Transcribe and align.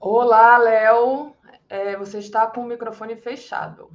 Olá, 0.00 0.56
Léo. 0.56 1.34
É, 1.68 1.94
você 1.94 2.18
está 2.18 2.46
com 2.46 2.62
o 2.62 2.66
microfone 2.66 3.16
fechado. 3.16 3.90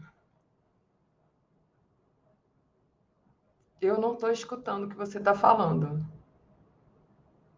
Eu 3.82 4.00
não 4.00 4.14
estou 4.14 4.30
escutando 4.30 4.84
o 4.84 4.90
que 4.90 4.96
você 4.96 5.18
está 5.18 5.34
falando. 5.34 6.06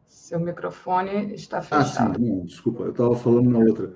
Seu 0.05 0.39
microfone 0.39 1.33
está 1.33 1.61
fechado. 1.61 2.13
Ah, 2.13 2.15
sim, 2.15 2.25
não, 2.25 2.45
desculpa, 2.45 2.83
eu 2.83 2.91
estava 2.91 3.15
falando 3.18 3.49
na 3.49 3.59
outra. 3.59 3.93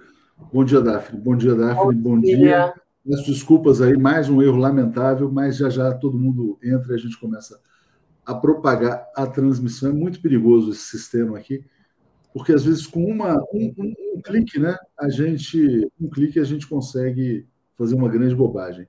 Bom 0.51 0.65
dia, 0.65 0.81
Daphne. 0.81 1.21
Bom 1.21 1.35
dia, 1.37 1.55
Daphne. 1.55 1.95
Bom, 1.95 2.15
Bom 2.15 2.19
dia. 2.19 2.37
dia. 2.37 2.73
Peço 3.07 3.31
desculpas 3.31 3.81
aí, 3.81 3.97
mais 3.97 4.29
um 4.29 4.41
erro 4.41 4.57
lamentável, 4.57 5.31
mas 5.31 5.57
já 5.57 5.69
já 5.69 5.93
todo 5.93 6.19
mundo 6.19 6.59
entra 6.61 6.91
e 6.91 6.95
a 6.95 6.99
gente 6.99 7.17
começa 7.17 7.59
a 8.25 8.35
propagar 8.35 9.07
a 9.15 9.25
transmissão. 9.25 9.89
É 9.89 9.93
muito 9.93 10.21
perigoso 10.21 10.71
esse 10.71 10.83
sistema 10.83 11.37
aqui, 11.37 11.65
porque 12.33 12.53
às 12.53 12.63
vezes 12.63 12.87
com 12.87 13.03
uma, 13.03 13.35
um, 13.53 13.73
um, 13.77 13.93
um 14.15 14.21
clique, 14.21 14.59
né, 14.59 14.77
a 14.97 15.09
gente, 15.09 15.89
um 15.99 16.09
clique 16.09 16.39
a 16.39 16.43
gente 16.43 16.67
consegue 16.67 17.47
fazer 17.77 17.95
uma 17.95 18.09
grande 18.09 18.35
bobagem. 18.35 18.87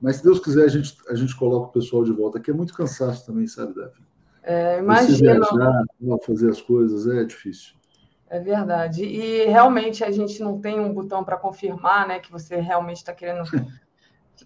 Mas 0.00 0.16
se 0.16 0.24
Deus 0.24 0.38
quiser, 0.38 0.64
a 0.64 0.68
gente, 0.68 0.96
a 1.08 1.14
gente 1.14 1.36
coloca 1.36 1.68
o 1.68 1.72
pessoal 1.72 2.04
de 2.04 2.12
volta, 2.12 2.38
que 2.38 2.50
é 2.50 2.54
muito 2.54 2.72
cansaço 2.72 3.26
também, 3.26 3.46
sabe, 3.46 3.74
Daphne? 3.74 4.06
É, 4.42 4.78
imagina. 4.78 5.34
Viajar, 5.34 5.84
fazer 6.24 6.48
as 6.48 6.60
coisas 6.60 7.06
é 7.06 7.24
difícil. 7.24 7.74
É 8.30 8.38
verdade. 8.38 9.04
E 9.04 9.46
realmente 9.46 10.04
a 10.04 10.10
gente 10.10 10.40
não 10.40 10.60
tem 10.60 10.78
um 10.78 10.92
botão 10.92 11.24
para 11.24 11.36
confirmar, 11.36 12.06
né, 12.06 12.18
que 12.20 12.30
você 12.30 12.56
realmente 12.56 12.98
está 12.98 13.12
querendo 13.12 13.42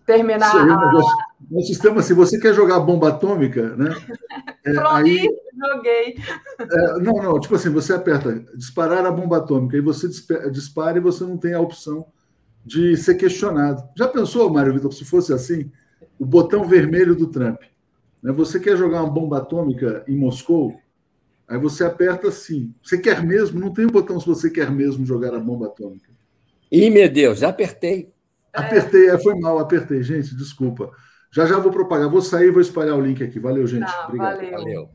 terminar. 0.00 0.48
Isso 0.48 0.58
aí, 0.58 0.70
a... 0.70 1.32
No 1.50 1.62
sistema, 1.62 2.02
se 2.02 2.14
você 2.14 2.38
quer 2.38 2.54
jogar 2.54 2.80
bomba 2.80 3.08
atômica, 3.08 3.76
né? 3.76 3.94
É, 4.64 4.78
aí, 4.90 5.28
joguei. 5.58 6.16
É, 6.60 7.00
não, 7.00 7.14
não, 7.14 7.40
tipo 7.40 7.56
assim, 7.56 7.68
você 7.68 7.92
aperta 7.92 8.44
disparar 8.54 9.04
a 9.04 9.10
bomba 9.10 9.38
atômica 9.38 9.76
e 9.76 9.80
você 9.80 10.08
dispara 10.52 10.98
e 10.98 11.00
você 11.00 11.24
não 11.24 11.36
tem 11.36 11.52
a 11.52 11.60
opção 11.60 12.06
de 12.64 12.96
ser 12.96 13.16
questionado. 13.16 13.82
Já 13.96 14.06
pensou, 14.06 14.48
Mário 14.48 14.72
Vitor, 14.72 14.92
se 14.92 15.04
fosse 15.04 15.32
assim? 15.32 15.68
O 16.16 16.24
botão 16.24 16.64
vermelho 16.64 17.16
do 17.16 17.26
Trump. 17.26 17.60
Né? 18.22 18.30
Você 18.30 18.60
quer 18.60 18.76
jogar 18.76 19.02
uma 19.02 19.10
bomba 19.10 19.38
atômica 19.38 20.04
em 20.06 20.16
Moscou? 20.16 20.80
Aí 21.48 21.58
você 21.58 21.84
aperta 21.84 22.28
assim. 22.28 22.72
Você 22.82 22.96
quer 22.98 23.22
mesmo? 23.24 23.58
Não 23.58 23.72
tem 23.72 23.84
o 23.84 23.90
botão 23.90 24.20
se 24.20 24.26
você 24.26 24.48
quer 24.48 24.70
mesmo 24.70 25.04
jogar 25.04 25.34
a 25.34 25.40
bomba 25.40 25.66
atômica. 25.66 26.08
Ih, 26.70 26.88
meu 26.88 27.10
Deus, 27.10 27.40
já 27.40 27.48
apertei. 27.48 28.11
Apertei, 28.52 29.08
é, 29.08 29.18
foi 29.18 29.34
mal, 29.38 29.58
apertei, 29.58 30.02
gente, 30.02 30.36
desculpa. 30.36 30.90
Já 31.30 31.46
já 31.46 31.58
vou 31.58 31.72
propagar, 31.72 32.08
vou 32.08 32.20
sair 32.20 32.48
e 32.48 32.50
vou 32.50 32.60
espalhar 32.60 32.96
o 32.96 33.00
link 33.00 33.22
aqui. 33.22 33.38
Valeu, 33.38 33.66
gente. 33.66 33.90
Tá, 33.90 34.04
Obrigado. 34.04 34.36
Valeu. 34.36 34.52
valeu. 34.52 34.90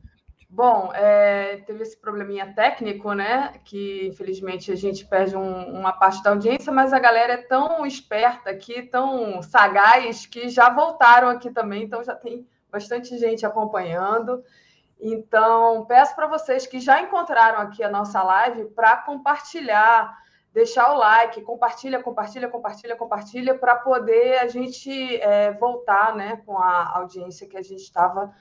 Bom, 0.50 0.92
é, 0.94 1.58
teve 1.68 1.84
esse 1.84 2.00
probleminha 2.00 2.54
técnico, 2.54 3.14
né? 3.14 3.54
Que 3.66 4.08
infelizmente 4.08 4.72
a 4.72 4.76
gente 4.76 5.06
perde 5.06 5.36
um, 5.36 5.78
uma 5.78 5.92
parte 5.92 6.24
da 6.24 6.30
audiência, 6.30 6.72
mas 6.72 6.94
a 6.94 7.00
galera 7.00 7.34
é 7.34 7.38
tão 7.38 7.86
esperta 7.86 8.50
aqui, 8.50 8.84
tão 8.84 9.42
sagaz, 9.42 10.26
que 10.26 10.48
já 10.48 10.70
voltaram 10.70 11.28
aqui 11.28 11.52
também, 11.52 11.84
então 11.84 12.04
já 12.04 12.16
tem 12.16 12.48
bastante 12.72 13.18
gente 13.18 13.46
acompanhando. 13.46 14.42
Então, 15.00 15.86
peço 15.86 16.16
para 16.16 16.28
vocês 16.28 16.66
que 16.66 16.80
já 16.80 17.02
encontraram 17.02 17.60
aqui 17.60 17.84
a 17.84 17.90
nossa 17.90 18.24
live 18.24 18.66
para 18.70 18.98
compartilhar, 18.98 20.18
deixar 20.54 20.92
o 20.94 20.98
like, 20.98 21.42
compartilha, 21.42 22.02
compartilha, 22.02 22.50
compartilha, 22.50 22.96
compartilha, 22.96 23.58
para 23.58 23.76
poder 23.76 24.40
a 24.40 24.48
gente 24.48 25.18
é, 25.22 25.52
voltar 25.54 26.16
né, 26.16 26.42
com 26.46 26.58
a 26.58 26.98
audiência 26.98 27.48
que 27.48 27.58
a 27.58 27.62
gente 27.62 27.82
estava 27.82 28.34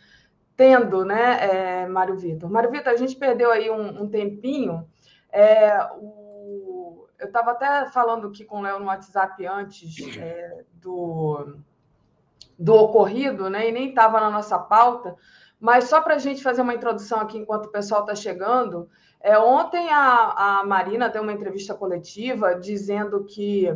tendo, 0.57 1.05
né, 1.05 1.39
é, 1.83 1.87
Mário 1.87 2.17
Vitor? 2.17 2.51
Mário 2.51 2.71
Vitor, 2.71 2.93
a 2.93 2.97
gente 2.97 3.17
perdeu 3.17 3.51
aí 3.51 3.71
um, 3.71 4.03
um 4.03 4.09
tempinho. 4.09 4.89
É, 5.31 5.79
o, 5.99 7.07
eu 7.19 7.27
estava 7.27 7.51
até 7.53 7.87
falando 7.87 8.29
aqui 8.29 8.45
com 8.45 8.61
o 8.61 8.63
Léo 8.63 8.79
no 8.79 8.87
WhatsApp 8.87 9.45
antes 9.47 10.17
é, 10.17 10.65
do, 10.75 11.57
do 12.59 12.75
ocorrido, 12.75 13.51
né, 13.51 13.69
e 13.69 13.73
nem 13.73 13.91
estava 13.91 14.21
na 14.21 14.31
nossa 14.31 14.59
pauta, 14.59 15.15
mas 15.61 15.85
só 15.85 16.01
para 16.01 16.15
a 16.15 16.19
gente 16.19 16.43
fazer 16.43 16.63
uma 16.63 16.75
introdução 16.75 17.21
aqui 17.21 17.39
enquanto 17.39 17.67
o 17.67 17.73
pessoal 17.73 18.03
está 18.03 18.15
chegando, 18.15 18.89
é, 19.27 19.37
ontem 19.37 19.91
a, 19.91 20.61
a 20.61 20.65
Marina 20.65 21.09
deu 21.09 21.21
uma 21.21 21.33
entrevista 21.33 21.75
coletiva 21.75 22.55
dizendo 22.55 23.25
que 23.25 23.67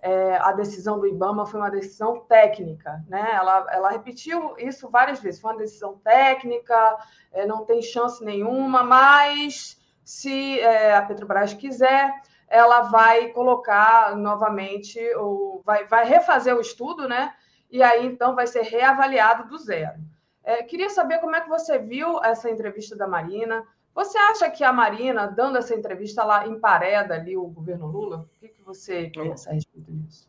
é, 0.00 0.38
a 0.38 0.50
decisão 0.52 0.98
do 0.98 1.06
IBAMA 1.06 1.44
foi 1.44 1.60
uma 1.60 1.70
decisão 1.70 2.20
técnica, 2.20 3.04
né? 3.06 3.32
Ela, 3.34 3.66
ela 3.70 3.90
repetiu 3.90 4.54
isso 4.56 4.88
várias 4.88 5.20
vezes, 5.20 5.42
foi 5.42 5.52
uma 5.52 5.58
decisão 5.58 5.98
técnica, 5.98 6.96
é, 7.32 7.44
não 7.44 7.66
tem 7.66 7.82
chance 7.82 8.24
nenhuma, 8.24 8.82
mas 8.82 9.78
se 10.02 10.58
é, 10.60 10.96
a 10.96 11.02
Petrobras 11.02 11.52
quiser, 11.52 12.10
ela 12.48 12.80
vai 12.84 13.28
colocar 13.28 14.16
novamente, 14.16 14.98
ou 15.16 15.60
vai, 15.66 15.84
vai 15.84 16.06
refazer 16.06 16.56
o 16.56 16.62
estudo, 16.62 17.06
né? 17.06 17.34
E 17.70 17.82
aí 17.82 18.06
então 18.06 18.34
vai 18.34 18.46
ser 18.46 18.62
reavaliado 18.62 19.50
do 19.50 19.58
zero. 19.58 19.98
É, 20.42 20.62
queria 20.62 20.88
saber 20.88 21.18
como 21.18 21.36
é 21.36 21.42
que 21.42 21.48
você 21.48 21.78
viu 21.78 22.24
essa 22.24 22.48
entrevista 22.48 22.96
da 22.96 23.06
Marina. 23.06 23.66
Você 23.94 24.18
acha 24.18 24.50
que 24.50 24.64
a 24.64 24.72
Marina, 24.72 25.28
dando 25.28 25.56
essa 25.56 25.74
entrevista, 25.74 26.22
ela 26.22 26.48
empareda 26.48 27.14
ali 27.14 27.36
o 27.36 27.46
governo 27.46 27.86
Lula? 27.86 28.28
O 28.36 28.40
que, 28.40 28.48
que 28.48 28.62
você 28.62 29.10
pensa 29.14 29.50
a 29.50 29.52
respeito 29.52 29.92
disso? 29.92 30.28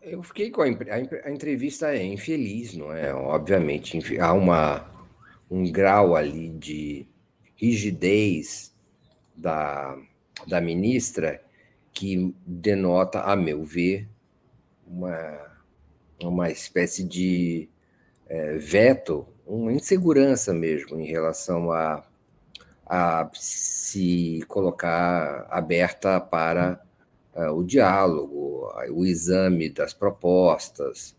Eu 0.00 0.22
fiquei 0.22 0.50
com 0.50 0.62
a, 0.62 0.64
a, 0.64 1.30
entrevista 1.30 1.94
é 1.94 2.02
infeliz, 2.02 2.74
não 2.74 2.90
é? 2.92 3.12
Obviamente, 3.12 4.18
há 4.18 4.32
uma, 4.32 4.90
um 5.50 5.70
grau 5.70 6.16
ali 6.16 6.48
de 6.48 7.06
rigidez 7.56 8.74
da, 9.36 9.98
da 10.46 10.60
ministra 10.60 11.42
que 11.92 12.34
denota, 12.46 13.20
a 13.20 13.36
meu 13.36 13.64
ver, 13.64 14.08
uma, 14.86 15.58
uma 16.22 16.50
espécie 16.50 17.04
de 17.04 17.68
é, 18.28 18.56
veto, 18.56 19.26
uma 19.46 19.72
insegurança 19.72 20.54
mesmo 20.54 20.98
em 20.98 21.04
relação 21.04 21.70
a, 21.70 22.04
a 22.88 23.28
se 23.34 24.42
colocar 24.48 25.46
aberta 25.50 26.20
para 26.20 26.80
uh, 27.34 27.52
o 27.52 27.64
diálogo, 27.64 28.72
o 28.90 29.04
exame 29.04 29.68
das 29.68 29.92
propostas 29.92 31.16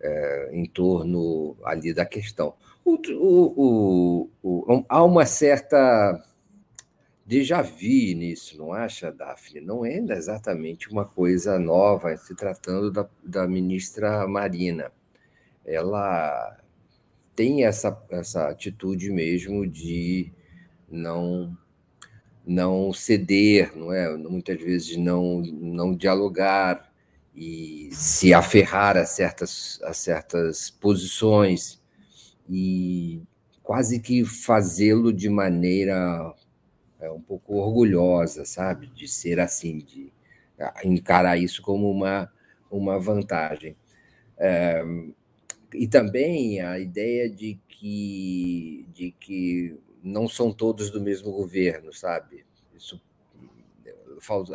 uh, 0.00 0.52
em 0.52 0.66
torno 0.66 1.56
ali 1.64 1.94
da 1.94 2.04
questão. 2.04 2.54
O, 2.84 2.98
o, 3.12 4.30
o, 4.42 4.84
há 4.88 5.02
uma 5.04 5.26
certa 5.26 6.22
déjà 7.24 7.62
vu 7.62 8.14
nisso, 8.16 8.56
não 8.56 8.72
acha, 8.72 9.12
Daphne? 9.12 9.60
Não 9.60 9.84
é 9.84 9.98
exatamente 9.98 10.90
uma 10.90 11.04
coisa 11.04 11.58
nova 11.58 12.16
se 12.16 12.34
tratando 12.34 12.90
da, 12.90 13.08
da 13.22 13.46
ministra 13.46 14.26
Marina 14.26 14.90
ela 15.68 16.56
tem 17.34 17.64
essa, 17.64 17.96
essa 18.10 18.48
atitude 18.48 19.10
mesmo 19.10 19.66
de 19.66 20.32
não 20.90 21.56
não 22.46 22.92
ceder, 22.92 23.76
não 23.76 23.92
é? 23.92 24.16
Muitas 24.16 24.58
vezes 24.60 24.96
não 24.96 25.42
não 25.42 25.94
dialogar 25.94 26.90
e 27.34 27.90
se 27.92 28.32
aferrar 28.34 28.96
a 28.96 29.04
certas 29.06 29.80
a 29.84 29.92
certas 29.92 30.70
posições 30.70 31.80
e 32.48 33.22
quase 33.62 34.00
que 34.00 34.24
fazê-lo 34.24 35.12
de 35.12 35.28
maneira 35.28 36.34
é, 37.00 37.10
um 37.10 37.20
pouco 37.20 37.56
orgulhosa, 37.56 38.44
sabe, 38.44 38.86
de 38.88 39.06
ser 39.06 39.38
assim, 39.40 39.78
de 39.78 40.12
encarar 40.84 41.36
isso 41.38 41.62
como 41.62 41.90
uma 41.90 42.30
uma 42.70 42.98
vantagem. 42.98 43.76
É, 44.38 44.82
e 45.74 45.86
também 45.86 46.60
a 46.60 46.78
ideia 46.78 47.28
de 47.28 47.58
que, 47.68 48.86
de 48.92 49.10
que 49.12 49.76
não 50.02 50.28
são 50.28 50.52
todos 50.52 50.90
do 50.90 51.00
mesmo 51.00 51.32
governo, 51.32 51.92
sabe? 51.92 52.44
Isso, 52.74 53.00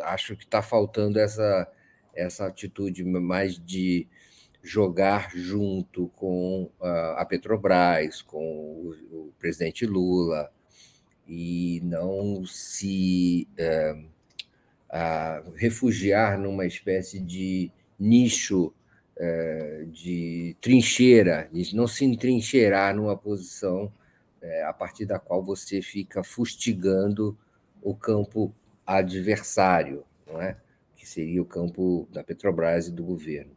acho 0.02 0.36
que 0.36 0.44
está 0.44 0.62
faltando 0.62 1.18
essa, 1.18 1.70
essa 2.14 2.46
atitude 2.46 3.04
mais 3.04 3.58
de 3.58 4.06
jogar 4.62 5.30
junto 5.36 6.08
com 6.16 6.70
a 6.80 7.24
Petrobras, 7.26 8.22
com 8.22 8.94
o, 9.10 9.32
presidente 9.38 9.84
Lula, 9.84 10.50
e 11.28 11.80
não 11.84 12.46
se 12.46 13.46
é, 13.58 13.94
refugiar 15.56 16.38
numa 16.38 16.64
espécie 16.64 17.20
de 17.20 17.70
nicho 17.98 18.72
é, 19.16 19.86
de 19.92 20.56
trincheira, 20.60 21.48
não 21.72 21.86
se 21.86 22.04
entrincheirar 22.04 22.96
numa 22.96 23.16
posição 23.16 23.92
é, 24.44 24.62
a 24.62 24.72
partir 24.72 25.06
da 25.06 25.18
qual 25.18 25.42
você 25.42 25.80
fica 25.80 26.22
fustigando 26.22 27.36
o 27.82 27.94
campo 27.94 28.54
adversário, 28.86 30.04
não 30.26 30.40
é? 30.40 30.56
que 30.94 31.08
seria 31.08 31.40
o 31.42 31.46
campo 31.46 32.06
da 32.12 32.22
Petrobras 32.22 32.88
e 32.88 32.92
do 32.92 33.02
governo. 33.02 33.52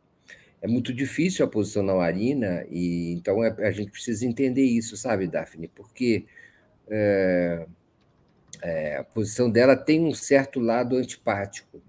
É 0.61 0.67
muito 0.67 0.93
difícil 0.93 1.45
a 1.45 1.47
posição 1.47 1.83
na 1.83 1.93
Marina, 1.93 2.65
e 2.69 3.13
então 3.13 3.43
é, 3.43 3.53
a 3.67 3.71
gente 3.71 3.91
precisa 3.91 4.25
entender 4.25 4.63
isso, 4.63 4.97
sabe, 4.97 5.27
Daphne? 5.27 5.67
Porque 5.67 6.25
é, 6.89 7.67
é, 8.61 8.97
a 8.97 9.03
posição 9.03 9.49
dela 9.49 9.75
tem 9.75 10.03
um 10.03 10.13
certo 10.13 10.59
lado 10.59 10.95
antipático 10.95 11.81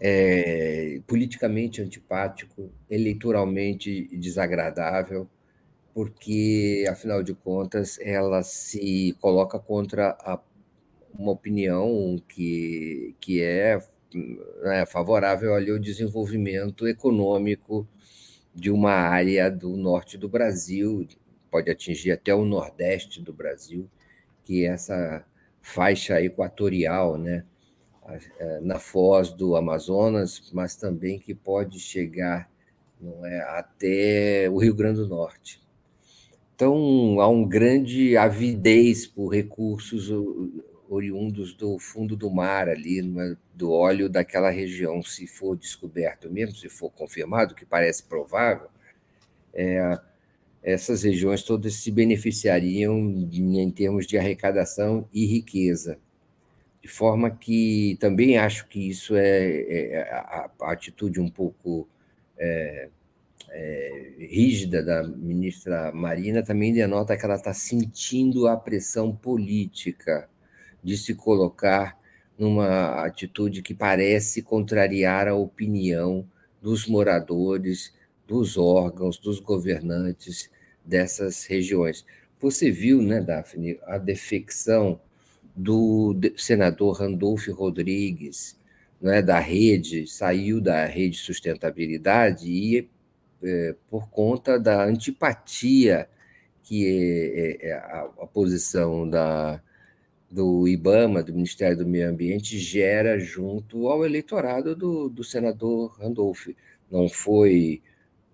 é, 0.00 1.00
politicamente 1.06 1.80
antipático, 1.80 2.70
eleitoralmente 2.90 4.08
desagradável, 4.16 5.28
porque, 5.96 6.84
afinal 6.90 7.22
de 7.22 7.32
contas, 7.32 7.98
ela 8.00 8.42
se 8.42 9.16
coloca 9.18 9.58
contra 9.58 10.10
a, 10.20 10.38
uma 11.18 11.32
opinião 11.32 12.22
que, 12.28 13.14
que 13.18 13.40
é, 13.40 13.80
é 14.64 14.84
favorável 14.84 15.54
ali 15.54 15.70
ao 15.70 15.78
desenvolvimento 15.78 16.86
econômico 16.86 17.88
de 18.54 18.70
uma 18.70 18.92
área 18.92 19.50
do 19.50 19.74
norte 19.74 20.18
do 20.18 20.28
Brasil, 20.28 21.08
pode 21.50 21.70
atingir 21.70 22.12
até 22.12 22.34
o 22.34 22.44
nordeste 22.44 23.22
do 23.22 23.32
Brasil, 23.32 23.88
que 24.44 24.66
é 24.66 24.68
essa 24.68 25.24
faixa 25.62 26.20
equatorial, 26.20 27.16
né? 27.16 27.42
É, 28.38 28.60
na 28.60 28.78
foz 28.78 29.32
do 29.32 29.56
Amazonas, 29.56 30.50
mas 30.52 30.76
também 30.76 31.18
que 31.18 31.34
pode 31.34 31.80
chegar 31.80 32.50
não 33.00 33.24
é, 33.24 33.40
até 33.58 34.46
o 34.50 34.58
Rio 34.58 34.74
Grande 34.74 35.00
do 35.00 35.08
Norte. 35.08 35.65
Então, 36.56 37.20
há 37.20 37.28
um 37.28 37.46
grande 37.46 38.16
avidez 38.16 39.06
por 39.06 39.28
recursos 39.28 40.10
oriundos 40.88 41.52
do 41.52 41.78
fundo 41.78 42.16
do 42.16 42.30
mar 42.30 42.66
ali, 42.66 43.00
é, 43.00 43.36
do 43.54 43.70
óleo 43.70 44.08
daquela 44.08 44.48
região, 44.48 45.02
se 45.02 45.26
for 45.26 45.54
descoberto 45.54 46.30
mesmo, 46.30 46.56
se 46.56 46.70
for 46.70 46.90
confirmado, 46.90 47.54
que 47.54 47.66
parece 47.66 48.04
provável, 48.04 48.68
é, 49.52 50.00
essas 50.62 51.02
regiões 51.02 51.42
todas 51.42 51.74
se 51.74 51.90
beneficiariam 51.90 52.98
em 53.30 53.70
termos 53.70 54.06
de 54.06 54.16
arrecadação 54.16 55.06
e 55.12 55.26
riqueza. 55.26 55.98
De 56.80 56.88
forma 56.88 57.30
que 57.30 57.98
também 58.00 58.38
acho 58.38 58.66
que 58.66 58.88
isso 58.88 59.14
é, 59.14 59.60
é 59.60 60.10
a, 60.10 60.50
a, 60.62 60.72
atitude 60.72 61.20
um 61.20 61.28
pouco 61.28 61.86
é, 62.38 62.88
é, 63.58 64.12
rígida 64.18 64.82
da 64.82 65.02
ministra 65.02 65.90
Marina 65.90 66.42
também 66.42 66.74
denota 66.74 67.16
que 67.16 67.24
ela 67.24 67.36
está 67.36 67.54
sentindo 67.54 68.46
a 68.46 68.54
pressão 68.54 69.16
política 69.16 70.28
de 70.84 70.94
se 70.98 71.14
colocar 71.14 71.98
numa 72.38 73.02
atitude 73.06 73.62
que 73.62 73.72
parece 73.72 74.42
contrariar 74.42 75.26
a 75.26 75.34
opinião 75.34 76.28
dos 76.60 76.86
moradores, 76.86 77.94
dos 78.28 78.58
órgãos, 78.58 79.18
dos 79.18 79.40
governantes 79.40 80.50
dessas 80.84 81.46
regiões. 81.46 82.04
Você 82.38 82.70
viu, 82.70 83.00
né, 83.00 83.22
Daphne, 83.22 83.78
a 83.86 83.96
defecção 83.96 85.00
do 85.56 86.14
senador 86.36 86.98
Randolfo 86.98 87.50
Rodrigues, 87.54 88.58
né, 89.00 89.22
da 89.22 89.38
rede, 89.38 90.06
saiu 90.06 90.60
da 90.60 90.84
rede 90.84 91.16
sustentabilidade 91.16 92.50
e 92.50 92.86
é, 93.42 93.74
por 93.90 94.08
conta 94.08 94.58
da 94.58 94.84
antipatia 94.84 96.08
que 96.62 96.84
é, 96.86 97.68
é, 97.68 97.68
é 97.70 97.72
a, 97.74 98.10
a, 98.22 98.26
posição 98.26 99.08
da, 99.08 99.62
do 100.30 100.66
IBAMA, 100.66 101.22
do 101.22 101.32
Ministério 101.32 101.76
do 101.76 101.86
Meio 101.86 102.08
Ambiente, 102.08 102.58
gera 102.58 103.18
junto 103.18 103.88
ao 103.88 104.04
eleitorado 104.04 104.74
do, 104.74 105.08
do 105.08 105.22
senador 105.22 105.96
Randolph. 106.00 106.48
Não 106.90 107.08
foi 107.08 107.82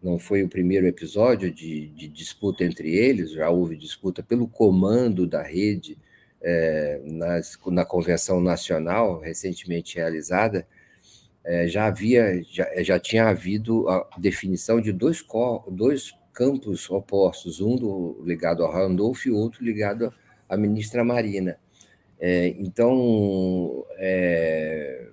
não 0.03 0.19
foi 0.19 0.43
o 0.43 0.49
primeiro 0.49 0.87
episódio 0.87 1.53
de, 1.53 1.87
de 1.91 2.09
disputa 2.09 2.65
entre 2.65 2.93
eles, 2.93 3.31
já 3.33 3.49
houve 3.49 3.77
disputa 3.77 4.21
pelo 4.21 4.49
comando 4.49 5.29
da 5.29 5.43
rede 5.43 5.97
é, 6.43 7.01
nas, 7.05 7.57
na 7.67 7.85
convenção 7.85 8.41
nacional 8.41 9.21
recentemente 9.21 9.95
realizada, 9.95 10.67
é, 11.45 11.67
já 11.67 11.87
havia, 11.87 12.43
já, 12.51 12.69
já, 12.83 12.99
tinha 12.99 13.29
havido 13.29 13.89
a 13.89 14.09
definição 14.19 14.81
de 14.81 14.93
dois, 14.93 15.25
dois 15.71 16.13
campos 16.33 16.89
opostos, 16.91 17.61
um 17.61 17.77
do, 17.77 18.23
ligado 18.25 18.63
ao 18.65 18.73
Randolph 18.73 19.27
e 19.27 19.31
outro 19.31 19.65
ligado 19.65 20.13
à 20.49 20.57
ministra 20.57 21.05
Marina. 21.05 21.59
É, 22.21 22.49
então, 22.59 23.85
é, 23.97 25.09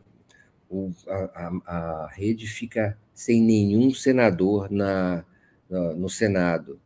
o, 0.70 0.92
a, 1.08 1.52
a, 1.66 2.10
rede 2.14 2.46
fica 2.48 2.98
sem 3.14 3.42
nenhum 3.42 3.92
senador 3.92 4.72
na, 4.72 5.26
na 5.70 5.94
no 5.94 6.10
Senado 6.10 6.80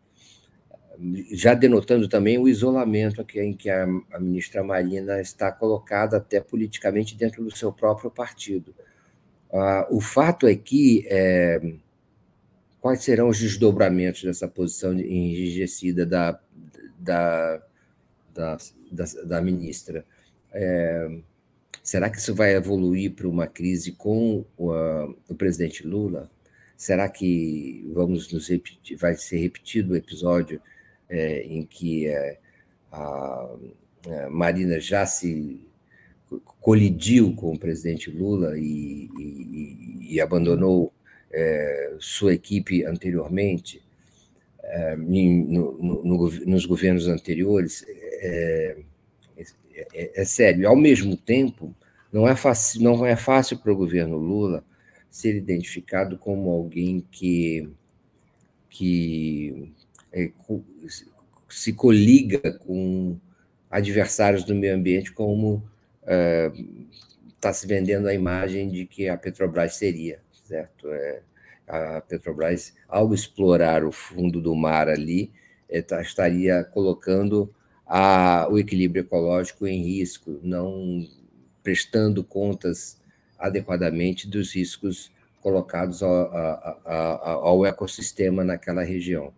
já 1.32 1.54
denotando 1.54 2.08
também 2.08 2.38
o 2.38 2.48
isolamento 2.48 3.26
em 3.36 3.54
que 3.54 3.70
a, 3.70 3.84
a, 4.12 4.20
ministra 4.20 4.64
Marina 4.64 5.20
está 5.20 5.52
colocada 5.52 6.18
até 6.18 6.40
politicamente 6.40 7.16
dentro 7.16 7.44
do 7.44 7.56
seu 7.56 7.72
próprio 7.72 8.12
partido. 8.12 8.74
Ah, 9.54 9.88
o 9.92 10.02
fato 10.02 10.48
é 10.48 10.56
que 10.56 11.06
é, 11.08 11.62
quais 12.82 13.04
serão 13.04 13.30
os 13.30 13.40
desdobramentos 13.40 14.24
dessa 14.24 14.48
posição 14.48 14.94
enrijecida 14.94 16.06
da, 16.06 16.40
da, 16.98 17.62
da, 18.34 18.58
da, 18.92 19.06
da 19.26 19.42
ministra? 19.42 20.06
É, 20.52 21.20
será 21.84 22.10
que 22.10 22.18
isso 22.18 22.34
vai 22.34 22.56
evoluir 22.56 23.14
para 23.14 23.28
uma 23.28 23.46
crise 23.46 23.92
com 23.92 24.44
o, 24.58 24.72
o 25.30 25.36
presidente 25.36 25.86
Lula? 25.86 26.32
Será 26.76 27.08
que 27.08 27.88
vamos 27.94 28.34
nos 28.34 28.50
repetir, 28.50 28.98
vai 28.98 29.16
ser 29.16 29.38
repetido 29.38 29.94
o 29.94 29.96
episódio 29.96 30.60
é, 31.08 31.44
em 31.44 31.64
que 31.64 32.08
é, 32.08 32.40
a, 32.92 33.50
a, 34.08 34.30
Marina 34.30 34.80
já 34.80 35.06
se 35.06 35.66
colidiu 36.62 37.36
com 37.36 37.54
o 37.54 37.60
presidente 37.60 38.10
Lula 38.10 38.58
e, 38.58 39.10
e, 39.18 40.16
e 40.16 40.22
abandonou 40.22 40.94
é, 41.32 41.96
sua 42.00 42.34
equipe 42.34 42.86
anteriormente, 42.86 43.82
é, 44.64 44.96
no, 44.96 46.04
no, 46.04 46.30
nos 46.46 46.66
governos 46.66 47.08
anteriores, 47.08 47.84
é, 47.88 48.78
é, 49.94 50.22
é, 50.22 50.26
sério. 50.26 50.68
Ao 50.68 50.76
mesmo 50.76 51.18
tempo, 51.18 51.76
não 52.12 52.28
é 52.28 52.36
fácil, 52.36 52.82
não 52.82 53.06
é 53.06 53.16
fácil 53.16 53.58
para 53.58 53.74
o 53.74 53.76
governo 53.76 54.18
Lula 54.18 54.64
ser 55.10 55.36
identificado 55.36 56.18
como 56.18 56.50
alguém 56.50 57.06
que, 57.12 57.70
que 58.70 59.72
é, 60.12 60.32
se 61.50 61.74
coliga 61.74 62.54
com 62.60 63.18
adversários 63.70 64.44
do 64.44 64.56
meio 64.56 64.76
ambiente, 64.76 65.12
como 65.12 65.64
está 66.04 67.50
é, 67.50 67.54
se 67.54 67.68
vendendo 67.68 68.08
a 68.08 68.14
imagem 68.14 68.70
de 68.70 68.86
que 68.86 69.08
a 69.08 69.18
Petrobras 69.18 69.76
seria, 69.76 70.20
certo? 70.44 70.88
É, 70.90 71.22
a 71.68 72.02
Petrobras, 72.02 72.74
ao 72.88 73.14
explorar 73.14 73.84
o 73.84 73.92
fundo 73.92 74.42
do 74.42 74.56
mar 74.56 74.90
ali, 74.90 75.32
é, 75.70 75.82
tá, 75.82 76.02
estaria 76.02 76.64
colocando 76.64 77.54
a, 77.86 78.48
o 78.50 78.58
equilíbrio 78.58 79.02
ecológico 79.02 79.66
em 79.66 79.82
risco, 79.82 80.40
não 80.44 81.08
prestando 81.62 82.24
contas 82.24 83.02
adequadamente 83.40 84.28
dos 84.28 84.54
riscos 84.54 85.12
colocados 85.42 86.02
ao, 86.02 86.32
ao 86.86 87.66
ecossistema 87.66 88.44
naquela 88.44 88.84
região. 88.84 89.34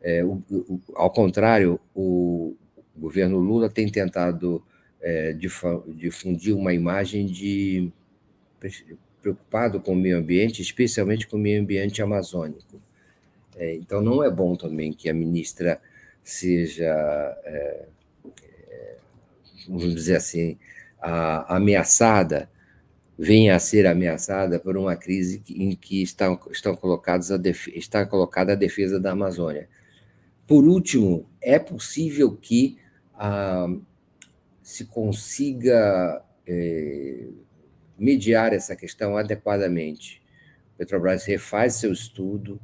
É, 0.00 0.24
o, 0.24 0.42
o, 0.50 0.80
ao 0.94 1.10
contrário, 1.10 1.80
o, 1.94 2.56
governo 2.96 3.38
Lula 3.38 3.68
tem 3.68 3.90
tentado 3.90 4.62
é, 5.06 6.52
uma 6.52 6.74
imagem 6.74 7.26
de 7.26 7.92
preocupado 9.22 9.80
com 9.80 9.92
o 9.92 9.96
meio 9.96 10.18
ambiente, 10.18 10.60
especialmente 10.60 11.28
com 11.28 11.36
o 11.36 11.40
meio 11.40 11.60
ambiente 11.60 12.02
amazônico. 12.02 12.80
É, 13.56 13.74
então, 13.76 14.00
não 14.00 14.22
é 14.22 14.30
bom 14.30 14.56
também 14.56 14.92
que 14.92 15.08
a 15.08 15.14
ministra 15.14 15.80
seja, 16.24 16.84
é, 17.44 17.86
é, 18.68 18.96
vamos 19.68 19.94
dizer 19.94 20.16
assim, 20.16 20.58
a, 21.00 21.56
ameaçada, 21.56 22.50
venha 23.16 23.54
a 23.54 23.60
ser 23.60 23.86
ameaçada 23.86 24.58
por 24.58 24.76
uma 24.76 24.96
crise 24.96 25.40
em 25.48 25.74
que 25.76 26.02
estão, 26.02 26.38
estão 26.50 26.74
colocados 26.74 27.30
a 27.30 27.36
def, 27.36 27.68
está 27.68 28.04
colocada 28.04 28.52
a 28.52 28.56
defesa 28.56 28.98
da 28.98 29.12
Amazônia. 29.12 29.68
Por 30.48 30.64
último, 30.64 31.26
é 31.40 31.58
possível 31.58 32.36
que 32.36 32.76
ah, 33.14 33.68
se 34.66 34.84
consiga 34.86 36.24
eh, 36.44 37.28
mediar 37.96 38.52
essa 38.52 38.74
questão 38.74 39.16
adequadamente. 39.16 40.20
Petrobras 40.76 41.24
refaz 41.24 41.74
seu 41.74 41.92
estudo, 41.92 42.60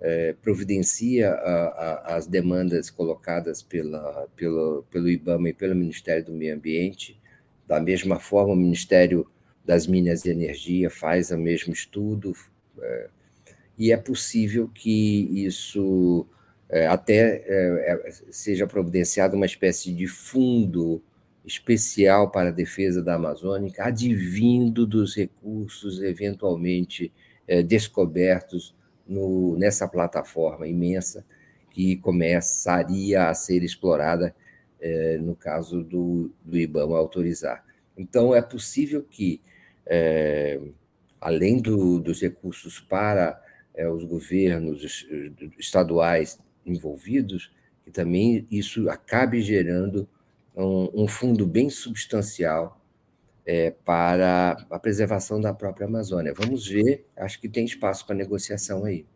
eh, 0.00 0.34
providencia 0.40 1.30
a, 1.30 1.66
a, 1.66 2.16
as 2.16 2.26
demandas 2.26 2.88
colocadas 2.88 3.62
pela, 3.62 4.26
pelo, 4.34 5.10
IBAMA 5.10 5.50
e 5.50 5.52
pelo 5.52 5.74
Ministério 5.74 6.24
do 6.24 6.32
Meio 6.32 6.54
Ambiente. 6.54 7.20
Da 7.68 7.78
mesma 7.78 8.18
forma, 8.18 8.54
o 8.54 8.56
Ministério 8.56 9.30
das 9.62 9.86
Minas 9.86 10.24
e 10.24 10.30
Energia 10.30 10.88
faz 10.88 11.30
o 11.32 11.36
mesmo 11.36 11.70
estudo, 11.70 12.32
eh, 12.80 13.10
e 13.76 13.92
é 13.92 13.96
possível 13.98 14.70
que 14.72 15.28
isso 15.44 16.26
é, 16.70 16.86
até 16.86 17.44
é, 17.44 18.08
é, 18.08 18.12
seja 18.30 18.66
providenciado 18.66 19.36
uma 19.36 19.44
espécie 19.44 19.92
de 19.92 20.06
fundo 20.06 21.02
especial 21.44 22.30
para 22.30 22.50
a 22.50 22.52
defesa 22.52 23.02
da 23.02 23.14
Amazônica, 23.14 23.84
advindo 23.84 24.86
dos 24.86 25.16
recursos 25.16 26.02
eventualmente 26.02 27.12
é, 27.46 27.62
descobertos 27.62 28.74
no, 29.06 29.56
nessa 29.56 29.88
plataforma 29.88 30.66
imensa 30.66 31.24
que 31.70 31.96
começaria 31.96 33.28
a 33.28 33.34
ser 33.34 33.62
explorada 33.62 34.34
é, 34.80 35.16
no 35.18 35.34
caso 35.34 35.82
do, 35.82 36.30
do 36.44 36.58
IBAMA 36.58 36.96
autorizar. 36.96 37.64
Então, 37.96 38.34
é 38.34 38.42
possível 38.42 39.02
que, 39.02 39.40
é, 39.86 40.60
além 41.20 41.60
do, 41.60 41.98
dos 41.98 42.20
recursos 42.20 42.80
para 42.80 43.40
é, 43.74 43.88
os 43.88 44.04
governos 44.04 45.06
estaduais 45.58 46.38
envolvidos, 46.64 47.52
que 47.84 47.90
também 47.90 48.46
isso 48.50 48.88
acabe 48.88 49.40
gerando 49.40 50.08
um, 50.56 51.02
um 51.02 51.08
fundo 51.08 51.46
bem 51.46 51.70
substancial 51.70 52.80
é, 53.44 53.70
para 53.70 54.56
a 54.70 54.78
preservação 54.78 55.40
da 55.40 55.52
própria 55.52 55.86
Amazônia. 55.86 56.34
Vamos 56.34 56.66
ver, 56.66 57.06
acho 57.16 57.40
que 57.40 57.48
tem 57.48 57.64
espaço 57.64 58.06
para 58.06 58.14
negociação 58.14 58.84
aí. 58.84 59.06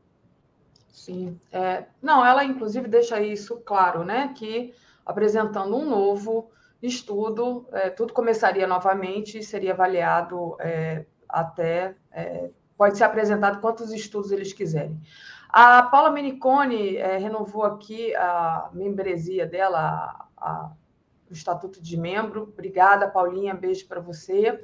Sim. 0.90 1.38
É, 1.52 1.84
não, 2.02 2.24
ela 2.24 2.44
inclusive 2.44 2.88
deixa 2.88 3.20
isso 3.20 3.58
claro, 3.58 4.04
né? 4.04 4.32
Que 4.36 4.74
apresentando 5.04 5.76
um 5.76 5.88
novo 5.88 6.50
estudo, 6.82 7.66
é, 7.72 7.90
tudo 7.90 8.12
começaria 8.12 8.66
novamente 8.66 9.38
e 9.38 9.42
seria 9.42 9.72
avaliado 9.72 10.56
é, 10.58 11.04
até. 11.28 11.94
É, 12.10 12.50
pode 12.76 12.98
ser 12.98 13.04
apresentado 13.04 13.60
quantos 13.60 13.92
estudos 13.92 14.32
eles 14.32 14.52
quiserem. 14.52 15.00
A 15.48 15.82
Paula 15.84 16.10
Menicone 16.10 16.96
é, 16.96 17.16
renovou 17.16 17.62
aqui 17.62 18.14
a 18.14 18.68
membresia 18.72 19.46
dela, 19.46 20.28
a, 20.36 20.70
o 21.30 21.32
estatuto 21.32 21.80
de 21.80 21.96
membro. 21.96 22.42
Obrigada, 22.42 23.08
Paulinha, 23.08 23.54
beijo 23.54 23.86
para 23.86 24.00
você. 24.00 24.60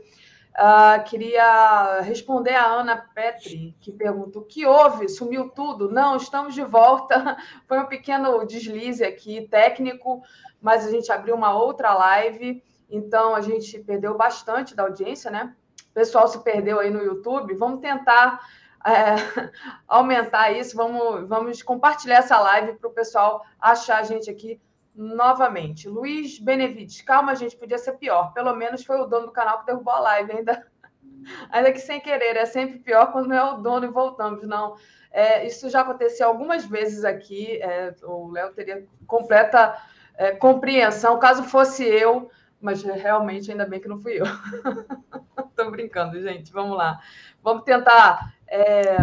Uh, 0.53 1.03
queria 1.05 2.01
responder 2.03 2.55
a 2.55 2.67
Ana 2.67 2.97
Petri, 3.15 3.75
que 3.81 3.91
pergunta: 3.91 4.39
o 4.39 4.45
que 4.45 4.67
houve? 4.67 5.09
Sumiu 5.09 5.49
tudo? 5.49 5.91
Não, 5.91 6.17
estamos 6.17 6.55
de 6.55 6.63
volta. 6.63 7.39
Foi 7.67 7.81
um 7.81 7.87
pequeno 7.87 8.45
deslize 8.45 9.03
aqui, 9.03 9.49
técnico, 9.49 10.23
mas 10.61 10.87
a 10.87 10.91
gente 10.91 11.11
abriu 11.11 11.35
uma 11.35 11.55
outra 11.55 11.95
live, 11.95 12.63
então 12.91 13.35
a 13.35 13.41
gente 13.41 13.79
perdeu 13.79 14.15
bastante 14.15 14.77
da 14.77 14.83
audiência, 14.83 15.31
né? 15.31 15.57
O 15.91 15.95
pessoal 15.95 16.29
se 16.29 16.39
perdeu 16.41 16.79
aí 16.79 16.91
no 16.91 17.03
YouTube. 17.03 17.55
Vamos 17.55 17.81
tentar 17.81 18.39
é, 18.85 19.17
aumentar 19.89 20.53
isso, 20.53 20.77
vamos, 20.77 21.27
vamos 21.29 21.63
compartilhar 21.63 22.19
essa 22.19 22.39
live 22.39 22.75
para 22.75 22.91
o 22.91 22.93
pessoal 22.93 23.43
achar 23.59 24.01
a 24.01 24.03
gente 24.03 24.29
aqui 24.29 24.61
novamente. 24.95 25.89
Luiz 25.89 26.39
Benevides, 26.39 27.01
calma, 27.03 27.35
gente, 27.35 27.57
podia 27.57 27.79
ser 27.79 27.93
pior. 27.93 28.33
Pelo 28.33 28.55
menos 28.55 28.85
foi 28.85 29.01
o 29.01 29.07
dono 29.07 29.27
do 29.27 29.33
canal 29.33 29.61
que 29.61 29.67
derrubou 29.67 29.93
a 29.93 30.01
live, 30.01 30.33
ainda, 30.33 30.67
ainda 31.51 31.73
que 31.73 31.79
sem 31.79 32.01
querer. 32.01 32.37
É 32.37 32.45
sempre 32.45 32.79
pior 32.79 33.13
quando 33.13 33.29
não 33.29 33.37
é 33.37 33.45
o 33.53 33.57
dono 33.59 33.87
e 33.87 33.91
voltamos. 33.91 34.47
Não, 34.47 34.77
é, 35.11 35.47
isso 35.47 35.69
já 35.71 35.81
aconteceu 35.81 36.29
algumas 36.29 36.65
vezes 36.65 37.05
aqui. 37.05 37.61
É, 37.63 37.95
o 38.03 38.31
Léo 38.31 38.53
teria 38.53 38.87
completa 39.07 39.77
é, 40.17 40.33
compreensão, 40.33 41.19
caso 41.19 41.43
fosse 41.45 41.85
eu, 41.85 42.31
mas 42.61 42.83
realmente 42.83 43.51
ainda 43.51 43.67
bem 43.67 43.81
que 43.81 43.89
não 43.89 43.99
fui 43.99 44.21
eu. 44.21 44.27
Estou 45.49 45.71
brincando, 45.71 46.21
gente. 46.21 46.53
Vamos 46.53 46.77
lá. 46.77 47.01
Vamos 47.43 47.65
tentar 47.65 48.35
é, 48.47 48.97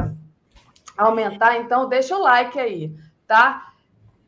aumentar, 0.97 1.57
então. 1.57 1.89
Deixa 1.89 2.15
o 2.15 2.21
like 2.21 2.59
aí, 2.59 2.95
tá? 3.27 3.68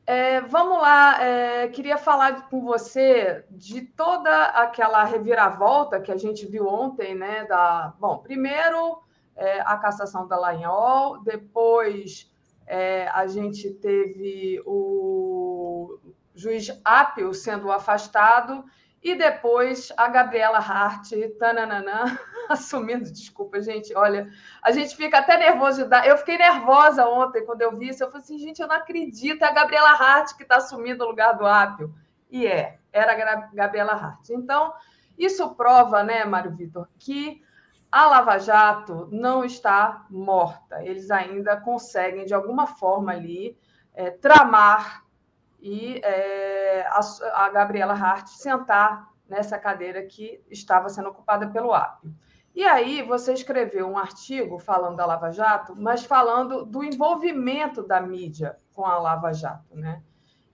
É, 0.06 0.42
vamos 0.42 0.82
lá, 0.82 1.24
é, 1.24 1.68
queria 1.68 1.98
falar 1.98 2.50
com 2.50 2.62
você 2.62 3.46
de 3.52 3.82
toda 3.82 4.46
aquela 4.46 5.04
reviravolta 5.04 6.02
que 6.02 6.12
a 6.12 6.18
gente 6.18 6.46
viu 6.46 6.68
ontem, 6.68 7.14
né? 7.16 7.46
Da, 7.46 7.94
bom, 8.00 8.18
primeiro 8.18 9.02
é, 9.36 9.62
a 9.62 9.78
cassação 9.78 10.28
da 10.28 10.38
Lainhol, 10.38 11.22
depois 11.24 12.32
é, 12.66 13.08
a 13.10 13.28
gente 13.28 13.70
teve 13.70 14.62
o 14.66 16.00
juiz 16.34 16.70
Apio 16.84 17.34
sendo 17.34 17.72
afastado 17.72 18.66
e 19.04 19.16
depois 19.16 19.92
a 19.98 20.08
Gabriela 20.08 20.60
Hart, 20.60 21.10
tananana, 21.40 22.20
assumindo, 22.48 23.12
desculpa, 23.12 23.60
gente, 23.60 23.96
olha, 23.96 24.30
a 24.62 24.72
gente 24.72 24.96
fica 24.96 25.18
até 25.18 25.38
nervoso 25.38 25.84
de 25.84 25.90
dar. 25.90 26.06
Eu 26.06 26.18
fiquei 26.18 26.38
nervosa 26.38 27.08
ontem 27.08 27.44
quando 27.44 27.62
eu 27.62 27.76
vi 27.76 27.90
isso. 27.90 28.04
Eu 28.04 28.08
falei 28.12 28.24
assim, 28.24 28.38
gente, 28.38 28.62
eu 28.62 28.68
não 28.68 28.76
acredito, 28.76 29.44
é 29.44 29.48
a 29.48 29.54
Gabriela 29.54 29.92
Hart 29.92 30.36
que 30.36 30.44
está 30.44 30.58
assumindo 30.58 31.04
o 31.04 31.08
lugar 31.08 31.34
do 31.34 31.48
Apio. 31.48 31.94
E 32.30 32.46
é, 32.46 32.80
era 32.94 33.14
a 33.14 33.36
Gabriela 33.54 33.94
Hart. 33.94 34.30
Então, 34.30 34.74
isso 35.18 35.56
prova, 35.56 36.04
né, 36.04 36.24
Mário 36.24 36.56
Vitor, 36.56 36.88
que 37.00 37.44
a 37.92 38.08
Lava 38.08 38.38
Jato 38.38 39.10
não 39.12 39.44
está 39.44 40.06
morta. 40.10 40.84
Eles 40.84 41.10
ainda 41.10 41.58
conseguem, 41.58 42.26
de 42.26 42.34
alguma 42.34 42.68
forma 42.68 43.12
ali, 43.12 43.58
é, 43.94 44.12
tramar 44.12 45.04
e 45.62 46.02
é, 46.04 46.82
a, 46.88 47.00
a, 47.46 47.50
Gabriela 47.50 47.94
Hart 47.94 48.28
sentar 48.28 49.10
nessa 49.30 49.60
cadeira 49.60 50.04
que 50.04 50.44
estava 50.50 50.90
sendo 50.90 51.10
ocupada 51.10 51.48
pelo 51.48 51.72
Apio. 51.72 52.14
E 52.54 52.66
aí 52.66 53.02
você 53.04 53.32
escreveu 53.32 53.88
um 53.88 53.98
artigo 53.98 54.60
falando 54.60 54.98
da 54.98 55.06
Lava 55.06 55.32
Jato, 55.32 55.74
mas 55.76 56.04
falando 56.04 56.66
do 56.66 56.84
envolvimento 56.84 57.84
da 57.84 58.02
mídia 58.02 58.58
com 58.74 58.86
a 58.86 58.98
Lava 58.98 59.32
Jato, 59.32 59.76
né? 59.76 60.02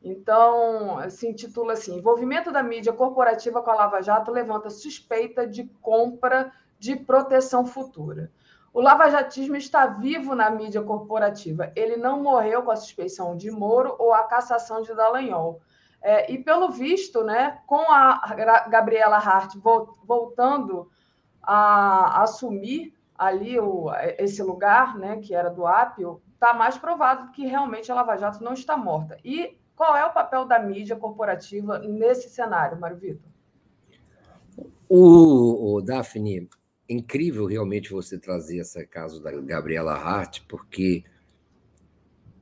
Então, 0.04 1.10
se 1.10 1.28
intitula 1.28 1.74
assim: 1.74 1.98
Envolvimento 1.98 2.52
da 2.52 2.62
mídia 2.62 2.94
corporativa 2.94 3.62
com 3.64 3.72
a 3.72 3.76
Lava 3.76 4.02
Jato 4.02 4.32
levanta 4.32 4.70
suspeita 4.70 5.48
de 5.48 5.64
compra 5.82 6.52
de 6.78 6.96
proteção 6.96 7.66
futura. 7.66 8.32
O 8.78 8.82
lavajatismo 8.82 9.56
está 9.56 9.88
vivo 9.88 10.36
na 10.36 10.52
mídia 10.52 10.84
corporativa. 10.84 11.72
Ele 11.76 11.98
não 11.98 12.22
morreu 12.22 12.62
com 12.62 12.70
a 12.70 12.76
suspeição 12.76 13.36
de 13.36 13.50
Moro 13.50 13.96
ou 13.98 14.14
a 14.14 14.26
cassação 14.26 14.84
de 14.84 14.94
Dallagnol. 14.94 15.60
É, 16.00 16.32
e, 16.32 16.38
pelo 16.38 16.70
visto, 16.70 17.24
né, 17.24 17.60
com 17.66 17.92
a 17.92 18.22
Gabriela 18.70 19.18
Hart 19.18 19.56
voltando 20.04 20.92
a 21.42 22.22
assumir 22.22 22.94
ali 23.18 23.60
o, 23.60 23.90
esse 24.20 24.44
lugar, 24.44 24.96
né, 24.96 25.18
que 25.18 25.34
era 25.34 25.50
do 25.50 25.66
Apio, 25.66 26.22
está 26.36 26.54
mais 26.54 26.78
provado 26.78 27.32
que 27.32 27.48
realmente 27.48 27.92
a 27.92 27.96
Lava 27.96 28.16
Jato 28.16 28.44
não 28.44 28.54
está 28.54 28.78
morta. 28.78 29.18
E 29.26 29.58
qual 29.76 29.98
é 29.98 30.06
o 30.06 30.14
papel 30.14 30.46
da 30.46 30.60
mídia 30.60 30.96
corporativa 30.96 31.80
nesse 31.80 32.30
cenário, 32.30 32.80
Mário 32.80 32.98
Vitor? 32.98 33.28
O, 34.88 35.78
o 35.78 35.82
Daphne, 35.82 36.48
incrível 36.90 37.46
realmente 37.46 37.92
você 37.92 38.18
trazer 38.18 38.58
esse 38.58 38.86
caso 38.88 39.22
da 39.22 39.32
Gabriela 39.32 39.94
Hart, 39.94 40.42
porque 40.48 41.04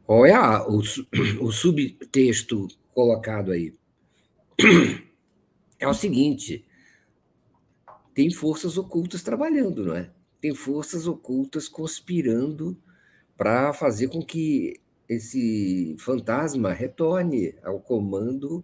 qual 0.06 0.26
é 0.26 0.34
a, 0.34 0.68
o, 0.68 0.82
o 1.42 1.52
subtexto 1.52 2.68
colocado 2.94 3.52
aí? 3.52 3.74
É 5.78 5.86
o 5.86 5.94
seguinte: 5.94 6.66
tem 8.14 8.32
forças 8.32 8.78
ocultas 8.78 9.22
trabalhando, 9.22 9.86
não 9.86 9.94
é? 9.94 10.10
Tem 10.40 10.56
forças 10.56 11.06
ocultas 11.06 11.68
conspirando 11.68 12.78
para 13.36 13.74
fazer 13.74 14.08
com 14.08 14.24
que 14.24 14.80
esse 15.08 15.96
fantasma 16.00 16.72
retorne 16.72 17.54
ao 17.62 17.80
comando 17.80 18.64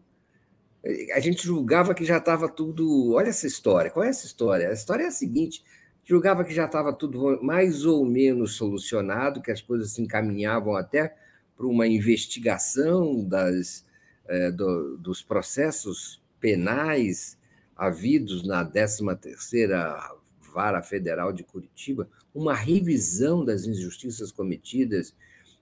a 1.14 1.20
gente 1.20 1.44
julgava 1.46 1.94
que 1.94 2.04
já 2.04 2.18
estava 2.18 2.50
tudo. 2.50 3.14
Olha 3.14 3.30
essa 3.30 3.46
história. 3.46 3.92
Qual 3.92 4.04
é 4.04 4.10
essa 4.10 4.26
história? 4.26 4.70
A 4.70 4.74
história 4.74 5.04
é 5.04 5.08
a 5.08 5.12
seguinte: 5.12 5.64
julgava 6.04 6.44
que 6.44 6.54
já 6.54 6.66
estava 6.66 6.92
tudo 6.92 7.40
mais 7.44 7.86
ou 7.86 8.06
menos 8.06 8.56
solucionado, 8.56 9.42
que 9.42 9.52
as 9.52 9.62
coisas 9.62 9.92
se 9.92 10.02
encaminhavam 10.02 10.76
até 10.76 11.16
para 11.56 11.68
uma 11.68 11.88
investigação 11.88 13.24
das, 13.24 13.86
é, 14.28 14.52
do, 14.52 14.98
dos 14.98 15.22
processos 15.22 16.22
penais 16.40 17.38
havidos 17.76 18.46
na 18.46 18.66
13ª 18.66 20.16
Vara 20.54 20.82
Federal 20.82 21.32
de 21.32 21.44
Curitiba, 21.44 22.10
uma 22.34 22.56
revisão 22.56 23.46
das 23.46 23.66
injustiças 23.66 24.32
cometidas 24.32 25.16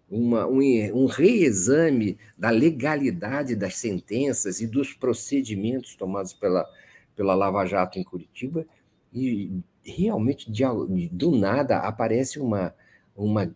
uma, 0.10 0.48
um, 0.48 0.60
um 0.94 1.06
reexame 1.06 2.18
da 2.38 2.50
legalidade 2.50 3.56
das 3.56 3.76
sentenças 3.76 4.62
e 4.62 4.68
dos 4.68 4.94
procedimentos 4.94 5.96
tomados 5.96 6.34
pela, 6.34 6.68
pela 7.16 7.36
Lava 7.36 7.66
Jato 7.66 8.00
em 8.00 8.04
Curitiba, 8.04 8.66
e 9.14 9.52
realmente, 9.84 10.52
de, 10.52 10.64
do 11.12 11.32
nada, 11.32 11.80
aparece 11.80 12.40
uma, 12.40 12.74
uma 13.16 13.52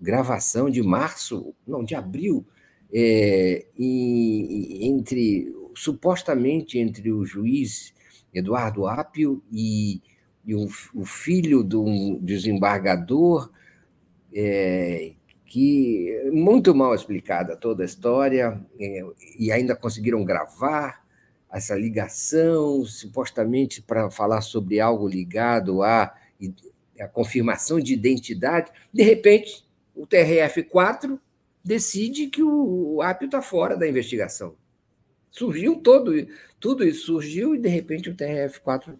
gravação 0.00 0.70
de 0.70 0.82
março, 0.82 1.54
não, 1.66 1.84
de 1.84 1.94
abril, 1.94 2.46
é, 2.92 3.66
e, 3.76 4.86
entre 4.86 5.54
supostamente 5.74 6.78
entre 6.78 7.12
o 7.12 7.24
juiz 7.24 7.94
Eduardo 8.32 8.86
Apio 8.86 9.42
e, 9.52 10.00
e 10.44 10.54
o, 10.54 10.68
o, 10.94 11.04
filho 11.04 11.62
do 11.62 12.18
desembargador, 12.20 13.50
é, 14.34 15.12
que 15.48 16.30
muito 16.30 16.74
mal 16.74 16.94
explicada 16.94 17.56
toda 17.56 17.82
a 17.82 17.86
história, 17.86 18.60
é, 18.78 19.02
e 19.38 19.50
ainda 19.50 19.74
conseguiram 19.74 20.22
gravar, 20.24 21.02
essa 21.50 21.74
ligação, 21.74 22.84
supostamente 22.84 23.80
para 23.80 24.10
falar 24.10 24.42
sobre 24.42 24.80
algo 24.80 25.08
ligado 25.08 25.82
à, 25.82 26.14
confirmação 27.12 27.80
de 27.80 27.94
identidade. 27.94 28.70
De 28.92 29.02
repente, 29.02 29.64
o 29.94 30.06
TRF4 30.06 31.18
decide 31.64 32.26
que 32.26 32.42
o 32.42 33.00
Apio 33.00 33.26
está 33.26 33.40
fora 33.40 33.76
da 33.76 33.88
investigação. 33.88 34.54
Surgiu 35.30 35.76
todo, 35.76 36.12
tudo 36.58 36.84
isso 36.84 37.06
surgiu 37.06 37.54
e, 37.54 37.58
de 37.58 37.68
repente, 37.68 38.10
o 38.10 38.14
TRF4 38.14 38.94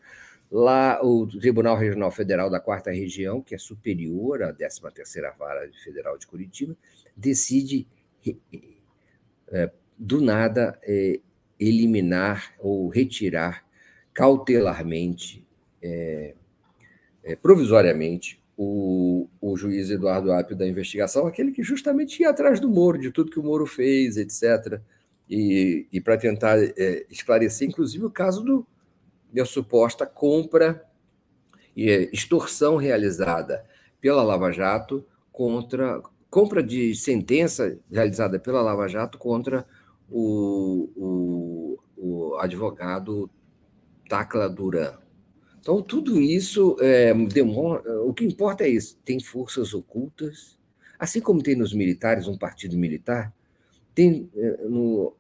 Lá, 0.50 0.99
o 1.05 1.26
Tribunal 1.26 1.76
Regional 1.76 2.11
Federal 2.11 2.49
da 2.49 2.59
Quarta 2.59 2.90
Região, 2.90 3.43
que 3.43 3.55
é 3.55 3.59
superior 3.59 4.43
à 4.43 4.52
13ª 4.52 5.37
Vara 5.38 5.71
Federal 5.85 6.17
de 6.17 6.26
Curitiba, 6.26 6.75
decide, 7.14 7.87
é, 9.52 9.71
do 9.99 10.23
nada, 10.23 10.78
é, 10.85 11.21
eliminar 11.61 12.55
ou 12.59 12.88
retirar 12.88 13.67
cautelarmente, 14.14 15.47
provisoriamente, 17.43 18.43
o, 18.57 19.28
o 19.40 19.57
juiz 19.57 19.90
Eduardo 19.90 20.33
Apio 20.33 20.57
da 20.57 20.67
investigação, 20.67 21.26
aquele 21.26 21.52
que 21.52 21.62
justamente 21.62 22.21
ia 22.23 22.31
atrás 22.31 22.59
do 22.59 22.69
Moro, 22.69 22.99
de 22.99 23.12
tudo 23.12 23.31
que 23.31 23.38
o 23.38 23.43
Moro 23.43 23.67
fez, 23.67 24.17
etc., 24.17 24.81
e, 25.31 25.87
e 25.93 26.00
para 26.00 26.17
tentar 26.17 26.57
esclarecer, 27.11 27.69
inclusive, 27.69 28.05
o 28.05 28.11
caso 28.11 28.43
do, 28.43 28.67
da 29.32 29.44
suposta 29.44 30.06
compra 30.06 30.85
e 31.76 32.11
extorsão 32.12 32.76
realizada 32.76 33.64
pela 34.00 34.23
Lava 34.23 34.50
Jato 34.52 35.04
contra 35.30 36.02
compra 36.30 36.62
de 36.62 36.94
sentença 36.94 37.78
realizada 37.90 38.38
pela 38.38 38.61
Lava 38.61 38.87
Jato 38.87 39.16
contra 39.16 39.64
o, 40.11 40.90
o, 40.97 41.78
o 41.97 42.37
advogado 42.37 43.30
Tacla 44.08 44.49
Duran. 44.49 44.94
Então, 45.61 45.82
tudo 45.82 46.20
isso 46.20 46.76
é, 46.80 47.12
demora, 47.14 47.82
o 48.02 48.12
que 48.14 48.25
importa 48.25 48.64
é 48.64 48.68
isso: 48.68 48.99
tem 49.04 49.20
forças 49.20 49.75
ocultas, 49.75 50.58
assim 50.99 51.20
como 51.20 51.42
tem 51.42 51.54
nos 51.54 51.73
militares 51.73 52.26
um 52.26 52.38
partido 52.38 52.76
militar, 52.76 53.32
tem 53.94 54.30
é, 54.35 54.64
no, 54.64 55.14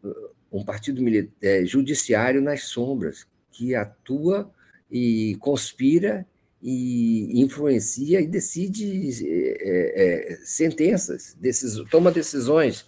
um 0.50 0.64
partido 0.64 1.02
é, 1.42 1.64
judiciário 1.64 2.40
nas 2.40 2.64
sombras, 2.64 3.26
que 3.58 3.74
atua 3.74 4.48
e 4.88 5.36
conspira 5.40 6.24
e 6.62 7.40
influencia 7.40 8.20
e 8.20 8.26
decide 8.26 9.10
é, 9.26 10.32
é, 10.32 10.38
sentenças, 10.44 11.36
decis, 11.40 11.74
toma 11.90 12.12
decisões, 12.12 12.86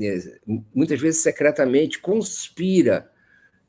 é, 0.00 0.38
muitas 0.74 0.98
vezes 0.98 1.22
secretamente, 1.22 1.98
conspira 1.98 3.10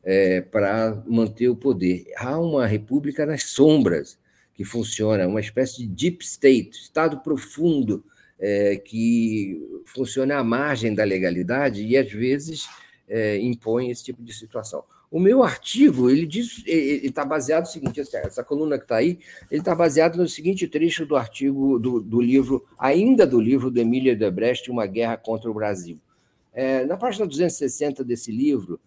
é, 0.01 0.39
para 0.39 1.03
manter 1.05 1.49
o 1.49 1.55
poder. 1.55 2.05
Há 2.15 2.39
uma 2.39 2.65
república 2.65 3.25
nas 3.25 3.43
sombras 3.43 4.17
que 4.53 4.63
funciona, 4.63 5.27
uma 5.27 5.41
espécie 5.41 5.85
de 5.85 5.87
deep 5.87 6.23
state, 6.23 6.83
estado 6.83 7.19
profundo, 7.19 8.05
é, 8.39 8.77
que 8.77 9.81
funciona 9.85 10.37
à 10.37 10.43
margem 10.43 10.93
da 10.95 11.03
legalidade 11.03 11.83
e, 11.83 11.97
às 11.97 12.09
vezes, 12.09 12.67
é, 13.07 13.37
impõe 13.39 13.89
esse 13.89 14.03
tipo 14.03 14.23
de 14.23 14.33
situação. 14.33 14.83
O 15.13 15.19
meu 15.19 15.43
artigo, 15.43 16.09
ele 16.09 16.25
diz, 16.25 16.63
ele 16.65 17.05
está 17.05 17.23
baseado 17.23 17.65
no 17.65 17.69
seguinte, 17.69 18.01
essa 18.01 18.43
coluna 18.43 18.79
que 18.79 18.85
está 18.85 18.95
aí, 18.95 19.19
ele 19.51 19.61
está 19.61 19.75
baseado 19.75 20.15
no 20.15 20.27
seguinte 20.27 20.67
trecho 20.67 21.05
do 21.05 21.15
artigo 21.15 21.77
do, 21.77 22.01
do, 22.01 22.19
livro, 22.19 22.65
ainda 22.79 23.23
do 23.27 23.39
livro 23.39 23.69
do 23.69 23.79
Emília 23.79 24.15
Debrecht, 24.15 24.71
Uma 24.71 24.87
Guerra 24.87 25.15
contra 25.15 25.51
o 25.51 25.53
Brasil. 25.53 25.99
É, 26.51 26.83
na 26.87 26.97
página 26.97 27.27
260 27.27 28.03
desse 28.03 28.31
livro, 28.31 28.79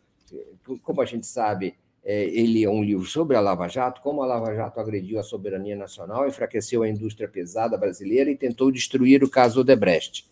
como 0.82 1.00
a 1.00 1.04
gente 1.04 1.28
sabe, 1.28 1.76
é, 2.04 2.24
ele 2.24 2.64
é 2.64 2.68
um 2.68 2.82
livro 2.82 3.06
sobre 3.06 3.36
a 3.36 3.40
Lava 3.40 3.68
Jato, 3.68 4.00
como 4.00 4.20
a 4.20 4.26
Lava 4.26 4.52
Jato 4.52 4.80
agrediu 4.80 5.20
a 5.20 5.22
soberania 5.22 5.76
nacional, 5.76 6.26
enfraqueceu 6.26 6.82
a 6.82 6.88
indústria 6.88 7.28
pesada 7.28 7.78
brasileira 7.78 8.28
e 8.28 8.36
tentou 8.36 8.72
destruir 8.72 9.22
o 9.22 9.30
caso 9.30 9.60
Odebrecht, 9.60 10.26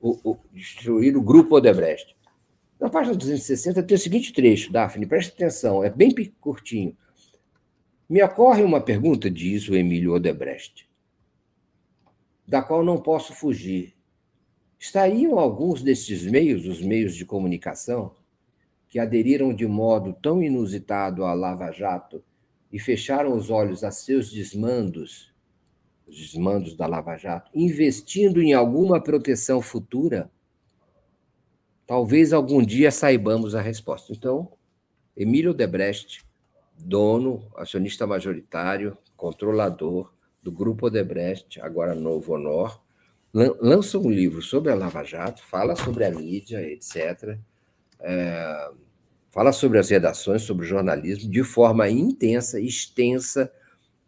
o, 0.00 0.16
o, 0.22 0.38
destruir 0.52 1.16
o 1.16 1.20
grupo 1.20 1.56
Odebrecht. 1.56 2.14
Na 2.82 2.90
página 2.90 3.14
260 3.14 3.80
tem 3.84 3.94
o 3.94 3.98
seguinte 3.98 4.32
trecho, 4.32 4.72
Daphne, 4.72 5.06
preste 5.06 5.30
atenção, 5.30 5.84
é 5.84 5.88
bem 5.88 6.12
curtinho. 6.40 6.96
Me 8.10 8.20
ocorre 8.20 8.64
uma 8.64 8.80
pergunta, 8.80 9.30
diz 9.30 9.68
o 9.68 9.76
Emílio 9.76 10.12
Odebrecht, 10.12 10.90
da 12.44 12.60
qual 12.60 12.84
não 12.84 13.00
posso 13.00 13.32
fugir. 13.34 13.94
Estariam 14.80 15.38
alguns 15.38 15.80
desses 15.80 16.24
meios, 16.24 16.66
os 16.66 16.82
meios 16.82 17.14
de 17.14 17.24
comunicação, 17.24 18.16
que 18.88 18.98
aderiram 18.98 19.54
de 19.54 19.64
modo 19.64 20.12
tão 20.12 20.42
inusitado 20.42 21.24
à 21.24 21.32
Lava 21.34 21.70
Jato 21.70 22.20
e 22.72 22.80
fecharam 22.80 23.36
os 23.36 23.48
olhos 23.48 23.84
a 23.84 23.92
seus 23.92 24.28
desmandos, 24.32 25.32
os 26.04 26.18
desmandos 26.18 26.74
da 26.74 26.88
Lava 26.88 27.16
Jato, 27.16 27.48
investindo 27.54 28.42
em 28.42 28.52
alguma 28.52 29.00
proteção 29.00 29.62
futura? 29.62 30.28
Talvez 31.86 32.32
algum 32.32 32.64
dia 32.64 32.90
saibamos 32.90 33.54
a 33.54 33.60
resposta. 33.60 34.12
Então, 34.12 34.52
Emílio 35.16 35.52
Debrecht, 35.52 36.24
dono, 36.78 37.46
acionista 37.56 38.06
majoritário, 38.06 38.96
controlador 39.16 40.12
do 40.42 40.50
Grupo 40.50 40.86
Odebrecht, 40.86 41.60
agora 41.60 41.94
Novo 41.94 42.34
Honor, 42.34 42.80
lança 43.32 43.98
um 43.98 44.10
livro 44.10 44.42
sobre 44.42 44.72
a 44.72 44.74
Lava 44.74 45.04
Jato, 45.04 45.42
fala 45.44 45.76
sobre 45.76 46.04
a 46.04 46.10
mídia, 46.10 46.60
etc. 46.60 47.38
É, 48.00 48.70
fala 49.30 49.52
sobre 49.52 49.78
as 49.78 49.88
redações, 49.88 50.42
sobre 50.42 50.64
o 50.64 50.68
jornalismo, 50.68 51.30
de 51.30 51.44
forma 51.44 51.88
intensa, 51.88 52.60
extensa, 52.60 53.52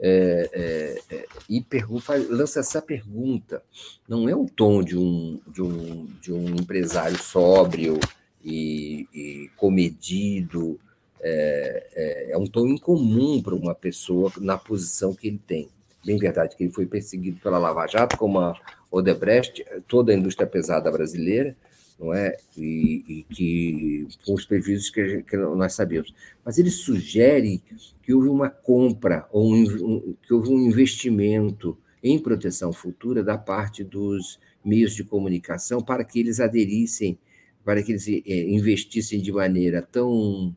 é, 0.00 0.50
é, 0.52 1.16
é, 1.16 1.26
e 1.48 1.60
pergunta, 1.60 2.14
lança 2.28 2.60
essa 2.60 2.82
pergunta. 2.82 3.62
Não 4.08 4.28
é 4.28 4.34
o 4.34 4.46
tom 4.46 4.82
de 4.82 4.96
um, 4.96 5.40
de 5.46 5.62
um, 5.62 6.06
de 6.20 6.32
um 6.32 6.48
empresário 6.50 7.16
sóbrio 7.22 7.98
e, 8.44 9.08
e 9.14 9.50
comedido, 9.56 10.78
é, 11.20 11.86
é, 11.94 12.32
é, 12.32 12.38
um 12.38 12.46
tom 12.46 12.66
incomum 12.68 13.40
para 13.40 13.54
uma 13.54 13.74
pessoa 13.74 14.30
na 14.38 14.58
posição 14.58 15.14
que 15.14 15.28
ele 15.28 15.40
tem. 15.46 15.68
Bem 16.04 16.18
verdade 16.18 16.54
que 16.54 16.64
ele 16.64 16.72
foi 16.72 16.84
perseguido 16.84 17.40
pela 17.40 17.56
Lava 17.56 17.86
Jato, 17.86 18.18
como 18.18 18.38
a 18.38 18.54
Odebrecht, 18.90 19.64
toda 19.88 20.12
a 20.12 20.14
indústria 20.14 20.46
pesada 20.46 20.92
brasileira, 20.92 21.56
não 21.98 22.12
é? 22.12 22.36
E, 22.56 23.04
e 23.08 23.22
que 23.34 24.08
com 24.24 24.34
os 24.34 24.44
prejuízos 24.44 24.90
que, 24.90 25.22
que, 25.22 25.36
nós 25.36 25.74
sabemos. 25.74 26.14
Mas 26.44 26.58
ele 26.58 26.70
sugere 26.70 27.62
que 28.02 28.12
houve 28.12 28.28
uma 28.28 28.50
compra 28.50 29.26
ou 29.30 29.54
um, 29.54 29.62
um, 29.62 30.16
que 30.22 30.34
houve 30.34 30.50
um 30.50 30.58
investimento 30.66 31.78
em 32.02 32.18
proteção 32.18 32.72
futura 32.72 33.22
da 33.22 33.38
parte 33.38 33.82
dos 33.82 34.38
meios 34.64 34.94
de 34.94 35.04
comunicação 35.04 35.80
para 35.80 36.04
que 36.04 36.20
eles 36.20 36.40
aderissem, 36.40 37.18
para 37.64 37.82
que 37.82 37.92
eles 37.92 38.06
é, 38.08 38.42
investissem 38.50 39.20
de 39.20 39.32
maneira 39.32 39.80
tão 39.80 40.54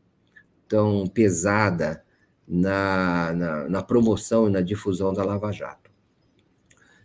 tão 0.68 1.06
pesada 1.06 2.04
na, 2.46 3.32
na, 3.32 3.68
na 3.68 3.82
promoção 3.82 4.48
e 4.48 4.50
na 4.50 4.60
difusão 4.60 5.14
da 5.14 5.24
Lava 5.24 5.50
Jato. 5.50 5.90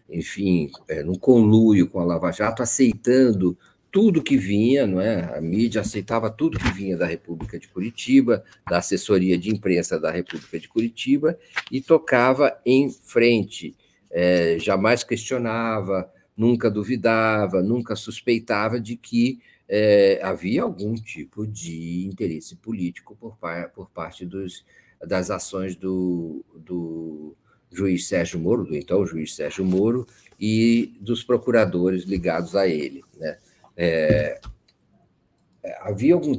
Enfim, 0.09 0.69
é, 0.87 1.01
no 1.01 1.17
conluio 1.17 1.89
com 1.89 1.99
a 1.99 2.03
Lava 2.03 2.31
Jato, 2.31 2.61
aceitando 2.61 3.57
tudo 3.93 4.23
que 4.23 4.35
vinha, 4.35 4.87
não 4.87 4.99
é? 4.99 5.37
A 5.37 5.39
mídia 5.39 5.81
aceitava 5.81 6.27
tudo 6.27 6.57
que 6.57 6.73
vinha 6.73 6.97
da 6.97 7.05
República 7.05 7.59
de 7.59 7.67
Curitiba, 7.67 8.43
da 8.67 8.79
assessoria 8.79 9.37
de 9.37 9.51
imprensa 9.51 9.99
da 9.99 10.09
República 10.09 10.59
de 10.59 10.67
Curitiba 10.67 11.37
e 11.71 11.79
tocava 11.79 12.59
em 12.65 12.89
frente. 12.89 13.77
É, 14.09 14.57
jamais 14.57 15.03
questionava, 15.03 16.11
nunca 16.35 16.71
duvidava, 16.71 17.61
nunca 17.61 17.95
suspeitava 17.95 18.79
de 18.79 18.95
que 18.95 19.39
é, 19.69 20.19
havia 20.23 20.63
algum 20.63 20.95
tipo 20.95 21.45
de 21.45 22.07
interesse 22.07 22.55
político 22.55 23.15
por, 23.15 23.37
por 23.75 23.91
parte 23.91 24.25
dos, 24.25 24.65
das 25.05 25.29
ações 25.29 25.75
do, 25.75 26.43
do 26.55 27.35
juiz 27.71 28.07
Sérgio 28.07 28.39
Moro, 28.39 28.63
do 28.63 28.75
então 28.75 29.05
juiz 29.05 29.35
Sérgio 29.35 29.63
Moro, 29.63 30.07
e 30.39 30.97
dos 30.99 31.23
procuradores 31.23 32.05
ligados 32.05 32.55
a 32.55 32.67
ele. 32.67 33.03
Né? 33.19 33.37
É, 33.75 34.39
havia 35.81 36.13
algum 36.13 36.37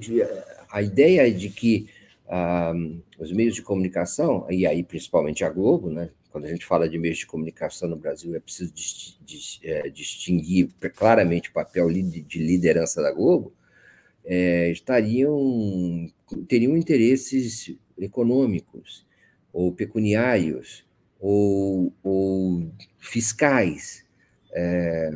a 0.71 0.83
ideia 0.83 1.33
de 1.33 1.51
que 1.51 1.89
ah, 2.29 2.73
os 3.19 3.33
meios 3.33 3.55
de 3.55 3.63
comunicação 3.63 4.47
e 4.51 4.67
aí 4.67 4.83
principalmente 4.83 5.45
a 5.45 5.51
Globo, 5.51 5.91
né? 5.91 6.11
Quando 6.31 6.47
a 6.47 6.49
gente 6.49 6.67
fala 6.67 6.89
de 6.89 6.99
meios 6.99 7.19
de 7.19 7.27
comunicação 7.27 7.89
no 7.89 7.97
Brasil, 7.97 8.35
é 8.35 8.41
preciso 8.41 8.73
é, 9.63 9.89
distinguir 9.89 10.69
claramente 10.97 11.49
o 11.49 11.53
papel 11.53 11.89
de 11.93 12.39
liderança 12.41 13.01
da 13.01 13.13
Globo. 13.13 13.53
É, 14.25 14.69
estariam 14.71 16.11
teriam 16.49 16.77
interesses 16.77 17.77
econômicos 17.97 19.07
ou 19.53 19.73
pecuniários 19.73 20.85
ou, 21.21 21.93
ou 22.03 22.69
fiscais 22.99 24.05
é, 24.51 25.11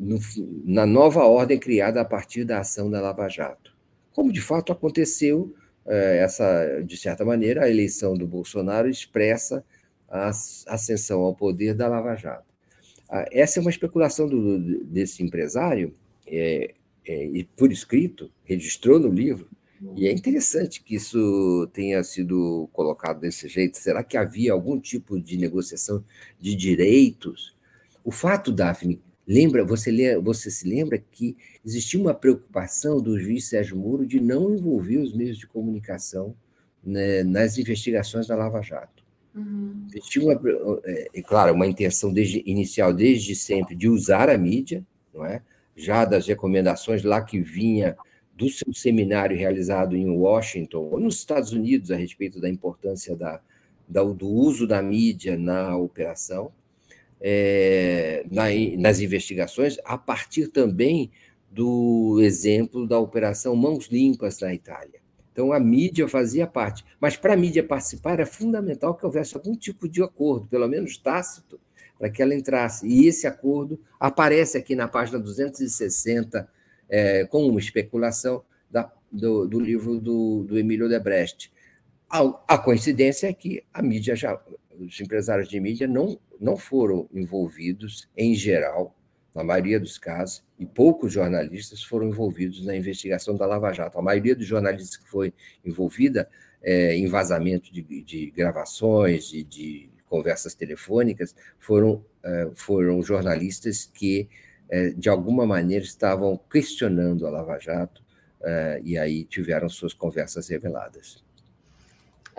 no, 0.00 0.18
na 0.64 0.86
nova 0.86 1.24
ordem 1.24 1.58
criada 1.58 2.00
a 2.00 2.04
partir 2.04 2.44
da 2.44 2.60
ação 2.60 2.90
da 2.90 3.00
Lava 3.00 3.28
Jato. 3.28 3.76
como 4.12 4.32
de 4.32 4.40
fato 4.40 4.72
aconteceu 4.72 5.54
é, 5.86 6.18
essa, 6.18 6.80
de 6.82 6.96
certa 6.96 7.24
maneira, 7.24 7.64
a 7.64 7.70
eleição 7.70 8.14
do 8.14 8.26
Bolsonaro 8.26 8.88
expressa 8.88 9.64
a 10.08 10.28
ascensão 10.66 11.20
ao 11.20 11.34
poder 11.34 11.74
da 11.74 11.86
Lava 11.86 12.16
Jato. 12.16 12.50
Essa 13.32 13.58
é 13.58 13.60
uma 13.60 13.70
especulação 13.70 14.28
do, 14.28 14.84
desse 14.84 15.22
empresário, 15.22 15.94
é, 16.26 16.74
é, 17.06 17.24
e 17.26 17.44
por 17.44 17.72
escrito, 17.72 18.30
registrou 18.44 18.98
no 19.00 19.08
livro, 19.08 19.48
e 19.96 20.06
é 20.06 20.12
interessante 20.12 20.82
que 20.82 20.94
isso 20.94 21.68
tenha 21.72 22.04
sido 22.04 22.68
colocado 22.72 23.20
desse 23.20 23.48
jeito. 23.48 23.78
Será 23.78 24.04
que 24.04 24.16
havia 24.16 24.52
algum 24.52 24.78
tipo 24.78 25.18
de 25.18 25.38
negociação 25.38 26.04
de 26.38 26.54
direitos? 26.54 27.56
O 28.04 28.10
fato, 28.10 28.52
Daphne, 28.52 29.00
lembra, 29.30 29.64
você, 29.64 30.18
você 30.18 30.50
se 30.50 30.68
lembra 30.68 30.98
que 30.98 31.36
existia 31.64 32.00
uma 32.00 32.12
preocupação 32.12 33.00
do 33.00 33.16
juiz 33.16 33.48
Sérgio 33.48 33.76
Moro 33.76 34.04
de 34.04 34.20
não 34.20 34.52
envolver 34.52 34.98
os 34.98 35.14
meios 35.14 35.38
de 35.38 35.46
comunicação 35.46 36.34
né, 36.82 37.22
nas 37.22 37.56
investigações 37.56 38.26
da 38.26 38.34
Lava 38.34 38.60
Jato. 38.60 39.04
Uhum. 39.32 39.86
Existia 39.94 40.22
uma, 40.22 40.40
é, 40.84 41.08
é, 41.14 41.22
claro, 41.22 41.54
uma 41.54 41.66
intenção 41.68 42.12
desde, 42.12 42.42
inicial, 42.44 42.92
desde 42.92 43.36
sempre, 43.36 43.76
de 43.76 43.88
usar 43.88 44.28
a 44.28 44.36
mídia, 44.36 44.84
não 45.14 45.24
é? 45.24 45.40
já 45.76 46.04
das 46.04 46.26
recomendações 46.26 47.04
lá 47.04 47.22
que 47.22 47.40
vinha 47.40 47.96
do 48.34 48.48
seu 48.50 48.74
seminário 48.74 49.36
realizado 49.36 49.96
em 49.96 50.10
Washington, 50.10 50.88
ou 50.90 50.98
nos 50.98 51.16
Estados 51.16 51.52
Unidos, 51.52 51.92
a 51.92 51.96
respeito 51.96 52.40
da 52.40 52.48
importância 52.48 53.14
da, 53.14 53.40
da 53.88 54.02
do 54.02 54.28
uso 54.28 54.66
da 54.66 54.82
mídia 54.82 55.38
na 55.38 55.76
operação, 55.76 56.50
é, 57.20 58.24
na, 58.30 58.44
nas 58.78 59.00
investigações, 59.00 59.76
a 59.84 59.98
partir 59.98 60.48
também 60.48 61.10
do 61.50 62.18
exemplo 62.22 62.86
da 62.86 62.98
Operação 62.98 63.56
Mãos 63.56 63.88
Limpas 63.88 64.40
na 64.40 64.54
Itália. 64.54 65.00
Então, 65.32 65.52
a 65.52 65.60
mídia 65.60 66.08
fazia 66.08 66.46
parte. 66.46 66.84
Mas 67.00 67.16
para 67.16 67.34
a 67.34 67.36
mídia 67.36 67.62
participar, 67.62 68.12
era 68.12 68.26
fundamental 68.26 68.94
que 68.94 69.04
houvesse 69.04 69.36
algum 69.36 69.56
tipo 69.56 69.88
de 69.88 70.02
acordo, 70.02 70.46
pelo 70.46 70.68
menos 70.68 70.96
tácito, 70.96 71.58
para 71.98 72.10
que 72.10 72.22
ela 72.22 72.34
entrasse. 72.34 72.86
E 72.86 73.06
esse 73.06 73.26
acordo 73.26 73.80
aparece 73.98 74.56
aqui 74.56 74.74
na 74.74 74.88
página 74.88 75.18
260 75.18 76.48
é, 76.88 77.24
com 77.26 77.46
uma 77.46 77.60
especulação 77.60 78.42
da, 78.70 78.90
do, 79.10 79.46
do, 79.46 79.60
livro 79.60 80.00
do, 80.00 80.44
do 80.44 80.58
Emílio 80.58 80.88
Debrecht. 80.88 81.52
A, 82.08 82.20
a, 82.48 82.58
coincidência 82.58 83.28
é 83.28 83.32
que 83.32 83.62
a 83.72 83.80
mídia 83.82 84.16
já, 84.16 84.40
os 84.80 85.00
empresários 85.00 85.48
de 85.48 85.60
mídia 85.60 85.86
não, 85.86 86.18
não 86.40 86.56
foram 86.56 87.08
envolvidos, 87.12 88.08
em 88.16 88.34
geral, 88.34 88.96
na 89.34 89.44
maioria 89.44 89.78
dos 89.78 89.98
casos, 89.98 90.42
e 90.58 90.66
poucos 90.66 91.12
jornalistas 91.12 91.82
foram 91.82 92.08
envolvidos 92.08 92.64
na 92.64 92.76
investigação 92.76 93.36
da 93.36 93.46
Lava 93.46 93.72
Jato. 93.72 93.98
A 93.98 94.02
maioria 94.02 94.34
dos 94.34 94.46
jornalistas 94.46 94.96
que 94.96 95.08
foi 95.08 95.32
envolvida 95.64 96.28
é, 96.62 96.96
em 96.96 97.06
vazamento 97.06 97.72
de, 97.72 97.82
de 98.02 98.30
gravações 98.30 99.32
e 99.32 99.44
de, 99.44 99.90
conversas 100.10 100.54
telefônicas 100.54 101.34
foram, 101.60 102.04
é, 102.22 102.50
foram 102.56 103.00
jornalistas 103.00 103.88
que 103.94 104.28
é, 104.68 104.90
de 104.90 105.08
alguma 105.08 105.46
maneira 105.46 105.84
estavam 105.84 106.36
questionando 106.50 107.26
a 107.26 107.30
Lava 107.30 107.58
Jato 107.58 108.02
é, 108.42 108.80
e 108.84 108.98
aí 108.98 109.24
tiveram 109.24 109.68
suas 109.68 109.94
conversas 109.94 110.48
reveladas. 110.48 111.24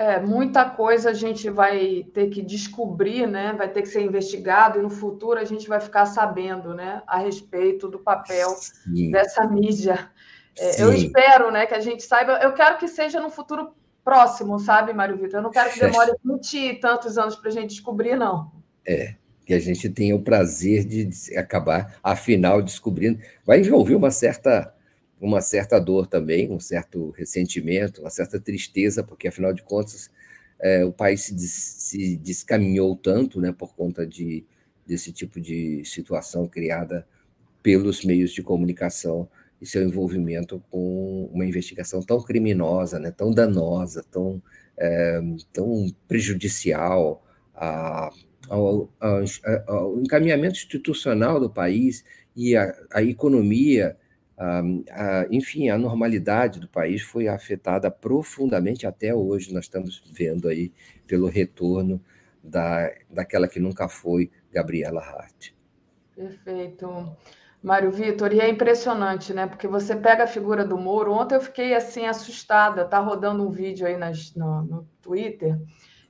É, 0.02 0.20
muita 0.20 0.68
coisa 0.68 1.12
a 1.12 1.14
gente 1.14 1.48
vai 1.48 2.08
ter 2.12 2.28
que 2.30 2.42
descobrir, 2.42 3.28
né? 3.28 3.54
Vai 3.56 3.70
ter 3.70 3.84
que 3.84 3.88
ser 3.88 4.02
investigado 4.02 4.80
e 4.80 4.82
no 4.82 4.90
futuro 4.90 5.40
a 5.40 5.44
gente 5.44 5.70
vai 5.70 5.80
ficar 5.80 6.08
sabendo, 6.08 6.74
né? 6.74 7.04
A 7.06 7.20
respeito 7.20 7.88
do 7.88 8.00
papel 8.00 8.50
Sim. 8.50 9.12
dessa 9.12 9.46
mídia. 9.46 10.10
É, 10.58 10.82
eu 10.82 10.92
espero, 10.92 11.52
né? 11.52 11.68
Que 11.68 11.76
a 11.76 11.80
gente 11.80 12.02
saiba. 12.02 12.40
Eu 12.42 12.52
quero 12.54 12.80
que 12.80 12.88
seja 12.88 13.20
no 13.20 13.30
futuro 13.30 13.76
próximo, 14.04 14.58
sabe, 14.58 14.92
Mário 14.92 15.18
Vitor? 15.18 15.36
Eu 15.36 15.44
não 15.44 15.52
quero 15.52 15.72
que 15.72 15.80
demore 15.80 16.14
20 16.26 16.58
e 16.58 16.80
tantos 16.80 17.20
anos 17.20 17.36
para 17.36 17.50
a 17.50 17.54
gente 17.54 17.70
descobrir, 17.70 18.16
não. 18.16 18.52
É, 18.84 19.14
que 19.46 19.54
a 19.54 19.60
gente 19.60 19.88
tenha 19.88 20.16
o 20.16 20.24
prazer 20.24 20.84
de 20.84 21.38
acabar, 21.38 21.96
afinal, 22.02 22.60
descobrindo. 22.60 23.20
Vai 23.46 23.60
envolver 23.60 23.94
uma 23.94 24.10
certa, 24.10 24.74
uma 25.22 25.42
certa 25.42 25.80
dor 25.80 26.08
também, 26.08 26.52
um 26.52 26.60
certo 26.60 27.12
ressentimento, 27.12 28.02
uma 28.02 28.10
certa 28.10 28.40
tristeza, 28.40 29.04
porque, 29.04 29.28
afinal 29.28 29.54
de 29.54 29.64
contas, 29.64 30.10
é, 30.60 30.84
o 30.84 30.92
país 30.92 31.22
se, 31.22 31.36
des, 31.36 31.52
se 31.52 32.18
descaminhou 32.18 32.96
tanto 32.96 33.40
né, 33.40 33.52
por 33.52 33.76
conta 33.76 34.06
de, 34.06 34.44
desse 34.86 35.12
tipo 35.14 35.40
de 35.40 35.84
situação 35.86 36.48
criada 36.48 37.08
pelos 37.64 38.04
meios 38.04 38.32
de 38.32 38.42
comunicação 38.42 39.30
e 39.62 39.66
seu 39.66 39.84
envolvimento 39.84 40.64
com 40.72 41.30
uma 41.32 41.46
investigação 41.46 42.02
tão 42.02 42.22
criminosa, 42.22 43.00
né, 43.00 43.12
tão 43.12 43.32
danosa, 43.32 44.04
tão, 44.12 44.42
é, 44.78 45.22
tão 45.54 45.88
prejudicial 46.08 47.24
a 47.56 48.10
ao, 48.50 48.90
ao, 49.00 49.24
ao 49.68 50.00
encaminhamento 50.00 50.56
institucional 50.56 51.40
do 51.40 51.50
país 51.50 52.04
e 52.36 52.56
a, 52.56 52.74
a 52.92 53.02
economia, 53.02 53.96
enfim, 55.30 55.70
a 55.70 55.78
normalidade 55.78 56.60
do 56.60 56.68
país 56.68 57.02
foi 57.02 57.28
afetada 57.28 57.90
profundamente 57.92 58.88
até 58.88 59.14
hoje. 59.14 59.54
Nós 59.54 59.66
estamos 59.66 60.04
vendo 60.12 60.48
aí 60.48 60.72
pelo 61.06 61.28
retorno 61.28 62.02
da, 62.44 62.92
daquela 63.10 63.48
que 63.48 63.60
nunca 63.60 63.88
foi 63.88 64.32
Gabriela 64.52 65.02
Hart. 65.02 65.52
Perfeito. 66.16 67.16
Mário 67.62 67.92
Vitor, 67.92 68.34
e 68.34 68.40
é 68.40 68.50
impressionante, 68.50 69.34
né? 69.34 69.46
Porque 69.46 69.68
você 69.68 69.96
pega 69.96 70.24
a 70.24 70.28
figura 70.28 70.66
do 70.66 70.78
Moro. 70.78 71.14
Ontem 71.14 71.36
eu 71.36 71.42
fiquei 71.42 71.76
assim 71.76 72.08
assustada, 72.08 72.86
tá 72.86 72.98
rodando 72.98 73.48
um 73.48 73.52
vídeo 73.52 73.86
aí 73.86 73.98
nas, 73.98 74.34
no, 74.34 74.64
no 74.64 74.88
Twitter 75.02 75.60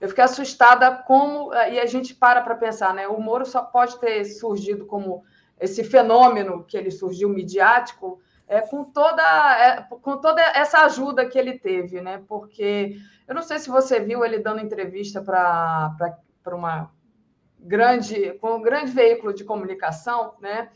eu 0.02 0.10
fiquei 0.10 0.24
assustada 0.24 0.92
como 0.92 1.54
e 1.54 1.80
a 1.80 1.86
gente 1.86 2.16
para 2.16 2.42
para 2.42 2.56
pensar, 2.56 2.92
né? 2.92 3.08
O 3.08 3.22
Moro 3.22 3.46
só 3.46 3.62
pode 3.62 4.00
ter 4.00 4.26
surgido 4.26 4.88
como 4.88 5.24
esse 5.62 5.84
fenômeno 5.84 6.66
que 6.66 6.76
ele 6.76 6.90
surgiu 6.90 7.30
midiático 7.30 8.20
é, 8.48 8.60
com 8.62 8.84
toda 8.84 9.24
é, 9.58 9.82
com 10.02 10.18
toda 10.18 10.42
essa 10.42 10.80
ajuda 10.80 11.26
que 11.26 11.38
ele 11.38 11.58
teve, 11.60 12.02
né? 12.02 12.22
Porque 12.28 12.98
eu 13.28 13.36
não 13.36 13.44
sei 13.44 13.60
se 13.60 13.70
você 13.70 14.00
viu 14.00 14.26
ele 14.26 14.40
dando 14.40 14.60
entrevista 14.60 15.22
para 15.22 15.96
para 16.44 16.56
uma 16.56 16.92
grande 17.60 18.34
com 18.42 18.56
um 18.56 18.62
grande 18.62 18.92
veículo 18.92 19.34
de 19.34 19.46
comunicação, 19.46 20.34
né? 20.42 20.70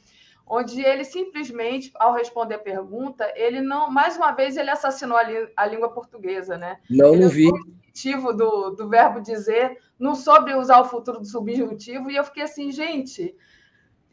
Onde 0.47 0.79
ele 0.79 1.03
simplesmente, 1.03 1.91
ao 1.95 2.13
responder 2.13 2.53
a 2.53 2.59
pergunta, 2.59 3.33
ele 3.35 3.61
não, 3.61 3.89
mais 3.89 4.15
uma 4.15 4.31
vez, 4.31 4.55
ele 4.55 4.69
assassinou 4.69 5.17
a, 5.17 5.23
a 5.57 5.65
língua 5.65 5.89
portuguesa, 5.91 6.55
né? 6.55 6.77
Não, 6.87 7.13
ele 7.15 7.23
não 7.23 7.29
vi 7.29 7.49
subjuntivo 7.95 8.31
do, 8.31 8.69
do 8.69 8.87
verbo 8.87 9.21
dizer, 9.21 9.77
não 9.97 10.13
soube 10.13 10.53
usar 10.53 10.79
o 10.81 10.85
futuro 10.85 11.19
do 11.19 11.25
subjuntivo, 11.25 12.11
e 12.11 12.15
eu 12.15 12.23
fiquei 12.23 12.43
assim, 12.43 12.71
gente. 12.71 13.35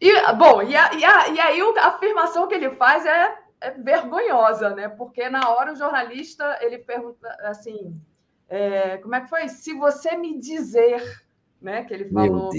E, 0.03 0.33
bom, 0.33 0.61
e, 0.61 0.75
a, 0.75 0.93
e, 0.95 1.05
a, 1.05 1.29
e 1.29 1.39
aí 1.39 1.61
a 1.79 1.87
afirmação 1.87 2.49
que 2.49 2.55
ele 2.57 2.71
faz 2.71 3.07
é, 3.07 3.39
é, 3.61 3.71
vergonhosa, 3.71 4.71
né? 4.71 4.89
Porque 4.89 5.29
na 5.29 5.49
hora 5.49 5.73
o 5.73 5.77
jornalista 5.77 6.59
ele 6.61 6.79
pergunta 6.79 7.29
assim: 7.43 7.97
é, 8.49 8.97
como 8.97 9.15
é 9.15 9.21
que 9.21 9.29
foi? 9.29 9.49
Se 9.49 9.73
você 9.75 10.17
me 10.17 10.39
dizer. 10.41 11.23
Né, 11.61 11.85
que 11.85 11.95
ele 11.95 12.11
falou, 12.11 12.51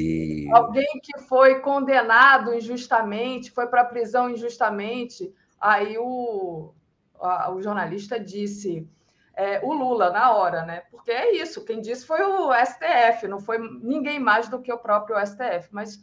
alguém 0.53 0.87
que 1.03 1.19
foi 1.27 1.59
condenado 1.59 2.53
injustamente, 2.53 3.51
foi 3.51 3.67
para 3.67 3.81
a 3.81 3.85
prisão 3.85 4.29
injustamente. 4.29 5.29
Aí 5.59 5.97
o, 5.97 6.73
a, 7.19 7.51
o 7.51 7.61
jornalista 7.61 8.17
disse: 8.17 8.87
é, 9.35 9.59
o 9.61 9.73
Lula 9.73 10.09
na 10.09 10.31
hora, 10.31 10.63
né? 10.63 10.83
Porque 10.89 11.11
é 11.11 11.35
isso, 11.35 11.65
quem 11.65 11.81
disse 11.81 12.05
foi 12.05 12.23
o 12.23 12.53
STF, 12.53 13.27
não 13.27 13.41
foi 13.41 13.57
ninguém 13.57 14.21
mais 14.21 14.47
do 14.47 14.61
que 14.61 14.71
o 14.71 14.77
próprio 14.77 15.17
STF. 15.27 15.67
Mas 15.69 16.01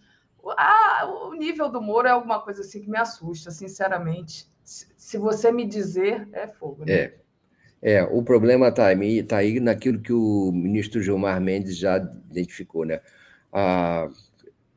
a, 0.57 1.07
o 1.07 1.35
nível 1.35 1.69
do 1.69 1.81
Moro 1.81 2.09
é 2.09 2.11
alguma 2.11 2.41
coisa 2.41 2.63
assim 2.63 2.81
que 2.81 2.91
me 2.91 2.99
assusta, 2.99 3.51
sinceramente. 3.51 4.49
Se, 4.65 4.87
se 4.97 5.19
você 5.19 5.51
me 5.51 5.67
dizer, 5.67 6.29
é 6.33 6.47
fogo. 6.47 6.85
Né? 6.85 6.93
É. 6.93 7.21
É, 7.83 8.03
o 8.03 8.23
problema 8.23 8.69
está 8.69 8.87
aí, 8.89 9.23
tá 9.23 9.39
aí 9.39 9.59
naquilo 9.59 10.01
que 10.01 10.13
o 10.13 10.53
ministro 10.53 11.03
Gilmar 11.03 11.41
Mendes 11.41 11.79
já 11.79 11.97
identificou, 12.31 12.85
né? 12.85 13.01
A 13.51 14.11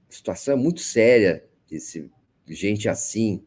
situação 0.10 0.54
é 0.54 0.58
muito 0.58 0.80
séria 0.80 1.44
desse 1.70 2.10
gente 2.48 2.88
assim 2.88 3.44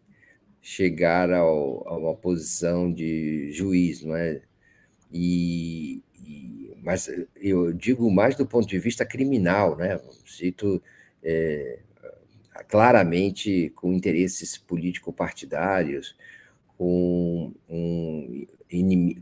chegar 0.61 1.33
ao, 1.33 1.89
a 1.89 1.97
uma 1.97 2.15
posição 2.15 2.93
de 2.93 3.51
juiz, 3.53 4.03
não 4.03 4.15
é? 4.15 4.43
E, 5.11 6.03
e, 6.27 6.77
mas 6.83 7.09
eu 7.37 7.73
digo 7.73 8.11
mais 8.11 8.37
do 8.37 8.47
ponto 8.47 8.69
de 8.69 8.79
vista 8.79 9.07
criminal, 9.07 9.77
né? 9.77 9.99
Cito 10.27 10.83
é, 11.23 11.79
claramente 12.65 13.73
com 13.75 13.93
interesses 13.93 14.57
político-partidários, 14.57 16.17
com, 16.77 17.53
um, 17.69 18.45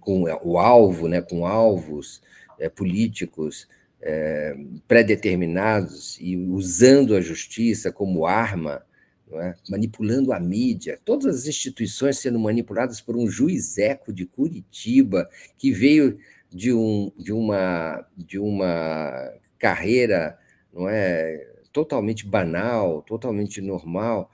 com 0.00 0.22
o 0.42 0.58
alvo, 0.58 1.08
né? 1.08 1.20
Com 1.20 1.46
alvos 1.46 2.22
é, 2.58 2.68
políticos 2.68 3.68
é, 4.02 4.56
pré-determinados 4.86 6.18
e 6.20 6.36
usando 6.36 7.14
a 7.14 7.20
justiça 7.20 7.92
como 7.92 8.26
arma 8.26 8.84
é? 9.32 9.54
manipulando 9.68 10.32
a 10.32 10.38
mídia, 10.38 11.00
todas 11.04 11.34
as 11.34 11.46
instituições 11.46 12.18
sendo 12.18 12.38
manipuladas 12.38 13.00
por 13.00 13.16
um 13.16 13.26
juiz 13.26 13.78
eco 13.78 14.12
de 14.12 14.26
Curitiba, 14.26 15.28
que 15.58 15.72
veio 15.72 16.18
de, 16.50 16.72
um, 16.72 17.10
de, 17.16 17.32
uma, 17.32 18.06
de 18.16 18.38
uma 18.38 19.32
carreira 19.58 20.38
não 20.72 20.88
é, 20.88 21.53
totalmente 21.74 22.24
banal, 22.24 23.02
totalmente 23.02 23.60
normal, 23.60 24.30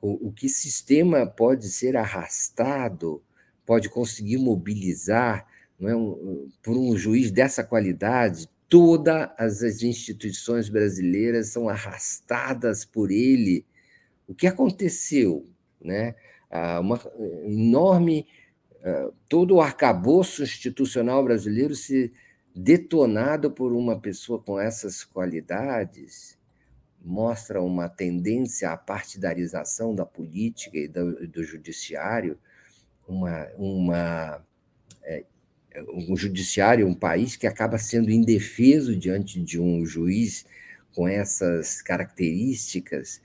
o, 0.00 0.28
o 0.28 0.32
que 0.32 0.46
sistema 0.46 1.26
pode 1.26 1.70
ser 1.70 1.96
arrastado, 1.96 3.22
pode 3.64 3.88
conseguir 3.88 4.36
mobilizar 4.36 5.48
não 5.80 5.88
é, 5.88 5.96
um, 5.96 6.50
por 6.62 6.76
um 6.76 6.94
juiz 6.94 7.30
dessa 7.30 7.64
qualidade, 7.64 8.46
todas 8.68 9.30
as 9.38 9.82
instituições 9.82 10.68
brasileiras 10.68 11.48
são 11.48 11.66
arrastadas 11.66 12.84
por 12.84 13.10
ele. 13.10 13.64
O 14.28 14.34
que 14.34 14.46
aconteceu? 14.46 15.46
Né? 15.80 16.14
Uma 16.80 17.00
enorme. 17.44 18.26
Todo 19.28 19.56
o 19.56 19.60
arcabouço 19.60 20.42
institucional 20.42 21.22
brasileiro 21.22 21.74
se 21.74 22.12
detonado 22.54 23.50
por 23.50 23.72
uma 23.72 23.98
pessoa 23.98 24.38
com 24.38 24.58
essas 24.58 25.04
qualidades 25.04 26.38
mostra 27.04 27.60
uma 27.60 27.88
tendência 27.88 28.70
à 28.70 28.76
partidarização 28.76 29.94
da 29.94 30.06
política 30.06 30.78
e 30.78 30.88
do, 30.88 31.26
do 31.26 31.42
judiciário, 31.42 32.38
uma, 33.06 33.48
uma 33.56 34.44
é, 35.02 35.24
um 35.92 36.16
judiciário, 36.16 36.86
um 36.86 36.94
país 36.94 37.36
que 37.36 37.46
acaba 37.46 37.78
sendo 37.78 38.10
indefeso 38.10 38.94
diante 38.94 39.40
de 39.40 39.60
um 39.60 39.84
juiz 39.84 40.44
com 40.94 41.08
essas 41.08 41.80
características, 41.80 43.20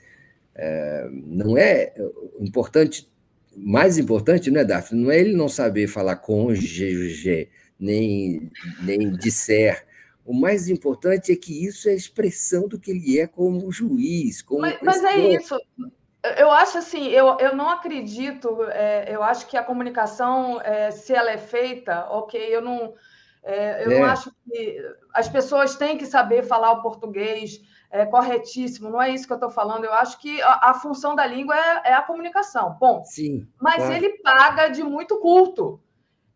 é, 0.55 1.07
não 1.11 1.57
é 1.57 1.93
importante, 2.39 3.07
mais 3.55 3.97
importante, 3.97 4.49
não 4.49 4.61
é, 4.61 4.65
Daphne? 4.65 5.03
Não 5.03 5.11
é 5.11 5.19
ele 5.19 5.35
não 5.35 5.49
saber 5.49 5.87
falar 5.87 6.15
cônjuge, 6.17 7.49
nem, 7.79 8.49
nem 8.81 9.11
disser. 9.11 9.85
O 10.27 10.33
mais 10.33 10.67
importante 10.67 11.31
é 11.31 11.37
que 11.37 11.65
isso 11.65 11.87
é 11.87 11.93
a 11.93 11.95
expressão 11.95 12.67
do 12.67 12.77
que 12.77 12.91
ele 12.91 13.17
é 13.17 13.25
como 13.25 13.71
juiz. 13.71 14.41
Como 14.41 14.59
mas, 14.59 14.77
mas 14.81 15.01
é 15.05 15.17
isso. 15.17 15.57
Eu 16.37 16.51
acho 16.51 16.77
assim, 16.77 17.07
eu, 17.07 17.37
eu 17.39 17.55
não 17.55 17.69
acredito, 17.69 18.61
é, 18.71 19.05
eu 19.09 19.23
acho 19.23 19.47
que 19.47 19.55
a 19.55 19.63
comunicação, 19.63 20.59
é, 20.61 20.91
se 20.91 21.13
ela 21.13 21.31
é 21.31 21.37
feita, 21.37 22.05
ok, 22.09 22.53
eu 22.53 22.61
não, 22.61 22.93
é, 23.41 23.85
eu 23.85 23.91
não 23.91 24.05
é. 24.05 24.09
acho 24.09 24.29
que 24.43 24.85
as 25.13 25.29
pessoas 25.29 25.77
têm 25.77 25.97
que 25.97 26.05
saber 26.05 26.43
falar 26.43 26.73
o 26.73 26.81
português 26.81 27.61
é, 27.89 28.05
corretíssimo, 28.05 28.89
não 28.89 29.01
é 29.01 29.09
isso 29.09 29.25
que 29.25 29.31
eu 29.31 29.37
estou 29.37 29.49
falando, 29.49 29.85
eu 29.85 29.93
acho 29.93 30.19
que 30.19 30.41
a, 30.41 30.71
a 30.71 30.73
função 30.73 31.15
da 31.15 31.25
língua 31.25 31.55
é, 31.55 31.91
é, 31.91 31.93
a 31.93 32.01
comunicação, 32.01 32.75
bom. 32.77 33.01
Sim. 33.05 33.47
Mas 33.61 33.77
claro. 33.77 33.93
ele 33.93 34.09
paga 34.17 34.67
de 34.67 34.83
muito 34.83 35.17
culto. 35.19 35.79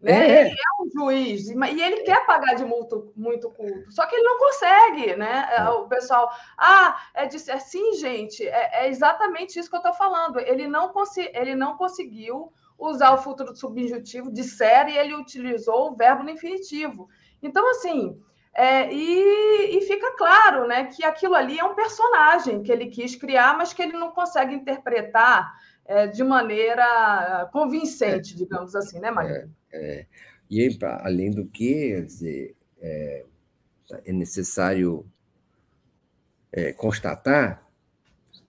Né? 0.01 0.11
É. 0.11 0.41
Ele 0.41 0.55
é 0.55 0.83
um 0.83 0.89
juiz 0.89 1.47
e 1.47 1.81
ele 1.81 1.97
quer 1.97 2.25
pagar 2.25 2.55
de 2.55 2.65
muito, 2.65 3.13
muito 3.15 3.51
culto, 3.51 3.91
só 3.91 4.05
que 4.07 4.15
ele 4.15 4.23
não 4.23 4.39
consegue, 4.39 5.15
né? 5.15 5.47
É, 5.55 5.69
o 5.69 5.87
pessoal, 5.87 6.31
ah, 6.57 6.99
é, 7.13 7.27
de, 7.27 7.37
é 7.49 7.59
sim, 7.59 7.93
gente, 7.93 8.45
é, 8.47 8.85
é 8.85 8.89
exatamente 8.89 9.59
isso 9.59 9.69
que 9.69 9.75
eu 9.75 9.81
estou 9.81 9.93
falando. 9.93 10.39
Ele 10.39 10.67
não, 10.67 10.91
ele 11.33 11.55
não 11.55 11.77
conseguiu 11.77 12.51
usar 12.79 13.13
o 13.13 13.19
futuro 13.19 13.55
subjuntivo 13.55 14.31
de 14.31 14.43
série, 14.43 14.97
ele 14.97 15.13
utilizou 15.13 15.91
o 15.91 15.95
verbo 15.95 16.23
no 16.23 16.31
infinitivo. 16.31 17.07
Então, 17.43 17.69
assim, 17.69 18.19
é, 18.53 18.91
e, 18.91 19.77
e, 19.77 19.81
fica 19.81 20.15
claro 20.17 20.67
né, 20.67 20.85
que 20.85 21.05
aquilo 21.05 21.35
ali 21.35 21.59
é 21.59 21.63
um 21.63 21.75
personagem 21.75 22.61
que 22.63 22.71
ele 22.71 22.87
quis 22.87 23.15
criar, 23.15 23.57
mas 23.57 23.71
que 23.71 23.81
ele 23.81 23.93
não 23.93 24.11
consegue 24.11 24.53
interpretar 24.53 25.53
é, 25.86 26.08
de 26.08 26.24
maneira 26.24 27.50
convincente, 27.52 28.36
digamos 28.36 28.76
assim, 28.76 29.00
né, 29.00 29.12
Maria? 29.12 29.50
É, 29.72 30.00
é. 30.00 30.06
e 30.50 30.78
além 30.82 31.32
do 31.32 31.46
que, 31.46 32.02
dizer, 32.02 32.56
é, 32.80 33.26
é 34.06 34.13
necessário 34.13 35.06
é, 36.52 36.74
constatar 36.74 37.65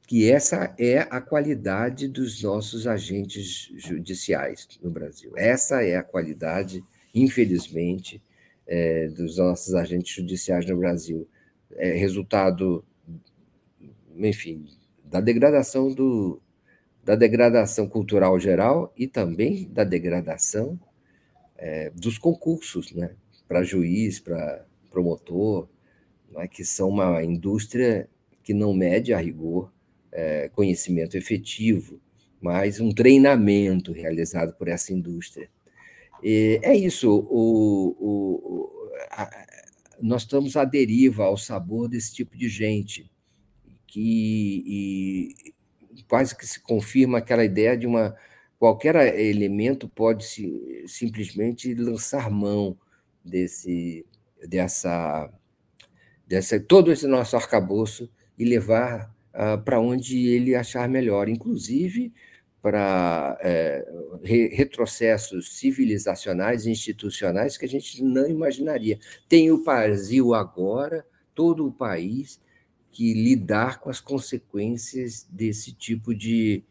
que 0.07 0.31
essa 0.31 0.75
é 0.79 0.99
a 0.99 1.21
qualidade 1.21 2.09
dos 2.09 2.43
nossos 2.43 2.87
agentes 2.87 3.73
judiciais 3.77 4.69
no 4.83 4.91
Brasil. 4.91 5.33
Essa 5.37 5.83
é 5.83 5.97
a 5.97 6.03
qualidade, 6.03 6.85
infelizmente, 7.15 8.23
é, 8.67 9.09
dos 9.09 9.39
nossos 9.39 9.75
agentes 9.75 10.15
judiciais 10.15 10.67
no 10.67 10.77
Brasil. 10.77 11.27
É 11.77 11.93
resultado, 11.93 12.85
enfim, 14.17 14.67
da 15.05 15.21
degradação 15.21 15.93
do, 15.93 16.43
da 17.05 17.15
degradação 17.17 17.89
cultural 17.89 18.39
geral 18.39 18.93
e 18.97 19.07
também 19.07 19.69
da 19.69 19.85
degradação 19.85 20.79
é, 21.57 21.91
dos 21.91 22.19
concursos, 22.19 22.93
né? 22.93 23.15
Para 23.49 23.63
juiz, 23.63 24.21
para 24.21 24.65
promotor, 24.91 25.69
né? 26.31 26.47
que 26.49 26.65
são 26.65 26.89
uma 26.89 27.23
indústria 27.23 28.09
que 28.43 28.55
não 28.55 28.73
mede 28.73 29.13
a 29.13 29.19
rigor 29.19 29.73
é, 30.11 30.49
conhecimento 30.51 31.17
efetivo, 31.17 32.01
mas 32.41 32.81
um 32.81 32.93
treinamento 32.93 33.93
realizado 33.93 34.53
por 34.55 34.69
essa 34.69 34.93
indústria. 34.93 35.49
E 36.23 36.61
é 36.63 36.77
isso, 36.77 37.11
o, 37.11 37.97
o, 37.99 38.91
a, 39.11 39.29
nós 40.01 40.23
estamos 40.23 40.57
à 40.57 40.65
deriva 40.65 41.25
ao 41.25 41.37
sabor 41.37 41.89
desse 41.89 42.13
tipo 42.13 42.37
de 42.37 42.49
gente, 42.49 43.11
que 43.87 44.65
e, 44.67 45.55
quase 46.09 46.37
que 46.37 46.47
se 46.47 46.61
confirma 46.61 47.19
aquela 47.19 47.45
ideia 47.45 47.77
de 47.77 47.87
uma 47.87 48.15
qualquer 48.59 49.19
elemento 49.19 49.89
pode 49.89 50.25
se, 50.25 50.85
simplesmente 50.87 51.75
lançar 51.75 52.31
mão 52.31 52.77
desse 53.25 54.07
dessa 54.49 55.31
dessa 56.27 56.61
todo 56.61 56.93
esse 56.93 57.07
nosso 57.07 57.37
arcabouço 57.37 58.11
e 58.39 58.45
levar 58.45 59.15
uh, 59.35 59.61
para 59.63 59.81
onde 59.81 60.29
ele 60.29 60.55
achar 60.55 60.89
melhor, 60.89 61.29
inclusive 61.29 62.13
para 62.63 63.37
é, 63.41 63.85
re 64.23 64.47
retrocessos 64.55 65.59
civilizacionais 65.59 66.65
e 66.65 66.71
institucionais 66.71 67.59
que 67.59 67.65
a 67.65 67.69
gente 67.69 68.03
não 68.05 68.29
imaginaria. 68.29 69.01
Tem 69.29 69.51
o 69.51 69.65
Brasil 69.65 70.33
agora, 70.33 71.05
todo 71.35 71.67
o 71.67 71.73
país 71.73 72.41
que 72.93 73.15
lidar 73.15 73.81
com 73.81 73.89
as 73.89 74.01
consequências 74.01 75.27
desse 75.31 75.73
tipo 75.73 76.15
de 76.15 76.63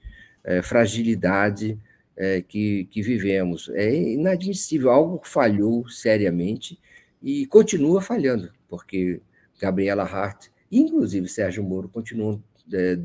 é, 0.44 0.62
fragilidade 0.62 1.78
é, 2.16 2.42
que, 2.42 2.86
que 2.86 3.02
vivemos. 3.02 3.70
É 3.74 3.94
inadmissível, 3.94 4.92
algo 4.92 5.20
falhou 5.24 5.90
seriamente 5.90 6.80
e 7.22 7.48
continua 7.48 8.02
falhando, 8.02 8.52
porque 8.70 9.20
Gabriela 9.60 10.04
Hart, 10.04 10.48
inclusive 10.72 11.28
Sérgio 11.28 11.64
Moro, 11.64 11.90
continuam 11.90 12.42
é, 12.72 13.00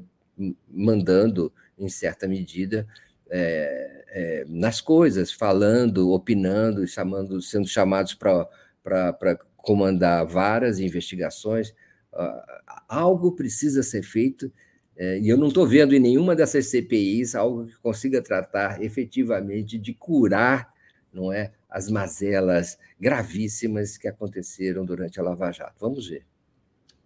mandando, 0.69 1.51
em 1.79 1.89
certa 1.89 2.29
medida, 2.29 2.87
é, 3.31 4.05
é, 4.09 4.45
nas 4.49 4.81
coisas, 4.81 5.33
falando, 5.33 6.11
opinando, 6.13 6.87
chamando, 6.87 7.41
sendo 7.41 7.67
chamados 7.67 8.15
para 8.15 8.49
comandar 9.57 10.27
várias 10.27 10.79
investigações 10.79 11.75
algo 12.89 13.33
precisa 13.33 13.83
ser 13.83 14.03
feito, 14.03 14.53
é, 14.97 15.19
e 15.19 15.29
eu 15.29 15.37
não 15.37 15.49
estou 15.49 15.67
vendo 15.67 15.95
em 15.95 16.01
nenhuma 16.01 16.35
dessas 16.35 16.67
CPIs 16.67 17.35
algo 17.35 17.67
que 17.67 17.77
consiga 17.79 18.23
tratar 18.23 18.83
efetivamente 18.83 19.79
de 19.79 19.93
curar 19.93 20.73
não 21.13 21.33
é, 21.33 21.53
as 21.69 21.91
mazelas 21.91 22.79
gravíssimas 23.01 23.97
que 23.97 24.07
aconteceram 24.07 24.85
durante 24.85 25.19
a 25.19 25.23
Lava 25.23 25.51
Jato. 25.51 25.75
Vamos 25.81 26.09
ver. 26.09 26.27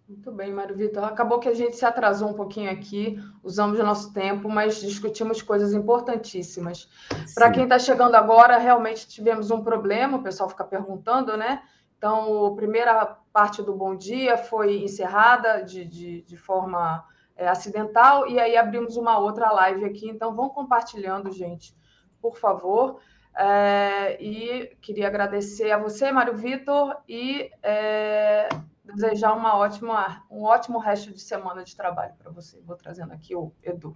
Muito 0.07 0.29
bem, 0.29 0.51
Mário 0.51 0.75
Vitor. 0.75 1.05
Acabou 1.05 1.39
que 1.39 1.47
a 1.47 1.53
gente 1.53 1.77
se 1.77 1.85
atrasou 1.85 2.29
um 2.29 2.33
pouquinho 2.33 2.69
aqui, 2.69 3.17
usamos 3.41 3.79
o 3.79 3.83
nosso 3.83 4.11
tempo, 4.11 4.49
mas 4.49 4.81
discutimos 4.81 5.41
coisas 5.41 5.73
importantíssimas. 5.73 6.89
Para 7.33 7.49
quem 7.49 7.63
está 7.63 7.79
chegando 7.79 8.15
agora, 8.15 8.57
realmente 8.57 9.07
tivemos 9.07 9.51
um 9.51 9.63
problema, 9.63 10.17
o 10.17 10.23
pessoal 10.23 10.49
fica 10.49 10.65
perguntando, 10.65 11.37
né? 11.37 11.63
Então, 11.97 12.47
a 12.47 12.55
primeira 12.55 13.17
parte 13.31 13.61
do 13.61 13.73
Bom 13.73 13.95
Dia 13.95 14.37
foi 14.37 14.83
encerrada 14.83 15.61
de, 15.63 15.85
de, 15.85 16.21
de 16.21 16.37
forma 16.37 17.05
é, 17.35 17.47
acidental, 17.47 18.27
e 18.27 18.39
aí 18.39 18.57
abrimos 18.57 18.97
uma 18.97 19.17
outra 19.17 19.51
live 19.51 19.85
aqui. 19.85 20.09
Então, 20.09 20.35
vão 20.35 20.49
compartilhando, 20.49 21.31
gente, 21.31 21.75
por 22.21 22.37
favor. 22.37 22.99
É, 23.37 24.21
e 24.21 24.75
queria 24.81 25.07
agradecer 25.07 25.71
a 25.71 25.77
você, 25.77 26.11
Mário 26.11 26.35
Vitor, 26.35 26.97
e 27.07 27.49
é, 27.63 28.49
desejar 28.83 29.33
uma 29.33 29.57
ótima, 29.57 30.23
um 30.29 30.43
ótimo 30.43 30.77
resto 30.77 31.11
de 31.11 31.21
semana 31.21 31.63
de 31.63 31.75
trabalho 31.75 32.13
para 32.17 32.31
você. 32.31 32.59
Vou 32.61 32.75
trazendo 32.75 33.13
aqui 33.13 33.35
o 33.35 33.53
Edu. 33.63 33.95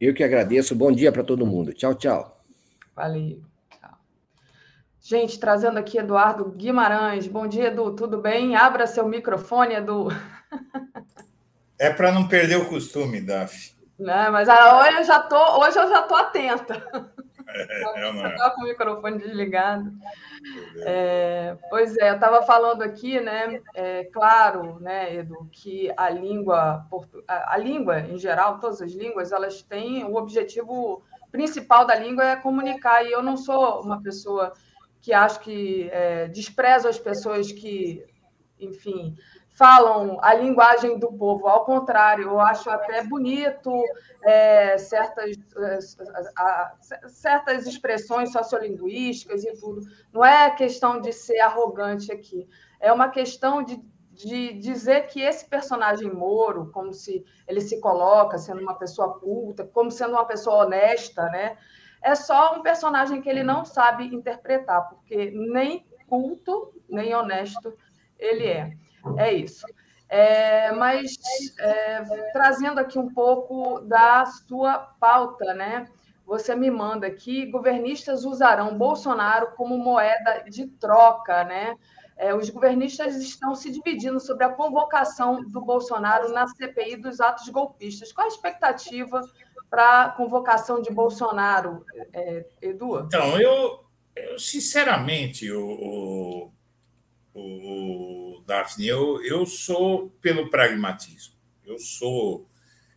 Eu 0.00 0.12
que 0.12 0.24
agradeço. 0.24 0.74
Bom 0.74 0.90
dia 0.90 1.12
para 1.12 1.22
todo 1.22 1.46
mundo. 1.46 1.72
Tchau, 1.72 1.94
tchau. 1.94 2.44
Valeu. 2.94 3.53
Gente, 5.06 5.38
trazendo 5.38 5.78
aqui 5.78 5.98
Eduardo 5.98 6.46
Guimarães. 6.46 7.26
Bom 7.26 7.46
dia, 7.46 7.66
Edu. 7.66 7.94
Tudo 7.94 8.16
bem? 8.16 8.56
Abra 8.56 8.86
seu 8.86 9.06
microfone, 9.06 9.74
Edu. 9.74 10.08
É 11.76 11.90
para 11.90 12.12
não 12.12 12.28
perder 12.28 12.56
o 12.56 12.68
costume, 12.68 13.20
Daf. 13.20 13.74
Né? 13.98 14.30
Mas 14.30 14.48
ah, 14.48 14.78
hoje 14.78 14.98
eu 14.98 15.04
já 15.04 15.20
tô, 15.20 15.60
hoje 15.60 15.76
eu 15.76 15.88
já 15.88 16.02
tô 16.02 16.14
atenta. 16.14 16.74
É, 17.48 17.82
Você 18.14 18.28
estava 18.28 18.54
com 18.54 18.60
o 18.60 18.64
microfone 18.64 19.18
desligado. 19.18 19.92
É, 20.82 21.56
pois 21.68 21.96
é, 21.98 22.10
eu 22.10 22.14
estava 22.14 22.42
falando 22.42 22.82
aqui, 22.82 23.18
né? 23.20 23.60
É, 23.74 24.04
claro, 24.04 24.78
né, 24.78 25.16
Edu, 25.16 25.48
que 25.50 25.92
a 25.96 26.08
língua, 26.08 26.86
a 27.28 27.58
língua 27.58 28.00
em 28.00 28.16
geral, 28.16 28.60
todas 28.60 28.80
as 28.80 28.92
línguas, 28.92 29.32
elas 29.32 29.60
têm 29.62 30.04
o 30.04 30.14
objetivo 30.14 31.02
principal 31.32 31.84
da 31.84 31.96
língua 31.96 32.24
é 32.24 32.36
comunicar. 32.36 33.04
E 33.04 33.10
eu 33.10 33.20
não 33.20 33.36
sou 33.36 33.82
uma 33.82 34.00
pessoa 34.00 34.52
que 35.04 35.12
acho 35.12 35.40
que 35.40 35.90
é, 35.92 36.28
desprezo 36.28 36.88
as 36.88 36.98
pessoas 36.98 37.52
que, 37.52 38.02
enfim, 38.58 39.14
falam 39.50 40.18
a 40.22 40.32
linguagem 40.32 40.98
do 40.98 41.12
povo. 41.12 41.46
Ao 41.46 41.62
contrário, 41.62 42.24
eu 42.24 42.40
acho 42.40 42.70
até 42.70 43.04
bonito 43.04 43.70
é, 44.22 44.78
certas, 44.78 45.36
é, 45.58 45.78
certas 47.06 47.66
expressões 47.66 48.32
sociolinguísticas 48.32 49.44
e 49.44 49.52
tudo. 49.60 49.82
Não 50.10 50.24
é 50.24 50.50
questão 50.52 50.98
de 50.98 51.12
ser 51.12 51.38
arrogante 51.40 52.10
aqui, 52.10 52.48
é 52.80 52.90
uma 52.90 53.10
questão 53.10 53.62
de, 53.62 53.78
de 54.10 54.54
dizer 54.54 55.02
que 55.08 55.20
esse 55.20 55.44
personagem 55.46 56.10
Moro, 56.10 56.70
como 56.72 56.94
se 56.94 57.22
ele 57.46 57.60
se 57.60 57.78
coloca 57.78 58.38
sendo 58.38 58.62
uma 58.62 58.78
pessoa 58.78 59.18
culta, 59.18 59.66
como 59.66 59.90
sendo 59.90 60.12
uma 60.12 60.24
pessoa 60.24 60.64
honesta, 60.64 61.24
né? 61.28 61.58
É 62.04 62.14
só 62.14 62.54
um 62.54 62.62
personagem 62.62 63.22
que 63.22 63.28
ele 63.30 63.42
não 63.42 63.64
sabe 63.64 64.14
interpretar, 64.14 64.90
porque 64.90 65.30
nem 65.30 65.86
culto, 66.06 66.74
nem 66.86 67.14
honesto 67.14 67.74
ele 68.18 68.46
é. 68.46 68.70
É 69.16 69.32
isso. 69.32 69.66
É, 70.06 70.70
mas 70.72 71.16
é, 71.58 72.02
trazendo 72.34 72.78
aqui 72.78 72.98
um 72.98 73.12
pouco 73.12 73.80
da 73.80 74.26
sua 74.26 74.78
pauta, 75.00 75.54
né? 75.54 75.88
Você 76.26 76.54
me 76.54 76.70
manda 76.70 77.06
aqui: 77.06 77.46
governistas 77.46 78.26
usarão 78.26 78.76
Bolsonaro 78.76 79.52
como 79.56 79.78
moeda 79.78 80.44
de 80.50 80.66
troca, 80.66 81.42
né? 81.44 81.74
É, 82.18 82.34
os 82.34 82.50
governistas 82.50 83.16
estão 83.16 83.54
se 83.54 83.70
dividindo 83.70 84.20
sobre 84.20 84.44
a 84.44 84.50
convocação 84.50 85.42
do 85.42 85.60
Bolsonaro 85.62 86.32
na 86.32 86.46
CPI 86.46 86.96
dos 86.96 87.18
atos 87.18 87.48
golpistas. 87.48 88.12
Qual 88.12 88.26
a 88.26 88.28
expectativa 88.28 89.22
para 89.70 90.04
a 90.04 90.10
convocação 90.10 90.80
de 90.80 90.90
Bolsonaro, 90.90 91.84
é, 92.12 92.46
Edu? 92.62 93.00
Então, 93.00 93.40
eu, 93.40 93.84
eu 94.14 94.38
sinceramente, 94.38 95.50
o, 95.50 96.52
o, 97.34 98.38
o 98.38 98.42
Daphne, 98.46 98.86
eu, 98.86 99.22
eu 99.24 99.44
sou 99.46 100.10
pelo 100.20 100.50
pragmatismo. 100.50 101.34
Eu 101.64 101.78
sou, 101.78 102.48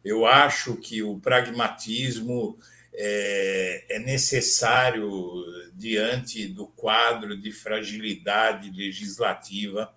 eu 0.03 0.25
acho 0.25 0.75
que 0.77 1.01
o 1.01 1.19
pragmatismo 1.19 2.57
é, 2.93 3.85
é 3.89 3.99
necessário 3.99 5.45
diante 5.73 6.47
do 6.47 6.67
quadro 6.67 7.37
de 7.39 7.51
fragilidade 7.51 8.71
legislativa 8.71 9.93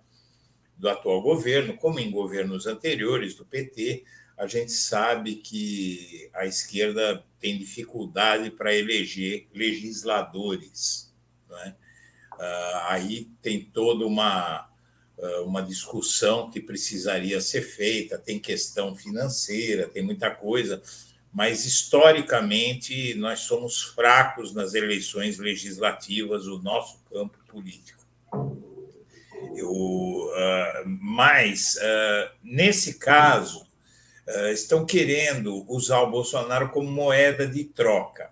do 0.77 0.89
atual 0.89 1.21
governo, 1.21 1.75
como 1.77 1.99
em 1.99 2.09
governos 2.09 2.65
anteriores 2.65 3.35
do 3.35 3.45
PT, 3.45 4.03
a 4.41 4.47
gente 4.47 4.71
sabe 4.71 5.35
que 5.35 6.27
a 6.33 6.47
esquerda 6.47 7.23
tem 7.39 7.59
dificuldade 7.59 8.49
para 8.49 8.73
eleger 8.73 9.47
legisladores. 9.53 11.13
É? 11.63 11.73
aí 12.87 13.29
tem 13.41 13.63
toda 13.63 14.05
uma 14.07 14.67
ah, 15.21 15.41
uma 15.45 15.61
discussão 15.61 16.49
que 16.49 16.59
precisaria 16.59 17.39
ser 17.39 17.61
feita, 17.61 18.17
tem 18.17 18.39
questão 18.39 18.95
financeira, 18.95 19.87
tem 19.87 20.01
muita 20.01 20.31
coisa, 20.31 20.81
mas 21.31 21.63
historicamente 21.63 23.13
nós 23.15 23.41
somos 23.41 23.83
fracos 23.83 24.55
nas 24.55 24.73
eleições 24.73 25.37
legislativas, 25.37 26.47
o 26.47 26.57
nosso 26.57 26.97
campo 27.11 27.37
político. 27.47 28.03
Eu, 29.55 29.69
uh, 29.69 30.87
mas, 30.87 31.77
nesse 32.41 32.97
caso, 32.97 33.69
estão 34.51 34.85
querendo 34.85 35.65
usar 35.71 36.01
o 36.01 36.11
Bolsonaro 36.11 36.69
como 36.69 36.89
moeda 36.89 37.47
de 37.47 37.65
troca. 37.65 38.31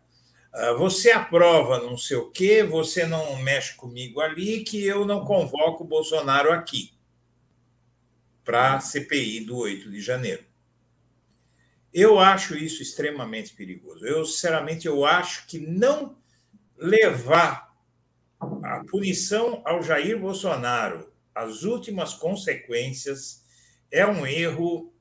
Você 0.77 1.11
aprova 1.11 1.79
não 1.79 1.97
sei 1.97 2.17
o 2.17 2.31
quê, 2.31 2.63
você 2.63 3.05
não 3.05 3.35
mexe 3.37 3.75
comigo 3.75 4.19
ali, 4.19 4.63
que 4.63 4.83
eu 4.85 5.05
não 5.05 5.23
convoco 5.23 5.83
o 5.83 5.87
Bolsonaro 5.87 6.51
aqui 6.51 6.93
para 8.43 8.75
a 8.75 8.79
CPI 8.79 9.41
do 9.41 9.57
8 9.57 9.91
de 9.91 10.01
janeiro. 10.01 10.43
Eu 11.93 12.19
acho 12.19 12.55
isso 12.55 12.81
extremamente 12.81 13.53
perigoso. 13.53 14.05
Eu, 14.05 14.25
sinceramente, 14.25 14.87
eu 14.87 15.05
acho 15.05 15.45
que 15.47 15.59
não 15.59 16.17
levar 16.77 17.75
a 18.39 18.83
punição 18.89 19.61
ao 19.65 19.83
Jair 19.83 20.19
Bolsonaro 20.19 21.11
às 21.33 21.63
últimas 21.63 22.13
consequências 22.13 23.43
é 23.91 24.05
um 24.05 24.25
erro 24.25 24.93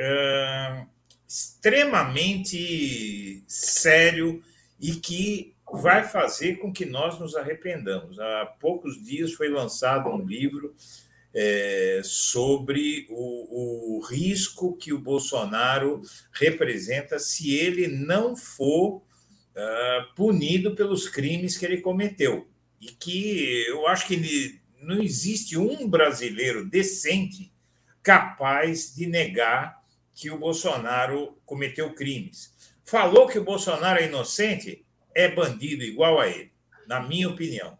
é, 0.00 0.86
extremamente 1.26 3.44
sério 3.46 4.42
e 4.80 4.92
que 4.92 5.54
vai 5.70 6.08
fazer 6.08 6.56
com 6.56 6.72
que 6.72 6.86
nós 6.86 7.18
nos 7.18 7.36
arrependamos. 7.36 8.18
Há 8.18 8.46
poucos 8.58 9.02
dias 9.04 9.34
foi 9.34 9.48
lançado 9.48 10.08
um 10.08 10.24
livro 10.24 10.74
é, 11.34 12.00
sobre 12.02 13.06
o, 13.10 13.98
o, 13.98 14.00
risco 14.00 14.76
que 14.76 14.92
o 14.92 14.98
Bolsonaro 14.98 16.00
representa 16.32 17.18
se 17.18 17.54
ele 17.54 17.86
não 17.86 18.34
for 18.34 18.96
uh, 18.96 20.14
punido 20.16 20.74
pelos 20.74 21.08
crimes 21.08 21.58
que 21.58 21.66
ele 21.66 21.82
cometeu. 21.82 22.48
E 22.80 22.86
que 22.86 23.66
eu 23.68 23.86
acho 23.86 24.06
que 24.06 24.58
não 24.80 25.02
existe 25.02 25.58
um 25.58 25.88
brasileiro 25.88 26.64
decente 26.64 27.52
capaz 28.02 28.94
de 28.94 29.06
negar 29.06 29.77
que 30.18 30.30
o 30.30 30.38
Bolsonaro 30.38 31.40
cometeu 31.46 31.94
crimes 31.94 32.52
falou 32.84 33.28
que 33.28 33.38
o 33.38 33.44
Bolsonaro 33.44 34.00
é 34.00 34.06
inocente, 34.06 34.84
é 35.14 35.28
bandido 35.28 35.84
igual 35.84 36.18
a 36.18 36.26
ele, 36.26 36.50
na 36.86 37.00
minha 37.00 37.28
opinião. 37.28 37.78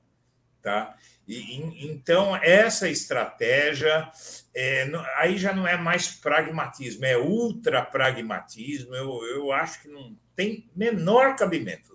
Tá? 0.62 0.96
E, 1.26 1.86
então, 1.90 2.36
essa 2.36 2.88
estratégia 2.88 4.10
é, 4.54 4.90
aí 5.16 5.38
já 5.38 5.54
não 5.54 5.66
é 5.66 5.76
mais 5.76 6.08
pragmatismo, 6.08 7.04
é 7.06 7.16
ultra 7.16 7.82
pragmatismo. 7.82 8.94
Eu, 8.94 9.24
eu 9.24 9.50
acho 9.50 9.82
que 9.82 9.88
não 9.88 10.14
tem 10.36 10.68
menor 10.76 11.36
cabimento. 11.36 11.88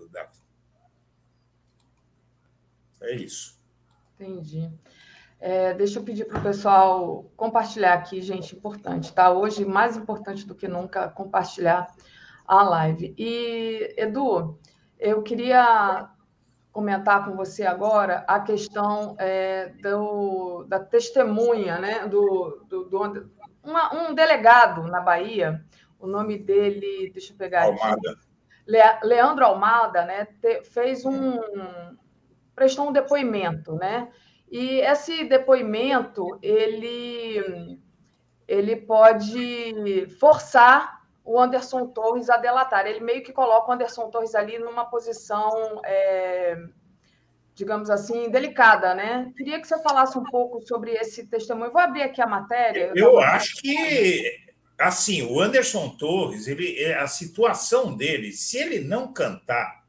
É 3.00 3.14
isso. 3.14 3.60
Entendi. 4.18 4.70
É, 5.40 5.74
deixa 5.74 5.98
eu 5.98 6.02
pedir 6.02 6.24
para 6.24 6.38
o 6.38 6.42
pessoal 6.42 7.24
compartilhar 7.36 7.94
aqui, 7.94 8.20
gente, 8.22 8.56
importante, 8.56 9.12
tá? 9.12 9.30
Hoje, 9.30 9.64
mais 9.64 9.96
importante 9.96 10.46
do 10.46 10.54
que 10.54 10.66
nunca, 10.66 11.08
compartilhar 11.08 11.92
a 12.46 12.62
live. 12.62 13.14
E, 13.18 13.94
Edu, 13.96 14.58
eu 14.98 15.22
queria 15.22 16.08
comentar 16.72 17.24
com 17.24 17.36
você 17.36 17.64
agora 17.64 18.24
a 18.26 18.40
questão 18.40 19.14
é, 19.18 19.68
do, 19.82 20.64
da 20.64 20.80
testemunha, 20.80 21.78
né? 21.78 22.06
Do, 22.06 22.64
do, 22.68 22.84
do 22.84 23.30
uma, 23.62 23.94
um 23.94 24.14
delegado 24.14 24.82
na 24.84 25.00
Bahia, 25.00 25.64
o 25.98 26.06
nome 26.06 26.38
dele, 26.38 27.10
deixa 27.12 27.32
eu 27.32 27.36
pegar 27.36 27.64
Almada. 27.64 28.10
aqui. 28.10 28.20
Le, 28.66 28.78
Leandro 29.02 29.44
Almada, 29.44 30.04
né? 30.04 30.26
Te, 30.40 30.62
fez 30.64 31.04
um. 31.04 31.38
prestou 32.54 32.88
um 32.88 32.92
depoimento, 32.92 33.74
né? 33.74 34.10
E 34.54 34.78
esse 34.82 35.24
depoimento 35.24 36.38
ele, 36.40 37.76
ele 38.46 38.76
pode 38.76 40.06
forçar 40.20 41.00
o 41.24 41.40
Anderson 41.40 41.88
Torres 41.88 42.30
a 42.30 42.36
delatar. 42.36 42.86
Ele 42.86 43.00
meio 43.00 43.20
que 43.24 43.32
coloca 43.32 43.68
o 43.68 43.72
Anderson 43.72 44.08
Torres 44.10 44.32
ali 44.32 44.56
numa 44.60 44.84
posição, 44.84 45.80
é, 45.84 46.56
digamos 47.52 47.90
assim, 47.90 48.30
delicada, 48.30 48.94
né? 48.94 49.32
Queria 49.36 49.60
que 49.60 49.66
você 49.66 49.82
falasse 49.82 50.16
um 50.16 50.22
pouco 50.22 50.62
sobre 50.62 50.92
esse 50.92 51.26
testemunho. 51.26 51.72
Vou 51.72 51.82
abrir 51.82 52.02
aqui 52.02 52.22
a 52.22 52.26
matéria. 52.28 52.92
Eu, 52.94 53.18
acho 53.18 53.56
que, 53.56 54.38
assim, 54.78 55.22
o 55.22 55.40
Anderson 55.40 55.96
Torres, 55.96 56.46
ele, 56.46 56.80
é, 56.80 56.94
a 56.96 57.08
situação 57.08 57.96
dele, 57.96 58.30
se 58.30 58.58
ele 58.58 58.78
não 58.78 59.12
cantar, 59.12 59.84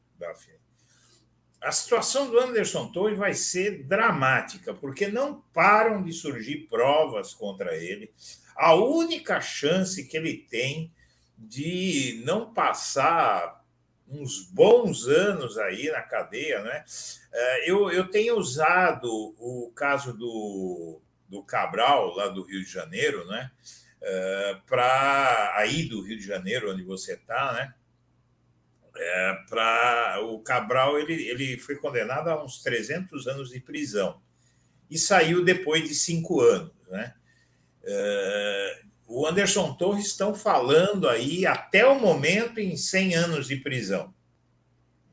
a 1.65 1.71
situação 1.71 2.29
do 2.29 2.39
Anderson 2.39 2.91
Torres 2.91 3.17
vai 3.17 3.33
ser 3.33 3.83
dramática, 3.83 4.73
porque 4.73 5.07
não 5.07 5.41
param 5.53 6.03
de 6.03 6.13
surgir 6.13 6.67
provas 6.69 7.33
contra 7.33 7.75
ele. 7.75 8.11
A 8.55 8.73
única 8.75 9.41
chance 9.41 10.05
que 10.05 10.15
ele 10.15 10.45
tem 10.49 10.93
de 11.37 12.21
não 12.25 12.53
passar 12.53 13.63
uns 14.07 14.43
bons 14.51 15.07
anos 15.07 15.57
aí 15.57 15.89
na 15.89 16.01
cadeia, 16.01 16.61
né? 16.61 16.85
É, 17.33 17.69
eu, 17.69 17.91
eu 17.91 18.09
tenho 18.09 18.37
usado 18.37 19.09
o 19.39 19.71
caso 19.75 20.13
do, 20.13 21.01
do 21.27 21.43
Cabral, 21.43 22.15
lá 22.15 22.27
do 22.27 22.43
Rio 22.43 22.63
de 22.63 22.69
Janeiro, 22.69 23.25
né? 23.25 23.51
uh, 24.05 24.61
para 24.67 25.53
aí 25.57 25.83
do 25.83 26.01
Rio 26.01 26.17
de 26.17 26.25
Janeiro, 26.25 26.71
onde 26.71 26.83
você 26.83 27.13
está, 27.13 27.53
né? 27.53 27.73
É, 28.97 29.37
para 29.49 30.21
o 30.23 30.39
Cabral 30.39 30.97
ele, 30.97 31.27
ele 31.27 31.57
foi 31.57 31.75
condenado 31.75 32.29
a 32.29 32.43
uns 32.43 32.63
300 32.63 33.27
anos 33.27 33.49
de 33.49 33.59
prisão 33.59 34.21
e 34.89 34.97
saiu 34.97 35.43
depois 35.43 35.83
de 35.83 35.93
cinco 35.93 36.39
anos, 36.41 36.71
né? 36.89 37.13
Uh, 37.83 38.85
o 39.07 39.27
Anderson 39.27 39.73
Torres 39.73 40.07
estão 40.07 40.33
falando 40.33 41.07
aí 41.07 41.45
até 41.45 41.85
o 41.85 41.99
momento 41.99 42.59
em 42.59 42.75
100 42.75 43.15
anos 43.15 43.47
de 43.47 43.57
prisão. 43.57 44.13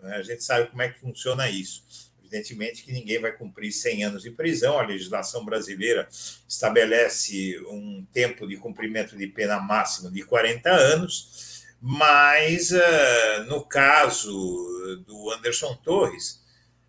Né? 0.01 0.16
A 0.16 0.22
gente 0.22 0.43
sabe 0.43 0.68
como 0.68 0.80
é 0.80 0.89
que 0.89 0.99
funciona 0.99 1.51
isso. 1.51 1.85
Evidentemente 2.18 2.83
que 2.83 2.93
ninguém 2.93 3.20
vai 3.20 3.33
cumprir 3.33 3.70
100 3.70 4.05
anos 4.05 4.22
de 4.22 4.30
prisão, 4.30 4.78
a 4.78 4.87
legislação 4.87 5.45
brasileira 5.45 6.09
estabelece 6.49 7.61
um 7.68 8.07
tempo 8.11 8.49
de 8.49 8.57
cumprimento 8.57 9.16
de 9.16 9.26
pena 9.26 9.61
máximo 9.61 10.11
de 10.11 10.22
40 10.22 10.70
anos, 10.70 11.51
mas 11.85 12.72
ah, 12.72 13.45
no 13.49 13.64
caso 13.64 15.03
do 15.05 15.33
Anderson 15.33 15.74
Torres, 15.83 16.41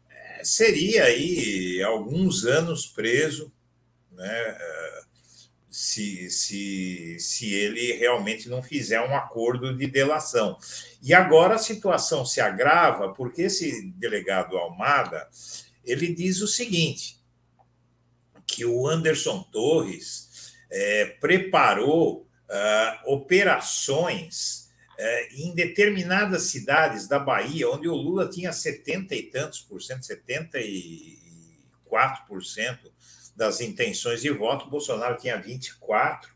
eh, 0.07 0.41
seria 0.43 1.05
aí 1.05 1.81
alguns 1.81 2.45
anos 2.45 2.85
preso, 2.85 3.51
né? 4.11 4.57
Ah, 4.59 5.03
se, 5.71 6.29
se, 6.29 7.17
se 7.19 7.51
ele 7.51 7.93
realmente 7.93 8.47
não 8.47 8.61
fizer 8.61 9.01
um 9.01 9.15
acordo 9.15 9.75
de 9.75 9.87
delação. 9.87 10.55
E 11.01 11.15
agora 11.15 11.55
a 11.55 11.57
situação 11.57 12.23
se 12.23 12.39
agrava 12.39 13.11
porque 13.11 13.41
esse 13.41 13.89
delegado 13.93 14.55
Almada 14.55 15.27
ele 15.83 16.13
diz 16.13 16.41
o 16.41 16.47
seguinte, 16.47 17.19
que 18.45 18.63
o 18.63 18.87
Anderson 18.87 19.41
Torres 19.51 20.53
é, 20.69 21.05
preparou 21.19 22.27
uh, 22.47 23.11
operações 23.11 24.62
uh, 25.03 25.27
em 25.33 25.53
determinadas 25.53 26.43
cidades 26.43 27.05
da 27.07 27.19
Bahia, 27.19 27.69
onde 27.69 27.89
o 27.89 27.95
Lula 27.95 28.29
tinha 28.29 28.53
setenta 28.53 29.15
e 29.15 29.23
tantos 29.23 29.61
por 29.61 29.81
cento, 29.81 30.05
74 30.05 32.25
por 32.27 32.43
cento 32.43 32.93
das 33.35 33.61
intenções 33.61 34.21
de 34.21 34.29
voto, 34.29 34.69
Bolsonaro 34.69 35.17
tinha 35.17 35.37
24, 35.37 36.31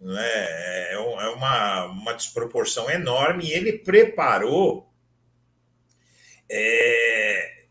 né? 0.00 0.20
é, 0.22 0.94
é 0.94 0.98
uma, 0.98 1.84
uma 1.86 2.12
desproporção 2.12 2.90
enorme, 2.90 3.46
e 3.46 3.52
ele 3.52 3.78
preparou 3.78 4.92
é, 6.50 7.66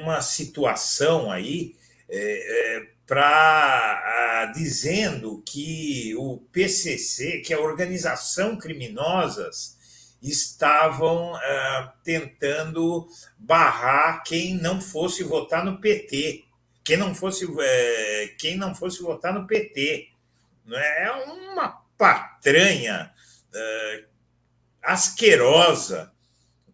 uma 0.00 0.22
situação 0.22 1.30
aí 1.30 1.76
é, 2.08 2.88
é, 3.10 4.46
para 4.46 4.52
dizendo 4.54 5.42
que 5.46 6.14
o 6.16 6.38
PCC, 6.52 7.38
que 7.38 7.54
a 7.54 7.60
organização 7.60 8.56
criminosas, 8.56 9.76
estavam 10.20 11.34
uh, 11.34 11.92
tentando 12.02 13.06
barrar 13.38 14.22
quem 14.24 14.54
não 14.54 14.80
fosse 14.80 15.22
votar 15.22 15.64
no 15.64 15.80
PT 15.80 16.48
quem 16.88 16.96
não 16.96 17.14
fosse, 17.14 17.46
é, 17.60 18.34
quem 18.38 18.56
não 18.56 18.74
fosse 18.74 19.02
votar 19.02 19.34
no 19.34 19.46
PT. 19.46 20.08
Né? 20.64 21.02
É 21.02 21.10
uma 21.10 21.68
patranha 21.98 23.12
é, 23.54 24.04
asquerosa 24.82 26.10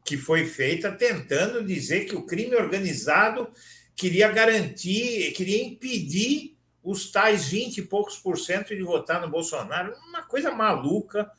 que 0.04 0.16
foi 0.16 0.46
feita 0.46 0.92
tentando 0.92 1.64
dizer 1.64 2.04
que 2.04 2.14
o 2.14 2.24
crime 2.24 2.54
organizado 2.54 3.52
queria 3.96 4.28
garantir, 4.28 5.32
queria 5.32 5.64
impedir 5.64 6.54
os 6.84 7.10
tais 7.10 7.48
20 7.48 7.78
e 7.78 7.82
poucos 7.82 8.18
por 8.18 8.38
cento 8.38 8.76
de 8.76 8.82
votar 8.82 9.18
no 9.20 9.30
Bolsonaro. 9.30 9.94
Uma 10.06 10.22
coisa 10.22 10.50
maluca 10.50 11.30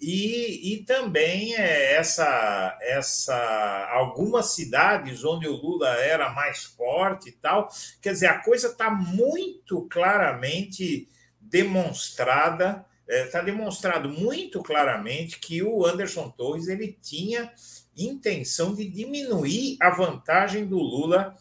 e, 0.00 0.74
e 0.74 0.84
também 0.84 1.56
é, 1.56 1.94
essa, 1.94 2.78
essa 2.80 3.88
algumas 3.90 4.54
cidades 4.54 5.24
onde 5.24 5.48
o 5.48 5.56
Lula 5.56 5.88
era 5.96 6.30
mais 6.32 6.62
forte 6.62 7.30
e 7.30 7.32
tal. 7.32 7.68
Quer 8.00 8.12
dizer, 8.12 8.26
a 8.26 8.38
coisa 8.38 8.68
está 8.68 8.88
muito 8.88 9.82
claramente 9.88 11.08
demonstrada, 11.40 12.86
está 13.08 13.40
é, 13.40 13.44
demonstrado 13.44 14.08
muito 14.08 14.62
claramente 14.62 15.40
que 15.40 15.60
o 15.60 15.84
Anderson 15.84 16.30
Torres 16.30 16.68
ele 16.68 16.96
tinha 17.02 17.52
intenção 17.96 18.74
de 18.74 18.88
diminuir 18.88 19.76
a 19.80 19.90
vantagem 19.90 20.66
do 20.66 20.78
Lula 20.78 21.36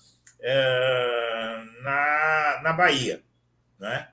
na, 1.81 2.61
na 2.63 2.73
Bahia. 2.73 3.23
Né? 3.79 4.09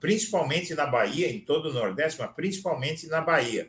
Principalmente 0.00 0.74
na 0.74 0.86
Bahia, 0.86 1.30
em 1.30 1.40
todo 1.40 1.70
o 1.70 1.72
Nordeste, 1.72 2.20
mas 2.20 2.34
principalmente 2.34 3.06
na 3.06 3.20
Bahia. 3.20 3.68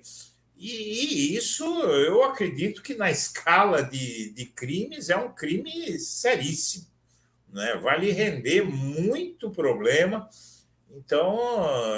E 0.58 1.36
isso 1.36 1.66
eu 1.84 2.24
acredito 2.24 2.82
que 2.82 2.96
na 2.96 3.12
escala 3.12 3.84
de, 3.84 4.30
de 4.32 4.46
crimes 4.46 5.10
é 5.10 5.18
um 5.18 5.34
crime 5.34 6.00
seríssimo. 6.00 6.88
Né? 7.50 7.76
Vai 7.78 8.00
lhe 8.00 8.12
render 8.12 8.64
muito 8.64 9.52
problema. 9.52 10.30
Então, 10.90 11.38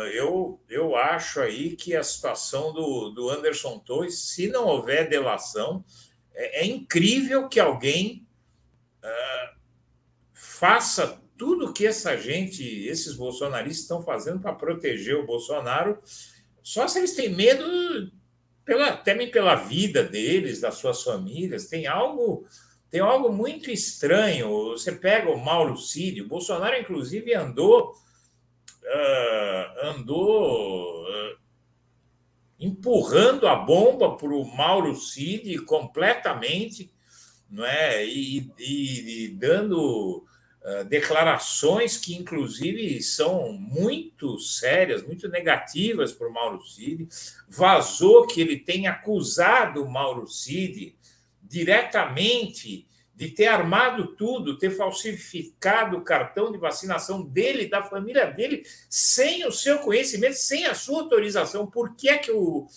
eu, 0.07 0.59
eu 0.67 0.95
acho 0.95 1.39
aí 1.39 1.75
que 1.75 1.95
a 1.95 2.03
situação 2.03 2.73
do, 2.73 3.09
do 3.09 3.29
Anderson 3.29 3.77
Torres, 3.77 4.19
se 4.19 4.47
não 4.47 4.65
houver 4.65 5.07
delação, 5.07 5.85
é, 6.33 6.61
é 6.61 6.65
incrível 6.65 7.47
que 7.47 7.59
alguém 7.59 8.27
uh, 9.03 9.56
faça 10.59 11.21
tudo 11.37 11.71
que 11.71 11.85
essa 11.85 12.17
gente, 12.17 12.63
esses 12.87 13.13
bolsonaristas 13.13 13.83
estão 13.83 14.01
fazendo 14.01 14.39
para 14.39 14.55
proteger 14.55 15.15
o 15.15 15.25
Bolsonaro, 15.25 15.99
só 16.63 16.87
se 16.87 16.97
eles 16.97 17.15
têm 17.15 17.29
medo, 17.29 17.63
pela, 18.65 18.97
temem 18.97 19.29
pela 19.29 19.55
vida 19.55 20.03
deles, 20.03 20.59
das 20.59 20.75
suas 20.75 21.03
famílias, 21.03 21.67
tem 21.67 21.87
algo 21.87 22.45
tem 22.89 23.01
algo 23.01 23.29
muito 23.33 23.69
estranho. 23.69 24.69
Você 24.69 24.93
pega 24.93 25.29
o 25.29 25.37
Mauro 25.37 25.77
Cid, 25.77 26.21
o 26.21 26.27
Bolsonaro, 26.27 26.77
inclusive, 26.77 27.33
andou 27.33 27.91
uh, 28.83 29.87
andou 29.87 31.03
uh, 31.03 31.37
empurrando 32.57 33.45
a 33.45 33.55
bomba 33.55 34.15
para 34.15 34.29
o 34.29 34.45
Mauro 34.55 34.95
Cid 34.95 35.59
completamente, 35.65 36.89
não 37.49 37.65
é? 37.65 38.05
E, 38.05 38.49
e, 38.57 39.25
e 39.25 39.27
dando 39.29 40.25
declarações 40.89 41.97
que, 41.97 42.15
inclusive, 42.15 43.01
são 43.01 43.53
muito 43.53 44.37
sérias, 44.37 45.01
muito 45.01 45.29
negativas 45.29 46.11
para 46.11 46.27
o 46.27 46.33
Mauro 46.33 46.61
Cid. 46.65 47.07
Vazou 47.47 48.27
que 48.27 48.41
ele 48.41 48.57
tem 48.57 48.87
acusado 48.87 49.83
o 49.83 49.89
Mauro 49.89 50.27
Cid 50.27 50.95
diretamente 51.41 52.85
de 53.15 53.29
ter 53.29 53.47
armado 53.47 54.15
tudo, 54.15 54.59
ter 54.59 54.69
falsificado 54.69 55.97
o 55.97 56.03
cartão 56.03 56.51
de 56.51 56.57
vacinação 56.59 57.23
dele, 57.23 57.67
da 57.67 57.81
família 57.81 58.27
dele, 58.27 58.63
sem 58.87 59.43
o 59.47 59.51
seu 59.51 59.79
conhecimento, 59.79 60.35
sem 60.35 60.67
a 60.67 60.75
sua 60.75 61.01
autorização. 61.01 61.65
Por 61.65 61.95
que 61.95 62.09
é 62.09 62.17
que 62.19 62.31
o, 62.31 62.67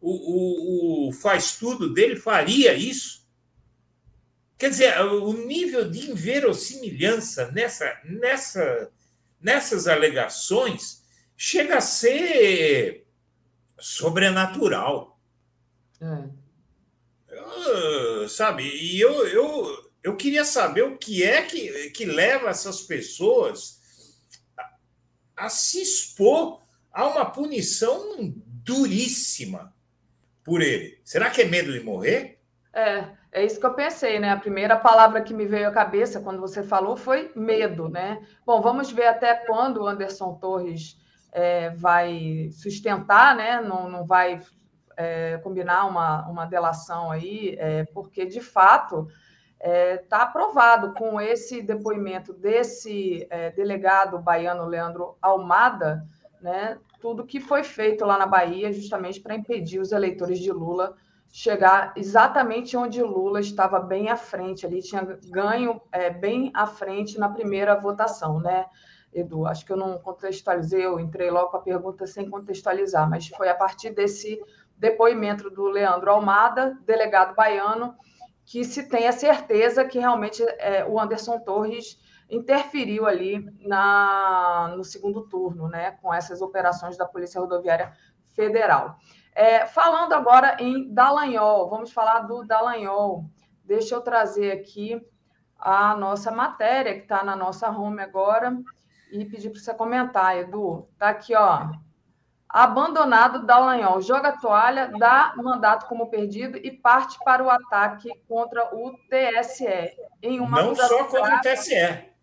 o, 0.00 0.10
o, 0.10 1.08
o 1.08 1.12
faz 1.12 1.56
tudo 1.56 1.92
dele 1.94 2.16
faria 2.16 2.74
isso? 2.74 3.23
Quer 4.56 4.70
dizer, 4.70 5.00
o 5.00 5.32
nível 5.32 5.90
de 5.90 6.10
inverossimilhança 6.10 7.50
nessa, 7.50 8.00
nessa, 8.04 8.90
nessas 9.40 9.88
alegações 9.88 11.02
chega 11.36 11.78
a 11.78 11.80
ser 11.80 13.06
sobrenatural. 13.78 15.20
É. 16.00 16.44
Eu, 17.28 18.28
sabe? 18.28 18.62
E 18.62 19.00
eu, 19.00 19.26
eu, 19.26 19.90
eu 20.02 20.16
queria 20.16 20.44
saber 20.44 20.82
o 20.82 20.96
que 20.96 21.24
é 21.24 21.42
que, 21.42 21.90
que 21.90 22.04
leva 22.04 22.48
essas 22.48 22.82
pessoas 22.82 23.80
a, 24.56 24.76
a 25.36 25.48
se 25.48 25.82
expor 25.82 26.62
a 26.92 27.08
uma 27.08 27.26
punição 27.26 28.32
duríssima 28.36 29.74
por 30.44 30.62
ele. 30.62 31.00
Será 31.02 31.30
que 31.30 31.42
é 31.42 31.44
medo 31.44 31.72
de 31.72 31.80
morrer? 31.80 32.38
É. 32.72 33.08
É 33.34 33.44
isso 33.44 33.58
que 33.58 33.66
eu 33.66 33.74
pensei, 33.74 34.20
né? 34.20 34.30
A 34.30 34.38
primeira 34.38 34.76
palavra 34.76 35.20
que 35.20 35.34
me 35.34 35.44
veio 35.44 35.68
à 35.68 35.72
cabeça 35.72 36.20
quando 36.20 36.40
você 36.40 36.62
falou 36.62 36.96
foi 36.96 37.32
medo, 37.34 37.88
né? 37.88 38.24
Bom, 38.46 38.62
vamos 38.62 38.92
ver 38.92 39.08
até 39.08 39.34
quando 39.34 39.78
o 39.78 39.88
Anderson 39.88 40.34
Torres 40.34 40.96
é, 41.32 41.70
vai 41.70 42.48
sustentar, 42.52 43.34
né? 43.34 43.60
Não, 43.60 43.88
não 43.88 44.06
vai 44.06 44.40
é, 44.96 45.36
combinar 45.38 45.84
uma, 45.86 46.28
uma 46.28 46.46
delação 46.46 47.10
aí, 47.10 47.56
é, 47.58 47.84
porque 47.86 48.24
de 48.24 48.40
fato 48.40 49.08
está 49.58 50.18
é, 50.18 50.22
aprovado 50.22 50.94
com 50.94 51.20
esse 51.20 51.60
depoimento 51.60 52.32
desse 52.32 53.26
é, 53.28 53.50
delegado 53.50 54.16
baiano 54.16 54.64
Leandro 54.64 55.18
Almada, 55.20 56.06
né? 56.40 56.78
Tudo 57.00 57.26
que 57.26 57.40
foi 57.40 57.64
feito 57.64 58.04
lá 58.04 58.16
na 58.16 58.26
Bahia, 58.26 58.72
justamente 58.72 59.20
para 59.20 59.34
impedir 59.34 59.80
os 59.80 59.90
eleitores 59.90 60.38
de 60.38 60.52
Lula 60.52 60.94
chegar 61.36 61.92
exatamente 61.96 62.76
onde 62.76 63.02
Lula 63.02 63.40
estava 63.40 63.80
bem 63.80 64.08
à 64.08 64.16
frente, 64.16 64.64
ali 64.64 64.80
tinha 64.80 65.02
ganho 65.24 65.80
é, 65.90 66.08
bem 66.08 66.52
à 66.54 66.64
frente 66.64 67.18
na 67.18 67.28
primeira 67.28 67.74
votação, 67.74 68.38
né? 68.38 68.66
Edu. 69.12 69.44
Acho 69.44 69.66
que 69.66 69.72
eu 69.72 69.76
não 69.76 69.98
contextualizei, 69.98 70.86
eu 70.86 71.00
entrei 71.00 71.32
logo 71.32 71.50
com 71.50 71.56
a 71.56 71.62
pergunta 71.62 72.06
sem 72.06 72.30
contextualizar, 72.30 73.10
mas 73.10 73.26
foi 73.26 73.48
a 73.48 73.54
partir 73.54 73.90
desse 73.90 74.40
depoimento 74.76 75.50
do 75.50 75.64
Leandro 75.64 76.12
Almada, 76.12 76.78
delegado 76.86 77.34
baiano, 77.34 77.96
que 78.46 78.64
se 78.64 78.88
tem 78.88 79.08
a 79.08 79.12
certeza 79.12 79.84
que 79.84 79.98
realmente 79.98 80.40
é, 80.58 80.84
o 80.84 81.00
Anderson 81.00 81.40
Torres 81.40 81.98
interferiu 82.30 83.06
ali 83.06 83.44
na, 83.58 84.72
no 84.76 84.84
segundo 84.84 85.22
turno, 85.22 85.66
né, 85.66 85.98
com 86.00 86.14
essas 86.14 86.40
operações 86.40 86.96
da 86.96 87.04
Polícia 87.04 87.40
Rodoviária 87.40 87.92
Federal. 88.36 89.00
É, 89.34 89.66
falando 89.66 90.12
agora 90.12 90.56
em 90.60 90.92
Dallagnol, 90.92 91.68
vamos 91.68 91.92
falar 91.92 92.20
do 92.20 92.44
Dallagnol. 92.44 93.24
Deixa 93.64 93.94
eu 93.94 94.00
trazer 94.00 94.52
aqui 94.52 95.04
a 95.58 95.96
nossa 95.96 96.30
matéria, 96.30 96.94
que 96.94 97.00
está 97.00 97.24
na 97.24 97.34
nossa 97.34 97.68
home 97.70 98.00
agora, 98.00 98.56
e 99.10 99.24
pedir 99.24 99.50
para 99.50 99.58
você 99.58 99.74
comentar, 99.74 100.36
Edu. 100.36 100.88
Está 100.92 101.08
aqui, 101.08 101.34
ó. 101.34 101.70
Abandonado 102.48 103.44
Dallagnol, 103.44 104.00
joga 104.00 104.28
a 104.28 104.38
toalha, 104.38 104.92
dá 104.96 105.32
mandato 105.36 105.86
como 105.86 106.08
perdido 106.08 106.56
e 106.56 106.70
parte 106.70 107.18
para 107.24 107.42
o 107.42 107.50
ataque 107.50 108.08
contra 108.28 108.72
o 108.72 108.92
TSE. 109.08 109.96
Em 110.22 110.38
uma 110.38 110.62
Não 110.62 110.74
só 110.76 111.04
contra 111.06 111.36
o 111.36 111.40
TSE. 111.40 112.13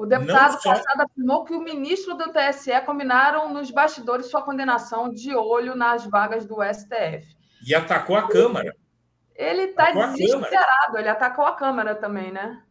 O 0.00 0.06
deputado 0.06 0.62
só... 0.62 0.72
passado 0.72 1.02
afirmou 1.02 1.44
que 1.44 1.52
o 1.52 1.60
ministro 1.60 2.14
do 2.16 2.32
TSE 2.32 2.70
combinaram 2.86 3.52
nos 3.52 3.70
bastidores 3.70 4.30
sua 4.30 4.40
condenação 4.40 5.12
de 5.12 5.36
olho 5.36 5.74
nas 5.74 6.06
vagas 6.06 6.46
do 6.46 6.56
STF. 6.64 7.36
E 7.66 7.74
atacou 7.74 8.16
a 8.16 8.26
Câmara. 8.26 8.74
Ele 9.36 9.64
está 9.64 9.90
desesperado, 9.92 10.96
ele 10.96 11.08
atacou 11.10 11.44
a 11.44 11.54
Câmara 11.54 11.94
também, 11.94 12.32
né? 12.32 12.62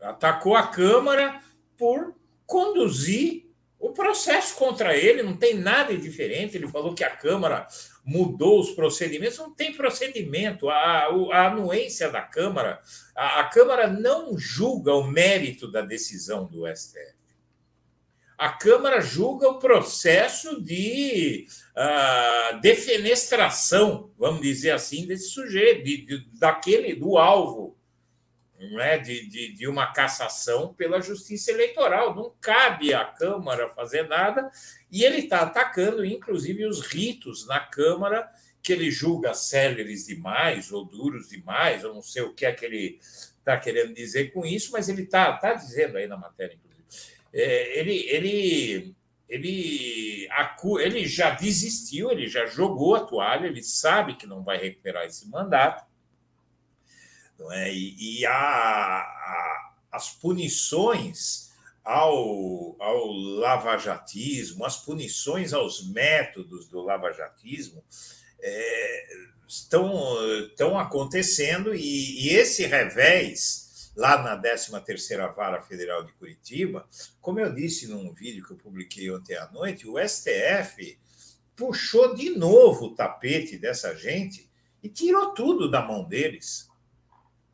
Atacou 0.00 0.56
a 0.56 0.66
Câmara 0.66 1.38
por 1.78 2.16
conduzir 2.44 3.46
o 3.78 3.92
processo 3.92 4.56
contra 4.56 4.96
ele, 4.96 5.22
não 5.22 5.36
tem 5.36 5.54
nada 5.54 5.96
diferente. 5.96 6.56
Ele 6.56 6.66
falou 6.66 6.96
que 6.96 7.04
a 7.04 7.14
Câmara 7.14 7.64
mudou 8.04 8.60
os 8.60 8.70
procedimentos, 8.70 9.38
não 9.38 9.54
tem 9.54 9.72
procedimento. 9.74 10.68
A, 10.68 11.08
a 11.32 11.46
anuência 11.46 12.08
da 12.08 12.22
Câmara, 12.22 12.80
a, 13.14 13.40
a 13.40 13.44
Câmara 13.44 13.86
não 13.86 14.36
julga 14.36 14.94
o 14.94 15.06
mérito 15.06 15.70
da 15.70 15.82
decisão 15.82 16.46
do 16.46 16.66
STF. 16.74 17.22
A 18.36 18.48
Câmara 18.48 19.00
julga 19.00 19.48
o 19.48 19.60
processo 19.60 20.60
de 20.60 21.46
uh, 21.76 22.60
defenestração, 22.60 24.10
vamos 24.18 24.42
dizer 24.42 24.72
assim, 24.72 25.06
desse 25.06 25.28
sujeito, 25.28 25.84
de, 25.84 26.04
de, 26.04 26.26
daquele, 26.38 26.96
do 26.96 27.16
alvo 27.16 27.76
né, 28.70 28.98
de, 28.98 29.26
de, 29.28 29.52
de, 29.52 29.66
uma 29.66 29.92
cassação 29.92 30.72
pela 30.74 31.00
justiça 31.00 31.50
eleitoral. 31.50 32.14
Não 32.14 32.32
cabe 32.40 32.94
à 32.94 33.04
Câmara 33.04 33.68
fazer 33.68 34.08
nada, 34.08 34.50
e 34.90 35.04
ele 35.04 35.18
está 35.18 35.40
atacando, 35.40 36.04
inclusive, 36.04 36.66
os 36.66 36.80
ritos 36.80 37.46
na 37.46 37.60
Câmara, 37.60 38.28
que 38.62 38.72
ele 38.72 38.90
julga 38.90 39.34
céleres 39.34 40.06
demais, 40.06 40.70
ou 40.70 40.84
duros 40.84 41.28
demais, 41.28 41.84
ou 41.84 41.94
não 41.94 42.02
sei 42.02 42.22
o 42.22 42.32
que 42.32 42.46
é 42.46 42.52
que 42.52 42.64
ele 42.64 42.98
está 43.00 43.56
querendo 43.58 43.92
dizer 43.92 44.32
com 44.32 44.46
isso, 44.46 44.70
mas 44.72 44.88
ele 44.88 45.02
está 45.02 45.32
tá 45.32 45.54
dizendo 45.54 45.98
aí 45.98 46.06
na 46.06 46.16
matéria, 46.16 46.54
inclusive. 46.54 46.82
É, 47.32 47.78
ele, 47.80 48.06
ele, 48.08 48.94
ele, 49.28 50.28
ele 50.80 51.06
já 51.06 51.30
desistiu, 51.30 52.12
ele 52.12 52.28
já 52.28 52.46
jogou 52.46 52.94
a 52.94 53.00
toalha, 53.00 53.46
ele 53.46 53.62
sabe 53.62 54.14
que 54.14 54.26
não 54.26 54.44
vai 54.44 54.58
recuperar 54.58 55.04
esse 55.06 55.28
mandato 55.28 55.84
não 57.38 57.52
é? 57.52 57.72
E, 57.72 58.20
e 58.20 58.26
a, 58.26 58.32
a, 58.32 59.72
as 59.90 60.10
punições 60.10 61.52
ao, 61.84 62.76
ao 62.80 63.06
lavajatismo, 63.12 64.64
as 64.64 64.76
punições 64.76 65.52
aos 65.52 65.86
métodos 65.88 66.68
do 66.68 66.80
lavajatismo 66.80 67.82
é, 68.40 69.06
estão, 69.46 69.92
estão 70.46 70.78
acontecendo 70.78 71.74
e, 71.74 72.26
e 72.26 72.30
esse 72.30 72.66
revés 72.66 73.90
lá 73.96 74.22
na 74.22 74.40
13ª 74.40 75.34
Vara 75.34 75.60
Federal 75.60 76.02
de 76.02 76.12
Curitiba, 76.14 76.88
como 77.20 77.40
eu 77.40 77.52
disse 77.52 77.86
num 77.86 78.12
vídeo 78.12 78.44
que 78.44 78.52
eu 78.52 78.56
publiquei 78.56 79.10
ontem 79.10 79.36
à 79.36 79.50
noite, 79.50 79.86
o 79.86 79.98
STF 79.98 80.98
puxou 81.54 82.14
de 82.14 82.30
novo 82.30 82.86
o 82.86 82.94
tapete 82.94 83.58
dessa 83.58 83.94
gente 83.94 84.50
e 84.82 84.88
tirou 84.88 85.34
tudo 85.34 85.70
da 85.70 85.82
mão 85.82 86.04
deles 86.04 86.68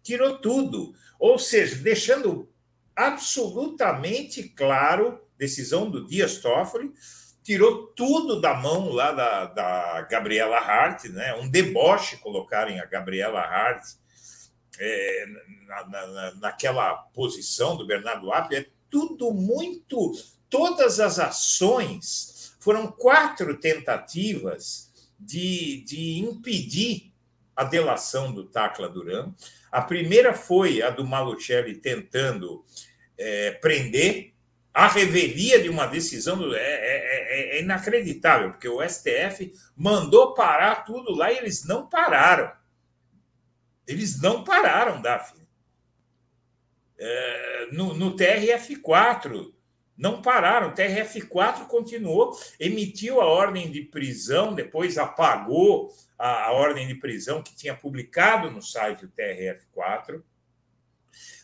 tirou 0.08 0.38
tudo. 0.38 0.94
Ou 1.18 1.38
seja, 1.38 1.76
deixando 1.76 2.48
absolutamente 2.96 4.42
claro, 4.42 5.20
decisão 5.36 5.90
do 5.90 6.06
Dias 6.06 6.38
Toffoli, 6.38 6.90
tirou 7.42 7.88
tudo 7.88 8.40
da 8.40 8.54
mão 8.54 8.88
lá 8.90 9.12
da, 9.12 9.44
da 9.44 10.02
Gabriela 10.02 10.56
Hart, 10.56 11.04
né? 11.04 11.34
um 11.34 11.48
deboche 11.48 12.16
colocarem 12.16 12.80
a 12.80 12.86
Gabriela 12.86 13.40
Hart 13.40 13.84
é, 14.78 15.26
na, 15.66 15.86
na, 15.86 16.34
naquela 16.36 16.94
posição 16.94 17.76
do 17.76 17.86
Bernardo 17.86 18.32
Apio, 18.32 18.58
é 18.58 18.66
tudo 18.88 19.30
muito. 19.32 20.12
Todas 20.48 20.98
as 21.00 21.18
ações 21.18 22.56
foram 22.58 22.90
quatro 22.90 23.58
tentativas 23.58 24.90
de, 25.20 25.84
de 25.84 26.18
impedir 26.20 27.12
a 27.58 27.64
delação 27.64 28.32
do 28.32 28.44
Tacla 28.44 28.88
Duran. 28.88 29.34
A 29.72 29.82
primeira 29.82 30.32
foi 30.32 30.80
a 30.80 30.90
do 30.90 31.04
Malucelli 31.04 31.74
tentando 31.74 32.64
é, 33.18 33.50
prender 33.50 34.32
a 34.72 34.86
revelia 34.86 35.60
de 35.60 35.68
uma 35.68 35.86
decisão 35.86 36.38
do, 36.38 36.54
é, 36.54 36.60
é, 36.60 37.56
é, 37.56 37.60
inacreditável, 37.60 38.52
porque 38.52 38.68
o 38.68 38.80
STF 38.80 39.52
mandou 39.76 40.34
parar 40.34 40.84
tudo 40.84 41.12
lá 41.12 41.32
e 41.32 41.38
eles 41.38 41.66
não 41.66 41.88
pararam. 41.88 42.52
Eles 43.88 44.22
não 44.22 44.44
pararam, 44.44 45.02
Daphne. 45.02 45.48
no, 47.72 47.92
no 47.94 48.14
TRF4, 48.14 49.52
não 49.98 50.22
pararam. 50.22 50.68
O 50.68 50.74
TRF4 50.74 51.66
continuou, 51.66 52.38
emitiu 52.58 53.20
a 53.20 53.26
ordem 53.26 53.70
de 53.70 53.82
prisão, 53.82 54.54
depois 54.54 54.96
apagou 54.96 55.92
a, 56.16 56.44
a 56.44 56.52
ordem 56.52 56.86
de 56.86 56.94
prisão 56.94 57.42
que 57.42 57.54
tinha 57.54 57.74
publicado 57.74 58.50
no 58.50 58.62
site 58.62 59.04
do 59.04 59.12
TRF4. 59.12 60.22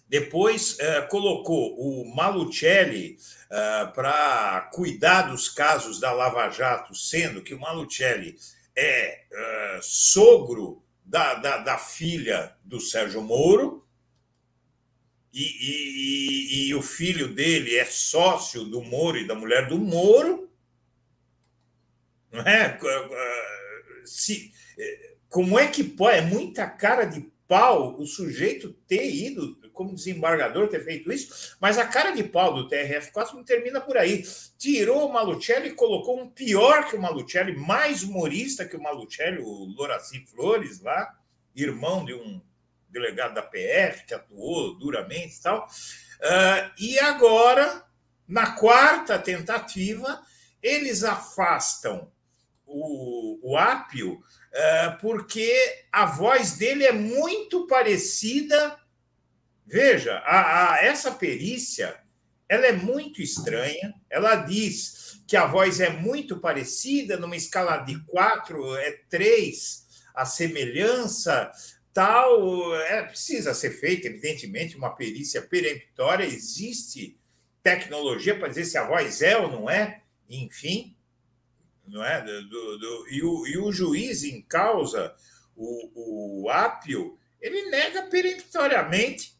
Depois 0.07 0.78
eh, 0.78 1.00
colocou 1.02 1.74
o 1.76 2.14
Malucelli 2.14 3.16
eh, 3.50 3.86
para 3.94 4.70
cuidar 4.72 5.22
dos 5.22 5.48
casos 5.48 5.98
da 5.98 6.12
Lava 6.12 6.48
Jato, 6.50 6.94
sendo 6.94 7.42
que 7.42 7.55
o 7.55 7.59
Malucelli 7.59 8.36
é 8.76 9.24
eh, 9.32 9.78
sogro 9.82 10.84
da, 11.05 11.34
da, 11.34 11.59
da, 11.59 11.78
filha 11.78 12.55
do 12.62 12.80
Sérgio 12.80 13.22
Moro, 13.22 13.84
e, 15.35 16.66
e, 16.66 16.68
e, 16.68 16.74
o 16.76 16.82
filho 16.82 17.26
dele 17.26 17.76
é 17.76 17.85
sócio 17.85 18.64
do 18.64 18.80
Moro 18.80 19.18
e 19.18 19.26
da 19.26 19.35
mulher 19.35 19.66
do 19.66 19.76
Moro. 19.76 20.49
Não 22.30 22.43
é? 22.43 22.78
Se, 24.05 24.53
como 25.28 25.59
é 25.59 25.66
que 25.66 25.82
pode? 25.82 26.18
É 26.18 26.20
muita 26.20 26.68
cara 26.68 27.05
de 27.05 27.32
pau 27.49 28.01
o 28.01 28.07
sujeito 28.07 28.72
ter 28.87 29.12
ido 29.12 29.57
como 29.72 29.95
desembargador, 29.95 30.68
ter 30.68 30.85
feito 30.85 31.12
isso, 31.12 31.57
mas 31.61 31.78
a 31.78 31.87
cara 31.87 32.12
de 32.12 32.22
pau 32.22 32.55
do 32.55 32.68
TRF4 32.68 33.35
não 33.35 33.43
termina 33.43 33.80
por 33.80 33.97
aí. 33.97 34.22
Tirou 34.57 35.09
o 35.09 35.12
Malucelli 35.12 35.70
e 35.70 35.74
colocou 35.74 36.20
um 36.20 36.30
pior 36.30 36.89
que 36.89 36.95
o 36.95 37.03
Malucelli, 37.03 37.57
mais 37.57 38.05
humorista 38.05 38.64
que 38.64 38.76
o 38.76 38.82
Malucelli, 38.82 39.43
o 39.43 39.64
Loraci 39.76 40.24
Flores 40.26 40.80
lá, 40.80 41.18
irmão 41.57 42.05
de 42.05 42.14
um 42.14 42.41
delegado 42.95 43.34
da 43.34 43.42
PF, 43.42 44.07
que 44.07 44.14
atuou 44.14 44.78
duramente 44.78 45.36
e 45.36 45.42
tal. 45.42 45.66
Uh, 45.66 46.72
e 46.78 46.99
agora, 47.01 47.84
na 48.26 48.53
quarta 48.53 49.18
tentativa, 49.18 50.22
eles 50.62 51.05
afastam 51.05 52.11
o, 52.64 53.53
o 53.53 53.59
Ápio 53.59 54.14
uh, 54.14 54.99
porque 55.01 55.53
a 55.92 56.07
voz 56.07 56.57
dele 56.57 56.84
é 56.84 56.92
muito 56.92 57.66
parecida. 57.66 58.78
Veja, 59.66 60.18
a, 60.24 60.74
a, 60.74 60.84
essa 60.84 61.11
perícia 61.11 62.01
ela 62.49 62.66
é 62.66 62.72
muito 62.72 63.20
estranha. 63.20 63.95
Ela 64.09 64.36
diz 64.36 65.20
que 65.26 65.36
a 65.36 65.47
voz 65.47 65.80
é 65.80 65.90
muito 65.90 66.38
parecida, 66.38 67.16
numa 67.16 67.36
escala 67.36 67.78
de 67.78 67.99
quatro, 68.05 68.76
é 68.76 68.92
três, 69.09 69.84
a 70.14 70.24
semelhança 70.24 71.51
tal, 71.95 72.74
é, 72.74 73.03
precisa 73.05 73.55
ser 73.55 73.70
feita, 73.70 74.09
evidentemente, 74.09 74.76
uma 74.76 74.95
perícia 74.95 75.40
peremptória, 75.40 76.24
existe 76.24 77.16
tecnologia 77.62 78.36
para 78.36 78.49
dizer 78.49 78.64
se 78.64 78.76
a 78.76 78.86
voz 78.86 79.22
é 79.22 79.38
ou 79.38 79.49
não 79.49 79.70
é, 79.70 80.03
enfim, 80.28 80.95
não 81.86 82.05
é? 82.05 82.20
Do, 82.20 82.78
do, 82.78 83.09
e, 83.09 83.22
o, 83.22 83.47
e 83.47 83.59
o 83.59 83.72
juiz 83.72 84.24
em 84.24 84.42
causa, 84.42 85.14
o, 85.57 86.42
o 86.45 86.51
Ápio, 86.51 87.16
ele 87.40 87.70
nega 87.70 88.03
peremptoriamente, 88.03 89.38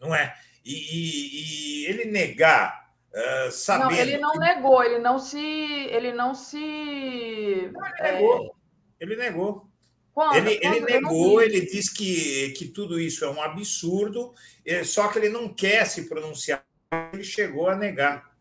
não 0.00 0.14
é? 0.14 0.34
E, 0.64 0.72
e, 0.72 1.82
e 1.82 1.86
ele 1.86 2.04
negar 2.06 2.88
uh, 3.12 3.50
sabendo. 3.50 3.90
Não, 3.90 3.98
ele 3.98 4.18
não 4.18 4.32
que... 4.32 4.38
negou, 4.38 4.82
ele 4.82 4.98
não 4.98 5.18
se. 5.18 5.38
Ele 5.38 6.12
não 6.12 6.34
se. 6.34 7.70
Não, 7.72 7.86
ele 7.86 8.12
negou. 8.12 8.46
É... 8.46 9.04
Ele 9.04 9.16
negou. 9.16 9.73
Quando? 10.14 10.36
Ele, 10.36 10.60
ele 10.62 10.80
negou, 10.80 11.42
ele 11.42 11.60
diz 11.62 11.90
que, 11.90 12.50
que 12.50 12.68
tudo 12.68 13.00
isso 13.00 13.24
é 13.24 13.30
um 13.30 13.42
absurdo, 13.42 14.32
é, 14.64 14.84
só 14.84 15.08
que 15.08 15.18
ele 15.18 15.28
não 15.28 15.52
quer 15.52 15.84
se 15.86 16.08
pronunciar. 16.08 16.64
Ele 17.12 17.24
chegou 17.24 17.68
a 17.68 17.74
negar. 17.74 18.32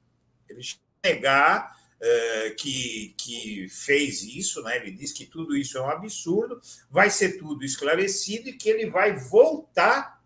Ele 0.47 0.61
chegou 0.61 0.85
a 1.03 1.07
negar 1.07 1.75
uh, 1.99 2.55
que, 2.57 3.15
que 3.17 3.67
fez 3.69 4.21
isso, 4.21 4.61
né? 4.61 4.77
ele 4.77 4.91
diz 4.91 5.11
que 5.11 5.25
tudo 5.25 5.57
isso 5.57 5.75
é 5.79 5.81
um 5.81 5.89
absurdo, 5.89 6.61
vai 6.91 7.09
ser 7.09 7.39
tudo 7.39 7.65
esclarecido 7.65 8.49
e 8.49 8.53
que 8.53 8.69
ele 8.69 8.91
vai 8.91 9.17
voltar 9.17 10.21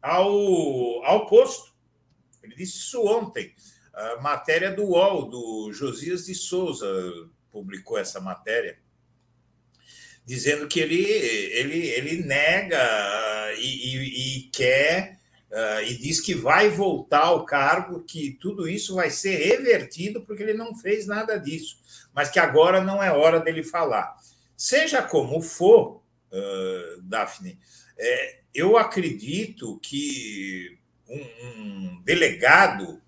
ao, 0.00 1.04
ao 1.04 1.26
posto. 1.26 1.74
Ele 2.42 2.54
disse 2.54 2.78
isso 2.78 3.04
ontem. 3.06 3.54
A 3.92 4.22
matéria 4.22 4.70
do 4.70 4.84
UOL, 4.84 5.28
do 5.28 5.72
Josias 5.74 6.24
de 6.24 6.34
Souza, 6.34 6.88
publicou 7.50 7.98
essa 7.98 8.18
matéria 8.18 8.78
dizendo 10.30 10.68
que 10.68 10.78
ele, 10.78 11.02
ele, 11.02 11.88
ele 11.88 12.22
nega 12.22 12.78
e, 13.58 13.96
e, 13.96 14.36
e 14.38 14.42
quer 14.52 15.18
uh, 15.50 15.82
e 15.82 15.96
diz 15.96 16.20
que 16.20 16.36
vai 16.36 16.68
voltar 16.68 17.24
ao 17.24 17.44
cargo, 17.44 18.04
que 18.04 18.38
tudo 18.40 18.68
isso 18.68 18.94
vai 18.94 19.10
ser 19.10 19.34
revertido 19.34 20.20
porque 20.22 20.44
ele 20.44 20.54
não 20.54 20.72
fez 20.72 21.04
nada 21.04 21.36
disso, 21.36 21.80
mas 22.14 22.30
que 22.30 22.38
agora 22.38 22.80
não 22.80 23.02
é 23.02 23.10
hora 23.10 23.40
dele 23.40 23.64
falar. 23.64 24.14
Seja 24.56 25.02
como 25.02 25.42
for, 25.42 26.00
uh, 26.30 27.02
Daphne, 27.02 27.58
é, 27.98 28.38
eu 28.54 28.76
acredito 28.76 29.80
que 29.80 30.78
um, 31.08 31.26
um 31.44 32.02
delegado, 32.04 33.02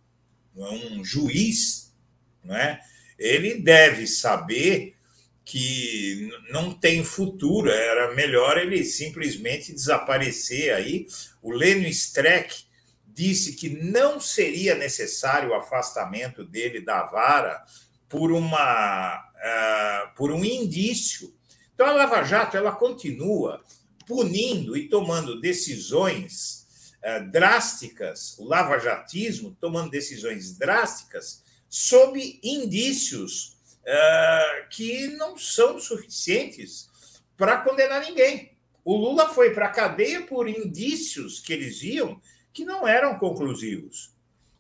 um 0.57 1.05
juiz, 1.05 1.95
não 2.43 2.57
é? 2.57 2.81
ele 3.16 3.62
deve 3.62 4.09
saber 4.09 4.97
que 5.45 6.30
não 6.51 6.72
tem 6.72 7.05
futuro, 7.05 7.68
era 7.70 8.14
melhor 8.14 8.59
ele 8.59 8.84
simplesmente 8.84 9.72
desaparecer 9.72 10.72
aí. 10.74 11.07
O 11.43 11.53
Lênio 11.53 11.88
Streck 11.88 12.64
disse 13.07 13.55
que 13.55 13.68
não 13.68 14.20
seria 14.20 14.74
necessário 14.74 15.51
o 15.51 15.55
afastamento 15.55 16.45
dele 16.45 16.80
da 16.80 17.05
vara 17.05 17.62
por 18.09 18.32
uma 18.32 19.16
uh, 19.16 20.14
por 20.16 20.30
um 20.30 20.45
indício. 20.45 21.34
Então 21.74 21.86
a 21.86 21.93
Lava 21.93 22.22
Jato 22.22 22.57
ela 22.57 22.72
continua 22.72 23.62
punindo 24.07 24.76
e 24.76 24.88
tomando 24.88 25.40
decisões 25.40 26.66
uh, 27.03 27.30
drásticas, 27.30 28.36
o 28.38 28.45
lavajatismo 28.45 29.57
tomando 29.61 29.90
decisões 29.90 30.57
drásticas 30.57 31.43
sob 31.68 32.38
indícios 32.43 33.51
uh, 33.83 34.68
que 34.68 35.09
não 35.09 35.37
são 35.37 35.78
suficientes 35.78 36.91
para 37.37 37.59
condenar 37.59 38.03
ninguém. 38.03 38.53
O 38.85 38.97
Lula 38.97 39.28
foi 39.28 39.53
para 39.53 39.66
a 39.66 39.72
cadeia 39.72 40.22
por 40.22 40.49
indícios 40.49 41.41
que 41.41 41.53
eles 41.53 41.80
viam 41.80 42.20
que 42.53 42.64
não 42.64 42.87
eram 42.87 43.18
conclusivos. 43.18 44.12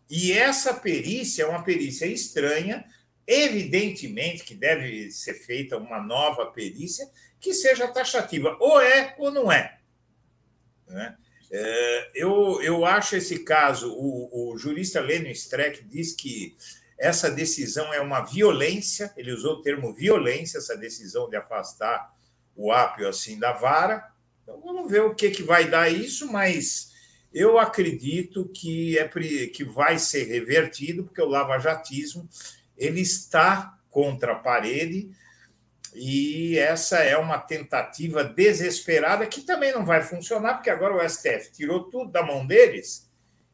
E 0.08 0.32
essa 0.32 0.74
perícia 0.74 1.42
é 1.42 1.46
uma 1.46 1.64
perícia 1.64 2.06
estranha, 2.06 2.84
evidentemente 3.26 4.44
que 4.44 4.54
deve 4.54 5.10
ser 5.10 5.34
feita 5.34 5.76
uma 5.76 6.02
nova 6.02 6.46
perícia 6.46 7.08
que 7.40 7.52
seja 7.52 7.88
taxativa, 7.88 8.56
ou 8.60 8.80
é 8.80 9.14
ou 9.18 9.30
não 9.30 9.50
é. 9.50 9.78
Né? 10.86 11.16
É, 11.50 12.10
eu, 12.14 12.62
eu 12.62 12.84
acho 12.84 13.16
esse 13.16 13.40
caso, 13.40 13.92
o, 13.92 14.52
o 14.52 14.58
jurista 14.58 15.00
Lênin 15.00 15.32
Streck 15.32 15.84
diz 15.84 16.12
que 16.12 16.56
essa 17.02 17.28
decisão 17.28 17.92
é 17.92 18.00
uma 18.00 18.20
violência, 18.20 19.12
ele 19.16 19.32
usou 19.32 19.54
o 19.54 19.60
termo 19.60 19.92
violência, 19.92 20.58
essa 20.58 20.76
decisão 20.76 21.28
de 21.28 21.34
afastar 21.34 22.14
o 22.54 22.70
ápio 22.70 23.08
assim 23.08 23.40
da 23.40 23.52
vara. 23.52 24.08
Então, 24.40 24.60
vamos 24.60 24.88
ver 24.88 25.02
o 25.02 25.12
que, 25.12 25.28
que 25.30 25.42
vai 25.42 25.68
dar 25.68 25.88
isso, 25.88 26.30
mas 26.30 26.92
eu 27.34 27.58
acredito 27.58 28.48
que, 28.54 28.96
é, 28.96 29.08
que 29.48 29.64
vai 29.64 29.98
ser 29.98 30.28
revertido, 30.28 31.02
porque 31.02 31.20
o 31.20 31.28
lavajatismo 31.28 32.28
ele 32.78 33.00
está 33.00 33.76
contra 33.90 34.34
a 34.34 34.38
parede 34.38 35.10
e 35.96 36.56
essa 36.56 36.98
é 37.00 37.16
uma 37.16 37.36
tentativa 37.36 38.22
desesperada 38.22 39.26
que 39.26 39.40
também 39.40 39.72
não 39.72 39.84
vai 39.84 40.02
funcionar, 40.02 40.54
porque 40.54 40.70
agora 40.70 40.94
o 40.94 41.08
STF 41.08 41.50
tirou 41.50 41.90
tudo 41.90 42.12
da 42.12 42.22
mão 42.22 42.46
deles 42.46 43.01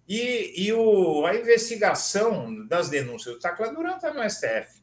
e, 0.09 0.65
e 0.65 0.73
o, 0.73 1.27
a 1.27 1.37
investigação 1.37 2.67
das 2.67 2.89
denúncias 2.89 3.35
do 3.35 3.41
Tacla 3.41 3.71
Duran 3.75 3.97
está 3.97 4.13
no 4.15 4.29
STF, 4.29 4.83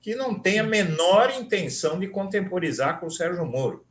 que 0.00 0.14
não 0.14 0.38
tem 0.38 0.58
a 0.58 0.64
menor 0.64 1.30
intenção 1.38 2.00
de 2.00 2.08
contemporizar 2.08 2.98
com 2.98 3.06
o 3.06 3.10
Sérgio 3.10 3.44
Moro. 3.44 3.86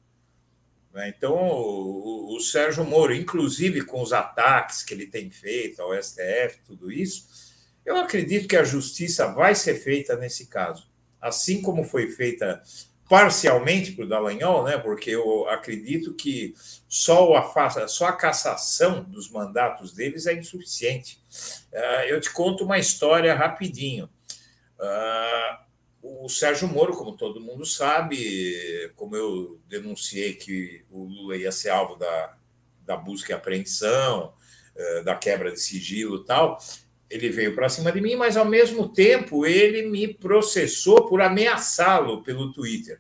Né? 0.92 1.14
Então, 1.16 1.36
o, 1.36 2.36
o, 2.36 2.40
Sérgio 2.40 2.84
Moro, 2.84 3.14
inclusive 3.14 3.86
com 3.86 4.02
os 4.02 4.12
ataques 4.12 4.82
que 4.82 4.96
ele 4.96 5.06
tem 5.06 5.30
feito 5.30 5.80
ao 5.80 5.94
STF, 5.94 6.60
tudo 6.66 6.92
isso, 6.92 7.28
eu 7.86 7.96
acredito 7.98 8.48
que 8.48 8.58
a 8.58 8.64
justiça 8.64 9.28
vai 9.28 9.54
ser 9.54 9.76
feita 9.76 10.16
nesse 10.16 10.48
caso. 10.48 10.90
Assim 11.20 11.62
como 11.62 11.84
foi 11.84 12.08
feita 12.08 12.62
parcialmente 13.12 13.92
para 13.92 14.06
o 14.06 14.08
Dallagnol, 14.08 14.64
né, 14.64 14.78
porque 14.78 15.10
eu 15.10 15.46
acredito 15.50 16.14
que 16.14 16.56
só, 16.88 17.36
a, 17.36 17.88
só 17.90 18.06
a 18.06 18.14
cassação 18.14 19.04
dos 19.04 19.30
mandatos 19.30 19.92
deles 19.92 20.28
é 20.28 20.34
insuficiente. 20.34 21.22
Uh, 21.74 22.06
eu 22.08 22.22
te 22.22 22.32
conto 22.32 22.64
uma 22.64 22.80
história 22.80 23.36
rapidinho. 23.36 24.10
Uh, 24.80 26.24
o 26.24 26.30
Sérgio 26.30 26.70
Moro, 26.70 26.96
como 26.96 27.18
todo 27.18 27.42
mundo 27.42 27.66
sabe, 27.66 28.90
como 28.96 29.14
eu 29.14 29.60
denunciei 29.68 30.36
que 30.36 30.86
o 30.90 31.04
Lula 31.04 31.36
ia 31.36 31.52
ser 31.52 31.72
alvo 31.72 31.98
da, 31.98 32.38
da 32.86 32.96
busca 32.96 33.34
e 33.34 33.36
apreensão, 33.36 34.34
uh, 34.74 35.04
da 35.04 35.16
quebra 35.16 35.52
de 35.52 35.60
sigilo 35.60 36.22
e 36.22 36.26
tal, 36.26 36.58
ele 37.12 37.30
veio 37.30 37.54
para 37.54 37.70
cima 37.70 37.92
de 37.92 38.00
mim, 38.00 38.16
mas 38.16 38.38
ao 38.38 38.46
mesmo 38.46 38.88
tempo 38.88 39.46
ele 39.46 39.84
me 39.84 40.08
processou 40.08 41.08
por 41.08 41.22
ameaçá-lo 41.22 42.24
pelo 42.24 42.54
Twitter. 42.54 43.00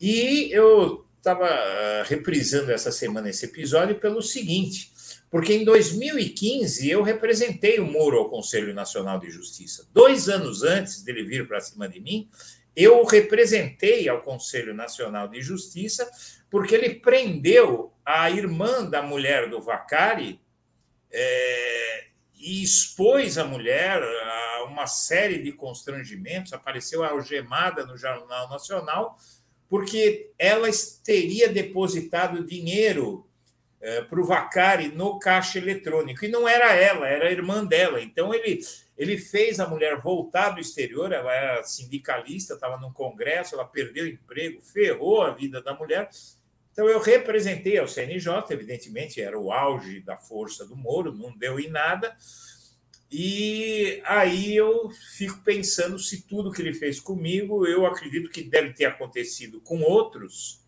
E 0.00 0.48
eu 0.52 1.04
estava 1.16 1.46
ah, 1.46 2.04
reprisando 2.06 2.72
essa 2.72 2.92
semana 2.92 3.28
esse 3.28 3.44
episódio 3.44 3.96
pelo 3.96 4.22
seguinte, 4.22 4.92
porque 5.28 5.52
em 5.52 5.64
2015 5.64 6.88
eu 6.88 7.02
representei 7.02 7.80
o 7.80 7.86
Moro 7.86 8.18
ao 8.18 8.30
Conselho 8.30 8.72
Nacional 8.72 9.18
de 9.18 9.30
Justiça. 9.30 9.88
Dois 9.92 10.28
anos 10.28 10.62
antes 10.62 11.02
dele 11.02 11.24
vir 11.24 11.46
para 11.48 11.60
cima 11.60 11.88
de 11.88 12.00
mim, 12.00 12.28
eu 12.76 13.00
o 13.00 13.04
representei 13.04 14.08
ao 14.08 14.22
Conselho 14.22 14.72
Nacional 14.72 15.28
de 15.28 15.42
Justiça 15.42 16.08
porque 16.50 16.74
ele 16.74 16.94
prendeu 16.96 17.92
a 18.04 18.30
irmã 18.30 18.84
da 18.84 19.02
mulher 19.02 19.48
do 19.48 19.60
Vacari, 19.60 20.40
é, 21.10 22.06
e 22.42 22.60
expôs 22.60 23.38
a 23.38 23.44
mulher 23.44 24.02
a 24.02 24.64
uma 24.64 24.86
série 24.88 25.38
de 25.38 25.52
constrangimentos, 25.52 26.52
apareceu 26.52 27.04
algemada 27.04 27.86
no 27.86 27.96
Jornal 27.96 28.50
Nacional, 28.50 29.16
porque 29.68 30.32
ela 30.36 30.68
teria 31.04 31.48
depositado 31.48 32.44
dinheiro 32.44 33.24
eh, 33.80 34.02
para 34.02 34.20
o 34.20 34.24
Vacari 34.24 34.88
no 34.88 35.20
caixa 35.20 35.58
eletrônico. 35.58 36.24
E 36.24 36.28
não 36.28 36.48
era 36.48 36.74
ela, 36.74 37.08
era 37.08 37.28
a 37.28 37.32
irmã 37.32 37.64
dela. 37.64 38.02
Então, 38.02 38.34
ele, 38.34 38.60
ele 38.98 39.16
fez 39.16 39.60
a 39.60 39.68
mulher 39.68 40.00
voltar 40.00 40.50
do 40.50 40.60
exterior, 40.60 41.12
ela 41.12 41.32
era 41.32 41.62
sindicalista, 41.62 42.54
estava 42.54 42.76
no 42.76 42.92
Congresso, 42.92 43.54
ela 43.54 43.64
perdeu 43.64 44.04
o 44.04 44.08
emprego, 44.08 44.60
ferrou 44.60 45.22
a 45.22 45.30
vida 45.30 45.62
da 45.62 45.74
mulher 45.74 46.10
então, 46.72 46.88
eu 46.88 46.98
representei 47.00 47.78
ao 47.78 47.86
CNJ, 47.86 48.50
evidentemente, 48.50 49.20
era 49.20 49.38
o 49.38 49.52
auge 49.52 50.00
da 50.00 50.16
força 50.16 50.66
do 50.66 50.74
Moro, 50.74 51.12
não 51.12 51.36
deu 51.36 51.60
em 51.60 51.68
nada. 51.68 52.16
E 53.10 54.00
aí 54.06 54.56
eu 54.56 54.90
fico 55.18 55.42
pensando 55.44 55.98
se 55.98 56.22
tudo 56.22 56.50
que 56.50 56.62
ele 56.62 56.72
fez 56.72 56.98
comigo, 56.98 57.66
eu 57.66 57.84
acredito 57.84 58.30
que 58.30 58.42
deve 58.42 58.72
ter 58.72 58.86
acontecido 58.86 59.60
com 59.60 59.82
outros. 59.82 60.62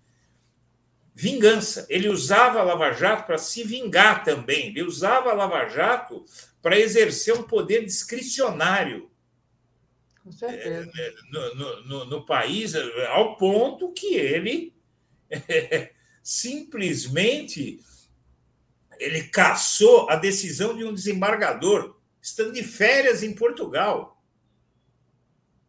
Vingança. 1.15 1.87
Ele 1.89 2.11
usava 2.11 2.61
a 2.61 2.65
Lava 2.65 2.93
Jato 2.93 3.25
para 3.25 3.39
se 3.39 3.65
vingar 3.65 4.25
também. 4.25 4.69
Ele 4.69 4.83
usava 4.83 5.31
a 5.31 5.35
Lava 5.35 5.67
Jato 5.71 6.23
para 6.61 6.79
exercer 6.79 7.33
um 7.33 7.45
poder 7.45 7.83
discricionário. 7.83 9.11
Com 10.23 10.33
certeza. 10.33 10.91
É, 10.99 11.15
no, 11.31 11.85
no, 11.85 12.05
no, 12.05 12.27
país, 12.27 12.75
ao 13.09 13.39
ponto 13.39 13.93
que 13.93 14.17
ele 14.17 14.75
simplesmente 16.25 17.81
ele 18.99 19.25
caçou 19.25 20.09
a 20.09 20.17
decisão 20.17 20.75
de 20.75 20.83
um 20.83 20.95
desembargador, 20.95 21.97
estando 22.23 22.53
de 22.53 22.65
férias 22.65 23.23
em 23.23 23.35
Portugal. 23.35 24.19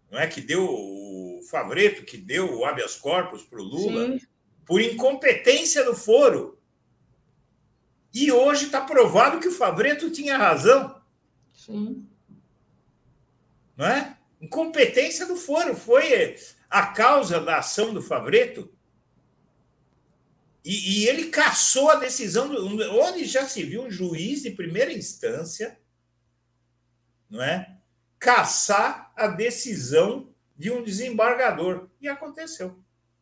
Não 0.10 0.18
é 0.18 0.28
que 0.28 0.40
deu 0.40 0.64
o 0.64 1.42
Favreto, 1.52 2.06
que 2.06 2.16
deu 2.16 2.58
o 2.58 2.64
habeas 2.64 2.96
corpus 2.96 3.44
para 3.44 3.60
o 3.60 3.64
Lula, 3.64 4.18
Sim. 4.18 4.26
por 4.66 4.80
incompetência 4.80 5.84
do 5.84 5.94
foro. 5.94 6.58
E 8.14 8.32
hoje 8.32 8.68
está 8.68 8.80
provado 8.80 9.42
que 9.42 9.50
o 9.50 9.52
Favreto 9.52 10.10
tinha 10.10 10.38
razão. 10.38 11.02
Sim. 11.54 12.08
não 13.76 13.86
é? 13.88 14.18
Incompetência 14.40 15.26
do 15.26 15.36
foro 15.36 15.76
foi 15.76 16.38
a 16.70 16.88
causa 16.88 17.42
da 17.42 17.58
ação 17.58 17.94
do 17.94 18.02
Favreto. 18.02 18.74
E, 20.66 21.04
e 21.04 21.08
ele 21.08 21.26
caçou 21.26 21.92
a 21.92 21.96
decisão, 21.96 22.50
do, 22.50 22.68
onde 23.00 23.24
já 23.26 23.46
se 23.46 23.62
viu 23.62 23.84
um 23.84 23.92
juiz 23.92 24.42
de 24.42 24.50
primeira 24.50 24.92
instância, 24.92 25.78
não 27.30 27.44
é? 27.44 27.78
Caçar 28.18 29.14
a 29.16 29.28
decisão 29.28 30.34
de 30.58 30.72
um 30.72 30.82
desembargador. 30.82 31.88
E 32.02 32.08
aconteceu. 32.08 32.80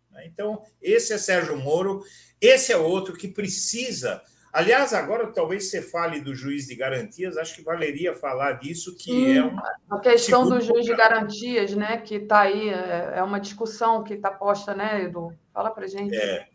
Né? 0.10 0.26
Então, 0.26 0.64
esse 0.82 1.12
é 1.12 1.18
Sérgio 1.18 1.58
Moro, 1.58 2.06
esse 2.40 2.72
é 2.72 2.78
outro 2.78 3.14
que 3.14 3.28
precisa. 3.28 4.22
Aliás, 4.54 4.94
agora 4.94 5.28
talvez 5.28 5.70
você 5.70 5.82
fale 5.82 6.22
do 6.22 6.34
juiz 6.34 6.68
de 6.68 6.76
garantias, 6.76 7.36
acho 7.36 7.56
que 7.56 7.62
valeria 7.62 8.14
falar 8.14 8.54
disso, 8.54 8.96
que 8.96 9.12
Sim, 9.12 9.38
é 9.38 9.44
um. 9.44 9.58
A 9.90 10.00
questão 10.00 10.48
do 10.48 10.62
juiz 10.62 10.86
de 10.86 10.96
garantias, 10.96 11.76
né, 11.76 11.98
que 11.98 12.16
está 12.16 12.42
aí, 12.42 12.70
é, 12.70 13.16
é 13.16 13.24
uma 13.24 13.40
discussão 13.40 14.02
que 14.02 14.14
está 14.14 14.32
posta, 14.32 14.74
né, 14.74 15.04
Edu? 15.04 15.38
Fala 15.52 15.72
para 15.72 15.88
gente. 15.88 16.16
É. 16.16 16.53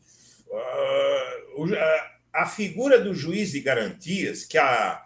Uh, 0.51 1.75
a 2.33 2.47
figura 2.47 3.01
do 3.01 3.15
juiz 3.15 3.53
de 3.53 3.61
garantias, 3.61 4.45
que 4.45 4.57
a, 4.59 5.03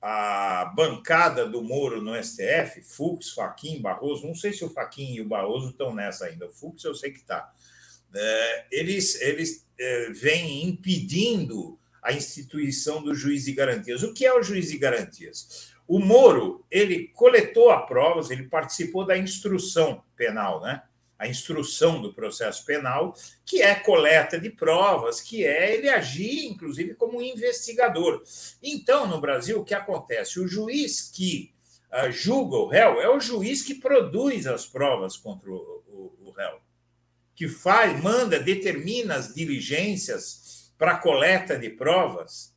a 0.00 0.72
bancada 0.76 1.46
do 1.46 1.62
Moro 1.62 2.00
no 2.00 2.14
STF, 2.22 2.82
Fux, 2.82 3.30
Faquim, 3.30 3.80
Barroso, 3.80 4.26
não 4.26 4.34
sei 4.34 4.52
se 4.52 4.64
o 4.64 4.70
Faquim 4.70 5.14
e 5.14 5.20
o 5.20 5.28
Barroso 5.28 5.70
estão 5.70 5.94
nessa 5.94 6.26
ainda, 6.26 6.46
o 6.46 6.52
Fux 6.52 6.84
eu 6.84 6.94
sei 6.94 7.10
que 7.10 7.18
está 7.18 7.52
é, 8.14 8.66
eles, 8.70 9.20
eles 9.20 9.66
é, 9.78 10.10
vêm 10.10 10.66
impedindo 10.68 11.78
a 12.02 12.12
instituição 12.12 13.02
do 13.02 13.14
juiz 13.14 13.44
de 13.44 13.52
garantias. 13.52 14.02
O 14.02 14.14
que 14.14 14.24
é 14.24 14.32
o 14.32 14.42
juiz 14.42 14.70
de 14.70 14.78
garantias? 14.78 15.72
O 15.86 15.98
Moro, 15.98 16.64
ele 16.70 17.08
coletou 17.08 17.70
as 17.70 17.86
provas, 17.86 18.30
ele 18.30 18.44
participou 18.44 19.04
da 19.04 19.18
instrução 19.18 20.02
penal, 20.16 20.60
né? 20.60 20.82
A 21.18 21.26
instrução 21.26 22.02
do 22.02 22.12
processo 22.12 22.64
penal, 22.64 23.14
que 23.44 23.62
é 23.62 23.74
coleta 23.74 24.38
de 24.38 24.50
provas, 24.50 25.20
que 25.20 25.44
é 25.44 25.74
ele 25.74 25.88
agir, 25.88 26.46
inclusive, 26.46 26.94
como 26.94 27.22
investigador. 27.22 28.22
Então, 28.62 29.06
no 29.06 29.20
Brasil, 29.20 29.60
o 29.60 29.64
que 29.64 29.74
acontece? 29.74 30.38
O 30.38 30.46
juiz 30.46 31.10
que 31.10 31.54
uh, 31.92 32.10
julga 32.12 32.56
o 32.56 32.68
réu 32.68 33.00
é 33.00 33.08
o 33.08 33.20
juiz 33.20 33.62
que 33.62 33.74
produz 33.74 34.46
as 34.46 34.66
provas 34.66 35.16
contra 35.16 35.50
o, 35.50 35.82
o, 35.88 36.28
o 36.28 36.30
réu 36.32 36.60
que 37.36 37.46
faz, 37.46 38.02
manda, 38.02 38.40
determina 38.40 39.14
as 39.14 39.34
diligências 39.34 40.72
para 40.78 40.96
coleta 40.96 41.56
de 41.56 41.68
provas. 41.68 42.56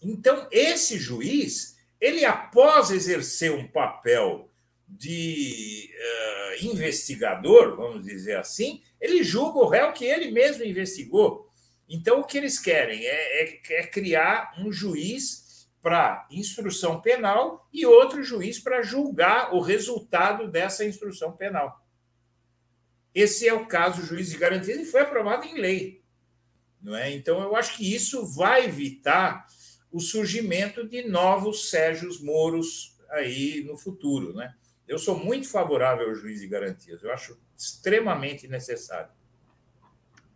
Então, 0.00 0.46
esse 0.52 0.96
juiz, 0.96 1.76
ele 2.00 2.24
após 2.24 2.92
exercer 2.92 3.52
um 3.52 3.66
papel 3.66 4.47
de 4.88 5.90
uh, 5.94 6.66
investigador, 6.66 7.76
vamos 7.76 8.04
dizer 8.04 8.36
assim, 8.36 8.82
ele 9.00 9.22
julga 9.22 9.58
o 9.58 9.68
réu 9.68 9.92
que 9.92 10.04
ele 10.04 10.30
mesmo 10.30 10.64
investigou. 10.64 11.48
Então, 11.88 12.20
o 12.20 12.24
que 12.24 12.38
eles 12.38 12.58
querem 12.58 13.04
é, 13.04 13.42
é, 13.42 13.60
é 13.70 13.86
criar 13.86 14.54
um 14.58 14.72
juiz 14.72 15.68
para 15.80 16.26
instrução 16.30 17.00
penal 17.00 17.68
e 17.72 17.86
outro 17.86 18.22
juiz 18.22 18.58
para 18.58 18.82
julgar 18.82 19.54
o 19.54 19.60
resultado 19.60 20.50
dessa 20.50 20.84
instrução 20.84 21.32
penal. 21.32 21.84
Esse 23.14 23.48
é 23.48 23.54
o 23.54 23.66
caso 23.66 24.00
do 24.00 24.06
juiz 24.06 24.30
de 24.30 24.36
garantias 24.36 24.80
e 24.80 24.84
foi 24.84 25.02
aprovado 25.02 25.46
em 25.46 25.54
lei. 25.58 26.02
Não 26.80 26.94
é? 26.94 27.10
Então, 27.12 27.40
eu 27.40 27.56
acho 27.56 27.76
que 27.76 27.94
isso 27.94 28.26
vai 28.26 28.64
evitar 28.64 29.46
o 29.90 30.00
surgimento 30.00 30.86
de 30.86 31.08
novos 31.08 31.70
Sérgios 31.70 32.20
Moros 32.20 32.96
aí 33.10 33.64
no 33.64 33.76
futuro. 33.76 34.34
Né? 34.34 34.54
Eu 34.88 34.98
sou 34.98 35.16
muito 35.16 35.48
favorável 35.50 36.08
ao 36.08 36.14
juiz 36.14 36.40
de 36.40 36.48
garantias, 36.48 37.02
eu 37.02 37.12
acho 37.12 37.38
extremamente 37.56 38.48
necessário. 38.48 39.10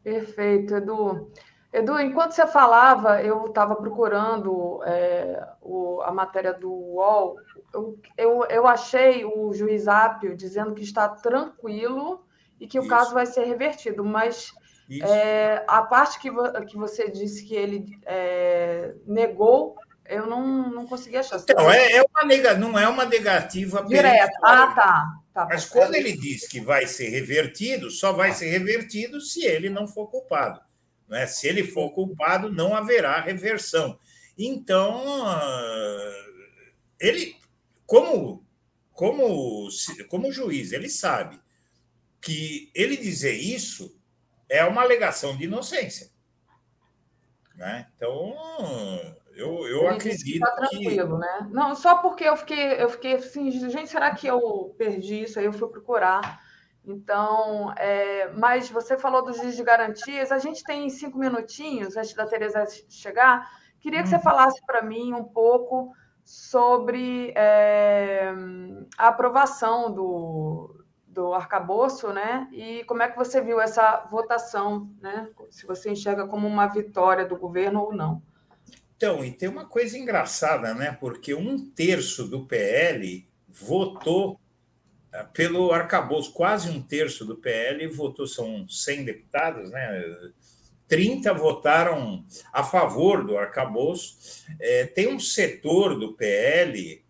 Perfeito, 0.03 0.75
Edu. 0.77 1.33
Edu, 1.73 1.99
enquanto 1.99 2.33
você 2.33 2.47
falava, 2.47 3.23
eu 3.23 3.47
estava 3.47 3.75
procurando 3.75 4.83
é, 4.85 5.43
o, 5.63 6.03
a 6.03 6.13
matéria 6.13 6.53
do 6.53 6.71
UOL. 6.71 7.37
Eu, 7.73 7.99
eu, 8.19 8.45
eu 8.51 8.67
achei 8.67 9.25
o 9.25 9.55
juiz 9.55 9.89
Ápio 9.89 10.37
dizendo 10.37 10.75
que 10.75 10.83
está 10.83 11.09
tranquilo 11.09 12.27
e 12.61 12.67
que 12.67 12.79
o 12.79 12.83
Isso. 12.83 12.91
caso 12.91 13.15
vai 13.15 13.25
ser 13.25 13.45
revertido. 13.45 14.05
Mas 14.05 14.53
é, 15.03 15.65
a 15.67 15.83
parte 15.83 16.21
que, 16.21 16.31
que 16.67 16.77
você 16.77 17.11
disse 17.11 17.47
que 17.47 17.55
ele 17.55 17.99
é, 18.05 18.95
negou, 19.07 19.77
eu 20.13 20.27
não, 20.27 20.71
não 20.71 20.87
consegui 20.87 21.17
achar. 21.17 21.39
Então, 21.39 21.71
é, 21.71 21.93
é 21.93 22.03
uma 22.03 22.25
nega, 22.25 22.55
não 22.55 22.79
é 22.79 22.87
uma 22.87 23.05
negativa 23.05 23.83
direta. 23.85 24.33
Ah, 24.43 24.67
tá. 24.75 25.15
tá 25.33 25.47
Mas 25.51 25.65
quando 25.65 25.95
ele 25.95 26.13
diz 26.17 26.47
que 26.47 26.61
vai 26.61 26.87
ser 26.87 27.09
revertido, 27.09 27.91
só 27.91 28.13
vai 28.13 28.33
ser 28.33 28.51
revertido 28.51 29.21
se 29.21 29.45
ele 29.45 29.71
não 29.71 29.89
for 29.89 30.09
culpado. 30.09 30.61
Não 31.09 31.17
é? 31.17 31.27
Se 31.27 31.49
ele 31.49 31.65
for 31.65 31.91
culpado, 31.91 32.53
não 32.53 32.75
haverá 32.75 33.21
reversão. 33.21 33.99
Então, 34.39 35.27
ah, 35.27 36.27
ele, 37.01 37.37
como, 37.87 38.45
como, 38.93 39.69
como 40.09 40.33
juiz, 40.33 40.73
ele 40.73 40.89
sabe 40.89 41.41
que 42.21 42.71
ele 42.75 42.97
dizer 42.97 43.33
isso 43.33 43.99
é 44.49 44.65
uma 44.65 44.83
alegação 44.83 45.37
de 45.37 45.45
inocência. 45.45 46.11
Né? 47.55 47.89
Então, 47.97 48.35
eu, 49.35 49.67
eu 49.67 49.89
acredito 49.89 50.41
tá 50.41 50.53
tranquilo, 50.53 51.15
que... 51.15 51.21
né? 51.21 51.49
Não, 51.51 51.75
só 51.75 51.97
porque 51.97 52.25
eu 52.25 52.37
fiquei, 52.37 52.83
eu 52.83 52.89
fiquei 52.89 53.15
assim, 53.15 53.51
gente, 53.51 53.91
será 53.91 54.15
que 54.15 54.27
eu 54.27 54.75
perdi 54.77 55.23
isso? 55.23 55.39
Aí 55.39 55.45
eu 55.45 55.53
fui 55.53 55.69
procurar. 55.69 56.41
Então, 56.85 57.73
é, 57.77 58.33
mas 58.33 58.69
você 58.69 58.99
falou 58.99 59.25
do 59.25 59.33
juiz 59.33 59.57
de 59.57 59.63
garantias, 59.63 60.33
a 60.33 60.39
gente 60.39 60.65
tem 60.65 60.91
cinco 60.91 61.17
minutinhos 61.17 61.97
antes 61.97 62.13
da 62.15 62.27
Tereza 62.27 62.67
chegar. 62.89 63.49
Queria 63.81 64.03
que 64.03 64.09
você 64.09 64.17
uhum. 64.17 64.23
falasse 64.23 64.61
para 64.67 64.83
mim 64.83 65.13
um 65.13 65.25
pouco 65.25 65.93
sobre 66.25 67.33
é, 67.37 68.33
a 68.99 69.09
aprovação 69.09 69.93
do, 69.93 70.85
do 71.07 71.33
arcabouço, 71.33 72.13
né? 72.13 72.49
E 72.53 72.85
como 72.85 73.03
é 73.03 73.09
que 73.09 73.17
você 73.17 73.41
viu 73.41 73.61
essa 73.61 74.07
votação, 74.11 74.91
né? 75.01 75.29
Se 75.51 75.67
você 75.67 75.91
enxerga 75.91 76.27
como 76.27 76.47
uma 76.47 76.67
vitória 76.67 77.25
do 77.25 77.37
governo 77.37 77.81
ou 77.81 77.93
não. 77.93 78.23
Então, 79.03 79.25
e 79.25 79.33
tem 79.33 79.49
uma 79.49 79.67
coisa 79.67 79.99
engraçada, 79.99 80.73
né? 80.75 80.97
Porque 81.01 81.35
um 81.35 81.69
terço 81.71 82.25
do 82.29 82.47
PL 82.47 83.27
votou 83.49 84.41
eh, 85.13 85.27
pelo 85.33 85.73
arcabouço, 85.73 86.33
quase 86.33 86.71
um 86.71 86.81
terço 86.81 87.25
do 87.25 87.35
PL 87.35 87.85
votou, 87.89 88.29
são 88.29 88.65
100 88.69 89.05
deputados, 89.05 89.73
né? 89.73 90.05
30 90.87 91.35
votaram 91.35 92.25
a 92.53 92.63
favor 92.63 93.27
do 93.27 93.37
arcabouço. 93.37 94.45
É, 94.61 94.87
tem 94.87 95.13
um 95.13 95.19
setor 95.19 95.99
do 95.99 96.13
PL 96.13 97.05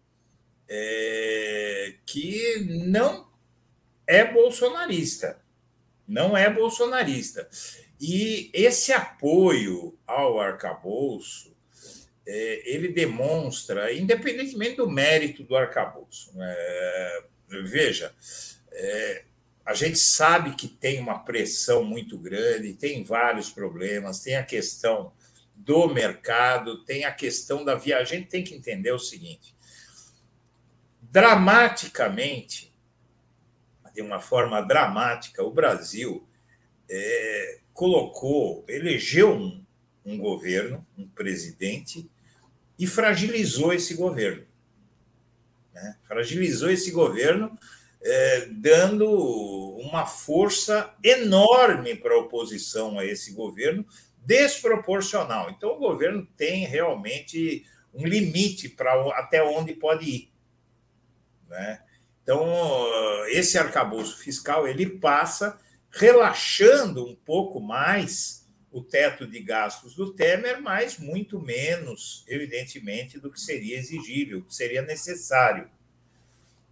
é, 0.67 1.97
que 2.07 2.87
não 2.89 3.29
é 4.07 4.25
bolsonarista, 4.25 5.43
não 6.09 6.35
é 6.35 6.49
bolsonarista. 6.49 7.47
E 8.01 8.51
esse 8.55 8.95
apoio 8.95 9.99
ao 10.07 10.41
arcabouço, 10.41 11.53
ele 12.27 12.89
demonstra, 12.89 13.93
independentemente 13.93 14.77
do 14.77 14.89
mérito 14.89 15.43
do 15.43 15.57
arcabouço, 15.57 16.37
né? 16.37 16.55
veja, 17.65 18.15
é, 18.71 19.25
a 19.65 19.75
gente 19.75 19.99
sabe 19.99 20.55
que 20.55 20.67
tem 20.67 20.99
uma 20.99 21.21
pressão 21.21 21.85
muito 21.85 22.19
grande, 22.19 22.75
tem 22.75 23.05
vários 23.05 23.51
problemas, 23.51 24.21
tem 24.21 24.37
a 24.37 24.43
questão 24.43 25.13
do 25.55 25.87
mercado, 25.89 26.85
tem 26.85 27.05
a 27.05 27.13
questão 27.13 27.65
da 27.65 27.75
viagem. 27.75 28.19
A 28.19 28.21
gente 28.21 28.31
tem 28.31 28.43
que 28.43 28.55
entender 28.55 28.93
o 28.93 28.99
seguinte: 28.99 29.55
dramaticamente, 31.01 32.75
de 33.95 34.03
uma 34.03 34.19
forma 34.19 34.61
dramática, 34.61 35.45
o 35.45 35.53
Brasil 35.53 36.27
é, 36.91 37.61
colocou, 37.73 38.65
elegeu 38.69 39.33
um, 39.33 39.65
um 40.05 40.19
governo, 40.19 40.85
um 40.99 41.07
presidente, 41.09 42.11
e 42.83 42.87
fragilizou 42.89 43.73
esse 43.73 43.95
governo. 43.95 44.45
Né? 45.73 45.97
Fragilizou 46.03 46.69
esse 46.69 46.91
governo, 46.91 47.57
é, 48.03 48.47
dando 48.51 49.09
uma 49.79 50.05
força 50.05 50.93
enorme 51.01 51.95
para 51.95 52.13
a 52.13 52.19
oposição 52.19 52.99
a 52.99 53.07
esse 53.07 53.35
governo, 53.35 53.87
desproporcional. 54.27 55.49
Então, 55.51 55.71
o 55.71 55.79
governo 55.79 56.27
tem 56.37 56.67
realmente 56.67 57.65
um 57.95 58.05
limite 58.05 58.69
para 58.69 58.95
até 59.17 59.45
onde 59.45 59.75
pode 59.75 60.11
ir. 60.11 60.33
Né? 61.49 61.85
Então, 62.21 62.45
esse 63.29 63.59
arcabouço 63.59 64.19
fiscal 64.19 64.67
ele 64.67 64.87
passa 64.99 65.57
relaxando 65.89 67.07
um 67.07 67.15
pouco 67.15 67.61
mais 67.61 68.42
o 68.73 68.83
teto 68.83 69.27
de 69.27 69.39
gastos 69.41 69.95
do 69.95 70.15
Temer, 70.15 70.61
mas 70.61 70.99
muito 70.99 71.39
menos, 71.39 72.25
evidentemente, 72.27 73.21
do 73.21 73.31
que 73.31 73.39
seria 73.39 73.77
exigível, 73.77 74.43
que 74.43 74.55
seria 74.55 74.81
necessário. 74.81 75.71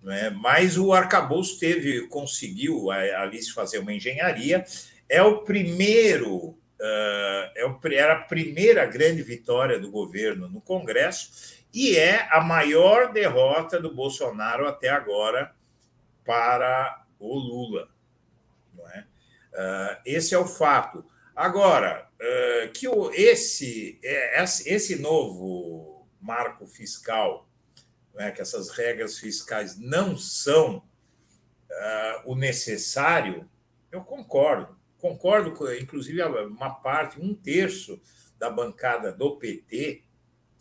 Né? 0.03 0.31
Mas 0.31 0.79
o 0.79 0.93
arcabouço 0.95 1.61
teve, 1.61 2.07
conseguiu 2.09 2.91
ali 2.91 3.43
fazer 3.51 3.79
uma 3.79 3.93
engenharia. 3.93 4.65
É 5.09 5.23
o 5.23 5.43
primeiro, 5.43 6.37
uh, 6.37 6.57
é 6.81 7.71
era 7.93 8.15
a 8.15 8.23
primeira 8.23 8.87
grande 8.87 9.23
vitória 9.23 9.79
do 9.79 9.91
governo 9.91 10.49
no 10.49 10.61
Congresso 10.61 11.61
e 11.73 11.97
é 11.97 12.27
a 12.31 12.41
maior 12.41 13.13
derrota 13.13 13.79
do 13.79 13.95
Bolsonaro 13.95 14.67
até 14.67 14.89
agora 14.89 15.55
para 16.25 17.05
o 17.19 17.39
Lula. 17.39 17.89
Não 18.75 18.89
é? 18.89 19.05
Uh, 19.53 20.01
esse 20.07 20.35
é 20.35 20.39
o 20.39 20.47
fato. 20.47 21.05
Agora, 21.41 22.07
uh, 22.17 22.71
que 22.71 22.87
esse, 23.15 23.99
é, 24.05 24.45
esse 24.45 24.97
novo 24.97 26.07
marco 26.21 26.67
fiscal 26.67 27.49
né, 28.15 28.31
que 28.31 28.43
essas 28.43 28.69
regras 28.69 29.19
fiscais 29.19 29.79
não 29.79 30.19
são 30.19 30.77
uh, 30.77 32.31
o 32.31 32.35
necessário, 32.35 33.49
eu 33.91 34.03
concordo. 34.03 34.79
Concordo 34.99 35.53
com, 35.53 35.67
inclusive, 35.73 36.23
uma 36.23 36.75
parte, 36.75 37.19
um 37.19 37.35
terço 37.35 37.99
da 38.39 38.51
bancada 38.51 39.11
do 39.11 39.39
PT 39.39 40.05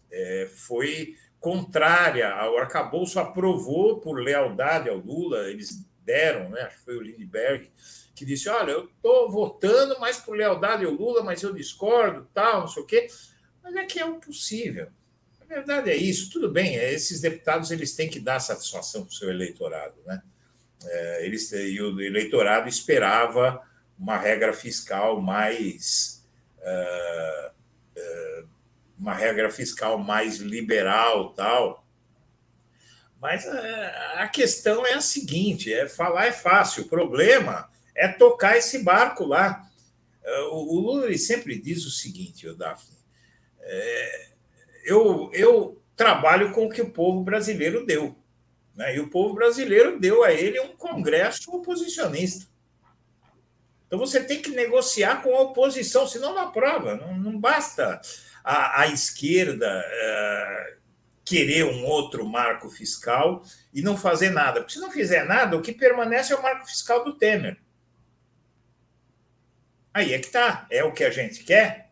é, 0.10 0.50
foi 0.50 1.18
contrária 1.42 2.32
ao 2.32 2.58
arcabouço, 2.58 3.20
aprovou 3.20 4.00
por 4.00 4.18
lealdade 4.18 4.88
ao 4.88 4.96
Lula, 4.96 5.50
eles 5.50 5.89
deram, 6.10 6.50
né, 6.50 6.62
acho 6.62 6.78
que 6.78 6.86
foi 6.86 6.98
o 6.98 7.02
Lindbergh, 7.02 7.70
que 8.16 8.26
disse: 8.26 8.50
Olha, 8.50 8.72
eu 8.72 8.86
estou 8.86 9.30
votando 9.30 10.00
mais 10.00 10.18
por 10.18 10.36
lealdade 10.36 10.86
ao 10.86 10.92
Lula, 10.92 11.24
mas 11.24 11.44
eu 11.44 11.54
discordo, 11.54 12.28
tal, 12.34 12.62
não 12.62 12.68
sei 12.68 12.84
o 12.84 12.86
quê. 12.86 13.08
Mas 13.64 13.76
é 13.76 13.86
que 13.86 14.00
é 14.00 14.06
o 14.06 14.16
possível 14.16 14.88
verdade 15.50 15.90
é 15.90 15.96
isso. 15.96 16.30
Tudo 16.30 16.50
bem, 16.50 16.78
é, 16.78 16.94
esses 16.94 17.20
deputados 17.20 17.72
eles 17.72 17.96
têm 17.96 18.08
que 18.08 18.20
dar 18.20 18.40
satisfação 18.40 19.02
para 19.02 19.10
o 19.10 19.14
seu 19.14 19.30
eleitorado. 19.30 19.96
Né? 20.06 20.22
É, 20.86 21.26
eles, 21.26 21.52
e 21.52 21.82
o 21.82 22.00
eleitorado 22.00 22.70
esperava 22.70 23.62
uma 23.98 24.18
regra 24.18 24.54
fiscal 24.54 25.20
mais. 25.20 26.24
Uh, 26.60 27.60
uma 28.98 29.14
regra 29.14 29.50
fiscal 29.50 29.98
mais 29.98 30.38
liberal 30.38 31.34
tal. 31.34 31.86
Mas 33.22 33.46
a, 33.48 34.24
a 34.24 34.28
questão 34.28 34.86
é 34.86 34.94
a 34.94 35.02
seguinte: 35.02 35.74
é 35.74 35.88
falar 35.88 36.28
é 36.28 36.32
fácil, 36.32 36.84
o 36.84 36.88
problema 36.88 37.70
é 37.96 38.08
tocar 38.08 38.58
esse 38.58 38.80
barco 38.80 39.26
lá. 39.26 39.66
O, 40.52 40.76
o 40.76 40.80
Lula 40.80 41.18
sempre 41.18 41.60
diz 41.60 41.86
o 41.86 41.92
seguinte, 41.92 42.48
o 42.48 42.56
Daphne. 42.56 42.98
É, 43.62 44.28
eu, 44.86 45.30
eu 45.34 45.82
trabalho 45.96 46.52
com 46.52 46.66
o 46.66 46.70
que 46.70 46.82
o 46.82 46.92
povo 46.92 47.24
brasileiro 47.24 47.86
deu. 47.86 48.16
Né? 48.76 48.96
E 48.96 49.00
o 49.00 49.10
povo 49.10 49.34
brasileiro 49.34 50.00
deu 50.00 50.24
a 50.24 50.32
ele 50.32 50.60
um 50.62 50.76
congresso 50.76 51.52
oposicionista. 51.52 52.48
Então 53.86 54.00
você 54.00 54.24
tem 54.24 54.42
que 54.42 54.52
negociar 54.52 55.22
com 55.22 55.36
a 55.36 55.42
oposição, 55.42 56.08
senão 56.08 56.34
não 56.34 56.44
aprova. 56.44 56.96
Não, 56.96 57.18
não 57.18 57.40
basta 57.40 58.00
a, 58.44 58.82
a 58.82 58.88
esquerda 58.88 59.68
é, 59.68 60.78
querer 61.30 61.64
um 61.64 61.86
outro 61.86 62.26
marco 62.26 62.72
fiscal 62.72 63.44
e 63.72 63.84
não 63.84 63.96
fazer 63.96 64.32
nada. 64.32 64.62
Porque 64.62 64.74
se 64.74 64.80
não 64.80 64.90
fizer 64.90 65.26
nada, 65.26 65.56
o 65.56 65.62
que 65.62 65.72
permanece 65.72 66.34
é 66.34 66.36
o 66.36 66.42
marco 66.42 66.66
fiscal 66.66 67.04
do 67.04 67.14
Temer. 67.14 67.60
Aí 69.94 70.12
é 70.12 70.18
que 70.18 70.26
está. 70.26 70.66
É 70.72 70.84
o 70.84 70.92
que 70.92 71.04
a 71.04 71.12
gente 71.12 71.44
quer? 71.44 71.92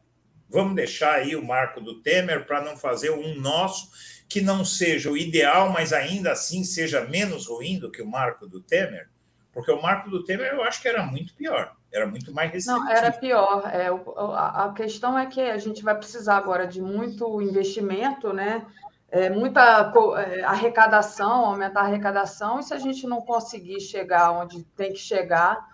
Vamos 0.50 0.76
deixar 0.76 1.14
aí 1.14 1.36
o 1.36 1.46
marco 1.46 1.80
do 1.80 2.02
Temer 2.02 2.48
para 2.48 2.62
não 2.62 2.76
fazer 2.76 3.12
um 3.12 3.36
nosso 3.36 3.92
que 4.28 4.42
não 4.42 4.66
seja 4.66 5.12
o 5.12 5.16
ideal, 5.16 5.70
mas 5.70 5.94
ainda 5.94 6.32
assim 6.32 6.64
seja 6.64 7.02
menos 7.02 7.46
ruim 7.46 7.78
do 7.78 7.92
que 7.92 8.02
o 8.02 8.08
marco 8.08 8.48
do 8.48 8.60
Temer? 8.60 9.08
Porque 9.54 9.72
o 9.72 9.80
marco 9.80 10.10
do 10.10 10.24
Temer 10.24 10.52
eu 10.52 10.64
acho 10.64 10.82
que 10.82 10.88
era 10.88 11.04
muito 11.04 11.36
pior, 11.36 11.76
era 11.94 12.08
muito 12.08 12.34
mais 12.34 12.52
restritivo. 12.52 12.86
Não, 12.86 12.92
era 12.92 13.12
pior. 13.12 13.64
É, 13.72 13.88
a 13.88 14.74
questão 14.76 15.18
é 15.18 15.28
que 15.28 15.42
a 15.42 15.58
gente 15.60 15.84
vai 15.84 15.96
precisar 15.96 16.38
agora 16.38 16.66
de 16.66 16.82
muito 16.82 17.40
investimento, 17.40 18.34
né? 18.34 18.66
É, 19.10 19.30
muita 19.30 19.93
é, 20.18 20.43
arrecadação, 20.43 21.45
aumentar 21.45 21.82
a 21.82 21.84
arrecadação, 21.84 22.60
e 22.60 22.64
se 22.64 22.74
a 22.74 22.78
gente 22.78 23.08
não 23.08 23.22
conseguir 23.22 23.80
chegar 23.80 24.32
onde 24.32 24.64
tem 24.76 24.91
que 24.91 24.99
chegar, 24.99 25.66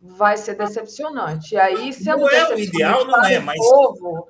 vai 0.00 0.36
ser 0.36 0.54
decepcionante. 0.54 1.54
E 1.54 1.58
aí, 1.58 1.92
sendo 1.92 2.20
não 2.20 2.30
é 2.30 2.54
o 2.54 2.58
ideal, 2.58 3.04
não 3.04 3.24
é, 3.24 3.38
mas. 3.40 3.58
Povo, 3.58 4.28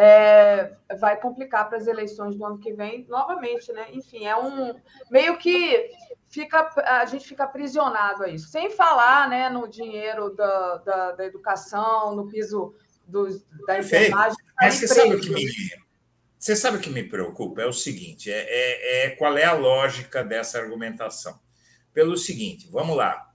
é, 0.00 0.76
vai 1.00 1.20
complicar 1.20 1.68
para 1.68 1.76
as 1.76 1.88
eleições 1.88 2.36
do 2.36 2.44
ano 2.44 2.58
que 2.58 2.72
vem 2.72 3.04
novamente, 3.08 3.72
né? 3.72 3.88
Enfim, 3.92 4.26
é 4.26 4.36
um 4.36 4.72
meio 5.10 5.36
que 5.38 5.90
fica 6.28 6.70
a 6.76 7.04
gente 7.04 7.26
fica 7.26 7.42
aprisionado 7.42 8.22
a 8.22 8.28
isso, 8.28 8.48
sem 8.48 8.70
falar, 8.70 9.28
né, 9.28 9.50
no 9.50 9.66
dinheiro 9.66 10.32
da, 10.36 10.76
da, 10.76 11.12
da 11.12 11.24
educação, 11.24 12.14
no 12.14 12.28
piso 12.28 12.72
do, 13.08 13.26
da 13.66 13.80
enfermagem. 13.80 14.38
Mas 14.60 14.74
você 14.74 14.86
sabe 14.86 15.16
o 15.16 15.20
que 15.20 15.30
me 15.30 15.44
você 16.38 16.54
sabe 16.54 16.76
o 16.76 16.80
que 16.80 16.90
me 16.90 17.02
preocupa 17.02 17.62
é 17.62 17.66
o 17.66 17.72
seguinte, 17.72 18.30
é, 18.30 18.46
é, 18.48 19.06
é 19.06 19.10
qual 19.10 19.36
é 19.36 19.44
a 19.44 19.54
lógica 19.54 20.22
dessa 20.22 20.58
argumentação? 20.58 21.38
Pelo 21.92 22.16
seguinte, 22.16 22.68
vamos 22.70 22.96
lá. 22.96 23.32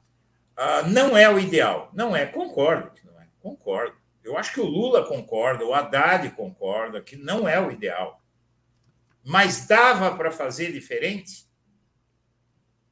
Uh, 0.57 0.87
não 0.89 1.17
é 1.17 1.29
o 1.29 1.37
ideal. 1.37 1.91
Não 1.93 2.15
é, 2.15 2.25
concordo 2.25 2.91
que 2.91 3.05
não 3.05 3.19
é. 3.19 3.27
Concordo. 3.41 3.97
Eu 4.23 4.37
acho 4.37 4.53
que 4.53 4.61
o 4.61 4.65
Lula 4.65 5.05
concorda, 5.05 5.65
o 5.65 5.73
Haddad 5.73 6.29
concorda 6.31 7.01
que 7.01 7.17
não 7.17 7.47
é 7.47 7.59
o 7.59 7.71
ideal. 7.71 8.21
Mas 9.21 9.67
dava 9.67 10.15
para 10.15 10.31
fazer 10.31 10.71
diferente? 10.71 11.45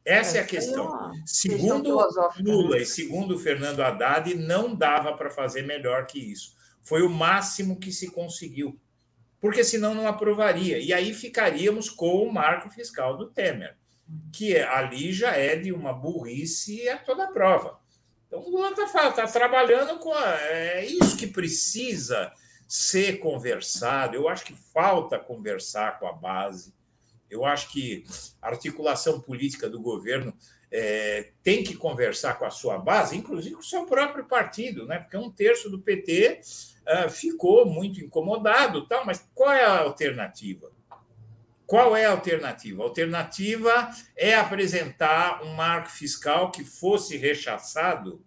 Essa 0.03 0.39
é 0.39 0.41
a 0.41 0.45
questão. 0.45 1.13
Segundo 1.25 1.97
Lula 2.39 2.75
né? 2.75 2.81
e 2.81 2.85
segundo 2.85 3.39
Fernando 3.39 3.81
Haddad, 3.81 4.33
não 4.35 4.75
dava 4.75 5.13
para 5.13 5.29
fazer 5.29 5.61
melhor 5.61 6.05
que 6.05 6.19
isso. 6.19 6.55
Foi 6.81 7.01
o 7.03 7.09
máximo 7.09 7.79
que 7.79 7.91
se 7.91 8.11
conseguiu. 8.11 8.77
Porque 9.41 9.63
senão 9.63 9.93
não 9.93 10.07
aprovaria. 10.07 10.77
E 10.77 10.93
aí 10.93 11.13
ficaríamos 11.13 11.89
com 11.89 12.23
o 12.23 12.31
marco 12.31 12.69
fiscal 12.69 13.17
do 13.17 13.29
Temer 13.29 13.75
que 14.31 14.57
ali 14.57 15.11
já 15.13 15.35
é 15.35 15.55
de 15.55 15.71
uma 15.71 15.93
burrice 15.93 16.87
a 16.89 16.97
toda 16.97 17.27
prova. 17.27 17.79
Então, 18.27 18.39
o 18.39 18.49
Lula 18.49 18.71
está 18.71 19.11
tá 19.11 19.27
trabalhando 19.27 19.99
com. 19.99 20.13
A, 20.13 20.35
é 20.41 20.85
isso 20.85 21.17
que 21.17 21.27
precisa 21.27 22.31
ser 22.67 23.19
conversado. 23.19 24.15
Eu 24.15 24.29
acho 24.29 24.45
que 24.45 24.53
falta 24.53 25.19
conversar 25.19 25.99
com 25.99 26.07
a 26.07 26.13
base. 26.13 26.73
Eu 27.29 27.45
acho 27.45 27.71
que 27.71 28.05
a 28.41 28.49
articulação 28.49 29.19
política 29.19 29.69
do 29.69 29.81
governo 29.81 30.33
é, 30.69 31.31
tem 31.43 31.63
que 31.63 31.75
conversar 31.75 32.37
com 32.37 32.45
a 32.45 32.49
sua 32.49 32.77
base, 32.77 33.17
inclusive 33.17 33.55
com 33.55 33.61
o 33.61 33.65
seu 33.65 33.85
próprio 33.85 34.25
partido, 34.25 34.85
né? 34.85 34.99
porque 34.99 35.17
um 35.17 35.31
terço 35.31 35.69
do 35.69 35.79
PT 35.79 36.41
ficou 37.09 37.65
muito 37.65 37.99
incomodado, 37.99 38.87
tal, 38.87 39.05
mas 39.05 39.29
qual 39.33 39.51
é 39.51 39.63
a 39.63 39.79
alternativa? 39.79 40.71
Qual 41.65 41.95
é 41.95 42.05
a 42.05 42.11
alternativa? 42.11 42.83
A 42.83 42.85
alternativa 42.85 43.91
é 44.17 44.35
apresentar 44.35 45.41
um 45.43 45.53
marco 45.53 45.89
fiscal 45.89 46.51
que 46.51 46.63
fosse 46.63 47.15
rechaçado, 47.15 48.23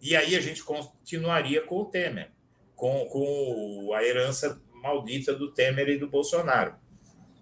e 0.00 0.16
aí 0.16 0.34
a 0.36 0.40
gente 0.40 0.62
continuaria 0.62 1.60
com 1.60 1.80
o 1.80 1.84
Temer, 1.84 2.30
com, 2.74 3.04
com 3.06 3.92
a 3.94 4.02
herança 4.02 4.60
maldita 4.72 5.34
do 5.34 5.52
Temer 5.52 5.88
e 5.88 5.98
do 5.98 6.08
Bolsonaro. 6.08 6.76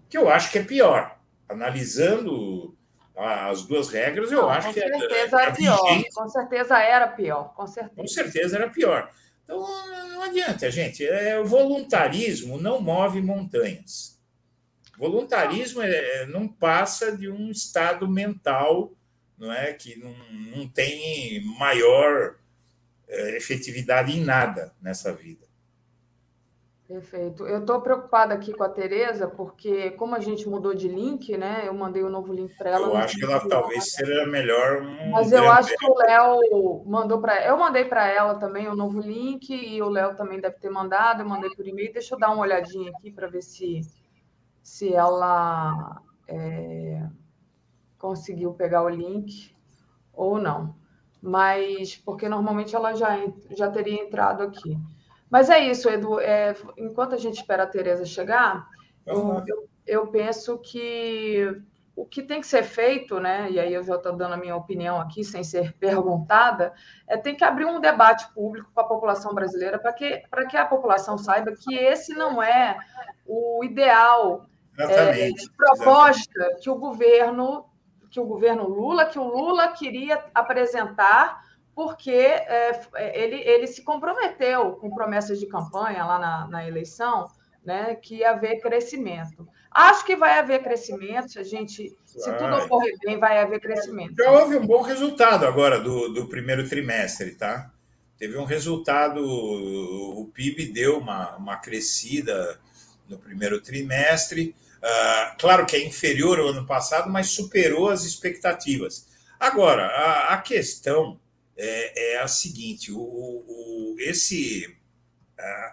Que 0.08 0.18
eu 0.18 0.28
acho 0.28 0.50
que 0.50 0.58
é 0.58 0.64
pior. 0.64 1.18
Analisando 1.48 2.76
as 3.16 3.62
duas 3.62 3.88
regras, 3.88 4.32
eu 4.32 4.42
Não, 4.42 4.50
acho 4.50 4.72
que 4.72 4.80
é. 4.80 4.90
Com 4.90 4.98
certeza 4.98 5.40
era 5.40 5.52
pior. 5.52 6.04
Com 6.14 6.28
certeza 6.28 6.78
era 6.78 7.08
pior. 7.08 7.54
Com 7.54 7.66
certeza. 7.66 7.96
Com 7.96 8.06
certeza 8.06 8.56
era 8.56 8.68
pior. 8.68 9.10
Então 9.44 9.64
adianta, 10.26 10.70
gente. 10.70 11.06
É, 11.06 11.38
o 11.38 11.44
voluntarismo 11.44 12.60
não 12.60 12.80
move 12.80 13.20
montanhas. 13.20 14.20
Voluntarismo 14.98 15.82
é, 15.82 15.90
é, 15.90 16.26
não 16.26 16.48
passa 16.48 17.16
de 17.16 17.28
um 17.28 17.50
estado 17.50 18.08
mental 18.08 18.96
não 19.38 19.52
é 19.52 19.72
que 19.72 19.96
não, 19.96 20.14
não 20.56 20.68
tem 20.68 21.44
maior 21.58 22.36
é, 23.08 23.36
efetividade 23.36 24.12
em 24.16 24.22
nada 24.22 24.74
nessa 24.80 25.12
vida. 25.12 25.45
Perfeito. 26.88 27.44
Eu 27.44 27.60
estou 27.60 27.80
preocupada 27.80 28.32
aqui 28.32 28.52
com 28.52 28.62
a 28.62 28.68
Tereza, 28.68 29.26
porque 29.26 29.90
como 29.92 30.14
a 30.14 30.20
gente 30.20 30.48
mudou 30.48 30.72
de 30.72 30.86
link, 30.86 31.36
né? 31.36 31.64
Eu 31.66 31.74
mandei 31.74 32.04
o 32.04 32.06
um 32.06 32.10
novo 32.10 32.32
link 32.32 32.56
para 32.56 32.70
ela. 32.70 32.86
Eu 32.86 32.96
acho 32.96 33.18
que 33.18 33.24
ela 33.24 33.40
talvez 33.48 33.92
seja 33.92 34.24
melhor. 34.24 34.82
Um 34.82 35.10
Mas 35.10 35.32
eu 35.32 35.50
acho 35.50 35.76
que 35.76 35.84
o 35.84 35.94
Léo 35.96 36.84
mandou 36.86 37.20
para 37.20 37.44
Eu 37.44 37.58
mandei 37.58 37.84
para 37.84 38.06
ela 38.06 38.36
também 38.36 38.68
o 38.68 38.72
um 38.72 38.76
novo 38.76 39.00
link 39.00 39.50
e 39.50 39.82
o 39.82 39.88
Léo 39.88 40.14
também 40.14 40.40
deve 40.40 40.58
ter 40.58 40.70
mandado. 40.70 41.22
Eu 41.22 41.28
mandei 41.28 41.50
por 41.50 41.66
e-mail. 41.66 41.92
Deixa 41.92 42.14
eu 42.14 42.18
dar 42.20 42.30
uma 42.30 42.42
olhadinha 42.42 42.92
aqui 42.92 43.10
para 43.10 43.26
ver 43.26 43.42
se 43.42 43.80
se 44.62 44.92
ela 44.92 46.02
é, 46.28 47.08
conseguiu 47.98 48.52
pegar 48.52 48.82
o 48.82 48.88
link 48.88 49.54
ou 50.12 50.40
não. 50.40 50.74
Mas, 51.22 51.96
porque 51.96 52.28
normalmente 52.28 52.74
ela 52.74 52.92
já, 52.94 53.16
já 53.50 53.70
teria 53.70 54.02
entrado 54.02 54.42
aqui. 54.42 54.76
Mas 55.30 55.50
é 55.50 55.58
isso, 55.58 55.88
Edu. 55.88 56.20
É, 56.20 56.54
enquanto 56.76 57.14
a 57.14 57.18
gente 57.18 57.36
espera 57.36 57.64
a 57.64 57.66
Tereza 57.66 58.04
chegar, 58.04 58.66
eu, 59.04 59.42
eu, 59.46 59.68
eu, 59.86 60.06
penso 60.08 60.58
que 60.58 61.62
o 61.94 62.04
que 62.04 62.22
tem 62.22 62.40
que 62.40 62.46
ser 62.46 62.62
feito, 62.62 63.18
né? 63.18 63.50
E 63.50 63.58
aí 63.58 63.72
eu 63.72 63.82
já 63.82 63.96
estou 63.96 64.14
dando 64.14 64.34
a 64.34 64.36
minha 64.36 64.54
opinião 64.54 65.00
aqui, 65.00 65.24
sem 65.24 65.42
ser 65.42 65.72
perguntada, 65.80 66.72
é 67.06 67.16
tem 67.16 67.34
que 67.34 67.44
abrir 67.44 67.64
um 67.64 67.80
debate 67.80 68.32
público 68.34 68.70
com 68.72 68.80
a 68.80 68.84
população 68.84 69.34
brasileira 69.34 69.78
para 69.78 69.92
que, 69.92 70.22
que 70.50 70.56
a 70.56 70.66
população 70.66 71.16
saiba 71.16 71.52
que 71.52 71.74
esse 71.74 72.14
não 72.14 72.42
é 72.42 72.78
o 73.26 73.64
ideal 73.64 74.46
é, 74.78 75.30
de 75.30 75.50
proposta 75.50 76.30
exatamente. 76.36 76.62
que 76.62 76.70
o 76.70 76.76
governo 76.76 77.66
que 78.10 78.20
o 78.20 78.24
governo 78.24 78.66
Lula, 78.66 79.04
que 79.06 79.18
o 79.18 79.24
Lula 79.24 79.68
queria 79.72 80.24
apresentar, 80.34 81.42
porque 81.76 82.10
é, 82.10 82.80
ele, 83.14 83.36
ele 83.36 83.66
se 83.66 83.82
comprometeu 83.82 84.72
com 84.76 84.88
promessas 84.94 85.38
de 85.38 85.46
campanha 85.46 86.06
lá 86.06 86.18
na, 86.18 86.48
na 86.48 86.66
eleição, 86.66 87.30
né, 87.62 87.94
que 87.96 88.16
ia 88.16 88.30
haver 88.30 88.62
crescimento. 88.62 89.46
Acho 89.70 90.06
que 90.06 90.16
vai 90.16 90.38
haver 90.38 90.62
crescimento, 90.62 91.32
se 91.32 91.38
a 91.38 91.42
gente, 91.42 91.94
se 92.06 92.32
tudo 92.32 92.56
ocorrer 92.64 92.94
bem, 93.04 93.18
vai 93.18 93.38
haver 93.38 93.60
crescimento. 93.60 94.14
Já 94.16 94.30
houve 94.30 94.56
um 94.56 94.66
bom 94.66 94.80
resultado 94.80 95.44
agora 95.44 95.78
do, 95.78 96.08
do 96.08 96.26
primeiro 96.26 96.66
trimestre, 96.66 97.32
tá? 97.32 97.70
Teve 98.16 98.38
um 98.38 98.44
resultado, 98.44 99.22
o 99.22 100.30
PIB 100.32 100.72
deu 100.72 100.96
uma, 100.96 101.36
uma 101.36 101.56
crescida 101.58 102.58
no 103.06 103.18
primeiro 103.18 103.60
trimestre. 103.60 104.56
Uh, 104.78 105.36
claro 105.38 105.66
que 105.66 105.76
é 105.76 105.84
inferior 105.84 106.40
ao 106.40 106.48
ano 106.48 106.64
passado, 106.64 107.10
mas 107.10 107.32
superou 107.32 107.90
as 107.90 108.04
expectativas. 108.04 109.06
Agora, 109.38 109.88
a, 109.88 110.32
a 110.32 110.38
questão 110.38 111.20
é, 111.56 112.14
é, 112.14 112.18
a 112.18 112.28
seguinte: 112.28 112.92
o, 112.92 112.98
o 112.98 113.96
esse, 113.98 114.76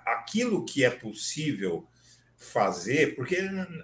aquilo 0.05 0.65
que 0.65 0.83
é 0.83 0.89
possível 0.89 1.87
fazer, 2.37 3.15
porque 3.15 3.37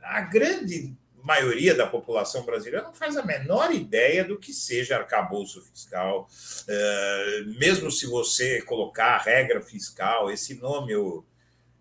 a 0.04 0.22
grande 0.22 0.96
maioria 1.24 1.76
da 1.76 1.86
população 1.86 2.44
brasileira 2.44 2.86
não 2.86 2.94
faz 2.94 3.18
a 3.18 3.26
menor 3.26 3.74
ideia 3.74 4.24
do 4.24 4.38
que 4.38 4.54
seja 4.54 4.98
arcabouço 4.98 5.62
fiscal. 5.62 6.28
É, 6.68 7.44
mesmo 7.58 7.92
se 7.92 8.06
você 8.06 8.62
colocar 8.62 9.18
regra 9.18 9.62
fiscal, 9.62 10.32
esse 10.32 10.56
nome 10.56 10.94
eu, 10.94 11.26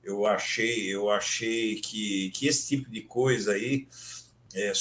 eu 0.02 0.26
achei, 0.26 0.94
eu 0.94 1.10
achei 1.10 1.76
que, 1.80 2.30
que 2.30 2.46
esse 2.46 2.68
tipo 2.68 2.90
de 2.90 3.02
coisa 3.02 3.52
aí, 3.52 3.86
é, 4.54 4.72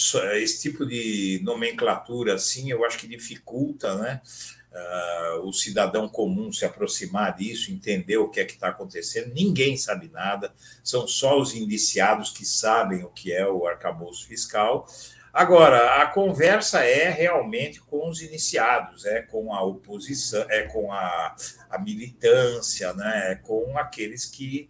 esse 0.41 0.61
tipo 0.61 0.85
de 0.85 1.39
nomenclatura 1.43 2.35
assim, 2.35 2.71
eu 2.71 2.85
acho 2.85 2.97
que 2.97 3.07
dificulta, 3.07 3.95
né? 3.95 4.21
Uh, 4.77 5.47
o 5.47 5.53
cidadão 5.53 6.07
comum 6.07 6.51
se 6.51 6.65
aproximar 6.65 7.35
disso, 7.35 7.71
entender 7.71 8.17
o 8.17 8.29
que 8.29 8.39
é 8.39 8.45
que 8.45 8.53
está 8.53 8.69
acontecendo. 8.69 9.33
Ninguém 9.33 9.77
sabe 9.77 10.09
nada, 10.09 10.53
são 10.83 11.07
só 11.07 11.39
os 11.39 11.55
indiciados 11.55 12.31
que 12.31 12.45
sabem 12.45 13.03
o 13.03 13.09
que 13.09 13.33
é 13.33 13.47
o 13.47 13.67
arcabouço 13.67 14.27
fiscal. 14.27 14.87
Agora, 15.33 16.01
a 16.01 16.07
conversa 16.07 16.83
é 16.83 17.09
realmente 17.09 17.79
com 17.81 18.09
os 18.09 18.21
iniciados, 18.21 19.05
é 19.05 19.21
com 19.21 19.53
a 19.53 19.61
oposição, 19.61 20.43
é 20.49 20.63
com 20.63 20.91
a, 20.91 21.35
a 21.69 21.77
militância, 21.77 22.91
né? 22.93 23.33
é 23.33 23.35
com 23.35 23.77
aqueles 23.77 24.25
que 24.25 24.67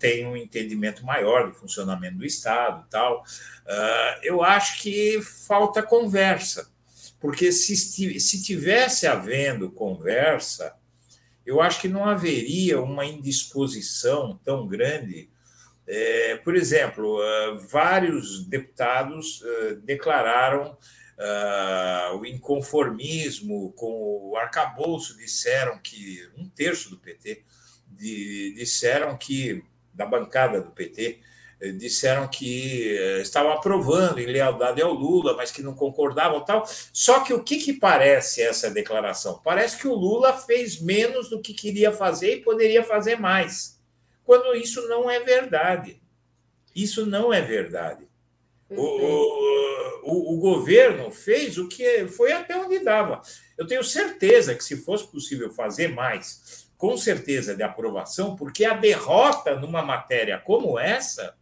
têm 0.00 0.26
um 0.26 0.36
entendimento 0.36 1.04
maior 1.04 1.46
do 1.46 1.54
funcionamento 1.54 2.16
do 2.16 2.24
Estado 2.24 2.84
tal. 2.90 3.20
Uh, 3.20 4.18
eu 4.22 4.42
acho 4.42 4.82
que 4.82 5.20
falta 5.22 5.82
conversa 5.82 6.68
porque 7.20 7.52
se, 7.52 7.76
se 7.76 8.42
tivesse 8.42 9.06
havendo 9.06 9.70
conversa, 9.70 10.74
eu 11.44 11.60
acho 11.60 11.80
que 11.80 11.88
não 11.88 12.04
haveria 12.04 12.80
uma 12.80 13.04
indisposição 13.04 14.40
tão 14.42 14.66
grande. 14.66 15.28
É, 15.86 16.36
por 16.36 16.56
exemplo, 16.56 17.18
uh, 17.18 17.58
vários 17.68 18.44
deputados 18.46 19.42
uh, 19.42 19.76
declararam 19.82 20.78
uh, 21.18 22.16
o 22.16 22.24
inconformismo 22.24 23.72
com 23.72 24.30
o 24.30 24.36
arcabouço, 24.36 25.16
disseram 25.18 25.78
que 25.78 26.26
um 26.38 26.48
terço 26.48 26.88
do 26.88 26.98
PT 26.98 27.44
disseram 28.54 29.18
que 29.18 29.62
da 29.92 30.06
bancada 30.06 30.60
do 30.62 30.70
PT 30.70 31.20
disseram 31.76 32.26
que 32.26 32.96
eh, 32.96 33.20
estavam 33.20 33.52
aprovando 33.52 34.18
em 34.18 34.26
lealdade 34.26 34.80
ao 34.80 34.94
Lula, 34.94 35.36
mas 35.36 35.50
que 35.50 35.62
não 35.62 35.74
concordavam 35.74 36.44
tal. 36.44 36.66
Só 36.92 37.20
que 37.20 37.34
o 37.34 37.42
que, 37.42 37.58
que 37.58 37.74
parece 37.74 38.40
essa 38.42 38.70
declaração? 38.70 39.40
Parece 39.44 39.76
que 39.78 39.86
o 39.86 39.94
Lula 39.94 40.32
fez 40.32 40.80
menos 40.80 41.28
do 41.28 41.42
que 41.42 41.52
queria 41.52 41.92
fazer 41.92 42.36
e 42.36 42.42
poderia 42.42 42.82
fazer 42.82 43.16
mais, 43.16 43.78
quando 44.24 44.54
isso 44.54 44.88
não 44.88 45.10
é 45.10 45.20
verdade. 45.20 46.00
Isso 46.74 47.04
não 47.04 47.32
é 47.32 47.42
verdade. 47.42 48.08
O, 48.70 48.84
o, 50.04 50.34
o, 50.34 50.36
governo 50.38 51.10
fez 51.10 51.58
o 51.58 51.66
que 51.66 52.06
foi 52.06 52.30
até 52.30 52.56
onde 52.56 52.78
dava. 52.78 53.20
Eu 53.58 53.66
tenho 53.66 53.82
certeza 53.82 54.54
que, 54.54 54.62
se 54.62 54.76
fosse 54.76 55.10
possível 55.10 55.50
fazer 55.50 55.88
mais, 55.88 56.68
com 56.78 56.96
certeza 56.96 57.56
de 57.56 57.64
aprovação, 57.64 58.36
porque 58.36 58.64
a 58.64 58.74
derrota 58.74 59.56
numa 59.56 59.82
matéria 59.82 60.38
como 60.38 60.78
essa 60.78 61.36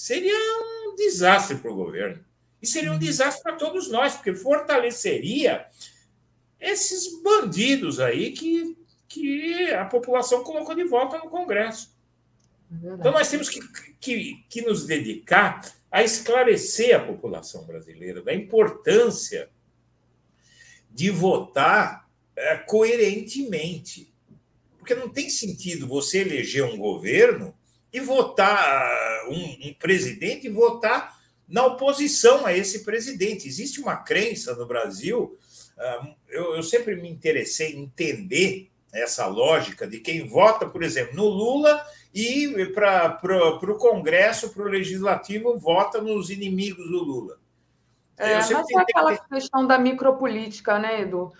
seria 0.00 0.34
um 0.34 0.94
desastre 0.96 1.58
para 1.58 1.70
o 1.70 1.74
governo. 1.74 2.24
E 2.62 2.66
seria 2.66 2.90
um 2.90 2.94
uhum. 2.94 2.98
desastre 2.98 3.42
para 3.42 3.56
todos 3.56 3.90
nós, 3.90 4.14
porque 4.14 4.32
fortaleceria 4.32 5.66
esses 6.58 7.22
bandidos 7.22 8.00
aí 8.00 8.32
que, 8.32 8.78
que 9.06 9.70
a 9.74 9.84
população 9.84 10.42
colocou 10.42 10.74
de 10.74 10.84
volta 10.84 11.18
no 11.18 11.28
Congresso. 11.28 11.94
É 12.72 12.94
então, 12.94 13.12
nós 13.12 13.28
temos 13.28 13.50
que, 13.50 13.60
que, 14.00 14.42
que 14.48 14.62
nos 14.62 14.86
dedicar 14.86 15.70
a 15.90 16.02
esclarecer 16.02 16.96
a 16.96 17.04
população 17.04 17.66
brasileira 17.66 18.22
da 18.22 18.32
importância 18.32 19.50
de 20.90 21.10
votar 21.10 22.08
é, 22.34 22.56
coerentemente. 22.56 24.10
Porque 24.78 24.94
não 24.94 25.10
tem 25.10 25.28
sentido 25.28 25.86
você 25.86 26.20
eleger 26.20 26.64
um 26.64 26.78
governo 26.78 27.54
e 27.92 28.00
votar 28.00 29.28
um, 29.28 29.68
um 29.68 29.74
presidente 29.74 30.46
e 30.46 30.50
votar 30.50 31.18
na 31.48 31.66
oposição 31.66 32.46
a 32.46 32.56
esse 32.56 32.84
presidente. 32.84 33.48
Existe 33.48 33.80
uma 33.80 33.96
crença 33.96 34.54
no 34.54 34.66
Brasil, 34.66 35.36
ah, 35.78 36.08
eu, 36.28 36.56
eu 36.56 36.62
sempre 36.62 36.94
me 36.96 37.08
interessei 37.08 37.72
em 37.72 37.82
entender 37.82 38.70
essa 38.92 39.26
lógica 39.26 39.86
de 39.86 40.00
quem 40.00 40.26
vota, 40.26 40.66
por 40.66 40.82
exemplo, 40.82 41.16
no 41.16 41.26
Lula 41.26 41.84
e 42.14 42.66
para 42.74 43.18
o 43.22 43.74
Congresso, 43.76 44.52
para 44.52 44.62
o 44.62 44.68
Legislativo, 44.68 45.58
vota 45.58 46.00
nos 46.00 46.28
inimigos 46.30 46.88
do 46.88 46.98
Lula. 47.02 47.38
É, 48.16 48.34
mas 48.34 48.50
é 48.50 48.54
aquela 48.76 49.16
questão 49.16 49.66
da 49.66 49.78
micropolítica, 49.78 50.78
né, 50.78 51.02
Edu? 51.02 51.32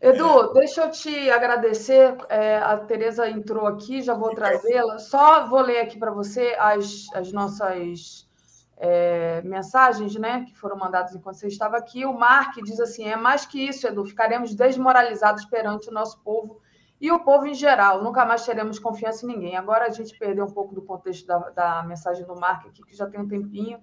Edu, 0.00 0.52
deixa 0.52 0.82
eu 0.82 0.90
te 0.90 1.28
agradecer. 1.30 2.16
É, 2.28 2.58
a 2.58 2.76
Tereza 2.76 3.28
entrou 3.28 3.66
aqui, 3.66 4.00
já 4.00 4.14
vou 4.14 4.32
trazê-la. 4.32 4.98
Só 4.98 5.46
vou 5.48 5.60
ler 5.60 5.80
aqui 5.80 5.98
para 5.98 6.12
você 6.12 6.56
as, 6.58 7.06
as 7.14 7.32
nossas 7.32 8.28
é, 8.76 9.42
mensagens, 9.42 10.14
né, 10.14 10.44
que 10.44 10.56
foram 10.56 10.76
mandadas 10.76 11.14
enquanto 11.14 11.36
você 11.36 11.48
estava 11.48 11.76
aqui. 11.76 12.04
O 12.04 12.16
Mark 12.16 12.54
diz 12.62 12.78
assim: 12.78 13.08
é 13.08 13.16
mais 13.16 13.44
que 13.44 13.60
isso, 13.68 13.88
Edu, 13.88 14.04
ficaremos 14.04 14.54
desmoralizados 14.54 15.44
perante 15.46 15.88
o 15.88 15.92
nosso 15.92 16.20
povo 16.20 16.60
e 17.00 17.10
o 17.10 17.18
povo 17.20 17.46
em 17.46 17.54
geral. 17.54 18.02
Nunca 18.02 18.24
mais 18.24 18.44
teremos 18.46 18.78
confiança 18.78 19.24
em 19.24 19.28
ninguém. 19.28 19.56
Agora 19.56 19.86
a 19.86 19.90
gente 19.90 20.16
perdeu 20.16 20.44
um 20.44 20.50
pouco 20.50 20.74
do 20.74 20.82
contexto 20.82 21.26
da, 21.26 21.38
da 21.50 21.82
mensagem 21.82 22.24
do 22.24 22.36
Mark 22.36 22.66
aqui, 22.66 22.84
que 22.84 22.96
já 22.96 23.06
tem 23.08 23.20
um 23.20 23.26
tempinho. 23.26 23.82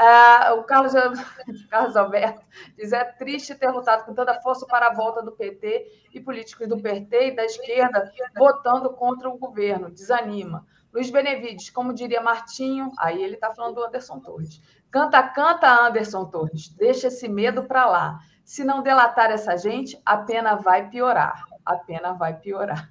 Ah, 0.00 0.54
o 0.56 0.62
Carlos, 0.62 0.92
Carlos 1.68 1.96
Alberto 1.96 2.40
diz: 2.76 2.92
é 2.92 3.04
triste 3.04 3.56
ter 3.56 3.68
lutado 3.68 4.04
com 4.04 4.14
tanta 4.14 4.40
força 4.40 4.64
para 4.64 4.86
a 4.86 4.94
volta 4.94 5.20
do 5.20 5.32
PT 5.32 6.06
e 6.14 6.20
políticos 6.20 6.68
do 6.68 6.80
PT 6.80 7.28
e 7.28 7.34
da 7.34 7.44
esquerda 7.44 8.12
votando 8.36 8.90
contra 8.90 9.28
o 9.28 9.36
governo. 9.36 9.90
Desanima. 9.90 10.64
Luiz 10.92 11.10
Benevides, 11.10 11.70
como 11.70 11.92
diria 11.92 12.20
Martinho, 12.20 12.92
aí 12.96 13.20
ele 13.20 13.34
está 13.34 13.52
falando 13.52 13.74
do 13.74 13.84
Anderson 13.84 14.20
Torres. 14.20 14.62
Canta, 14.88 15.20
canta, 15.22 15.68
Anderson 15.68 16.26
Torres. 16.26 16.68
Deixa 16.68 17.08
esse 17.08 17.28
medo 17.28 17.64
para 17.64 17.84
lá. 17.86 18.20
Se 18.44 18.62
não 18.62 18.82
delatar 18.82 19.32
essa 19.32 19.56
gente, 19.56 20.00
a 20.06 20.16
pena 20.16 20.54
vai 20.54 20.88
piorar. 20.88 21.44
A 21.66 21.74
pena 21.74 22.12
vai 22.12 22.34
piorar. 22.34 22.88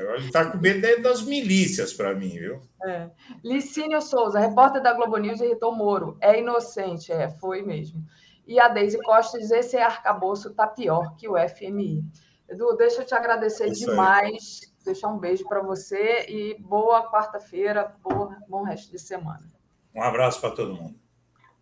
Ele 0.00 0.26
está 0.26 0.44
com 0.44 0.58
medo 0.58 1.02
das 1.02 1.22
milícias 1.22 1.92
para 1.92 2.14
mim, 2.14 2.30
viu? 2.30 2.60
É. 2.84 3.10
Licínio 3.44 4.00
Souza, 4.00 4.38
repórter 4.38 4.82
da 4.82 4.92
Globo 4.92 5.16
News, 5.16 5.40
irritou 5.40 5.74
Moro. 5.74 6.16
É 6.20 6.38
inocente, 6.38 7.12
é, 7.12 7.28
foi 7.28 7.62
mesmo. 7.62 8.04
E 8.46 8.58
a 8.58 8.68
Deise 8.68 8.98
Costa 9.02 9.38
diz: 9.38 9.50
esse 9.50 9.76
arcabouço 9.76 10.48
está 10.48 10.66
pior 10.66 11.14
que 11.16 11.28
o 11.28 11.34
FMI. 11.36 12.04
Edu, 12.48 12.76
deixa 12.76 13.02
eu 13.02 13.06
te 13.06 13.14
agradecer 13.14 13.68
Isso 13.68 13.86
demais, 13.86 14.60
aí. 14.62 14.84
deixar 14.84 15.08
um 15.08 15.18
beijo 15.18 15.44
para 15.48 15.62
você 15.62 16.26
e 16.28 16.56
boa 16.58 17.08
quarta-feira, 17.10 17.94
bom 18.48 18.62
resto 18.64 18.90
de 18.90 18.98
semana. 18.98 19.46
Um 19.94 20.02
abraço 20.02 20.40
para 20.40 20.50
todo 20.50 20.74
mundo. 20.74 20.98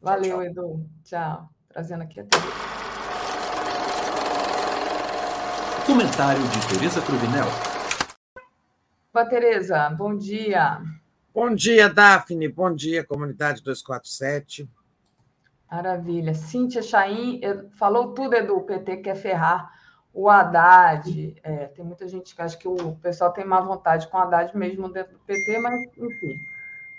Valeu, 0.00 0.22
tchau, 0.22 0.30
tchau. 0.30 0.44
Edu. 0.44 0.90
Tchau. 1.04 1.48
Trazendo 1.68 2.02
aqui 2.04 2.20
a 2.20 2.24
TV. 2.24 2.46
Comentário 5.86 6.42
de 6.42 6.68
Tereza 6.68 7.00
Cruvinel. 7.02 7.77
Opa, 9.18 9.28
Tereza, 9.28 9.90
bom 9.90 10.16
dia. 10.16 10.80
Bom 11.34 11.52
dia, 11.52 11.88
Daphne. 11.88 12.46
Bom 12.46 12.72
dia, 12.72 13.02
comunidade 13.02 13.60
247. 13.64 14.70
Maravilha. 15.68 16.34
Cíntia 16.34 16.80
Chaim 16.82 17.40
falou 17.76 18.14
tudo, 18.14 18.36
Edu. 18.36 18.58
O 18.58 18.62
PT 18.62 18.98
quer 18.98 19.16
ferrar 19.16 19.72
o 20.14 20.30
Haddad. 20.30 21.34
É, 21.42 21.66
tem 21.66 21.84
muita 21.84 22.06
gente 22.06 22.32
que 22.32 22.40
acha 22.40 22.56
que 22.56 22.68
o 22.68 22.94
pessoal 23.02 23.32
tem 23.32 23.44
má 23.44 23.60
vontade 23.60 24.06
com 24.06 24.16
o 24.16 24.20
Haddad 24.20 24.56
mesmo 24.56 24.88
dentro 24.88 25.14
do 25.14 25.24
PT, 25.24 25.58
mas, 25.58 25.82
enfim. 25.98 26.36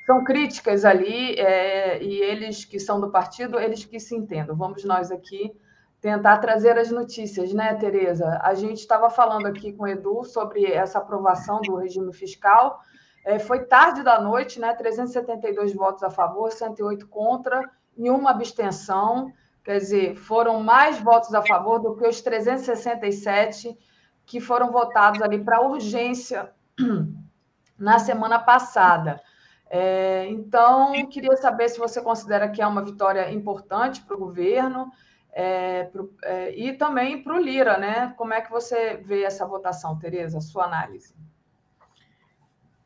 São 0.06 0.22
críticas 0.22 0.84
ali, 0.84 1.36
é, 1.36 2.04
e 2.04 2.22
eles 2.22 2.66
que 2.66 2.82
são 2.82 3.00
do 3.00 3.10
partido, 3.12 3.58
eles 3.58 3.86
que 3.86 3.98
se 3.98 4.14
entendam. 4.14 4.58
Vamos 4.58 4.84
nós 4.84 5.10
aqui 5.10 5.58
tentar 6.02 6.38
trazer 6.38 6.78
as 6.78 6.92
notícias, 6.92 7.54
né, 7.54 7.74
Tereza? 7.76 8.40
A 8.42 8.54
gente 8.54 8.80
estava 8.80 9.10
falando 9.10 9.46
aqui 9.46 9.74
com 9.74 9.84
o 9.84 9.88
Edu 9.88 10.24
sobre 10.24 10.66
essa 10.66 11.00
aprovação 11.00 11.62
do 11.62 11.76
regime 11.76 12.14
fiscal. 12.14 12.82
É, 13.26 13.38
foi 13.38 13.66
tarde 13.66 14.02
da 14.02 14.20
noite, 14.20 14.60
né? 14.60 14.74
372 14.74 15.74
votos 15.74 16.04
a 16.04 16.10
favor, 16.10 16.52
108 16.52 17.08
contra 17.08 17.70
e 17.98 18.10
uma 18.10 18.32
abstenção. 18.32 19.32
Quer 19.64 19.78
dizer, 19.78 20.16
foram 20.16 20.64
mais 20.64 21.00
votos 21.00 21.34
a 21.34 21.42
favor 21.42 21.80
do 21.80 21.96
que 21.96 22.08
os 22.08 22.22
367 22.22 23.78
que 24.26 24.40
foram 24.40 24.72
votados 24.72 25.22
ali 25.22 25.44
para 25.44 25.62
urgência 25.62 26.52
na 27.78 28.00
semana 28.00 28.40
passada. 28.40 29.22
É, 29.70 30.28
então, 30.30 30.94
queria 31.10 31.36
saber 31.36 31.70
se 31.70 31.78
você 31.78 32.02
considera 32.02 32.50
que 32.50 32.62
é 32.62 32.66
uma 32.66 32.84
vitória 32.84 33.32
importante 33.32 34.02
para 34.02 34.16
o 34.16 34.20
governo 34.20 34.92
é, 35.32 35.84
pro, 35.86 36.14
é, 36.24 36.56
e 36.56 36.74
também 36.74 37.24
para 37.24 37.36
o 37.36 37.40
Lira, 37.40 37.78
né? 37.78 38.14
Como 38.18 38.34
é 38.34 38.42
que 38.42 38.52
você 38.52 38.98
vê 38.98 39.24
essa 39.24 39.46
votação, 39.46 39.98
Tereza? 39.98 40.42
Sua 40.42 40.66
análise. 40.66 41.14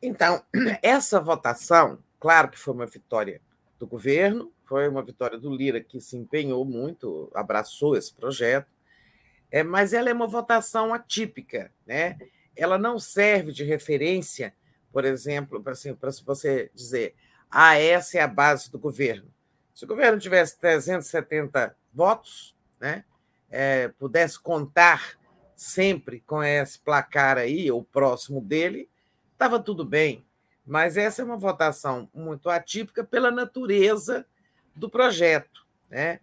Então, 0.02 0.42
essa 0.82 1.20
votação, 1.20 1.98
claro 2.20 2.50
que 2.50 2.58
foi 2.58 2.74
uma 2.74 2.86
vitória 2.86 3.40
do 3.78 3.86
governo, 3.86 4.52
foi 4.64 4.88
uma 4.88 5.02
vitória 5.02 5.38
do 5.38 5.54
Lira, 5.54 5.80
que 5.80 6.00
se 6.00 6.16
empenhou 6.16 6.64
muito, 6.64 7.30
abraçou 7.34 7.96
esse 7.96 8.14
projeto, 8.14 8.70
é, 9.50 9.62
mas 9.62 9.92
ela 9.92 10.10
é 10.10 10.12
uma 10.12 10.26
votação 10.26 10.92
atípica, 10.92 11.70
né? 11.86 12.16
ela 12.56 12.78
não 12.78 12.98
serve 12.98 13.52
de 13.52 13.64
referência, 13.64 14.54
por 14.92 15.04
exemplo, 15.04 15.62
para 15.62 15.72
assim, 15.72 15.96
você 16.24 16.70
dizer, 16.74 17.14
ah, 17.50 17.76
essa 17.78 18.18
é 18.18 18.20
a 18.20 18.28
base 18.28 18.70
do 18.70 18.78
governo. 18.78 19.32
Se 19.74 19.84
o 19.84 19.88
governo 19.88 20.20
tivesse 20.20 20.58
370 20.58 21.76
votos, 21.92 22.54
né, 22.78 23.04
é, 23.50 23.88
pudesse 23.88 24.38
contar 24.40 25.18
sempre 25.56 26.20
com 26.20 26.42
esse 26.42 26.78
placar 26.78 27.38
aí, 27.38 27.70
ou 27.70 27.82
próximo 27.82 28.40
dele, 28.40 28.88
estava 29.32 29.58
tudo 29.58 29.84
bem. 29.84 30.24
Mas 30.64 30.96
essa 30.96 31.22
é 31.22 31.24
uma 31.24 31.36
votação 31.36 32.08
muito 32.14 32.48
atípica 32.48 33.02
pela 33.04 33.30
natureza 33.30 34.24
do 34.74 34.88
projeto. 34.88 35.66
Né? 35.90 36.20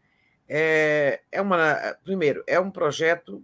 É, 0.47 1.22
é 1.32 1.41
uma, 1.41 1.76
primeiro, 2.04 2.43
é 2.47 2.60
um 2.60 2.72
projeto, 2.72 3.43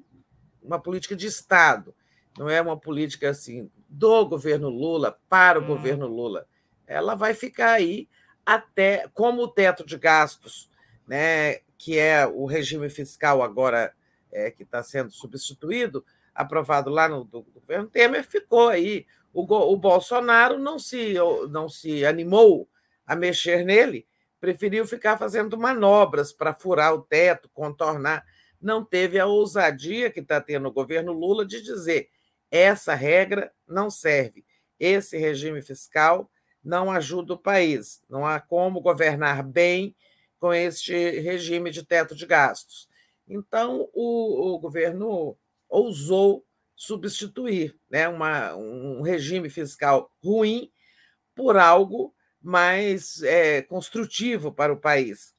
uma 0.63 0.79
política 0.79 1.15
de 1.15 1.27
Estado, 1.27 1.93
não 2.37 2.49
é 2.49 2.61
uma 2.61 2.77
política 2.77 3.29
assim 3.29 3.69
do 3.89 4.25
governo 4.25 4.69
Lula 4.69 5.19
para 5.27 5.59
o 5.59 5.63
hum. 5.63 5.67
governo 5.67 6.07
Lula. 6.07 6.47
Ela 6.85 7.15
vai 7.15 7.33
ficar 7.33 7.71
aí 7.71 8.07
até 8.47 9.09
como 9.13 9.41
o 9.41 9.47
teto 9.49 9.85
de 9.85 9.97
gastos, 9.97 10.69
né, 11.05 11.55
que 11.77 11.99
é 11.99 12.25
o 12.25 12.45
regime 12.45 12.89
fiscal 12.89 13.43
agora 13.43 13.93
é, 14.31 14.49
que 14.49 14.63
está 14.63 14.81
sendo 14.81 15.11
substituído, 15.11 16.05
aprovado 16.33 16.89
lá 16.89 17.09
no 17.09 17.25
do, 17.25 17.41
governo 17.41 17.89
Temer, 17.89 18.23
ficou 18.23 18.69
aí. 18.69 19.05
O, 19.33 19.41
o 19.41 19.75
Bolsonaro 19.75 20.57
não 20.57 20.79
se, 20.79 21.15
não 21.49 21.67
se 21.67 22.05
animou 22.05 22.69
a 23.05 23.17
mexer 23.17 23.65
nele, 23.65 24.07
preferiu 24.39 24.87
ficar 24.87 25.17
fazendo 25.17 25.57
manobras 25.57 26.31
para 26.31 26.53
furar 26.53 26.93
o 26.93 27.01
teto, 27.01 27.49
contornar. 27.53 28.25
Não 28.61 28.81
teve 28.81 29.19
a 29.19 29.25
ousadia 29.25 30.09
que 30.09 30.21
está 30.21 30.39
tendo 30.39 30.69
o 30.69 30.73
governo 30.73 31.11
Lula 31.11 31.45
de 31.45 31.61
dizer 31.61 32.09
essa 32.49 32.95
regra 32.95 33.51
não 33.67 33.89
serve, 33.89 34.45
esse 34.79 35.17
regime 35.17 35.61
fiscal 35.61 36.31
não 36.67 36.91
ajuda 36.91 37.33
o 37.33 37.37
país, 37.37 38.03
não 38.09 38.25
há 38.25 38.41
como 38.41 38.81
governar 38.81 39.41
bem 39.41 39.95
com 40.37 40.53
este 40.53 40.93
regime 41.21 41.71
de 41.71 41.81
teto 41.81 42.13
de 42.13 42.25
gastos. 42.25 42.89
Então, 43.25 43.87
o, 43.93 44.53
o 44.53 44.59
governo 44.59 45.37
ousou 45.69 46.45
substituir 46.75 47.73
né, 47.89 48.09
uma, 48.09 48.53
um 48.53 49.01
regime 49.01 49.49
fiscal 49.49 50.11
ruim 50.21 50.69
por 51.33 51.55
algo 51.55 52.13
mais 52.41 53.23
é, 53.23 53.61
construtivo 53.61 54.51
para 54.51 54.73
o 54.73 54.79
país, 54.79 55.33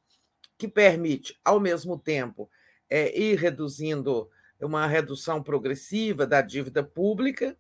que 0.56 0.66
permite, 0.66 1.38
ao 1.44 1.60
mesmo 1.60 1.98
tempo, 1.98 2.50
é, 2.88 3.16
ir 3.20 3.36
reduzindo 3.38 4.30
uma 4.58 4.86
redução 4.86 5.42
progressiva 5.42 6.26
da 6.26 6.40
dívida 6.40 6.82
pública, 6.82 7.54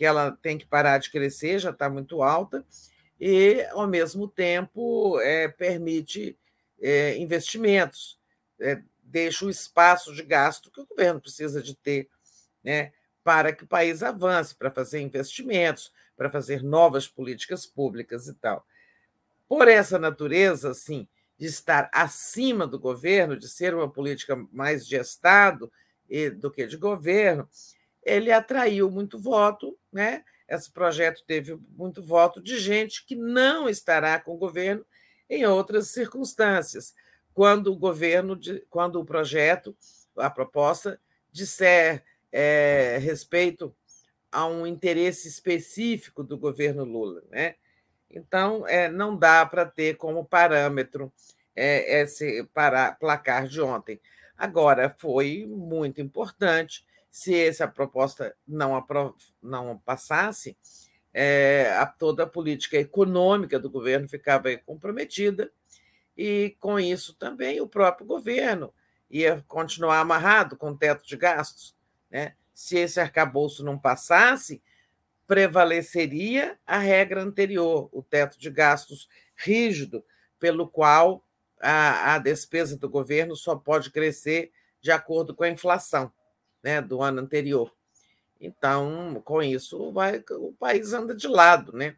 que 0.00 0.04
ela 0.06 0.32
tem 0.40 0.56
que 0.56 0.64
parar 0.64 0.96
de 0.96 1.10
crescer, 1.10 1.58
já 1.58 1.68
está 1.68 1.90
muito 1.90 2.22
alta, 2.22 2.64
e, 3.20 3.62
ao 3.72 3.86
mesmo 3.86 4.26
tempo, 4.26 5.20
é, 5.20 5.46
permite 5.46 6.38
é, 6.80 7.18
investimentos, 7.18 8.18
é, 8.58 8.80
deixa 9.02 9.44
o 9.44 9.50
espaço 9.50 10.14
de 10.14 10.22
gasto 10.22 10.70
que 10.70 10.80
o 10.80 10.86
governo 10.86 11.20
precisa 11.20 11.62
de 11.62 11.74
ter 11.74 12.08
né, 12.64 12.94
para 13.22 13.52
que 13.52 13.64
o 13.64 13.66
país 13.66 14.02
avance, 14.02 14.54
para 14.54 14.70
fazer 14.70 15.00
investimentos, 15.00 15.92
para 16.16 16.30
fazer 16.30 16.62
novas 16.62 17.06
políticas 17.06 17.66
públicas 17.66 18.26
e 18.26 18.32
tal. 18.32 18.66
Por 19.46 19.68
essa 19.68 19.98
natureza, 19.98 20.70
assim, 20.70 21.06
de 21.36 21.44
estar 21.44 21.90
acima 21.92 22.66
do 22.66 22.78
governo, 22.78 23.36
de 23.36 23.50
ser 23.50 23.74
uma 23.74 23.90
política 23.90 24.34
mais 24.50 24.86
de 24.86 24.96
Estado 24.96 25.70
do 26.38 26.50
que 26.50 26.66
de 26.66 26.78
governo, 26.78 27.46
ele 28.02 28.32
atraiu 28.32 28.90
muito 28.90 29.18
voto, 29.18 29.78
né? 29.92 30.24
Esse 30.48 30.70
projeto 30.70 31.22
teve 31.26 31.56
muito 31.76 32.02
voto 32.02 32.42
de 32.42 32.58
gente 32.58 33.04
que 33.06 33.14
não 33.14 33.68
estará 33.68 34.18
com 34.18 34.34
o 34.34 34.38
governo 34.38 34.84
em 35.28 35.46
outras 35.46 35.88
circunstâncias, 35.88 36.92
quando 37.32 37.72
o 37.72 37.78
governo, 37.78 38.38
quando 38.68 39.00
o 39.00 39.04
projeto, 39.04 39.76
a 40.16 40.28
proposta 40.28 41.00
disser 41.30 42.02
é, 42.32 42.98
respeito 43.00 43.74
a 44.32 44.46
um 44.46 44.66
interesse 44.66 45.28
específico 45.28 46.24
do 46.24 46.36
governo 46.36 46.84
Lula, 46.84 47.22
né? 47.30 47.54
Então, 48.10 48.66
é, 48.66 48.88
não 48.88 49.16
dá 49.16 49.46
para 49.46 49.64
ter 49.64 49.96
como 49.96 50.24
parâmetro 50.24 51.12
é, 51.54 52.00
esse 52.02 52.44
para, 52.52 52.92
placar 52.92 53.46
de 53.46 53.60
ontem. 53.60 54.00
Agora, 54.36 54.94
foi 54.98 55.46
muito 55.46 56.00
importante. 56.00 56.84
Se 57.10 57.34
essa 57.34 57.66
proposta 57.66 58.34
não, 58.46 58.76
aprov, 58.76 59.14
não 59.42 59.76
passasse, 59.78 60.56
é, 61.12 61.74
a, 61.76 61.86
toda 61.86 62.22
a 62.22 62.26
política 62.26 62.76
econômica 62.76 63.58
do 63.58 63.68
governo 63.68 64.08
ficava 64.08 64.56
comprometida, 64.58 65.50
e 66.16 66.56
com 66.60 66.78
isso 66.78 67.14
também 67.14 67.60
o 67.60 67.66
próprio 67.66 68.06
governo 68.06 68.72
ia 69.10 69.44
continuar 69.48 69.98
amarrado 69.98 70.56
com 70.56 70.70
o 70.70 70.76
teto 70.76 71.06
de 71.06 71.16
gastos. 71.16 71.74
Né? 72.10 72.34
Se 72.54 72.78
esse 72.78 73.00
arcabouço 73.00 73.64
não 73.64 73.78
passasse, 73.78 74.62
prevaleceria 75.26 76.58
a 76.66 76.78
regra 76.78 77.22
anterior, 77.22 77.88
o 77.92 78.02
teto 78.02 78.38
de 78.38 78.50
gastos 78.50 79.08
rígido, 79.36 80.04
pelo 80.38 80.68
qual 80.68 81.24
a, 81.60 82.14
a 82.14 82.18
despesa 82.18 82.76
do 82.76 82.88
governo 82.88 83.34
só 83.34 83.56
pode 83.56 83.90
crescer 83.90 84.52
de 84.80 84.92
acordo 84.92 85.34
com 85.34 85.42
a 85.42 85.48
inflação 85.48 86.12
né, 86.62 86.80
do 86.80 87.02
ano 87.02 87.20
anterior. 87.20 87.74
Então, 88.40 89.20
com 89.24 89.42
isso, 89.42 89.92
vai, 89.92 90.22
o 90.30 90.52
país 90.52 90.92
anda 90.92 91.14
de 91.14 91.28
lado, 91.28 91.72
né? 91.72 91.96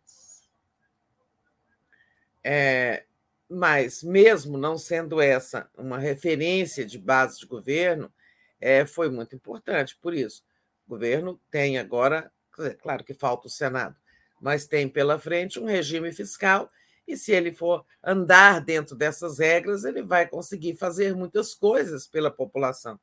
É, 2.42 3.04
mas, 3.48 4.02
mesmo 4.02 4.58
não 4.58 4.76
sendo 4.76 5.20
essa 5.20 5.70
uma 5.76 5.98
referência 5.98 6.84
de 6.84 6.98
base 6.98 7.38
de 7.38 7.46
governo, 7.46 8.12
é, 8.60 8.84
foi 8.84 9.08
muito 9.08 9.36
importante. 9.36 9.96
Por 10.00 10.14
isso, 10.14 10.44
o 10.86 10.90
governo 10.90 11.40
tem 11.50 11.78
agora 11.78 12.32
Claro 12.80 13.02
que 13.02 13.14
falta 13.14 13.46
o 13.46 13.50
Senado, 13.50 13.96
mas 14.40 14.66
tem 14.66 14.88
pela 14.88 15.18
frente 15.18 15.58
um 15.58 15.64
regime 15.64 16.12
fiscal 16.12 16.70
e 17.08 17.16
se 17.16 17.32
ele 17.32 17.52
for 17.52 17.84
andar 18.02 18.60
dentro 18.60 18.94
dessas 18.94 19.38
regras, 19.38 19.84
ele 19.84 20.02
vai 20.02 20.28
conseguir 20.28 20.76
fazer 20.76 21.16
muitas 21.16 21.54
coisas 21.54 22.06
pela 22.06 22.30
população. 22.30 22.94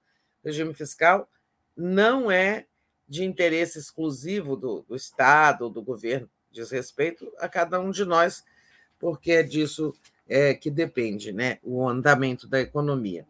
O 0.43 0.47
regime 0.47 0.73
fiscal 0.73 1.27
não 1.75 2.31
é 2.31 2.65
de 3.07 3.23
interesse 3.23 3.79
exclusivo 3.79 4.55
do, 4.55 4.81
do 4.87 4.95
Estado, 4.95 5.69
do 5.69 5.81
governo, 5.81 6.29
diz 6.51 6.69
respeito 6.69 7.31
a 7.39 7.47
cada 7.47 7.79
um 7.79 7.91
de 7.91 8.05
nós, 8.05 8.43
porque 8.99 9.31
é 9.31 9.43
disso 9.43 9.93
é, 10.27 10.53
que 10.53 10.69
depende 10.69 11.31
né, 11.31 11.57
o 11.63 11.87
andamento 11.87 12.47
da 12.47 12.59
economia. 12.59 13.25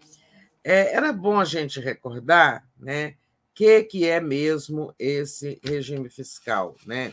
É, 0.64 0.94
era 0.94 1.14
bom 1.14 1.40
a 1.40 1.46
gente 1.46 1.80
recordar 1.80 2.68
né, 2.78 3.16
que, 3.54 3.84
que 3.84 4.08
é 4.08 4.20
mesmo 4.20 4.94
esse 5.00 5.60
regime 5.64 6.10
fiscal, 6.10 6.76
né? 6.86 7.12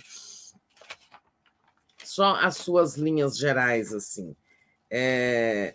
Só 2.03 2.37
as 2.37 2.57
suas 2.57 2.97
linhas 2.97 3.37
gerais, 3.37 3.93
assim. 3.93 4.35
É, 4.89 5.75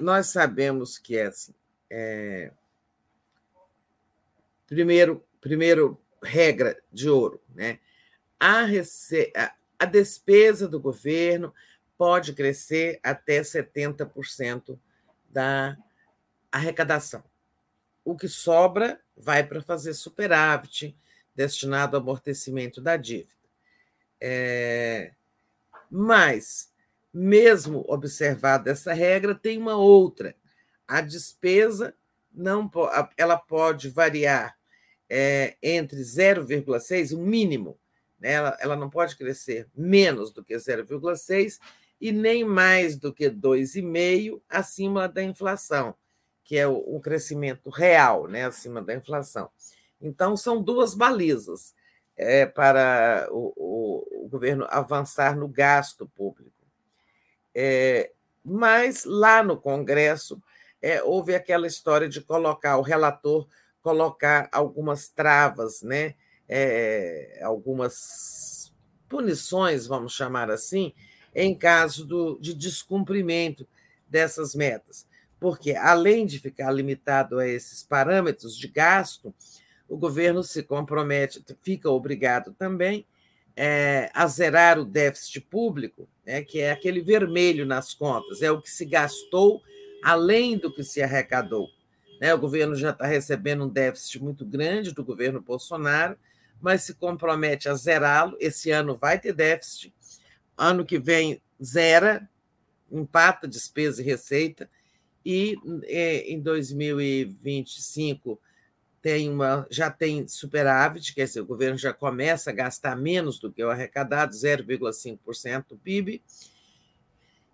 nós 0.00 0.26
sabemos 0.28 0.98
que 0.98 1.16
é 1.16 1.26
assim. 1.26 1.54
É... 1.88 2.52
Primeiro, 4.70 5.26
primeiro 5.40 6.00
regra 6.22 6.80
de 6.92 7.10
ouro, 7.10 7.42
né? 7.52 7.80
A, 8.38 8.62
rece... 8.62 9.32
a 9.76 9.84
despesa 9.84 10.68
do 10.68 10.78
governo 10.78 11.52
pode 11.98 12.32
crescer 12.34 13.00
até 13.02 13.40
70% 13.40 14.78
da 15.28 15.76
arrecadação. 16.52 17.24
O 18.04 18.16
que 18.16 18.28
sobra 18.28 19.00
vai 19.16 19.42
para 19.44 19.60
fazer 19.60 19.92
superávit 19.92 20.96
destinado 21.34 21.96
ao 21.96 22.02
amortecimento 22.02 22.80
da 22.80 22.96
dívida. 22.96 23.34
É... 24.20 25.12
Mas, 25.90 26.72
mesmo 27.12 27.84
observada 27.88 28.70
essa 28.70 28.92
regra, 28.92 29.34
tem 29.34 29.58
uma 29.58 29.74
outra. 29.74 30.36
A 30.86 31.00
despesa 31.00 31.92
não 32.32 32.70
ela 33.16 33.36
pode 33.36 33.88
variar 33.88 34.59
é, 35.10 35.56
entre 35.60 35.98
0,6, 36.00 37.12
o 37.12 37.18
mínimo, 37.18 37.76
né? 38.18 38.32
ela, 38.32 38.56
ela 38.60 38.76
não 38.76 38.88
pode 38.88 39.16
crescer 39.16 39.68
menos 39.74 40.32
do 40.32 40.44
que 40.44 40.54
0,6 40.54 41.58
e 42.00 42.12
nem 42.12 42.44
mais 42.44 42.96
do 42.96 43.12
que 43.12 43.28
2,5 43.28 44.40
acima 44.48 45.08
da 45.08 45.22
inflação, 45.22 45.96
que 46.44 46.56
é 46.56 46.66
o, 46.68 46.76
o 46.76 47.00
crescimento 47.00 47.68
real, 47.68 48.28
né? 48.28 48.44
acima 48.44 48.80
da 48.80 48.94
inflação. 48.94 49.50
Então, 50.00 50.36
são 50.36 50.62
duas 50.62 50.94
balizas 50.94 51.74
é, 52.16 52.46
para 52.46 53.26
o, 53.30 53.52
o, 53.56 54.24
o, 54.24 54.28
governo 54.28 54.64
avançar 54.70 55.36
no 55.36 55.48
gasto 55.48 56.06
público. 56.14 56.52
É, 57.52 58.12
mas 58.44 59.04
lá 59.04 59.42
no 59.42 59.56
Congresso 59.60 60.40
é, 60.80 61.02
houve 61.02 61.34
aquela 61.34 61.66
história 61.66 62.08
de 62.08 62.20
colocar 62.20 62.78
o 62.78 62.82
relator 62.82 63.46
colocar 63.82 64.48
algumas 64.52 65.08
travas, 65.08 65.82
né? 65.82 66.14
É, 66.48 67.40
algumas 67.42 68.72
punições, 69.08 69.86
vamos 69.86 70.12
chamar 70.12 70.50
assim, 70.50 70.92
em 71.34 71.54
caso 71.56 72.04
do, 72.04 72.38
de 72.40 72.54
descumprimento 72.54 73.66
dessas 74.08 74.54
metas. 74.54 75.06
Porque, 75.38 75.74
além 75.74 76.26
de 76.26 76.38
ficar 76.38 76.72
limitado 76.72 77.38
a 77.38 77.46
esses 77.46 77.82
parâmetros 77.82 78.56
de 78.56 78.68
gasto, 78.68 79.34
o 79.88 79.96
governo 79.96 80.42
se 80.42 80.62
compromete, 80.62 81.44
fica 81.62 81.88
obrigado 81.90 82.52
também 82.52 83.06
é, 83.56 84.10
a 84.14 84.26
zerar 84.26 84.78
o 84.78 84.84
déficit 84.84 85.40
público, 85.40 86.08
né, 86.24 86.42
que 86.42 86.60
é 86.60 86.70
aquele 86.70 87.00
vermelho 87.00 87.66
nas 87.66 87.92
contas, 87.92 88.42
é 88.42 88.50
o 88.50 88.60
que 88.60 88.70
se 88.70 88.84
gastou 88.84 89.60
além 90.02 90.56
do 90.56 90.72
que 90.72 90.82
se 90.82 91.02
arrecadou. 91.02 91.68
Né? 92.20 92.34
O 92.34 92.38
governo 92.38 92.76
já 92.76 92.90
está 92.90 93.06
recebendo 93.06 93.64
um 93.64 93.68
déficit 93.68 94.22
muito 94.22 94.44
grande 94.44 94.92
do 94.92 95.02
governo 95.02 95.40
Bolsonaro, 95.40 96.16
mas 96.60 96.82
se 96.82 96.94
compromete 96.94 97.68
a 97.68 97.74
zerá-lo. 97.74 98.36
Esse 98.38 98.70
ano 98.70 98.96
vai 98.96 99.18
ter 99.18 99.32
déficit, 99.32 99.92
ano 100.56 100.84
que 100.84 100.98
vem 100.98 101.40
zera, 101.62 102.28
empata 102.92 103.48
despesa 103.48 104.02
e 104.02 104.04
receita, 104.04 104.68
e 105.24 105.56
é, 105.84 106.30
em 106.30 106.40
2025 106.40 108.40
tem 109.02 109.30
uma, 109.30 109.66
já 109.70 109.90
tem 109.90 110.28
superávit, 110.28 111.14
quer 111.14 111.24
dizer, 111.24 111.40
o 111.40 111.46
governo 111.46 111.78
já 111.78 111.92
começa 111.92 112.50
a 112.50 112.54
gastar 112.54 112.96
menos 112.96 113.38
do 113.38 113.50
que 113.50 113.64
o 113.64 113.70
arrecadado, 113.70 114.34
0,5% 114.34 115.64
do 115.70 115.78
PIB, 115.78 116.22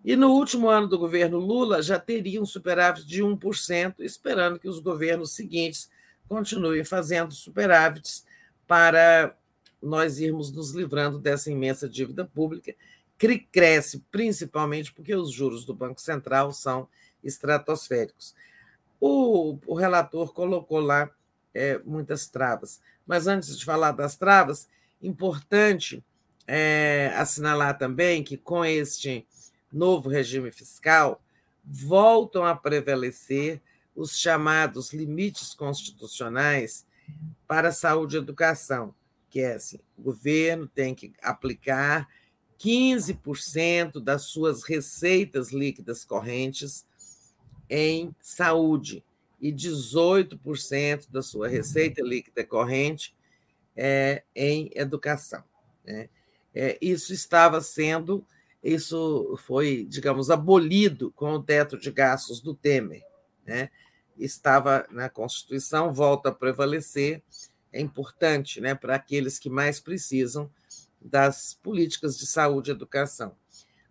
e 0.07 0.15
no 0.15 0.31
último 0.31 0.69
ano 0.69 0.87
do 0.87 0.97
governo 0.97 1.37
Lula 1.37 1.83
já 1.83 1.99
teria 1.99 2.41
um 2.41 2.47
superávit 2.47 3.05
de 3.05 3.25
1%, 3.25 3.97
esperando 3.99 4.57
que 4.57 4.69
os 4.69 4.79
governos 4.79 5.35
seguintes 5.35 5.91
continuem 6.29 6.85
fazendo 6.85 7.35
superávites 7.35 8.25
para 8.69 9.37
nós 9.83 10.21
irmos 10.21 10.53
nos 10.53 10.71
livrando 10.71 11.19
dessa 11.19 11.51
imensa 11.51 11.89
dívida 11.89 12.25
pública, 12.25 12.73
que 13.19 13.37
cresce 13.51 13.99
principalmente 14.09 14.93
porque 14.93 15.13
os 15.13 15.33
juros 15.33 15.65
do 15.65 15.75
Banco 15.75 16.01
Central 16.01 16.53
são 16.53 16.89
estratosféricos. 17.21 18.33
O, 19.01 19.59
o 19.67 19.75
relator 19.75 20.33
colocou 20.33 20.79
lá 20.79 21.11
é, 21.53 21.81
muitas 21.85 22.29
travas, 22.29 22.81
mas 23.05 23.27
antes 23.27 23.59
de 23.59 23.65
falar 23.65 23.91
das 23.91 24.17
travas, 24.17 24.69
importante 25.03 26.01
é, 26.47 27.13
assinalar 27.17 27.77
também 27.77 28.23
que 28.23 28.37
com 28.37 28.65
este 28.65 29.27
novo 29.73 30.09
regime 30.09 30.51
fiscal, 30.51 31.23
voltam 31.65 32.45
a 32.45 32.55
prevalecer 32.55 33.61
os 33.95 34.19
chamados 34.19 34.93
limites 34.93 35.55
constitucionais 35.55 36.87
para 37.47 37.73
saúde 37.73 38.17
e 38.17 38.19
educação, 38.19 38.95
que 39.31 39.41
é 39.41 39.55
assim, 39.55 39.81
o 39.97 40.03
governo 40.03 40.67
tem 40.67 40.95
que 40.95 41.13
aplicar 41.23 42.09
15% 42.59 44.01
das 44.01 44.23
suas 44.23 44.63
receitas 44.65 45.53
líquidas 45.53 46.05
correntes 46.05 46.87
em 47.69 48.15
saúde 48.21 49.05
e 49.41 49.53
18% 49.53 51.11
da 51.11 51.23
sua 51.23 51.49
receita 51.49 52.03
líquida 52.03 52.45
corrente 52.45 53.15
é, 53.77 54.23
em 54.35 54.71
educação. 54.75 55.45
Né? 55.85 56.09
É, 56.55 56.79
isso 56.81 57.13
estava 57.13 57.61
sendo 57.61 58.27
isso 58.67 59.39
foi, 59.45 59.87
digamos, 59.89 60.31
abolido 60.31 61.13
com 61.13 61.35
o 61.35 61.43
teto 61.43 61.79
de 61.79 61.91
gastos 61.91 62.41
do 62.41 62.55
Temer. 62.55 63.03
Né? 63.45 63.71
Estava 64.19 64.87
na 64.91 65.09
Constituição, 65.09 65.93
volta 65.93 66.31
a 66.31 66.35
prevalecer, 66.35 67.23
é 67.73 67.81
importante 67.81 68.61
né, 68.61 68.75
para 68.75 68.97
aqueles 68.97 69.39
que 69.39 69.49
mais 69.49 69.79
precisam 69.79 70.51
das 71.01 71.55
políticas 71.63 72.19
de 72.19 72.27
saúde 72.27 72.71
e 72.71 72.75
educação. 72.75 73.37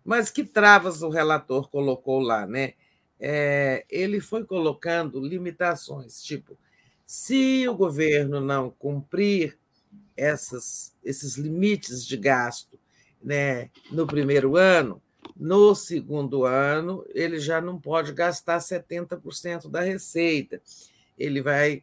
Mas 0.04 0.30
que 0.30 0.44
travas 0.44 1.02
o 1.02 1.08
relator 1.08 1.70
colocou 1.70 2.20
lá? 2.20 2.46
Né? 2.46 2.74
É, 3.18 3.86
ele 3.88 4.20
foi 4.20 4.44
colocando 4.44 5.20
limitações, 5.20 6.22
tipo, 6.22 6.58
se 7.06 7.66
o 7.68 7.74
governo 7.74 8.40
não 8.40 8.68
cumprir 8.68 9.56
essas, 10.16 10.94
esses 11.02 11.36
limites 11.36 12.04
de 12.04 12.16
gasto 12.16 12.78
né, 13.22 13.70
no 13.90 14.06
primeiro 14.06 14.56
ano, 14.56 15.02
no 15.36 15.74
segundo 15.74 16.44
ano, 16.44 17.04
ele 17.14 17.38
já 17.38 17.60
não 17.60 17.78
pode 17.80 18.12
gastar 18.12 18.58
70% 18.58 19.68
da 19.68 19.80
receita, 19.80 20.60
ele 21.18 21.42
vai 21.42 21.82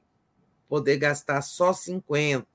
poder 0.68 0.98
gastar 0.98 1.42
só 1.42 1.72
50%. 1.72 2.46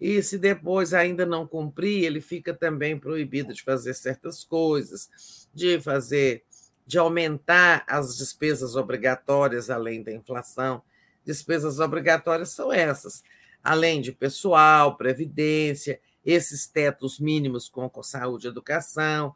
E 0.00 0.22
se 0.22 0.36
depois 0.36 0.92
ainda 0.92 1.24
não 1.24 1.46
cumprir, 1.46 2.04
ele 2.04 2.20
fica 2.20 2.52
também 2.52 2.98
proibido 2.98 3.54
de 3.54 3.62
fazer 3.62 3.94
certas 3.94 4.44
coisas, 4.44 5.48
de 5.54 5.80
fazer, 5.80 6.44
de 6.86 6.98
aumentar 6.98 7.82
as 7.86 8.16
despesas 8.16 8.76
obrigatórias 8.76 9.70
além 9.70 10.02
da 10.02 10.12
inflação. 10.12 10.82
Despesas 11.24 11.80
obrigatórias 11.80 12.50
são 12.50 12.70
essas, 12.70 13.22
além 13.64 14.02
de 14.02 14.12
pessoal, 14.12 14.96
previdência, 14.96 15.98
esses 16.26 16.66
tetos 16.66 17.20
mínimos 17.20 17.68
com 17.68 17.88
saúde 18.02 18.48
e 18.48 18.50
educação, 18.50 19.32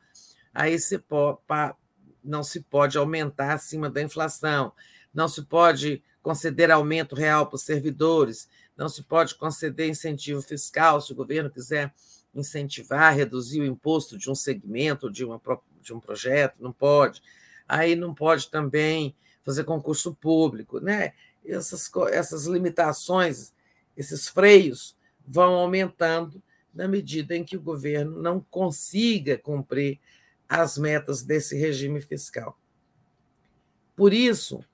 aí 0.52 0.76
se 0.76 1.00
não 2.22 2.42
se 2.42 2.60
pode 2.60 2.98
aumentar 2.98 3.54
acima 3.54 3.88
da 3.88 4.02
inflação, 4.02 4.72
não 5.14 5.28
se 5.28 5.42
pode 5.42 6.02
conceder 6.20 6.70
aumento 6.70 7.14
real 7.14 7.46
para 7.46 7.54
os 7.54 7.62
servidores, 7.62 8.48
não 8.76 8.88
se 8.88 9.04
pode 9.04 9.36
conceder 9.36 9.88
incentivo 9.88 10.42
fiscal 10.42 11.00
se 11.00 11.12
o 11.12 11.14
governo 11.14 11.48
quiser 11.48 11.94
incentivar, 12.34 13.14
reduzir 13.14 13.60
o 13.60 13.66
imposto 13.66 14.18
de 14.18 14.28
um 14.28 14.34
segmento, 14.34 15.10
de, 15.10 15.24
uma, 15.24 15.40
de 15.80 15.94
um 15.94 16.00
projeto, 16.00 16.56
não 16.60 16.72
pode. 16.72 17.22
Aí 17.68 17.94
não 17.94 18.12
pode 18.12 18.50
também 18.50 19.14
fazer 19.42 19.64
concurso 19.64 20.14
público, 20.14 20.80
né? 20.80 21.12
Essas, 21.44 21.90
essas 22.12 22.46
limitações, 22.46 23.52
esses 23.96 24.28
freios 24.28 24.96
vão 25.26 25.54
aumentando 25.54 26.42
na 26.74 26.86
medida 26.86 27.36
em 27.36 27.44
que 27.44 27.56
o 27.56 27.62
governo 27.62 28.20
não 28.20 28.40
consiga 28.40 29.36
cumprir 29.36 30.00
as 30.48 30.76
metas 30.78 31.22
desse 31.22 31.56
regime 31.56 32.00
fiscal. 32.00 32.58
Por 33.94 34.12
isso, 34.12 34.64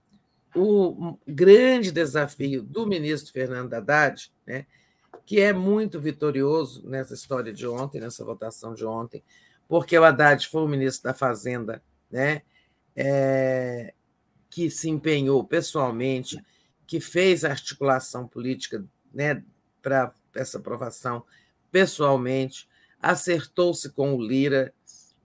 o 0.55 1.19
grande 1.27 1.93
desafio 1.93 2.63
do 2.63 2.87
ministro 2.87 3.33
Fernando 3.33 3.75
Haddad, 3.75 4.33
né, 4.47 4.67
que 5.25 5.41
é 5.41 5.53
muito 5.53 6.01
vitorioso 6.01 6.89
nessa 6.89 7.15
história 7.15 7.53
de 7.53 7.67
ontem, 7.67 8.01
nessa 8.01 8.25
votação 8.25 8.75
de 8.75 8.87
ontem, 8.87 9.23
porque 9.69 9.99
o 9.99 10.05
Haddad 10.05 10.47
foi 10.49 10.63
o 10.63 10.69
ministro 10.69 11.05
da 11.05 11.15
Fazenda, 11.15 11.83
né, 12.11 12.43
é, 12.95 13.93
que 14.49 14.71
se 14.71 14.89
empenhou 14.89 15.45
pessoalmente, 15.45 16.43
que 16.87 17.01
fez 17.01 17.45
a 17.45 17.51
articulação 17.51 18.27
política 18.27 18.85
né, 19.13 19.43
para 19.83 20.15
essa 20.35 20.59
aprovação 20.59 21.25
pessoalmente, 21.77 22.67
acertou-se 23.03 23.91
com 23.91 24.15
o 24.15 24.23
Lira, 24.23 24.73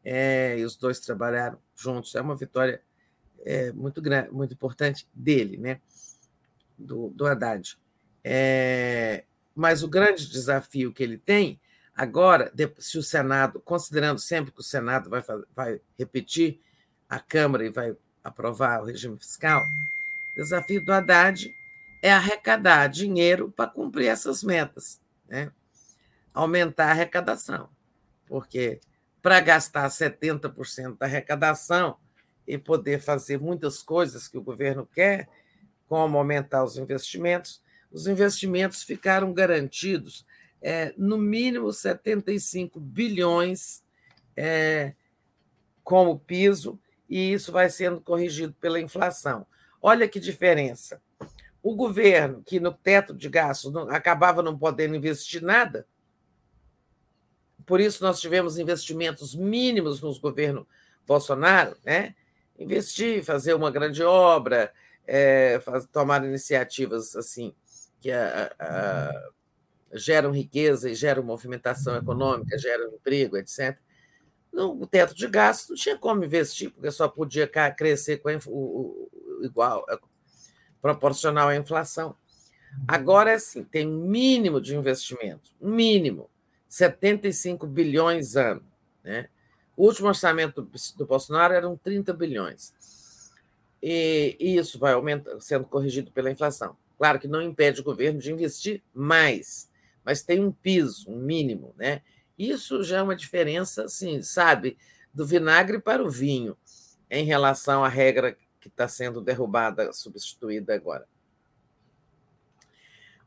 é, 0.03 0.59
e 0.59 0.65
os 0.65 0.75
dois 0.75 0.99
trabalharam 0.99 1.57
juntos. 1.73 2.13
É 2.13 2.19
uma 2.19 2.35
vitória 2.35 2.81
é, 3.45 3.71
muito, 3.71 4.01
grande, 4.01 4.29
muito 4.31 4.53
importante 4.53 5.07
dele, 5.13 5.55
né? 5.55 5.79
do, 6.77 7.07
do 7.11 7.25
Haddad. 7.25 7.77
É, 8.21 9.23
mas 9.55 9.81
o 9.81 9.87
grande 9.87 10.27
desafio 10.27 10.91
que 10.91 11.01
ele 11.01 11.17
tem 11.17 11.57
agora, 11.95 12.51
se 12.77 12.97
o 12.97 13.03
Senado, 13.03 13.61
considerando 13.61 14.19
sempre 14.19 14.51
que 14.51 14.59
o 14.59 14.63
Senado 14.63 15.09
vai, 15.09 15.23
vai 15.55 15.79
repetir 15.97 16.59
a 17.07 17.17
Câmara 17.17 17.65
e 17.65 17.69
vai 17.69 17.95
aprovar 18.21 18.81
o 18.81 18.87
regime 18.87 19.17
fiscal, 19.17 19.63
o 20.33 20.35
desafio 20.35 20.83
do 20.83 20.91
Haddad 20.91 21.49
é 22.01 22.11
arrecadar 22.11 22.87
dinheiro 22.87 23.49
para 23.49 23.71
cumprir 23.71 24.07
essas 24.07 24.43
metas, 24.43 24.99
né? 25.29 25.49
Aumentar 26.33 26.87
a 26.87 26.91
arrecadação, 26.91 27.69
porque 28.25 28.79
para 29.21 29.39
gastar 29.39 29.87
70% 29.89 30.97
da 30.97 31.05
arrecadação 31.05 31.97
e 32.47 32.57
poder 32.57 32.99
fazer 32.99 33.39
muitas 33.39 33.83
coisas 33.83 34.27
que 34.27 34.37
o 34.37 34.41
governo 34.41 34.85
quer, 34.85 35.29
como 35.87 36.17
aumentar 36.17 36.63
os 36.63 36.77
investimentos, 36.77 37.61
os 37.91 38.07
investimentos 38.07 38.83
ficaram 38.83 39.33
garantidos 39.33 40.25
é, 40.61 40.93
no 40.97 41.17
mínimo 41.17 41.71
75 41.71 42.79
bilhões 42.79 43.83
é, 44.35 44.93
como 45.83 46.19
piso, 46.19 46.79
e 47.09 47.33
isso 47.33 47.51
vai 47.51 47.69
sendo 47.69 47.99
corrigido 47.99 48.53
pela 48.53 48.79
inflação. 48.79 49.45
Olha 49.81 50.07
que 50.07 50.19
diferença. 50.19 51.01
O 51.61 51.75
governo, 51.75 52.41
que 52.43 52.59
no 52.59 52.71
teto 52.71 53.13
de 53.13 53.27
gastos 53.27 53.73
não, 53.73 53.89
acabava 53.89 54.41
não 54.41 54.57
podendo 54.57 54.95
investir 54.95 55.41
nada, 55.43 55.85
por 57.65 57.79
isso 57.79 58.03
nós 58.03 58.19
tivemos 58.19 58.57
investimentos 58.57 59.35
mínimos 59.35 60.01
nos 60.01 60.17
governos 60.17 60.65
Bolsonaro, 61.07 61.75
né? 61.83 62.15
investir, 62.57 63.23
fazer 63.23 63.53
uma 63.53 63.71
grande 63.71 64.03
obra, 64.03 64.71
é, 65.05 65.59
faz, 65.63 65.85
tomar 65.88 66.23
iniciativas 66.23 67.15
assim 67.15 67.53
que 67.99 68.11
a, 68.11 68.51
a, 68.59 69.31
geram 69.93 70.31
riqueza 70.31 70.89
e 70.89 70.95
geram 70.95 71.23
movimentação 71.23 71.95
econômica, 71.95 72.57
geram 72.57 72.93
emprego, 72.93 73.38
etc. 73.38 73.77
No 74.51 74.85
teto 74.88 75.15
de 75.15 75.27
gastos 75.27 75.69
não 75.69 75.75
tinha 75.75 75.97
como 75.97 76.25
investir, 76.25 76.71
porque 76.71 76.91
só 76.91 77.07
podia 77.07 77.47
crescer 77.47 78.17
com 78.17 78.29
o, 78.47 79.09
o 79.39 79.45
igual, 79.45 79.85
proporcional 80.81 81.49
à 81.49 81.55
inflação. 81.55 82.15
Agora, 82.88 83.38
sim, 83.38 83.63
tem 83.63 83.88
um 83.88 84.07
mínimo 84.07 84.59
de 84.59 84.75
investimento, 84.75 85.51
mínimo, 85.61 86.29
75 86.72 87.68
bilhões 87.68 88.38
ano. 88.38 88.64
Né? 89.03 89.27
O 89.76 89.85
último 89.85 90.07
orçamento 90.07 90.61
do, 90.95 91.06
Bolsonaro 91.06 91.53
eram 91.53 91.76
30 91.76 92.14
bilhões. 92.14 92.73
E, 93.84 94.38
e 94.39 94.56
isso 94.56 94.80
vai 94.80 94.93
aumentando, 94.93 95.41
sendo 95.41 95.65
corrigido 95.65 96.11
pela 96.11 96.31
inflação. 96.31 96.77
Claro 96.98 97.19
que 97.19 97.27
não 97.27 97.41
impede 97.41 97.81
o 97.81 97.84
governo 97.84 98.22
de 98.22 98.31
investir 98.31 98.81
mais, 98.93 99.69
mas 100.06 100.23
tem 100.23 100.39
um 100.39 100.52
piso, 100.52 101.11
um 101.11 101.18
mínimo, 101.18 101.76
né? 101.77 102.02
Isso 102.39 102.84
já 102.84 102.99
é 102.99 103.02
uma 103.02 103.18
diferença, 103.18 103.84
assim, 103.84 104.22
sabe, 104.22 104.77
do 105.14 105.26
vinagre 105.26 105.77
para 105.77 106.02
o 106.02 106.10
vinho, 106.10 106.56
em 107.10 107.26
relação 107.26 107.84
à 107.84 107.89
regra 107.89 108.38
que 108.61 108.69
está 108.69 108.88
sendo 108.88 109.19
derrubada, 109.19 109.91
substituída 109.91 110.73
agora. 110.73 111.06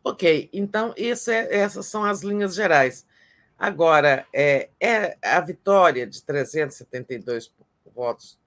Ok, 0.03 0.49
então 0.51 0.95
é, 0.97 1.59
essas 1.59 1.85
são 1.87 2.05
as 2.05 2.23
linhas 2.23 2.55
gerais. 2.55 3.07
Agora, 3.59 4.27
é, 4.33 4.71
é 4.81 5.17
a 5.23 5.41
vitória 5.41 6.07
de 6.07 6.23
372 6.23 7.53
votos 7.95 8.39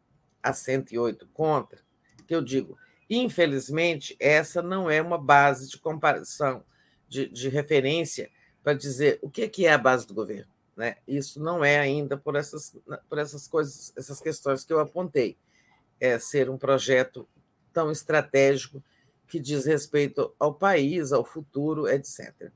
a 0.43 0.53
108 0.53 1.27
contra, 1.33 1.79
que 2.27 2.35
eu 2.35 2.41
digo, 2.41 2.77
Infelizmente, 3.09 4.17
essa 4.19 4.61
não 4.61 4.89
é 4.89 5.01
uma 5.01 5.17
base 5.17 5.69
de 5.69 5.77
comparação, 5.77 6.63
de, 7.07 7.27
de 7.29 7.47
referência 7.47 8.29
para 8.61 8.73
dizer 8.73 9.17
o 9.21 9.29
que 9.29 9.65
é 9.65 9.71
a 9.71 9.77
base 9.77 10.05
do 10.05 10.13
governo. 10.13 10.51
Né? 10.75 10.97
Isso 11.07 11.41
não 11.41 11.63
é 11.63 11.79
ainda 11.79 12.17
por 12.17 12.35
essas, 12.35 12.75
por 13.09 13.17
essas 13.17 13.47
coisas, 13.47 13.93
essas 13.95 14.19
questões 14.19 14.63
que 14.63 14.73
eu 14.73 14.79
apontei. 14.79 15.37
É 15.99 16.19
ser 16.19 16.49
um 16.49 16.57
projeto 16.57 17.27
tão 17.73 17.89
estratégico 17.91 18.83
que 19.27 19.39
diz 19.39 19.65
respeito 19.65 20.33
ao 20.37 20.53
país, 20.53 21.11
ao 21.11 21.25
futuro, 21.25 21.87
etc. 21.87 22.51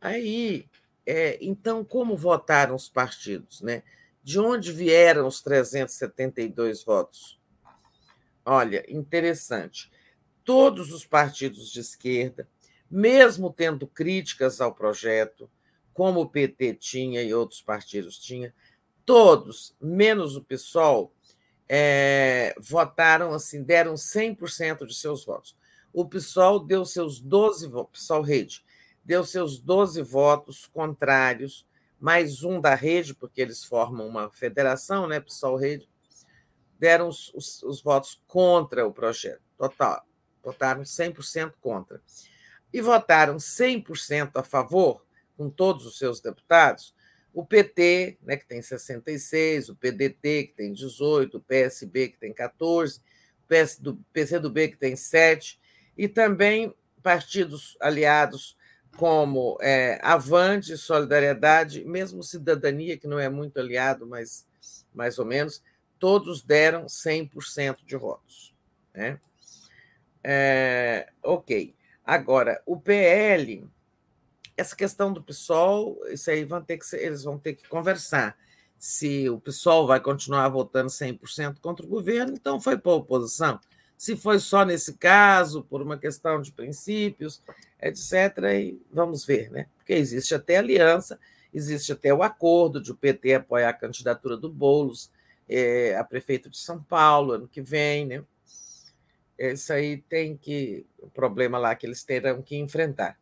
Aí, 0.00 0.68
é, 1.10 1.38
então, 1.40 1.82
como 1.82 2.14
votaram 2.14 2.74
os 2.74 2.86
partidos? 2.86 3.62
Né? 3.62 3.82
De 4.22 4.38
onde 4.38 4.70
vieram 4.70 5.26
os 5.26 5.40
372 5.40 6.84
votos? 6.84 7.40
Olha, 8.44 8.84
interessante. 8.86 9.90
Todos 10.44 10.92
os 10.92 11.06
partidos 11.06 11.72
de 11.72 11.80
esquerda, 11.80 12.46
mesmo 12.90 13.50
tendo 13.50 13.86
críticas 13.86 14.60
ao 14.60 14.74
projeto, 14.74 15.50
como 15.94 16.20
o 16.20 16.28
PT 16.28 16.74
tinha 16.74 17.22
e 17.22 17.32
outros 17.32 17.62
partidos 17.62 18.18
tinham, 18.18 18.52
todos, 19.06 19.74
menos 19.80 20.36
o 20.36 20.44
PSOL, 20.44 21.10
é, 21.66 22.54
votaram 22.60 23.32
assim, 23.32 23.62
deram 23.62 23.94
100% 23.94 24.84
de 24.84 24.94
seus 24.94 25.24
votos. 25.24 25.56
O 25.90 26.06
PSOL 26.06 26.60
deu 26.60 26.84
seus 26.84 27.18
12 27.18 27.66
votos, 27.66 28.02
PSOL 28.02 28.20
Rede, 28.20 28.62
deu 29.08 29.24
seus 29.24 29.58
12 29.58 30.02
votos 30.02 30.66
contrários, 30.66 31.66
mais 31.98 32.44
um 32.44 32.60
da 32.60 32.74
rede, 32.74 33.14
porque 33.14 33.40
eles 33.40 33.64
formam 33.64 34.06
uma 34.06 34.30
federação, 34.30 35.06
né, 35.06 35.18
PSOL 35.18 35.56
Rede, 35.56 35.88
deram 36.78 37.08
os, 37.08 37.32
os, 37.32 37.62
os 37.62 37.80
votos 37.80 38.20
contra 38.26 38.86
o 38.86 38.92
projeto, 38.92 39.40
total. 39.56 40.04
Votaram 40.44 40.82
100% 40.82 41.54
contra. 41.58 42.02
E 42.70 42.82
votaram 42.82 43.36
100% 43.36 44.32
a 44.34 44.42
favor, 44.42 45.02
com 45.38 45.48
todos 45.48 45.86
os 45.86 45.96
seus 45.96 46.20
deputados, 46.20 46.94
o 47.32 47.46
PT, 47.46 48.18
né, 48.20 48.36
que 48.36 48.46
tem 48.46 48.60
66, 48.60 49.70
o 49.70 49.76
PDT, 49.76 50.48
que 50.48 50.54
tem 50.54 50.70
18, 50.70 51.38
o 51.38 51.40
PSB, 51.40 52.08
que 52.08 52.18
tem 52.18 52.34
14, 52.34 53.00
o 53.42 53.48
PS 53.48 53.78
do, 53.78 53.96
PCdoB, 54.12 54.68
que 54.68 54.76
tem 54.76 54.94
7, 54.94 55.58
e 55.96 56.06
também 56.06 56.74
partidos 57.02 57.74
aliados 57.80 58.57
como 58.96 59.56
é, 59.60 59.98
Avante, 60.02 60.76
Solidariedade, 60.76 61.84
mesmo 61.84 62.22
Cidadania, 62.22 62.98
que 62.98 63.06
não 63.06 63.18
é 63.18 63.28
muito 63.28 63.60
aliado, 63.60 64.06
mas 64.06 64.48
mais 64.94 65.18
ou 65.18 65.24
menos, 65.24 65.62
todos 65.98 66.42
deram 66.42 66.86
100% 66.86 67.84
de 67.84 67.96
votos. 67.96 68.54
Né? 68.92 69.20
É, 70.24 71.08
ok. 71.22 71.74
Agora, 72.04 72.60
o 72.66 72.80
PL, 72.80 73.68
essa 74.56 74.74
questão 74.74 75.12
do 75.12 75.22
PSOL, 75.22 75.98
isso 76.08 76.30
aí 76.30 76.44
vão 76.44 76.62
ter 76.62 76.78
que 76.78 76.86
ser, 76.86 77.02
eles 77.02 77.22
vão 77.22 77.38
ter 77.38 77.54
que 77.54 77.68
conversar. 77.68 78.36
Se 78.76 79.28
o 79.28 79.38
PSOL 79.40 79.86
vai 79.86 80.00
continuar 80.00 80.48
votando 80.48 80.88
100% 80.88 81.60
contra 81.60 81.84
o 81.84 81.88
governo, 81.88 82.32
então 82.34 82.60
foi 82.60 82.76
para 82.78 82.92
a 82.92 82.96
oposição. 82.96 83.60
Se 83.98 84.16
foi 84.16 84.38
só 84.38 84.64
nesse 84.64 84.94
caso, 84.94 85.64
por 85.64 85.82
uma 85.82 85.98
questão 85.98 86.40
de 86.40 86.52
princípios, 86.52 87.42
etc., 87.82 88.38
e 88.54 88.80
vamos 88.92 89.26
ver, 89.26 89.50
né? 89.50 89.66
Porque 89.76 89.92
existe 89.92 90.36
até 90.36 90.58
aliança, 90.58 91.18
existe 91.52 91.90
até 91.90 92.14
o 92.14 92.22
acordo 92.22 92.80
de 92.80 92.92
o 92.92 92.94
PT 92.94 93.34
apoiar 93.34 93.70
a 93.70 93.74
candidatura 93.74 94.36
do 94.36 94.48
Boulos, 94.48 95.10
é, 95.48 95.96
a 95.96 96.04
prefeito 96.04 96.48
de 96.48 96.58
São 96.58 96.80
Paulo 96.80 97.32
ano 97.32 97.48
que 97.48 97.60
vem, 97.60 98.06
né? 98.06 98.24
Isso 99.36 99.72
aí 99.72 99.98
tem 100.08 100.36
que 100.36 100.86
o 100.98 101.10
problema 101.10 101.58
lá 101.58 101.74
que 101.74 101.84
eles 101.84 102.04
terão 102.04 102.40
que 102.40 102.56
enfrentar. 102.56 103.18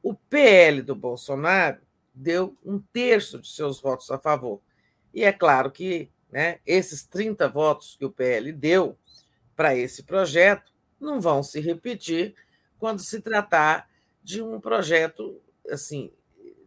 O 0.00 0.14
PL 0.14 0.82
do 0.82 0.94
Bolsonaro 0.94 1.80
deu 2.14 2.56
um 2.64 2.78
terço 2.78 3.40
de 3.40 3.48
seus 3.48 3.80
votos 3.80 4.08
a 4.10 4.18
favor. 4.18 4.60
E 5.12 5.24
é 5.24 5.32
claro 5.32 5.70
que 5.70 6.08
né, 6.30 6.60
esses 6.64 7.04
30 7.04 7.48
votos 7.48 7.96
que 7.96 8.04
o 8.04 8.10
PL 8.10 8.52
deu 8.52 8.96
para 9.54 9.76
esse 9.76 10.02
projeto 10.02 10.72
não 11.00 11.20
vão 11.20 11.42
se 11.42 11.60
repetir 11.60 12.34
quando 12.78 13.00
se 13.00 13.20
tratar 13.20 13.88
de 14.22 14.42
um 14.42 14.60
projeto 14.60 15.40
assim 15.68 16.12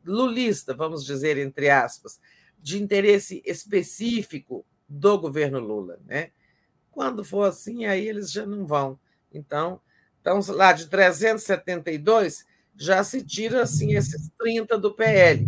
lulista, 0.06 0.74
vamos 0.74 1.04
dizer 1.04 1.38
entre 1.38 1.70
aspas, 1.70 2.20
de 2.60 2.82
interesse 2.82 3.42
específico 3.46 4.66
do 4.88 5.18
governo 5.18 5.60
Lula. 5.60 6.00
Né? 6.06 6.32
Quando 6.92 7.24
for 7.24 7.44
assim, 7.44 7.86
aí 7.86 8.08
eles 8.08 8.32
já 8.32 8.46
não 8.46 8.66
vão. 8.66 9.00
Então, 9.34 9.82
então 10.22 10.40
lá 10.50 10.74
de 10.74 10.88
372, 10.88 12.46
já 12.76 13.04
se 13.04 13.24
tira 13.24 13.64
assim 13.64 13.94
esses 13.94 14.30
30 14.38 14.78
do 14.78 14.94
PL, 14.94 15.48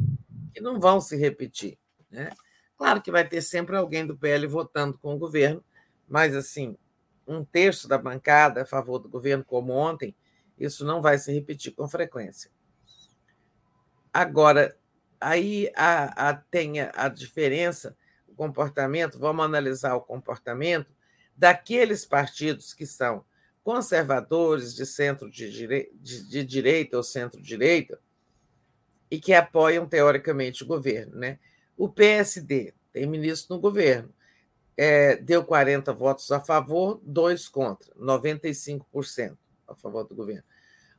que 0.53 0.61
não 0.61 0.79
vão 0.79 0.99
se 0.99 1.15
repetir. 1.15 1.77
Né? 2.09 2.29
Claro 2.77 3.01
que 3.01 3.11
vai 3.11 3.27
ter 3.27 3.41
sempre 3.41 3.75
alguém 3.75 4.05
do 4.05 4.17
PL 4.17 4.45
votando 4.47 4.97
com 4.97 5.15
o 5.15 5.17
governo, 5.17 5.63
mas 6.07 6.35
assim, 6.35 6.77
um 7.27 7.43
terço 7.43 7.87
da 7.87 7.97
bancada 7.97 8.61
a 8.61 8.65
favor 8.65 8.99
do 8.99 9.09
governo, 9.09 9.43
como 9.43 9.73
ontem, 9.73 10.15
isso 10.57 10.85
não 10.85 11.01
vai 11.01 11.17
se 11.17 11.31
repetir 11.31 11.73
com 11.73 11.87
frequência. 11.87 12.49
Agora, 14.13 14.75
aí 15.19 15.71
a, 15.75 16.29
a, 16.29 16.33
tem 16.33 16.79
a, 16.79 17.09
diferença 17.09 17.95
comportamento, 18.37 19.19
vamos 19.19 19.43
analisar 19.43 19.95
o 19.95 20.01
comportamento 20.01 20.95
daqueles 21.35 22.05
partidos 22.05 22.73
que 22.73 22.85
são 22.85 23.25
conservadores 23.63 24.73
de 24.73 24.85
centro 24.85 25.29
de, 25.29 25.51
direi 25.51 25.91
de, 25.95 26.29
de 26.29 26.43
direita 26.45 26.95
ou 26.95 27.03
centro-direita 27.03 27.99
e 29.09 29.19
que 29.19 29.33
apoiam 29.33 29.87
teoricamente 29.87 30.63
o 30.63 30.67
governo. 30.67 31.17
Né? 31.17 31.39
O 31.75 31.89
PSD 31.89 32.73
tem 32.93 33.07
ministro 33.07 33.55
no 33.55 33.61
governo, 33.61 34.13
é, 34.77 35.15
deu 35.15 35.43
40 35.43 35.91
votos 35.91 36.31
a 36.31 36.39
favor, 36.39 37.01
dois 37.03 37.49
contra, 37.49 37.91
95% 37.95 39.35
a 39.67 39.75
favor 39.75 40.03
do 40.03 40.13
governo. 40.13 40.43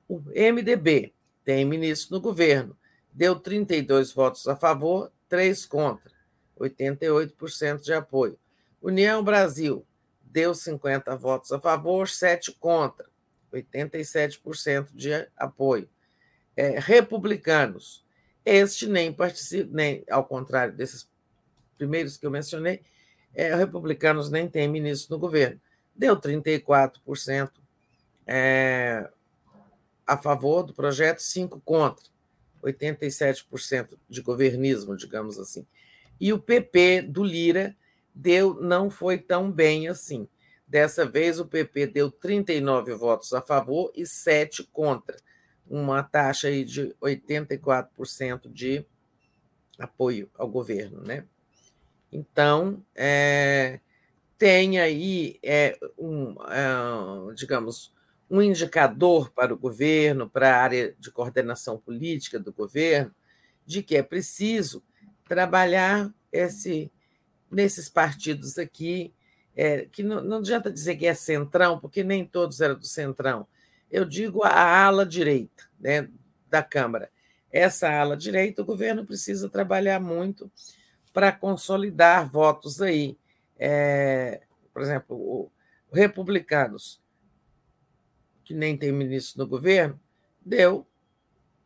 O 0.09 0.19
MDB 0.19 1.15
tem 1.45 1.65
ministro 1.65 2.17
no 2.17 2.21
governo, 2.21 2.77
deu 3.13 3.39
32 3.39 4.13
votos 4.13 4.49
a 4.49 4.57
favor, 4.57 5.13
três 5.29 5.65
contra, 5.65 6.11
88% 6.59 7.83
de 7.83 7.93
apoio. 7.93 8.39
União 8.83 9.23
Brasil 9.23 9.87
deu 10.23 10.55
50 10.55 11.15
votos 11.17 11.53
a 11.53 11.61
favor, 11.61 12.09
7 12.09 12.53
contra, 12.53 13.07
87% 13.53 14.89
de 14.93 15.11
apoio. 15.37 15.89
É, 16.57 16.79
republicanos, 16.79 18.05
este 18.45 18.87
nem 18.89 19.13
participa, 19.13 19.71
nem 19.73 20.05
ao 20.11 20.25
contrário 20.25 20.75
desses 20.75 21.09
primeiros 21.77 22.17
que 22.17 22.27
eu 22.27 22.31
mencionei, 22.31 22.83
é, 23.39 23.55
republicanos 23.55 24.29
nem 24.31 24.49
têm 24.49 24.67
ministro 24.67 25.15
no 25.15 25.21
governo. 25.21 25.61
Deu 25.95 26.17
34% 26.17 27.53
é, 28.27 29.09
a 30.05 30.17
favor 30.17 30.65
do 30.65 30.75
projeto, 30.75 31.21
5 31.21 31.61
contra, 31.61 32.05
87% 32.61 33.97
de 34.09 34.23
governismo, 34.23 34.97
digamos 34.97 35.39
assim. 35.39 35.65
E 36.21 36.33
o 36.33 36.39
PP 36.41 37.03
do 37.03 37.23
Lira 37.23 37.77
deu 38.13 38.61
não 38.61 38.91
foi 38.91 39.19
tão 39.19 39.53
bem 39.53 39.87
assim. 39.87 40.29
Dessa 40.67 41.07
vez, 41.07 41.39
o 41.39 41.47
PP 41.47 41.87
deu 41.87 42.11
39 42.11 42.93
votos 42.97 43.33
a 43.33 43.41
favor 43.41 43.93
e 43.95 44.05
7 44.05 44.65
contra, 44.73 45.17
uma 45.65 46.03
taxa 46.03 46.49
aí 46.49 46.65
de 46.65 46.93
84% 47.01 48.53
de 48.53 48.85
apoio 49.79 50.29
ao 50.35 50.49
governo. 50.49 51.01
Né? 51.03 51.25
Então, 52.11 52.83
é, 52.95 53.81
tem 54.37 54.79
aí, 54.79 55.39
é, 55.43 55.79
um, 55.99 56.35
é, 56.49 57.35
digamos, 57.35 57.93
um 58.31 58.41
indicador 58.43 59.31
para 59.31 59.53
o 59.53 59.59
governo, 59.59 60.29
para 60.29 60.55
a 60.55 60.63
área 60.63 60.95
de 60.99 61.11
coordenação 61.11 61.79
política 61.79 62.39
do 62.39 62.53
governo, 62.53 63.15
de 63.67 63.83
que 63.83 63.97
é 63.97 64.03
preciso 64.03 64.83
trabalhar 65.27 66.13
esse 66.33 66.91
nesses 67.51 67.89
partidos 67.89 68.59
aqui, 68.59 69.15
é, 69.57 69.87
que 69.87 70.03
não, 70.03 70.23
não 70.23 70.37
adianta 70.39 70.71
dizer 70.71 70.97
que 70.97 71.07
é 71.07 71.15
centrão, 71.15 71.81
porque 71.81 72.05
nem 72.05 72.27
todos 72.27 72.61
eram 72.61 72.79
do 72.79 72.87
centrão. 72.87 73.47
Eu 73.91 74.05
digo 74.05 74.45
a 74.45 74.85
ala 74.85 75.07
direita 75.07 75.65
né, 75.81 76.09
da 76.49 76.63
Câmara. 76.63 77.11
Essa 77.51 77.91
ala 77.91 78.17
direita, 78.17 78.61
o 78.61 78.67
governo 78.67 79.07
precisa 79.07 79.49
trabalhar 79.49 79.99
muito 79.99 80.51
para 81.13 81.33
consolidar 81.33 82.31
votos 82.31 82.81
aí. 82.81 83.19
É, 83.59 84.43
por 84.73 84.83
exemplo, 84.83 85.17
o, 85.17 85.51
Republicanos, 85.93 87.01
que 88.45 88.55
nem 88.55 88.77
tem 88.77 88.93
ministro 88.93 89.43
no 89.43 89.49
governo, 89.49 89.99
deu 90.45 90.87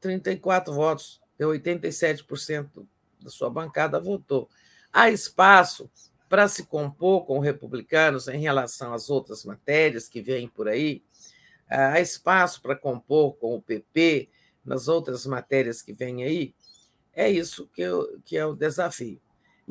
34 0.00 0.72
votos, 0.72 1.20
deu 1.36 1.50
87% 1.50 2.86
da 3.20 3.30
sua 3.30 3.50
bancada 3.50 4.00
votou. 4.00 4.48
Há 4.92 5.10
espaço 5.10 5.90
para 6.28 6.48
se 6.48 6.64
compor 6.64 7.26
com 7.26 7.38
republicanos 7.38 8.28
em 8.28 8.40
relação 8.40 8.94
às 8.94 9.10
outras 9.10 9.44
matérias 9.44 10.08
que 10.08 10.22
vêm 10.22 10.48
por 10.48 10.68
aí? 10.68 11.02
Há 11.68 12.00
espaço 12.00 12.60
para 12.60 12.76
compor 12.76 13.34
com 13.36 13.54
o 13.54 13.62
PP 13.62 14.28
nas 14.64 14.88
outras 14.88 15.26
matérias 15.26 15.82
que 15.82 15.92
vêm 15.92 16.24
aí? 16.24 16.54
É 17.12 17.28
isso 17.28 17.68
que, 17.68 17.82
eu, 17.82 18.20
que 18.24 18.36
é 18.36 18.44
o 18.46 18.54
desafio. 18.54 19.20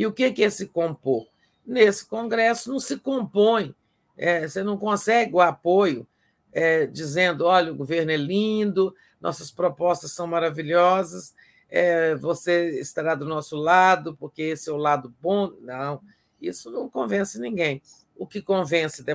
E 0.02 0.06
o 0.08 0.12
que 0.12 0.44
é 0.44 0.50
se 0.50 0.66
compor? 0.66 1.28
Nesse 1.64 2.08
Congresso 2.08 2.72
não 2.72 2.80
se 2.80 2.98
compõe, 2.98 3.76
é, 4.18 4.48
você 4.48 4.64
não 4.64 4.76
consegue 4.76 5.36
o 5.36 5.40
apoio 5.40 6.08
é, 6.52 6.88
dizendo: 6.88 7.46
olha, 7.46 7.72
o 7.72 7.76
governo 7.76 8.10
é 8.10 8.18
lindo, 8.18 8.96
nossas 9.22 9.52
propostas 9.52 10.12
são 10.12 10.26
maravilhosas, 10.26 11.36
é, 11.70 12.16
você 12.16 12.80
estará 12.80 13.14
do 13.14 13.26
nosso 13.26 13.56
lado, 13.56 14.18
porque 14.18 14.42
esse 14.42 14.72
é 14.72 14.74
o 14.74 14.78
lado 14.78 15.14
bom. 15.22 15.54
Não, 15.62 16.02
isso 16.42 16.72
não 16.72 16.90
convence 16.90 17.40
ninguém. 17.40 17.80
O 18.18 18.26
que 18.26 18.42
convence 18.42 19.06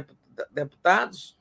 deputados, 0.52 1.36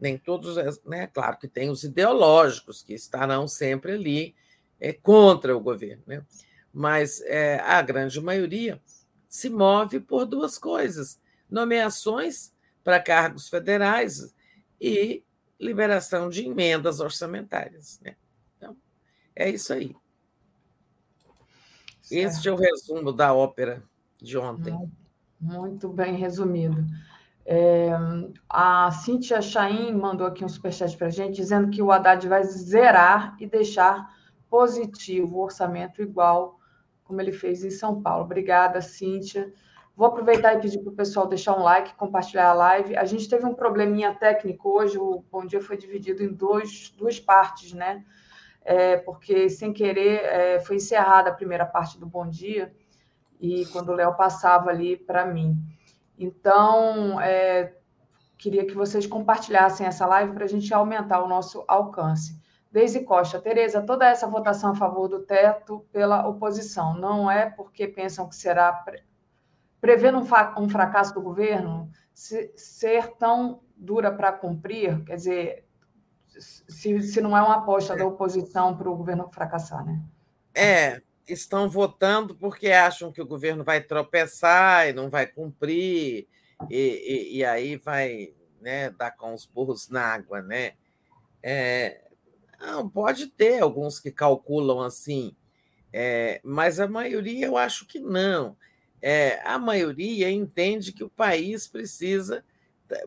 nem 0.00 0.16
todos, 0.16 0.56
é, 0.56 0.70
né? 0.86 1.06
Claro 1.06 1.36
que 1.36 1.46
tem 1.46 1.68
os 1.68 1.84
ideológicos 1.84 2.82
que 2.82 2.94
estarão 2.94 3.46
sempre 3.46 3.92
ali 3.92 4.34
é, 4.80 4.94
contra 4.94 5.54
o 5.54 5.60
governo, 5.60 6.02
né? 6.06 6.24
Mas 6.72 7.20
é, 7.22 7.60
a 7.60 7.82
grande 7.82 8.20
maioria 8.20 8.80
se 9.28 9.48
move 9.48 10.00
por 10.00 10.24
duas 10.24 10.58
coisas: 10.58 11.20
nomeações 11.48 12.52
para 12.82 13.00
cargos 13.00 13.48
federais 13.48 14.34
e 14.80 15.22
liberação 15.58 16.28
de 16.28 16.46
emendas 16.46 17.00
orçamentárias. 17.00 18.00
Né? 18.00 18.16
Então, 18.56 18.76
é 19.36 19.48
isso 19.50 19.72
aí. 19.72 19.94
Este 22.10 22.48
é 22.48 22.52
o 22.52 22.56
resumo 22.56 23.12
da 23.12 23.32
ópera 23.32 23.82
de 24.20 24.36
ontem. 24.36 24.76
Muito 25.40 25.88
bem 25.88 26.16
resumido. 26.16 26.84
É, 27.46 27.90
a 28.48 28.90
Cíntia 28.90 29.40
Chaim 29.40 29.92
mandou 29.92 30.26
aqui 30.26 30.44
um 30.44 30.48
superchat 30.48 30.96
para 30.96 31.06
a 31.06 31.10
gente, 31.10 31.36
dizendo 31.36 31.70
que 31.70 31.80
o 31.82 31.90
Haddad 31.90 32.26
vai 32.28 32.44
zerar 32.44 33.36
e 33.40 33.46
deixar 33.46 34.14
positivo 34.48 35.36
o 35.36 35.44
orçamento 35.44 36.02
igual 36.02 36.59
como 37.10 37.20
ele 37.20 37.32
fez 37.32 37.62
em 37.62 37.70
São 37.70 38.00
Paulo. 38.00 38.24
Obrigada, 38.24 38.80
Cíntia. 38.80 39.52
Vou 39.94 40.06
aproveitar 40.06 40.54
e 40.54 40.60
pedir 40.60 40.78
para 40.78 40.92
o 40.92 40.96
pessoal 40.96 41.26
deixar 41.26 41.54
um 41.58 41.62
like, 41.62 41.94
compartilhar 41.94 42.48
a 42.48 42.54
live. 42.54 42.96
A 42.96 43.04
gente 43.04 43.28
teve 43.28 43.44
um 43.44 43.54
probleminha 43.54 44.14
técnico 44.14 44.70
hoje, 44.70 44.96
o 44.96 45.22
Bom 45.30 45.44
Dia 45.44 45.60
foi 45.60 45.76
dividido 45.76 46.22
em 46.22 46.32
dois, 46.32 46.94
duas 46.96 47.20
partes, 47.20 47.74
né? 47.74 48.04
é, 48.62 48.96
porque 48.98 49.48
sem 49.48 49.72
querer 49.72 50.24
é, 50.24 50.60
foi 50.60 50.76
encerrada 50.76 51.30
a 51.30 51.34
primeira 51.34 51.66
parte 51.66 51.98
do 51.98 52.06
Bom 52.06 52.28
Dia 52.28 52.72
e 53.40 53.64
quando 53.66 53.90
o 53.90 53.94
Léo 53.94 54.14
passava 54.16 54.70
ali 54.70 54.96
para 54.96 55.26
mim. 55.26 55.56
Então, 56.18 57.20
é, 57.20 57.74
queria 58.36 58.66
que 58.66 58.74
vocês 58.74 59.06
compartilhassem 59.06 59.86
essa 59.86 60.06
live 60.06 60.34
para 60.34 60.44
a 60.44 60.48
gente 60.48 60.72
aumentar 60.74 61.22
o 61.22 61.28
nosso 61.28 61.64
alcance. 61.66 62.38
Deise 62.70 63.04
Costa, 63.04 63.40
Tereza, 63.40 63.82
toda 63.82 64.08
essa 64.08 64.28
votação 64.28 64.70
a 64.70 64.76
favor 64.76 65.08
do 65.08 65.20
teto 65.20 65.84
pela 65.92 66.26
oposição 66.26 66.94
não 66.94 67.30
é 67.30 67.50
porque 67.50 67.88
pensam 67.88 68.28
que 68.28 68.36
será 68.36 68.72
pre... 68.72 69.02
prevendo 69.80 70.18
um, 70.18 70.24
fa... 70.24 70.54
um 70.56 70.68
fracasso 70.68 71.12
do 71.14 71.20
governo 71.20 71.90
se... 72.14 72.52
ser 72.56 73.08
tão 73.16 73.60
dura 73.76 74.12
para 74.12 74.32
cumprir, 74.32 75.02
quer 75.04 75.16
dizer, 75.16 75.64
se, 76.28 77.02
se 77.02 77.20
não 77.20 77.36
é 77.36 77.42
uma 77.42 77.56
aposta 77.56 77.96
da 77.96 78.06
oposição 78.06 78.76
para 78.76 78.88
o 78.88 78.96
governo 78.96 79.28
fracassar, 79.32 79.84
né? 79.84 80.00
É, 80.54 81.02
estão 81.26 81.68
votando 81.68 82.34
porque 82.36 82.70
acham 82.70 83.10
que 83.10 83.22
o 83.22 83.26
governo 83.26 83.64
vai 83.64 83.80
tropeçar 83.80 84.88
e 84.88 84.92
não 84.92 85.08
vai 85.08 85.26
cumprir, 85.26 86.28
e, 86.68 86.76
e, 87.32 87.38
e 87.38 87.44
aí 87.44 87.76
vai 87.76 88.32
né, 88.60 88.90
dar 88.90 89.12
com 89.12 89.34
os 89.34 89.46
burros 89.46 89.88
na 89.88 90.02
água, 90.02 90.42
né? 90.42 90.74
É, 91.42 92.09
não, 92.60 92.88
pode 92.88 93.26
ter 93.26 93.60
alguns 93.60 93.98
que 93.98 94.10
calculam 94.10 94.80
assim, 94.80 95.34
é, 95.92 96.40
mas 96.44 96.78
a 96.78 96.86
maioria 96.86 97.46
eu 97.46 97.56
acho 97.56 97.86
que 97.86 97.98
não. 97.98 98.56
É, 99.02 99.40
a 99.44 99.58
maioria 99.58 100.30
entende 100.30 100.92
que 100.92 101.02
o 101.02 101.08
país 101.08 101.66
precisa 101.66 102.44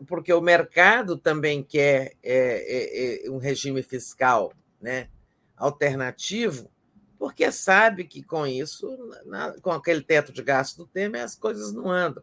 porque 0.06 0.32
o 0.32 0.40
mercado 0.40 1.16
também 1.16 1.62
quer 1.62 2.14
é, 2.22 3.24
é, 3.24 3.26
é, 3.26 3.30
um 3.30 3.38
regime 3.38 3.82
fiscal 3.82 4.52
né, 4.80 5.08
alternativo, 5.56 6.70
porque 7.18 7.50
sabe 7.52 8.04
que 8.04 8.22
com 8.22 8.46
isso, 8.46 8.96
na, 9.26 9.52
com 9.60 9.70
aquele 9.70 10.02
teto 10.02 10.32
de 10.32 10.42
gasto 10.42 10.78
do 10.78 10.86
Temer, 10.86 11.22
as 11.22 11.34
coisas 11.34 11.72
não 11.72 11.90
andam. 11.90 12.22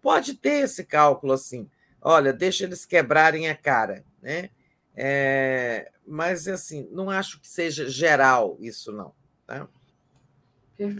Pode 0.00 0.34
ter 0.34 0.64
esse 0.64 0.84
cálculo 0.84 1.32
assim, 1.32 1.68
olha, 2.00 2.32
deixa 2.32 2.64
eles 2.64 2.84
quebrarem 2.84 3.48
a 3.48 3.56
cara, 3.56 4.04
né? 4.22 4.50
É, 4.96 5.90
mas 6.06 6.48
assim, 6.48 6.88
não 6.90 7.10
acho 7.10 7.40
que 7.40 7.46
seja 7.46 7.88
geral 7.88 8.56
isso, 8.60 8.90
não. 8.90 9.12
Tá? 9.46 9.68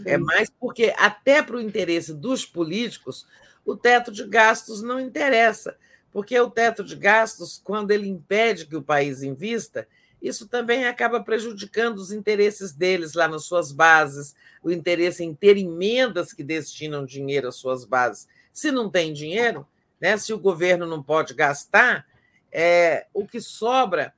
É 0.04 0.16
mais 0.18 0.50
porque, 0.60 0.94
até 0.96 1.42
para 1.42 1.56
o 1.56 1.60
interesse 1.60 2.14
dos 2.14 2.44
políticos, 2.46 3.26
o 3.64 3.76
teto 3.76 4.12
de 4.12 4.26
gastos 4.26 4.82
não 4.82 5.00
interessa 5.00 5.76
porque 6.16 6.40
o 6.40 6.48
teto 6.48 6.82
de 6.82 6.96
gastos, 6.96 7.60
quando 7.62 7.90
ele 7.90 8.08
impede 8.08 8.64
que 8.64 8.74
o 8.74 8.80
país 8.80 9.22
invista, 9.22 9.86
isso 10.22 10.48
também 10.48 10.86
acaba 10.86 11.22
prejudicando 11.22 11.98
os 11.98 12.10
interesses 12.10 12.72
deles 12.72 13.12
lá 13.12 13.28
nas 13.28 13.44
suas 13.44 13.70
bases, 13.70 14.34
o 14.62 14.70
interesse 14.70 15.22
em 15.22 15.34
ter 15.34 15.58
emendas 15.58 16.32
que 16.32 16.42
destinam 16.42 17.04
dinheiro 17.04 17.48
às 17.48 17.56
suas 17.56 17.84
bases. 17.84 18.26
Se 18.50 18.70
não 18.70 18.88
tem 18.88 19.12
dinheiro, 19.12 19.66
Né? 20.00 20.16
Se 20.16 20.32
o 20.32 20.38
governo 20.38 20.86
não 20.86 21.02
pode 21.02 21.34
gastar, 21.34 22.06
é, 22.52 23.06
o 23.12 23.26
que 23.26 23.40
sobra 23.40 24.12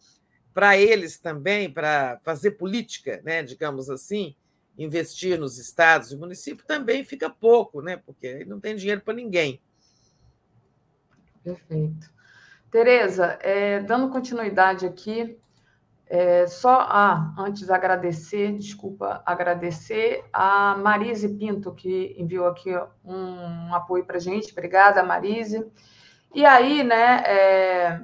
para 0.55 0.77
eles 0.77 1.19
também, 1.19 1.71
para 1.71 2.19
fazer 2.23 2.53
política, 2.53 3.21
né, 3.25 3.43
digamos 3.43 3.89
assim, 3.89 4.35
investir 4.77 5.39
nos 5.39 5.59
estados 5.59 6.13
e 6.13 6.17
municípios, 6.17 6.67
também 6.67 7.05
fica 7.05 7.31
pouco, 7.31 7.81
né, 7.81 7.97
porque 7.97 8.45
não 8.45 8.59
tem 8.59 8.75
dinheiro 8.75 9.01
para 9.01 9.15
ninguém. 9.15 9.61
Perfeito. 11.45 12.11
Tereza, 12.71 13.39
é, 13.41 13.81
dando 13.81 14.11
continuidade 14.11 14.85
aqui, 14.85 15.39
é, 16.11 16.47
só 16.47 16.81
ah, 16.81 17.35
antes 17.39 17.71
agradecer, 17.71 18.53
desculpa, 18.57 19.23
agradecer 19.27 20.25
a 20.33 20.75
Marise 20.77 21.29
Pinto, 21.29 21.75
que 21.75 22.15
enviou 22.19 22.47
aqui 22.47 22.71
um, 23.05 23.69
um 23.69 23.75
apoio 23.75 24.05
para 24.05 24.17
a 24.17 24.21
gente. 24.21 24.53
Obrigada, 24.53 25.03
Marise. 25.03 25.67
E 26.35 26.45
aí, 26.45 26.83
né, 26.83 27.23
é, 27.27 28.01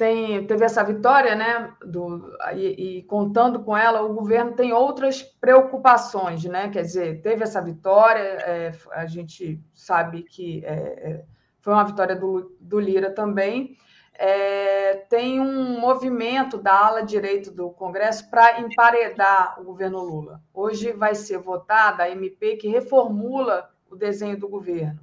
tem, 0.00 0.46
teve 0.46 0.64
essa 0.64 0.82
vitória, 0.82 1.34
né, 1.34 1.74
do, 1.84 2.34
e, 2.54 3.00
e, 3.00 3.02
contando 3.02 3.62
com 3.62 3.76
ela, 3.76 4.00
o 4.00 4.14
governo 4.14 4.52
tem 4.52 4.72
outras 4.72 5.22
preocupações, 5.22 6.42
né, 6.44 6.70
quer 6.70 6.80
dizer, 6.80 7.20
teve 7.20 7.42
essa 7.42 7.60
vitória, 7.60 8.22
é, 8.22 8.72
a 8.92 9.04
gente 9.04 9.62
sabe 9.74 10.22
que 10.22 10.64
é, 10.64 10.72
é 10.72 11.24
foi 11.60 11.74
uma 11.74 11.84
vitória 11.84 12.16
do, 12.16 12.56
do 12.58 12.80
Lira 12.80 13.10
também, 13.10 13.76
é, 14.14 15.04
tem 15.10 15.38
um 15.38 15.78
movimento 15.78 16.56
da 16.56 16.86
ala 16.86 17.02
direito 17.02 17.50
do 17.50 17.68
Congresso 17.68 18.30
para 18.30 18.58
emparedar 18.58 19.60
o 19.60 19.64
governo 19.64 20.02
Lula. 20.02 20.40
Hoje 20.54 20.92
vai 20.92 21.14
ser 21.14 21.36
votada 21.36 22.04
a 22.04 22.10
MP 22.10 22.56
que 22.56 22.68
reformula 22.68 23.70
o 23.90 23.96
desenho 23.96 24.38
do 24.38 24.48
governo, 24.48 24.98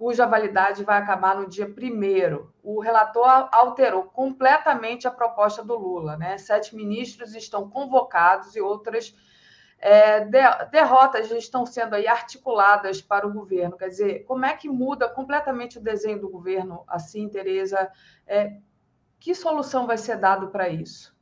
cuja 0.00 0.24
validade 0.24 0.82
vai 0.82 0.96
acabar 0.96 1.36
no 1.36 1.46
dia 1.46 1.66
1. 1.66 2.48
O 2.62 2.80
relator 2.80 3.50
alterou 3.52 4.04
completamente 4.04 5.06
a 5.06 5.10
proposta 5.10 5.62
do 5.62 5.76
Lula. 5.76 6.16
Né? 6.16 6.38
Sete 6.38 6.74
ministros 6.74 7.34
estão 7.34 7.68
convocados 7.68 8.56
e 8.56 8.62
outras 8.62 9.14
é, 9.78 10.24
derrotas 10.70 11.30
estão 11.30 11.66
sendo 11.66 11.96
aí 11.96 12.08
articuladas 12.08 13.02
para 13.02 13.26
o 13.26 13.32
governo. 13.32 13.76
Quer 13.76 13.88
dizer, 13.88 14.24
como 14.24 14.46
é 14.46 14.56
que 14.56 14.70
muda 14.70 15.06
completamente 15.06 15.76
o 15.76 15.82
desenho 15.82 16.18
do 16.18 16.30
governo 16.30 16.82
assim, 16.88 17.28
Tereza? 17.28 17.92
É, 18.26 18.54
que 19.18 19.34
solução 19.34 19.86
vai 19.86 19.98
ser 19.98 20.16
dado 20.16 20.48
para 20.48 20.70
isso? 20.70 21.14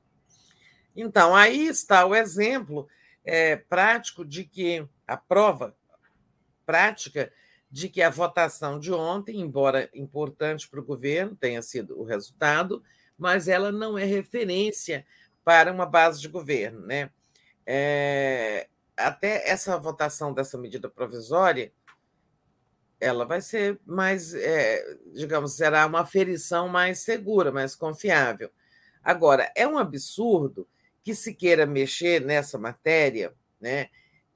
Então, 0.95 1.35
aí 1.35 1.67
está 1.67 2.07
o 2.07 2.15
exemplo 2.15 2.87
é, 3.25 3.57
prático 3.57 4.25
de 4.25 4.45
que 4.45 4.89
a 5.05 5.17
prova 5.17 5.75
prática 6.65 7.33
de 7.71 7.89
que 7.89 8.03
a 8.03 8.11
votação 8.11 8.79
de 8.79 8.93
ontem, 8.93 9.41
embora 9.41 9.91
importante 9.95 10.69
para 10.69 10.81
o 10.81 10.85
governo, 10.85 11.37
tenha 11.37 11.61
sido 11.61 12.01
o 12.01 12.05
resultado, 12.05 12.83
mas 13.17 13.49
ela 13.49 13.71
não 13.71 13.99
é 13.99 14.05
referência 14.05 15.05
para 15.45 15.73
uma 15.73 15.87
base 15.87 16.21
de 16.21 16.29
governo, 16.29 16.81
né? 16.87 17.11
É, 17.67 18.69
até 18.97 19.49
essa 19.49 19.77
votação 19.79 20.33
dessa 20.33 20.57
medida 20.57 20.89
provisória, 20.89 21.73
ela 23.01 23.25
vai 23.25 23.41
ser 23.41 23.79
mais, 23.85 24.35
é, 24.35 24.97
digamos, 25.15 25.55
será 25.55 25.87
uma 25.87 26.01
aferição 26.01 26.69
mais 26.69 27.01
segura, 27.01 27.53
mais 27.53 27.77
confiável. 27.77 28.51
Agora, 29.03 29.53
é 29.55 29.67
um 29.67 29.79
absurdo 29.79 30.67
que 31.05 31.15
se 31.15 31.35
queira 31.35 31.65
mexer 31.65 32.21
nessa 32.25 32.59
matéria, 32.59 33.33
né? 33.61 33.89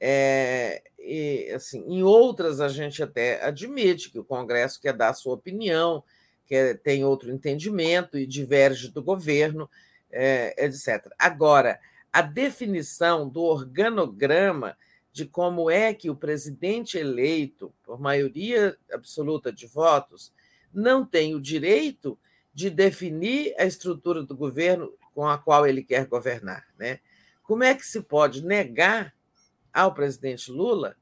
É, 0.05 0.83
e, 0.99 1.53
assim, 1.55 1.85
em 1.87 2.03
outras 2.03 2.61
a 2.61 2.67
gente 2.67 3.01
até 3.05 3.41
admite 3.41 4.11
que 4.11 4.19
o 4.19 4.25
Congresso 4.25 4.81
quer 4.81 4.93
dar 4.95 5.15
sua 5.15 5.35
opinião, 5.35 6.03
que 6.45 6.75
tem 6.83 7.05
outro 7.05 7.31
entendimento 7.31 8.19
e 8.19 8.27
diverge 8.27 8.89
do 8.89 9.01
governo, 9.01 9.71
é, 10.11 10.67
etc. 10.67 11.07
Agora, 11.17 11.79
a 12.13 12.21
definição 12.21 13.29
do 13.29 13.43
organograma 13.43 14.77
de 15.13 15.25
como 15.25 15.71
é 15.71 15.95
que 15.95 16.11
o 16.11 16.17
presidente 16.17 16.99
eleito, 16.99 17.73
por 17.85 18.01
maioria 18.01 18.77
absoluta 18.93 19.53
de 19.53 19.69
votos, 19.69 20.33
não 20.75 21.07
tem 21.07 21.37
o 21.37 21.41
direito 21.41 22.19
de 22.53 22.69
definir 22.69 23.55
a 23.57 23.65
estrutura 23.65 24.25
do 24.25 24.35
governo 24.35 24.93
com 25.15 25.29
a 25.29 25.39
qual 25.39 25.65
ele 25.65 25.85
quer 25.85 26.07
governar. 26.07 26.67
Né? 26.77 26.99
Como 27.45 27.63
é 27.63 27.73
que 27.73 27.87
se 27.87 28.03
pode 28.03 28.45
negar 28.45 29.15
ao 29.73 29.95
presidente 29.95 30.51
Lula 30.51 30.97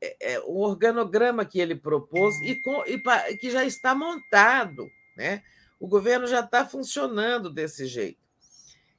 é, 0.00 0.34
é, 0.34 0.40
o 0.40 0.60
organograma 0.60 1.44
que 1.44 1.58
ele 1.58 1.74
propôs 1.74 2.40
e, 2.42 2.54
com, 2.56 2.84
e 2.86 2.98
que 3.36 3.50
já 3.50 3.64
está 3.64 3.94
montado? 3.94 4.88
Né? 5.16 5.42
O 5.80 5.88
governo 5.88 6.26
já 6.26 6.40
está 6.40 6.66
funcionando 6.66 7.50
desse 7.50 7.86
jeito. 7.86 8.20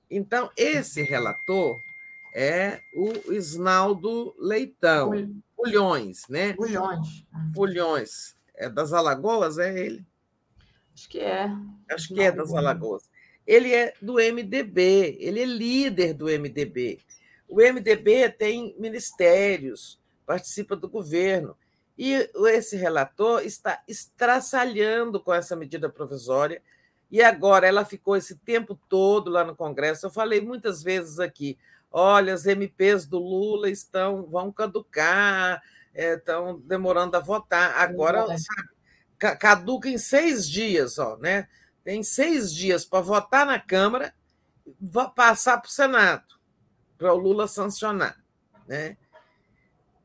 Então, 0.10 0.50
esse 0.56 1.02
relator 1.02 1.80
é 2.34 2.80
o 2.96 3.34
Isnaldo 3.34 4.36
Leitão, 4.40 5.12
Pulhões, 5.58 6.22
né? 6.30 6.54
Pulhões. 6.54 7.26
Pulhões. 7.54 8.36
É 8.54 8.70
das 8.70 8.94
Alagoas, 8.94 9.58
é 9.58 9.78
ele? 9.78 10.06
Acho 10.94 11.10
que 11.10 11.20
é. 11.20 11.50
Acho 11.92 12.14
que 12.14 12.22
é 12.22 12.32
das 12.32 12.54
Alagoas. 12.54 13.10
Ele 13.46 13.74
é 13.74 13.94
do 14.00 14.14
MDB, 14.14 15.18
ele 15.20 15.42
é 15.42 15.46
líder 15.46 16.14
do 16.14 16.26
MDB. 16.26 17.00
O 17.48 17.58
MDB 17.58 18.30
tem 18.30 18.76
ministérios, 18.78 20.00
participa 20.26 20.76
do 20.76 20.90
governo. 20.90 21.58
E 21.98 22.30
esse 22.50 22.76
relator 22.76 23.42
está 23.42 23.82
estraçalhando 23.88 25.20
com 25.20 25.34
essa 25.34 25.56
medida 25.56 25.90
provisória 25.90 26.62
e 27.10 27.22
agora 27.22 27.68
ela 27.68 27.86
ficou 27.86 28.16
esse 28.16 28.36
tempo 28.36 28.80
todo 28.90 29.32
lá 29.32 29.44
no 29.44 29.56
Congresso. 29.56 30.06
Eu 30.06 30.12
falei 30.12 30.42
muitas 30.42 30.84
vezes 30.84 31.20
aqui: 31.20 31.58
olha, 31.92 32.34
as 32.34 32.46
MPs 32.46 33.06
do 33.06 33.18
Lula 33.18 33.70
estão 33.70 34.26
vão 34.26 34.52
caducar, 34.52 35.62
é, 35.94 36.16
estão 36.16 36.60
demorando 36.60 37.16
a 37.16 37.20
votar. 37.20 37.78
Agora, 37.78 38.26
é. 38.30 38.38
sabe, 38.38 39.38
caduca 39.40 39.90
em 39.90 39.98
seis 39.98 40.48
dias, 40.48 41.00
ó, 41.00 41.18
né? 41.18 41.48
Tem 41.84 42.04
seis 42.04 42.54
dias 42.54 42.84
para 42.84 43.00
votar 43.00 43.46
na 43.46 43.60
Câmara, 43.60 44.14
passar 45.16 45.58
para 45.60 45.70
o 45.70 45.72
Senado, 45.72 46.37
para 46.98 47.14
o 47.14 47.18
Lula 47.18 47.48
sancionar. 47.48 48.18
Né? 48.68 48.98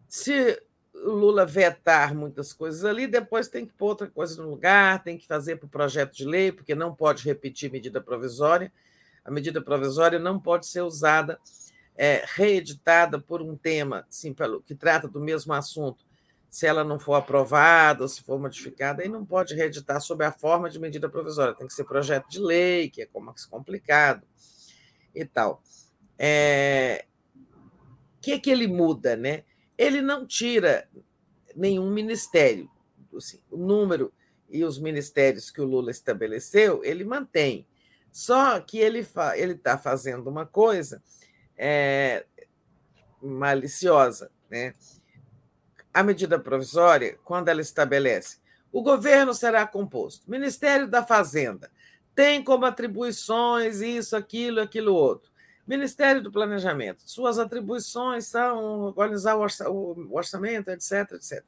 Se 0.08 0.62
o 0.94 1.10
Lula 1.10 1.44
vetar 1.44 2.14
muitas 2.14 2.52
coisas 2.52 2.84
ali, 2.84 3.06
depois 3.06 3.48
tem 3.48 3.66
que 3.66 3.72
pôr 3.72 3.88
outra 3.88 4.08
coisa 4.08 4.40
no 4.42 4.50
lugar, 4.50 5.02
tem 5.02 5.16
que 5.16 5.26
fazer 5.26 5.56
para 5.56 5.66
o 5.66 5.70
projeto 5.70 6.14
de 6.14 6.24
lei, 6.24 6.52
porque 6.52 6.74
não 6.74 6.94
pode 6.94 7.24
repetir 7.24 7.72
medida 7.72 8.00
provisória. 8.00 8.72
A 9.24 9.30
medida 9.30 9.60
provisória 9.60 10.18
não 10.18 10.38
pode 10.38 10.66
ser 10.66 10.82
usada, 10.82 11.38
é, 11.96 12.24
reeditada 12.34 13.20
por 13.20 13.40
um 13.40 13.56
tema 13.56 14.06
assim, 14.08 14.32
pelo, 14.32 14.62
que 14.62 14.74
trata 14.74 15.08
do 15.08 15.20
mesmo 15.20 15.52
assunto. 15.52 16.04
Se 16.50 16.66
ela 16.66 16.84
não 16.84 16.98
for 16.98 17.14
aprovada 17.14 18.02
ou 18.02 18.08
se 18.08 18.22
for 18.22 18.38
modificada, 18.38 19.02
aí 19.02 19.08
não 19.08 19.24
pode 19.24 19.54
reeditar 19.54 20.00
sob 20.00 20.22
a 20.22 20.30
forma 20.30 20.68
de 20.68 20.78
medida 20.78 21.08
provisória. 21.08 21.54
Tem 21.54 21.66
que 21.66 21.72
ser 21.72 21.84
projeto 21.84 22.28
de 22.28 22.38
lei, 22.38 22.90
que 22.90 23.02
é 23.02 23.08
mais 23.20 23.46
complicado 23.46 24.26
e 25.14 25.24
tal. 25.24 25.62
É... 26.24 27.04
Que, 28.20 28.32
é 28.32 28.38
que 28.38 28.50
ele 28.50 28.68
muda, 28.68 29.16
né? 29.16 29.42
ele 29.76 30.00
não 30.00 30.24
tira 30.24 30.88
nenhum 31.56 31.90
ministério. 31.90 32.70
Assim, 33.16 33.40
o 33.50 33.56
número 33.56 34.12
e 34.48 34.64
os 34.64 34.78
ministérios 34.78 35.50
que 35.50 35.60
o 35.60 35.64
Lula 35.64 35.90
estabeleceu, 35.90 36.84
ele 36.84 37.04
mantém. 37.04 37.66
Só 38.12 38.60
que 38.60 38.78
ele 38.78 39.00
está 39.00 39.76
fazendo 39.76 40.28
uma 40.28 40.46
coisa 40.46 41.02
é, 41.56 42.24
maliciosa. 43.20 44.30
Né? 44.48 44.74
A 45.92 46.02
medida 46.02 46.38
provisória, 46.38 47.18
quando 47.24 47.48
ela 47.48 47.60
estabelece 47.60 48.40
o 48.70 48.82
governo 48.82 49.34
será 49.34 49.66
composto, 49.66 50.30
Ministério 50.30 50.88
da 50.88 51.04
Fazenda 51.04 51.70
tem 52.14 52.42
como 52.42 52.64
atribuições 52.64 53.80
isso, 53.80 54.16
aquilo, 54.16 54.60
aquilo 54.60 54.94
outro. 54.94 55.31
Ministério 55.66 56.22
do 56.22 56.32
Planejamento, 56.32 57.02
suas 57.06 57.38
atribuições 57.38 58.26
são 58.26 58.92
organizar 58.96 59.36
o 59.36 59.46
orçamento, 60.10 60.70
etc, 60.70 61.12
etc. 61.12 61.44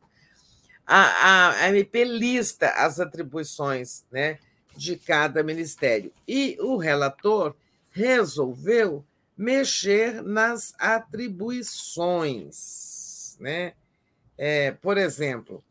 A, 0.87 1.65
a, 1.65 1.69
MP 1.69 2.05
lista 2.05 2.69
as 2.69 3.01
atribuições 3.01 4.05
né, 4.13 4.39
de 4.77 4.97
cada 4.97 5.43
ministério 5.43 6.13
e 6.29 6.59
o 6.61 6.77
relator 6.77 7.57
resolveu 7.91 9.03
mexer 9.37 10.23
nas 10.23 10.75
atribuições. 10.79 13.37
Né? 13.41 13.73
É, 14.39 14.71
por 14.73 14.99
exemplo, 14.99 15.65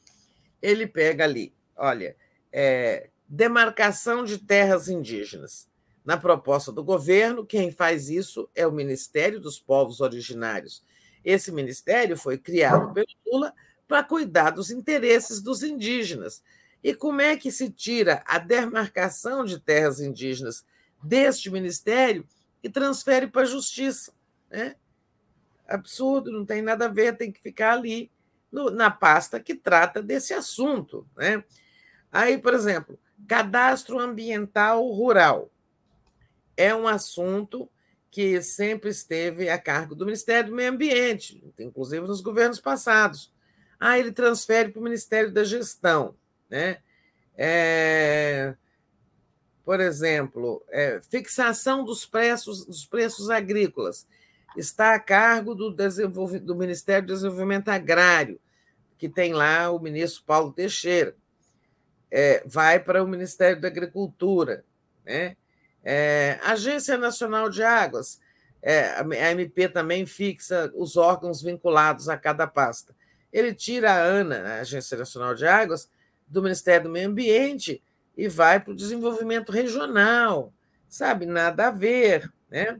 ele 0.61 0.86
pega 0.88 1.24
ali, 1.24 1.53
olha, 1.78 2.18
é, 2.52 3.07
demarcação 3.28 4.24
de 4.24 4.38
terras 4.38 4.88
indígenas. 4.90 5.68
Na 6.05 6.17
proposta 6.17 6.71
do 6.71 6.84
governo, 6.84 7.45
quem 7.45 7.71
faz 7.71 8.09
isso 8.09 8.49
é 8.53 8.67
o 8.67 8.71
Ministério 8.71 9.39
dos 9.39 9.59
Povos 9.59 10.01
Originários. 10.01 10.84
Esse 11.23 11.51
ministério 11.51 12.17
foi 12.17 12.38
criado 12.38 12.93
pelo 12.93 13.07
Lula 13.25 13.53
para 13.88 14.03
cuidar 14.03 14.49
dos 14.49 14.69
interesses 14.69 15.41
dos 15.41 15.63
indígenas. 15.63 16.43
E 16.84 16.93
como 16.93 17.21
é 17.21 17.38
que 17.38 17.49
se 17.49 17.69
tira 17.69 18.21
a 18.27 18.38
demarcação 18.38 19.45
de 19.45 19.57
terras 19.57 20.01
indígenas 20.01 20.65
deste 21.01 21.49
ministério 21.49 22.27
e 22.61 22.69
transfere 22.69 23.27
para 23.27 23.43
a 23.43 23.45
justiça? 23.45 24.11
Né? 24.49 24.75
Absurdo, 25.65 26.30
não 26.31 26.45
tem 26.45 26.61
nada 26.61 26.85
a 26.85 26.89
ver, 26.89 27.15
tem 27.15 27.31
que 27.31 27.41
ficar 27.41 27.73
ali 27.73 28.11
no, 28.51 28.69
na 28.69 28.91
pasta 28.91 29.39
que 29.39 29.55
trata 29.55 30.01
desse 30.01 30.34
assunto. 30.34 31.07
Né? 31.15 31.41
Aí, 32.11 32.38
por 32.38 32.53
exemplo, 32.53 32.99
cadastro 33.25 33.97
ambiental 33.97 34.85
rural 34.91 35.49
é 36.55 36.73
um 36.73 36.88
assunto 36.88 37.69
que 38.11 38.41
sempre 38.41 38.91
esteve 38.91 39.49
a 39.49 39.57
cargo 39.57 39.95
do 39.95 40.05
Ministério 40.05 40.51
do 40.51 40.55
Meio 40.55 40.71
Ambiente, 40.71 41.43
inclusive 41.57 42.05
nos 42.05 42.21
governos 42.21 42.59
passados. 42.59 43.34
Ah, 43.80 43.97
ele 43.97 44.11
transfere 44.11 44.69
para 44.69 44.80
o 44.80 44.84
Ministério 44.84 45.31
da 45.31 45.43
Gestão. 45.43 46.15
Né? 46.49 46.77
É, 47.35 48.55
por 49.65 49.80
exemplo, 49.80 50.63
é, 50.69 51.01
fixação 51.09 51.84
dos 51.84 52.05
preços, 52.05 52.65
dos 52.65 52.85
preços 52.85 53.30
agrícolas 53.30 54.07
está 54.55 54.93
a 54.93 54.99
cargo 54.99 55.55
do, 55.55 55.71
do 55.71 56.55
Ministério 56.55 57.07
do 57.07 57.13
Desenvolvimento 57.13 57.69
Agrário, 57.69 58.39
que 58.97 59.09
tem 59.09 59.34
lá 59.34 59.71
o 59.71 59.80
ministro 59.80 60.23
Paulo 60.23 60.53
Teixeira. 60.53 61.15
É, 62.11 62.43
vai 62.45 62.80
para 62.80 63.03
o 63.03 63.07
Ministério 63.07 63.59
da 63.59 63.67
Agricultura. 63.67 64.63
Né? 65.03 65.35
É, 65.84 66.39
Agência 66.43 66.97
Nacional 66.97 67.49
de 67.49 67.61
Águas, 67.61 68.19
é, 68.61 68.95
a 68.99 69.31
MP 69.31 69.68
também 69.68 70.05
fixa 70.05 70.72
os 70.76 70.95
órgãos 70.95 71.41
vinculados 71.41 72.07
a 72.07 72.18
cada 72.18 72.47
pasta. 72.47 72.95
Ele 73.31 73.53
tira 73.53 73.91
a 73.91 74.03
ANA, 74.03 74.38
a 74.38 74.60
Agência 74.61 74.97
Nacional 74.97 75.35
de 75.35 75.45
Águas, 75.45 75.89
do 76.27 76.41
Ministério 76.41 76.85
do 76.85 76.89
Meio 76.89 77.10
Ambiente 77.10 77.84
e 78.15 78.27
vai 78.27 78.60
para 78.60 78.72
o 78.72 78.76
desenvolvimento 78.76 79.51
regional, 79.51 80.53
sabe? 80.88 81.26
Nada 81.26 81.68
a 81.68 81.72
ver, 81.72 82.31
né? 82.49 82.80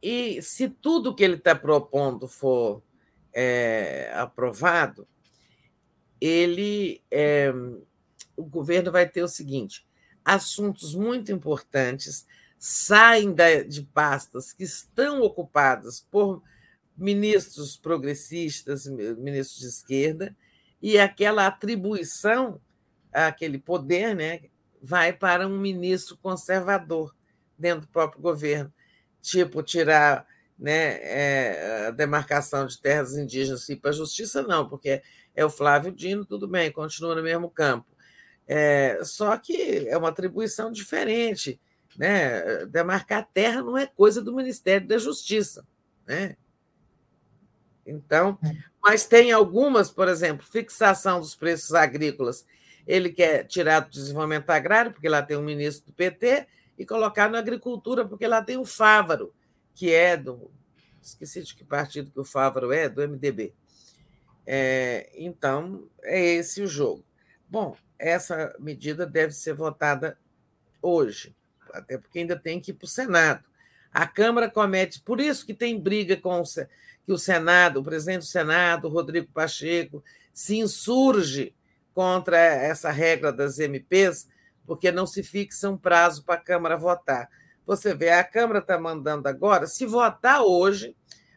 E 0.00 0.40
se 0.42 0.68
tudo 0.68 1.14
que 1.14 1.24
ele 1.24 1.34
está 1.34 1.54
propondo 1.54 2.28
for 2.28 2.82
é, 3.32 4.12
aprovado, 4.14 5.08
ele 6.20 7.02
é, 7.10 7.52
o 8.36 8.44
governo 8.44 8.92
vai 8.92 9.08
ter 9.08 9.22
o 9.22 9.28
seguinte: 9.28 9.87
assuntos 10.28 10.94
muito 10.94 11.32
importantes 11.32 12.26
saem 12.58 13.34
de 13.66 13.82
pastas 13.82 14.52
que 14.52 14.62
estão 14.62 15.22
ocupadas 15.22 16.06
por 16.10 16.42
ministros 16.94 17.78
progressistas, 17.78 18.86
ministros 18.86 19.60
de 19.60 19.66
esquerda, 19.66 20.36
e 20.82 20.98
aquela 20.98 21.46
atribuição, 21.46 22.60
aquele 23.10 23.58
poder, 23.58 24.14
né, 24.14 24.42
vai 24.82 25.12
para 25.12 25.46
um 25.46 25.58
ministro 25.58 26.16
conservador 26.18 27.14
dentro 27.56 27.82
do 27.82 27.88
próprio 27.88 28.20
governo, 28.20 28.72
tipo 29.22 29.62
tirar 29.62 30.26
né, 30.58 30.98
é, 31.02 31.86
a 31.86 31.90
demarcação 31.90 32.66
de 32.66 32.78
terras 32.78 33.16
indígenas 33.16 33.66
e 33.68 33.76
para 33.76 33.90
a 33.90 33.94
justiça, 33.94 34.42
não, 34.42 34.68
porque 34.68 35.02
é 35.34 35.44
o 35.44 35.50
Flávio 35.50 35.90
Dino, 35.90 36.24
tudo 36.24 36.46
bem, 36.46 36.70
continua 36.70 37.14
no 37.14 37.22
mesmo 37.22 37.48
campo. 37.48 37.86
É, 38.48 39.00
só 39.04 39.36
que 39.36 39.86
é 39.86 39.96
uma 39.96 40.08
atribuição 40.08 40.72
diferente. 40.72 41.60
Né? 41.96 42.64
Demarcar 42.66 43.28
terra 43.32 43.62
não 43.62 43.76
é 43.76 43.86
coisa 43.86 44.22
do 44.22 44.34
Ministério 44.34 44.88
da 44.88 44.96
Justiça. 44.96 45.66
Né? 46.06 46.36
Então, 47.86 48.38
mas 48.82 49.06
tem 49.06 49.32
algumas, 49.32 49.90
por 49.90 50.08
exemplo, 50.08 50.46
fixação 50.46 51.20
dos 51.20 51.34
preços 51.34 51.74
agrícolas. 51.74 52.46
Ele 52.86 53.10
quer 53.10 53.44
tirar 53.44 53.80
do 53.80 53.90
desenvolvimento 53.90 54.48
agrário, 54.48 54.92
porque 54.92 55.08
lá 55.08 55.22
tem 55.22 55.36
um 55.36 55.42
ministro 55.42 55.86
do 55.86 55.92
PT, 55.92 56.46
e 56.78 56.86
colocar 56.86 57.28
na 57.28 57.38
agricultura, 57.38 58.06
porque 58.06 58.26
lá 58.26 58.42
tem 58.42 58.56
o 58.56 58.64
Fávaro, 58.64 59.34
que 59.74 59.92
é 59.92 60.16
do. 60.16 60.50
Esqueci 61.02 61.42
de 61.42 61.54
que 61.54 61.64
partido 61.64 62.10
que 62.10 62.20
o 62.20 62.24
Fávaro 62.24 62.72
é, 62.72 62.88
do 62.88 63.06
MDB. 63.06 63.52
É, 64.46 65.10
então, 65.14 65.88
é 66.02 66.20
esse 66.20 66.62
o 66.62 66.66
jogo. 66.66 67.04
Bom, 67.48 67.76
essa 67.98 68.54
medida 68.58 69.06
deve 69.06 69.32
ser 69.32 69.54
votada 69.54 70.18
hoje, 70.82 71.34
até 71.72 71.96
porque 71.96 72.18
ainda 72.18 72.38
tem 72.38 72.60
que 72.60 72.70
ir 72.70 72.74
para 72.74 72.84
o 72.84 72.88
Senado. 72.88 73.44
A 73.92 74.06
Câmara 74.06 74.50
comete, 74.50 75.00
por 75.00 75.18
isso 75.20 75.46
que 75.46 75.54
tem 75.54 75.80
briga 75.80 76.16
com 76.16 76.40
o, 76.40 76.44
que 76.44 77.12
o 77.12 77.18
Senado, 77.18 77.80
o 77.80 77.82
presidente 77.82 78.20
do 78.20 78.26
Senado, 78.26 78.88
Rodrigo 78.88 79.32
Pacheco, 79.32 80.04
se 80.32 80.58
insurge 80.58 81.54
contra 81.94 82.38
essa 82.38 82.90
regra 82.90 83.32
das 83.32 83.58
MPs, 83.58 84.28
porque 84.66 84.92
não 84.92 85.06
se 85.06 85.22
fixa 85.22 85.70
um 85.70 85.76
prazo 85.76 86.22
para 86.24 86.34
a 86.34 86.42
Câmara 86.42 86.76
votar. 86.76 87.28
Você 87.66 87.94
vê, 87.94 88.10
a 88.10 88.22
Câmara 88.22 88.60
está 88.60 88.78
mandando 88.78 89.26
agora, 89.26 89.66
se 89.66 89.86
votar 89.86 90.42
hoje, 90.42 90.94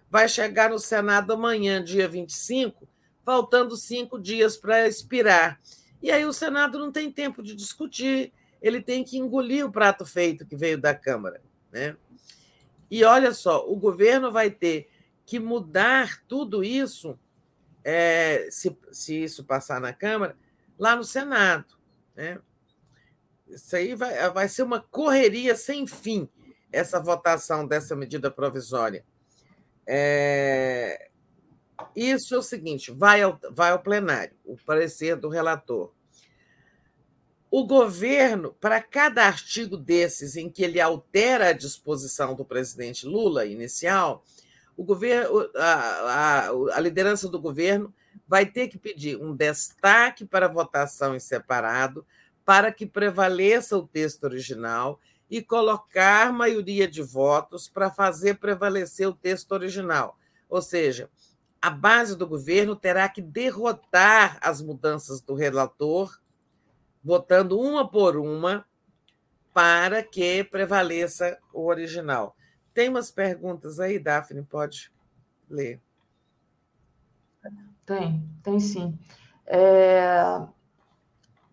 vai 0.09 0.27
chegar 0.27 0.69
no 0.69 0.77
Senado 0.77 1.33
amanhã, 1.33 1.81
dia 1.81 2.07
25, 2.07 2.85
faltando 3.23 3.77
cinco 3.77 4.19
dias 4.19 4.57
para 4.57 4.87
expirar. 4.87 5.59
E 6.01 6.11
aí 6.11 6.25
o 6.25 6.33
Senado 6.33 6.79
não 6.79 6.91
tem 6.91 7.11
tempo 7.11 7.43
de 7.43 7.55
discutir, 7.55 8.33
ele 8.61 8.81
tem 8.81 9.03
que 9.03 9.17
engolir 9.17 9.65
o 9.65 9.71
prato 9.71 10.05
feito 10.05 10.45
que 10.45 10.55
veio 10.55 10.77
da 10.77 10.93
Câmara. 10.95 11.41
Né? 11.71 11.95
E 12.89 13.03
olha 13.03 13.33
só, 13.33 13.65
o 13.67 13.75
governo 13.75 14.31
vai 14.31 14.49
ter 14.49 14.89
que 15.25 15.39
mudar 15.39 16.21
tudo 16.27 16.63
isso, 16.63 17.17
é, 17.83 18.47
se, 18.49 18.75
se 18.91 19.23
isso 19.23 19.43
passar 19.43 19.79
na 19.79 19.93
Câmara, 19.93 20.35
lá 20.77 20.95
no 20.95 21.03
Senado. 21.03 21.77
Né? 22.15 22.39
Isso 23.47 23.75
aí 23.75 23.95
vai, 23.95 24.29
vai 24.31 24.47
ser 24.47 24.63
uma 24.63 24.79
correria 24.79 25.55
sem 25.55 25.85
fim, 25.85 26.27
essa 26.71 26.99
votação 26.99 27.67
dessa 27.67 27.95
medida 27.95 28.31
provisória. 28.31 29.05
É, 29.85 31.10
isso 31.95 32.35
é 32.35 32.37
o 32.37 32.43
seguinte: 32.43 32.91
vai 32.91 33.21
ao, 33.21 33.39
vai 33.51 33.71
ao 33.71 33.79
plenário, 33.79 34.35
o 34.45 34.55
parecer 34.57 35.15
do 35.15 35.29
relator. 35.29 35.91
O 37.49 37.65
governo, 37.65 38.53
para 38.61 38.81
cada 38.81 39.25
artigo 39.25 39.75
desses 39.75 40.37
em 40.37 40.49
que 40.49 40.63
ele 40.63 40.79
altera 40.79 41.49
a 41.49 41.53
disposição 41.53 42.33
do 42.33 42.45
presidente 42.45 43.05
Lula 43.05 43.45
inicial, 43.45 44.23
o 44.77 44.83
governo, 44.85 45.49
a, 45.55 45.65
a, 45.65 46.49
a 46.77 46.79
liderança 46.79 47.27
do 47.27 47.39
governo 47.39 47.93
vai 48.25 48.45
ter 48.45 48.69
que 48.69 48.77
pedir 48.77 49.17
um 49.17 49.35
destaque 49.35 50.25
para 50.25 50.47
votação 50.47 51.13
em 51.13 51.19
separado, 51.19 52.05
para 52.45 52.71
que 52.71 52.85
prevaleça 52.85 53.77
o 53.77 53.85
texto 53.85 54.23
original 54.23 54.99
e 55.29 55.41
colocar 55.41 56.31
maioria 56.31 56.87
de 56.87 57.01
votos 57.01 57.67
para 57.67 57.91
fazer 57.91 58.39
prevalecer 58.39 59.07
o 59.07 59.13
texto 59.13 59.51
original. 59.51 60.17
Ou 60.49 60.61
seja, 60.61 61.09
a 61.61 61.69
base 61.69 62.17
do 62.17 62.27
governo 62.27 62.75
terá 62.75 63.07
que 63.07 63.21
derrotar 63.21 64.39
as 64.41 64.61
mudanças 64.61 65.21
do 65.21 65.35
relator, 65.35 66.19
votando 67.03 67.59
uma 67.59 67.87
por 67.87 68.17
uma, 68.17 68.65
para 69.53 70.01
que 70.01 70.43
prevaleça 70.43 71.37
o 71.53 71.65
original. 71.65 72.35
Tem 72.73 72.89
umas 72.89 73.11
perguntas 73.11 73.79
aí, 73.79 73.99
Daphne, 73.99 74.41
pode 74.41 74.91
ler. 75.47 75.79
Tem, 77.85 78.23
tem 78.41 78.59
sim. 78.59 78.97
É... 79.45 80.41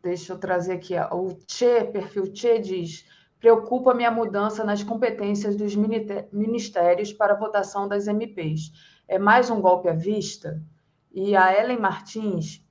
Deixa 0.03 0.33
eu 0.33 0.39
trazer 0.39 0.75
aqui. 0.75 0.95
O 1.11 1.35
Tchê, 1.45 1.85
perfil 1.85 2.33
Tchê 2.33 2.61
diz: 2.61 3.05
preocupa-me 3.41 4.05
a 4.05 4.11
mudança 4.11 4.63
nas 4.63 4.83
competências 4.83 5.57
dos 5.57 5.75
ministérios 5.75 7.13
para 7.13 7.35
a 7.35 7.39
votação 7.39 7.89
das 7.89 8.07
MPs 8.07 8.73
é 9.09 9.19
mais 9.19 9.49
um 9.49 9.61
golpe 9.61 9.89
à 9.89 9.95
vista? 9.95 10.63
E 11.11 11.35
a 11.35 11.59
Ellen 11.59 11.79
Martins, 11.79 12.63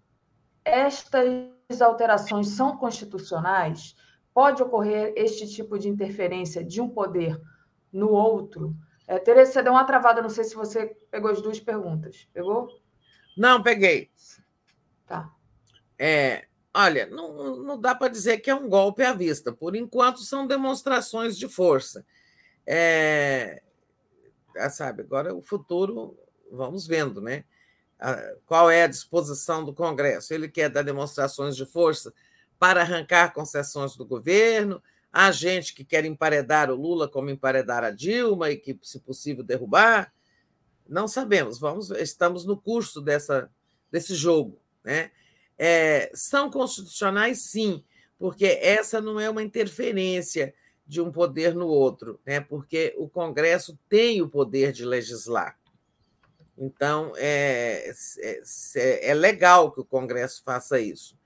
estas 0.64 1.82
alterações 1.82 2.50
são 2.50 2.78
constitucionais? 2.78 3.96
Pode 4.34 4.62
ocorrer 4.62 5.14
este 5.16 5.48
tipo 5.48 5.80
de 5.80 5.90
interferência 5.90 6.64
de 6.64 6.80
um 6.80 6.88
poder 6.88 7.42
no 7.92 8.12
outro? 8.12 8.76
É, 9.08 9.18
Tereza, 9.18 9.54
você 9.54 9.64
deu 9.64 9.72
uma 9.72 9.86
travada, 9.86 10.22
não 10.22 10.30
sei 10.30 10.44
se 10.44 10.54
você 10.54 10.96
pegou 11.10 11.32
as 11.32 11.42
duas 11.42 11.60
perguntas. 11.60 12.28
Pegou? 12.32 12.68
Não, 13.36 13.64
peguei. 13.64 14.12
Tá. 15.08 15.32
É, 15.98 16.48
olha, 16.74 17.08
não, 17.08 17.56
não 17.58 17.80
dá 17.80 17.96
para 17.96 18.12
dizer 18.12 18.38
que 18.40 18.50
é 18.50 18.56
um 18.56 18.70
golpe 18.70 19.02
à 19.02 19.14
vista. 19.14 19.52
Por 19.52 19.76
enquanto, 19.76 20.20
são 20.20 20.46
demonstrações 20.46 21.38
de 21.38 21.50
força. 21.50 22.06
É, 22.66 23.64
sabe, 24.70 25.02
agora 25.02 25.34
o 25.34 25.42
futuro 25.42 26.18
vamos 26.52 26.88
vendo, 26.88 27.22
né? 27.22 27.44
Qual 28.46 28.70
é 28.70 28.84
a 28.84 28.88
disposição 28.88 29.66
do 29.66 29.74
Congresso? 29.74 30.34
Ele 30.34 30.48
quer 30.48 30.70
dar 30.70 30.84
demonstrações 30.84 31.56
de 31.56 31.66
força 31.66 32.14
para 32.60 32.82
arrancar 32.82 33.34
concessões 33.34 33.96
do 33.96 34.06
governo. 34.06 34.82
Há 35.12 35.32
gente 35.32 35.74
que 35.74 35.84
quer 35.84 36.06
emparedar 36.06 36.70
o 36.70 36.76
Lula 36.76 37.08
como 37.08 37.30
emparedar 37.30 37.84
a 37.84 37.90
Dilma 37.90 38.52
e 38.52 38.58
que, 38.58 38.78
se 38.84 39.00
possível, 39.00 39.44
derrubar. 39.44 40.14
Não 40.88 41.08
sabemos, 41.08 41.60
vamos, 41.60 41.90
estamos 41.92 42.46
no 42.46 42.56
curso 42.56 43.02
dessa, 43.02 43.50
desse 43.92 44.14
jogo. 44.14 44.60
Né? 44.84 45.12
É, 45.58 46.12
são 46.14 46.52
constitucionais, 46.52 47.42
sim, 47.42 47.84
porque 48.20 48.46
essa 48.46 49.02
não 49.02 49.20
é 49.20 49.30
uma 49.30 49.44
interferência 49.44 50.54
de 50.86 51.02
um 51.02 51.12
poder 51.12 51.54
no 51.54 51.68
outro, 51.68 52.20
né? 52.26 52.40
porque 52.40 52.94
o 52.98 53.10
Congresso 53.10 53.78
tem 53.90 54.22
o 54.22 54.30
poder 54.30 54.72
de 54.72 54.86
legislar. 54.86 55.58
Então, 56.58 57.14
é, 57.16 57.92
é, 58.20 59.10
é 59.10 59.14
legal 59.14 59.72
que 59.72 59.80
o 59.80 59.86
Congresso 59.86 60.42
faça 60.44 60.80
isso, 60.80 61.18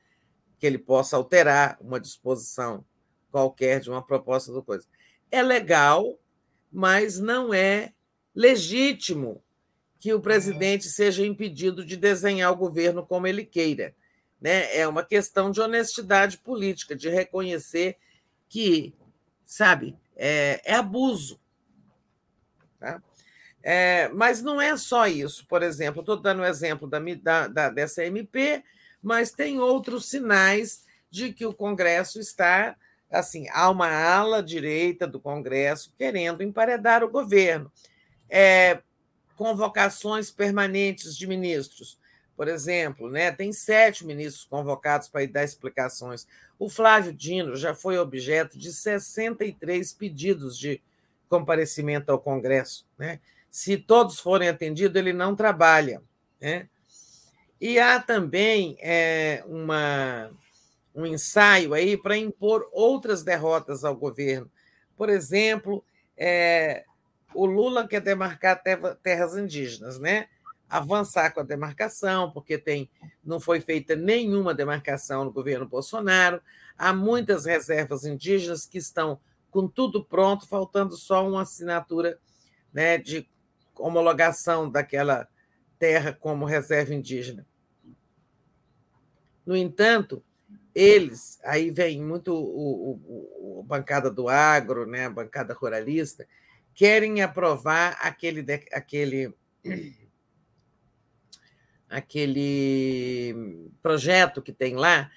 que 0.59 0.67
ele 0.67 0.77
possa 0.77 1.15
alterar 1.15 1.77
uma 1.79 1.99
disposição 1.99 2.83
qualquer 3.31 3.79
de 3.79 3.89
uma 3.89 4.05
proposta 4.05 4.51
do 4.51 4.61
coisa. 4.61 4.85
É 5.31 5.41
legal, 5.41 6.19
mas 6.71 7.17
não 7.17 7.53
é 7.53 7.93
legítimo 8.35 9.41
que 9.99 10.13
o 10.13 10.19
presidente 10.19 10.89
seja 10.89 11.25
impedido 11.25 11.85
de 11.85 11.95
desenhar 11.95 12.51
o 12.51 12.57
governo 12.57 13.05
como 13.05 13.27
ele 13.27 13.45
queira. 13.45 13.95
Né? 14.41 14.75
É 14.75 14.87
uma 14.87 15.03
questão 15.03 15.51
de 15.51 15.61
honestidade 15.61 16.39
política, 16.39 16.95
de 16.95 17.07
reconhecer 17.07 17.97
que, 18.49 18.93
sabe, 19.45 19.95
é, 20.15 20.59
é 20.65 20.73
abuso. 20.73 21.39
Tá? 22.79 23.01
É, 23.63 24.09
mas 24.09 24.41
não 24.41 24.61
é 24.61 24.75
só 24.77 25.07
isso. 25.07 25.45
Por 25.47 25.61
exemplo, 25.63 26.01
estou 26.01 26.17
dando 26.17 26.39
o 26.39 26.41
um 26.41 26.45
exemplo 26.45 26.87
da, 26.87 26.99
da, 26.99 27.47
da, 27.47 27.69
dessa 27.69 28.03
MP, 28.03 28.63
mas 29.01 29.31
tem 29.31 29.59
outros 29.59 30.05
sinais 30.05 30.83
de 31.09 31.33
que 31.33 31.45
o 31.45 31.53
Congresso 31.53 32.19
está 32.19 32.75
assim, 33.11 33.47
há 33.51 33.69
uma 33.69 33.89
ala 33.89 34.41
direita 34.41 35.05
do 35.05 35.19
Congresso 35.19 35.93
querendo 35.97 36.41
emparedar 36.41 37.03
o 37.03 37.09
governo. 37.09 37.71
É, 38.29 38.81
convocações 39.35 40.31
permanentes 40.31 41.17
de 41.17 41.27
ministros. 41.27 41.99
Por 42.37 42.47
exemplo, 42.47 43.09
né, 43.09 43.31
tem 43.31 43.51
sete 43.51 44.05
ministros 44.05 44.45
convocados 44.45 45.09
para 45.09 45.27
dar 45.27 45.43
explicações. 45.43 46.25
O 46.57 46.69
Flávio 46.69 47.13
Dino 47.13 47.55
já 47.55 47.73
foi 47.73 47.97
objeto 47.97 48.57
de 48.57 48.71
63 48.71 49.93
pedidos 49.93 50.57
de 50.57 50.81
comparecimento 51.27 52.11
ao 52.11 52.19
Congresso. 52.19 52.85
Né? 52.97 53.19
Se 53.51 53.77
todos 53.77 54.19
forem 54.19 54.47
atendidos, 54.47 54.95
ele 54.95 55.11
não 55.11 55.35
trabalha. 55.35 56.01
Né? 56.39 56.69
E 57.59 57.77
há 57.77 57.99
também 57.99 58.77
é, 58.79 59.43
uma, 59.45 60.31
um 60.95 61.05
ensaio 61.05 61.73
aí 61.73 61.97
para 61.97 62.17
impor 62.17 62.67
outras 62.71 63.23
derrotas 63.23 63.83
ao 63.83 63.95
governo. 63.95 64.49
Por 64.95 65.09
exemplo, 65.09 65.83
é, 66.17 66.85
o 67.35 67.45
Lula 67.45 67.85
quer 67.85 67.99
demarcar 67.99 68.63
terras 69.03 69.35
indígenas, 69.35 69.99
né? 69.99 70.29
avançar 70.71 71.33
com 71.33 71.41
a 71.41 71.43
demarcação, 71.43 72.31
porque 72.31 72.57
tem, 72.57 72.89
não 73.21 73.41
foi 73.41 73.59
feita 73.59 73.93
nenhuma 73.93 74.53
demarcação 74.53 75.25
no 75.25 75.31
governo 75.31 75.67
Bolsonaro. 75.67 76.41
Há 76.77 76.93
muitas 76.93 77.45
reservas 77.45 78.05
indígenas 78.05 78.65
que 78.65 78.77
estão 78.77 79.19
com 79.51 79.67
tudo 79.67 80.01
pronto, 80.01 80.47
faltando 80.47 80.95
só 80.95 81.27
uma 81.27 81.41
assinatura 81.41 82.17
né, 82.73 82.97
de 82.97 83.29
homologação 83.81 84.69
daquela 84.69 85.27
terra 85.77 86.13
como 86.13 86.45
reserva 86.45 86.93
indígena. 86.93 87.45
No 89.45 89.55
entanto, 89.55 90.23
eles, 90.73 91.39
aí 91.43 91.71
vem 91.71 92.01
muito 92.01 92.33
o, 92.33 92.91
o, 92.91 93.59
o 93.59 93.63
bancada 93.63 94.09
do 94.09 94.29
agro, 94.29 94.85
né, 94.85 95.05
a 95.05 95.09
bancada 95.09 95.53
ruralista, 95.53 96.27
querem 96.73 97.21
aprovar 97.21 97.97
aquele, 98.01 98.45
aquele, 98.71 99.33
aquele 101.89 103.69
projeto 103.81 104.41
que 104.41 104.53
tem 104.53 104.75
lá, 104.75 105.11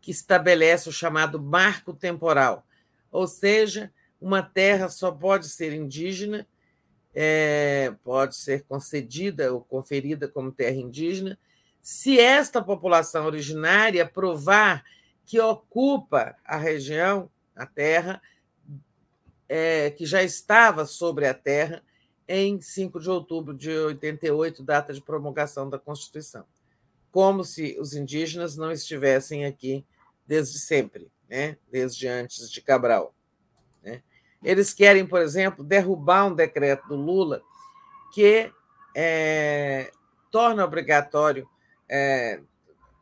que 0.00 0.10
estabelece 0.10 0.88
o 0.88 0.92
chamado 0.92 1.40
marco 1.40 1.92
temporal, 1.92 2.66
ou 3.10 3.26
seja, 3.26 3.92
uma 4.20 4.42
terra 4.42 4.88
só 4.88 5.10
pode 5.10 5.48
ser 5.48 5.72
indígena, 5.72 6.46
é, 7.14 7.94
pode 8.04 8.36
ser 8.36 8.64
concedida 8.64 9.52
ou 9.52 9.60
conferida 9.60 10.28
como 10.28 10.52
terra 10.52 10.76
indígena, 10.76 11.38
se 11.82 12.18
esta 12.18 12.62
população 12.62 13.26
originária 13.26 14.06
provar 14.06 14.84
que 15.24 15.40
ocupa 15.40 16.36
a 16.44 16.56
região, 16.56 17.30
a 17.56 17.66
terra, 17.66 18.20
é, 19.48 19.90
que 19.90 20.06
já 20.06 20.22
estava 20.22 20.84
sobre 20.84 21.26
a 21.26 21.34
terra 21.34 21.82
em 22.28 22.60
5 22.60 23.00
de 23.00 23.10
outubro 23.10 23.52
de 23.52 23.70
88, 23.70 24.62
data 24.62 24.92
de 24.92 25.00
promulgação 25.00 25.68
da 25.68 25.78
Constituição. 25.78 26.44
Como 27.10 27.42
se 27.42 27.76
os 27.80 27.92
indígenas 27.92 28.56
não 28.56 28.70
estivessem 28.70 29.44
aqui 29.44 29.84
desde 30.24 30.60
sempre, 30.60 31.10
né? 31.28 31.56
desde 31.70 32.06
antes 32.06 32.48
de 32.48 32.60
Cabral. 32.60 33.12
Né? 33.82 34.00
Eles 34.42 34.72
querem, 34.72 35.06
por 35.06 35.20
exemplo, 35.20 35.64
derrubar 35.64 36.26
um 36.26 36.34
decreto 36.34 36.88
do 36.88 36.96
Lula 36.96 37.42
que 38.12 38.52
é, 38.94 39.92
torna 40.30 40.64
obrigatório, 40.64 41.48
é, 41.88 42.40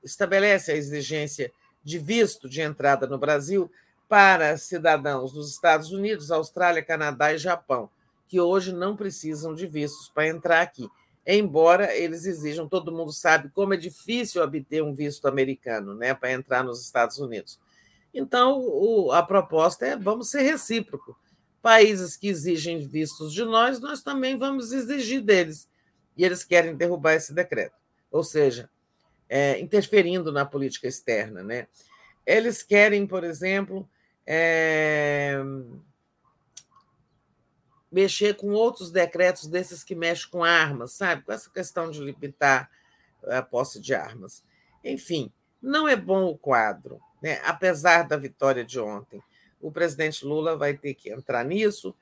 estabelece 0.03 0.73
a 0.73 0.77
exigência 0.77 1.53
de 1.83 1.99
visto 1.99 2.49
de 2.49 2.61
entrada 2.61 3.07
no 3.07 3.19
Brasil 3.19 3.71
para 4.09 4.57
cidadãos 4.57 5.33
dos 5.33 5.51
Estados 5.51 5.91
Unidos, 5.93 6.31
Austrália, 6.31 6.83
Canadá 6.83 7.33
e 7.33 7.39
Japão, 7.39 7.91
que 8.27 8.41
hoje 8.41 8.73
não 8.73 8.97
precisam 8.97 9.55
de 9.55 9.67
vistos 9.67 10.09
para 10.09 10.29
entrar 10.29 10.61
aqui. 10.61 10.89
Embora 11.27 11.95
eles 11.95 12.25
exijam, 12.25 12.67
todo 12.67 12.91
mundo 12.91 13.13
sabe 13.13 13.51
como 13.51 13.75
é 13.75 13.77
difícil 13.77 14.43
obter 14.43 14.83
um 14.83 14.95
visto 14.95 15.29
americano 15.29 15.95
né, 15.95 16.15
para 16.15 16.33
entrar 16.33 16.65
nos 16.65 16.83
Estados 16.83 17.19
Unidos. 17.19 17.59
Então, 18.15 18.61
o, 18.61 19.13
a 19.13 19.23
proposta 19.23 19.87
é 19.87 19.97
vamos 19.97 20.31
ser 20.31 20.41
recíproco. 20.41 21.17
Países 21.61 22.17
que 22.17 22.29
exigem 22.29 22.87
vistos 22.87 23.33
de 23.33 23.45
nós, 23.45 23.81
nós 23.81 24.03
também 24.03 24.39
vamos 24.39 24.73
exigir 24.73 25.21
deles. 25.21 25.69
E 26.17 26.25
eles 26.25 26.45
querem 26.45 26.77
derrubar 26.77 27.15
esse 27.15 27.33
decreto. 27.33 27.77
Ou 28.11 28.23
seja, 28.25 28.71
é, 29.29 29.59
interferindo 29.61 30.33
na 30.33 30.45
política 30.45 30.89
externa. 30.89 31.43
Né? 31.43 31.67
Eles 32.25 32.63
querem, 32.63 33.07
por 33.07 33.25
exemplo, 33.25 33.89
é, 34.27 35.39
mexer 37.91 38.37
com 38.37 38.51
outros 38.51 38.91
decretos 38.91 39.47
desses 39.47 39.83
que 39.83 39.95
mexem 39.95 40.31
com 40.31 40.45
armas, 40.45 40.93
sabe? 40.93 41.23
Com 41.23 41.33
essa 41.33 41.51
questão 41.51 41.91
de 41.91 42.01
limitar 42.01 42.71
a 43.27 43.43
posse 43.43 43.81
de 43.81 43.95
armas. 43.95 44.43
Enfim, 44.85 45.33
não 45.61 45.89
é 45.89 45.97
bom 45.97 46.27
o 46.27 46.39
quadro, 46.39 47.01
né? 47.23 47.41
apesar 47.45 48.07
da 48.07 48.17
vitória 48.17 48.65
de 48.65 48.79
ontem. 48.79 49.23
O 49.61 49.73
presidente 49.73 50.25
Lula 50.25 50.57
vai 50.57 50.75
ter 50.75 50.95
que 50.95 51.11
entrar 51.11 51.45
nisso, 51.45 51.95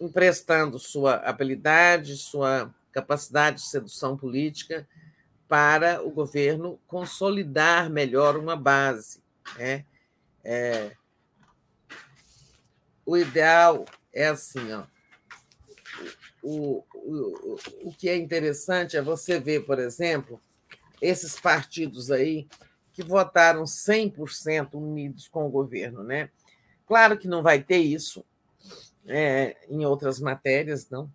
emprestando 0.00 0.78
sua 0.78 1.16
habilidade, 1.16 2.16
sua 2.16 2.72
capacidade 2.92 3.56
de 3.56 3.68
sedução 3.68 4.16
política 4.16 4.88
para 5.48 6.02
o 6.04 6.10
governo 6.10 6.78
consolidar 6.86 7.90
melhor 7.90 8.36
uma 8.36 8.54
base. 8.54 9.22
Né? 9.56 9.84
É, 10.44 10.92
o 13.04 13.16
ideal 13.16 13.84
é 14.12 14.28
assim, 14.28 14.72
ó. 14.72 14.84
O, 16.42 16.84
o, 16.94 17.58
o 17.82 17.94
que 17.94 18.08
é 18.08 18.16
interessante 18.16 18.96
é 18.96 19.02
você 19.02 19.40
ver, 19.40 19.64
por 19.64 19.78
exemplo, 19.78 20.40
esses 21.00 21.38
partidos 21.38 22.10
aí 22.10 22.46
que 22.98 23.04
votaram 23.04 23.62
100% 23.62 24.74
unidos 24.74 25.28
com 25.28 25.46
o 25.46 25.48
governo, 25.48 26.02
né? 26.02 26.30
Claro 26.84 27.16
que 27.16 27.28
não 27.28 27.44
vai 27.44 27.62
ter 27.62 27.76
isso 27.76 28.24
é, 29.06 29.56
em 29.70 29.86
outras 29.86 30.18
matérias, 30.18 30.90
não. 30.90 31.08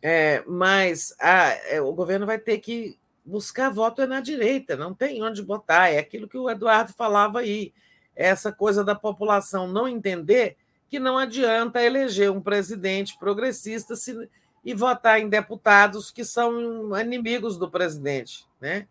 É, 0.00 0.44
mas 0.46 1.12
a, 1.18 1.48
é, 1.68 1.80
o 1.80 1.92
governo 1.92 2.24
vai 2.24 2.38
ter 2.38 2.58
que 2.58 2.96
buscar 3.24 3.68
voto 3.68 4.00
é 4.00 4.06
na 4.06 4.20
direita, 4.20 4.76
não 4.76 4.94
tem 4.94 5.20
onde 5.24 5.42
botar. 5.42 5.88
É 5.88 5.98
aquilo 5.98 6.28
que 6.28 6.38
o 6.38 6.48
Eduardo 6.48 6.92
falava 6.92 7.40
aí 7.40 7.72
essa 8.14 8.52
coisa 8.52 8.84
da 8.84 8.94
população 8.94 9.66
não 9.66 9.88
entender 9.88 10.56
que 10.88 11.00
não 11.00 11.18
adianta 11.18 11.82
eleger 11.82 12.30
um 12.30 12.40
presidente 12.40 13.18
progressista 13.18 13.96
se, 13.96 14.30
e 14.64 14.72
votar 14.72 15.18
em 15.18 15.28
deputados 15.28 16.12
que 16.12 16.24
são 16.24 16.96
inimigos 16.96 17.58
do 17.58 17.68
presidente. 17.68 18.46
Né? 18.60 18.86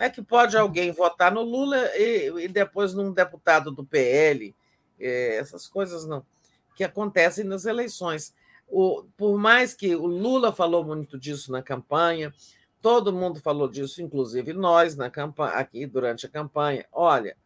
Como 0.00 0.08
é 0.08 0.10
que 0.10 0.22
pode 0.22 0.56
alguém 0.56 0.92
votar 0.92 1.30
no 1.30 1.42
Lula 1.42 1.76
e, 1.94 2.44
e 2.44 2.48
depois 2.48 2.94
num 2.94 3.12
deputado 3.12 3.70
do 3.70 3.84
PL? 3.84 4.56
É, 4.98 5.36
essas 5.36 5.66
coisas 5.66 6.06
não 6.06 6.24
que 6.74 6.82
acontecem 6.82 7.44
nas 7.44 7.66
eleições. 7.66 8.34
O, 8.66 9.04
por 9.14 9.36
mais 9.36 9.74
que 9.74 9.94
o 9.94 10.06
Lula 10.06 10.54
falou 10.54 10.82
muito 10.82 11.18
disso 11.18 11.52
na 11.52 11.62
campanha, 11.62 12.32
todo 12.80 13.12
mundo 13.12 13.42
falou 13.42 13.68
disso, 13.68 14.00
inclusive 14.00 14.54
nós 14.54 14.96
na 14.96 15.10
campanha, 15.10 15.52
aqui 15.52 15.84
durante 15.84 16.24
a 16.24 16.30
campanha. 16.30 16.86
Olha, 16.90 17.36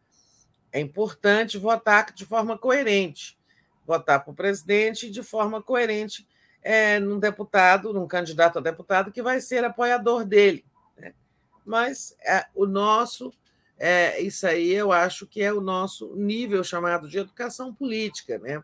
é 0.71 0.79
importante 0.79 1.57
votar 1.57 2.13
de 2.13 2.25
forma 2.25 2.57
coerente, 2.57 3.37
votar 3.85 4.23
para 4.23 4.31
o 4.31 4.35
presidente 4.35 5.11
de 5.11 5.21
forma 5.21 5.61
coerente. 5.61 6.25
é, 6.61 7.01
num 7.01 7.19
deputado, 7.19 7.91
num 7.91 8.07
candidato 8.07 8.59
a 8.59 8.61
deputado 8.61 9.11
que 9.11 9.21
vai 9.21 9.41
ser 9.41 9.65
apoiador 9.65 10.23
dele. 10.23 10.63
Mas 11.65 12.15
é, 12.21 12.45
o 12.53 12.65
nosso, 12.65 13.33
é, 13.77 14.21
isso 14.21 14.45
aí 14.45 14.71
eu 14.71 14.91
acho 14.91 15.25
que 15.25 15.41
é 15.41 15.51
o 15.51 15.61
nosso 15.61 16.15
nível 16.15 16.63
chamado 16.63 17.07
de 17.07 17.17
educação 17.17 17.73
política, 17.73 18.37
né? 18.37 18.63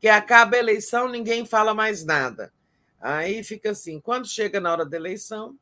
Que 0.00 0.08
acaba 0.08 0.56
a 0.56 0.58
eleição, 0.58 1.08
ninguém 1.08 1.46
fala 1.46 1.72
mais 1.72 2.04
nada. 2.04 2.52
Aí 3.00 3.44
fica 3.44 3.70
assim, 3.70 4.00
quando 4.00 4.28
chega 4.28 4.60
na 4.60 4.72
hora 4.72 4.84
da 4.84 4.96
eleição, 4.96 5.56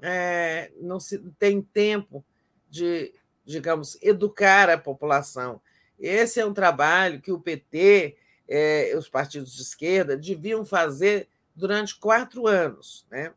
é, 0.00 0.72
não 0.80 0.98
se 0.98 1.18
tem 1.38 1.62
tempo 1.62 2.24
de, 2.68 3.14
digamos, 3.44 3.96
educar 4.02 4.68
a 4.68 4.76
população. 4.76 5.60
Esse 5.98 6.40
é 6.40 6.46
um 6.46 6.52
trabalho 6.52 7.20
que 7.20 7.30
o 7.30 7.38
PT 7.38 8.16
é, 8.48 8.94
os 8.96 9.08
partidos 9.08 9.54
de 9.54 9.62
esquerda 9.62 10.16
deviam 10.16 10.64
fazer 10.64 11.28
durante 11.54 11.98
quatro 11.98 12.46
anos. 12.46 13.06
Né? 13.10 13.32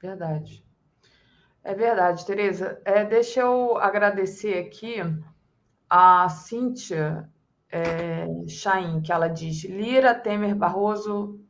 Verdade. 0.00 0.64
É 1.64 1.74
verdade, 1.74 2.26
Tereza. 2.26 2.80
É, 2.84 3.04
deixa 3.04 3.40
eu 3.40 3.76
agradecer 3.78 4.58
aqui 4.58 4.96
a 5.88 6.28
Cíntia 6.28 7.28
é, 7.70 8.26
Chaim, 8.48 9.00
que 9.00 9.12
ela 9.12 9.28
diz: 9.28 9.64
Lira, 9.64 10.14
Temer, 10.14 10.54
Barroso, 10.54 11.40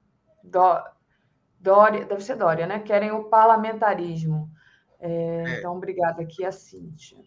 Dória, 0.42 2.04
deve 2.04 2.22
ser 2.22 2.36
Dória, 2.36 2.66
né? 2.66 2.80
Querem 2.80 3.10
o 3.10 3.24
parlamentarismo. 3.24 4.50
É, 5.00 5.08
é. 5.08 5.58
Então, 5.58 5.76
obrigada 5.76 6.22
aqui 6.22 6.44
a 6.44 6.52
Cíntia. 6.52 7.18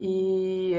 E 0.00 0.76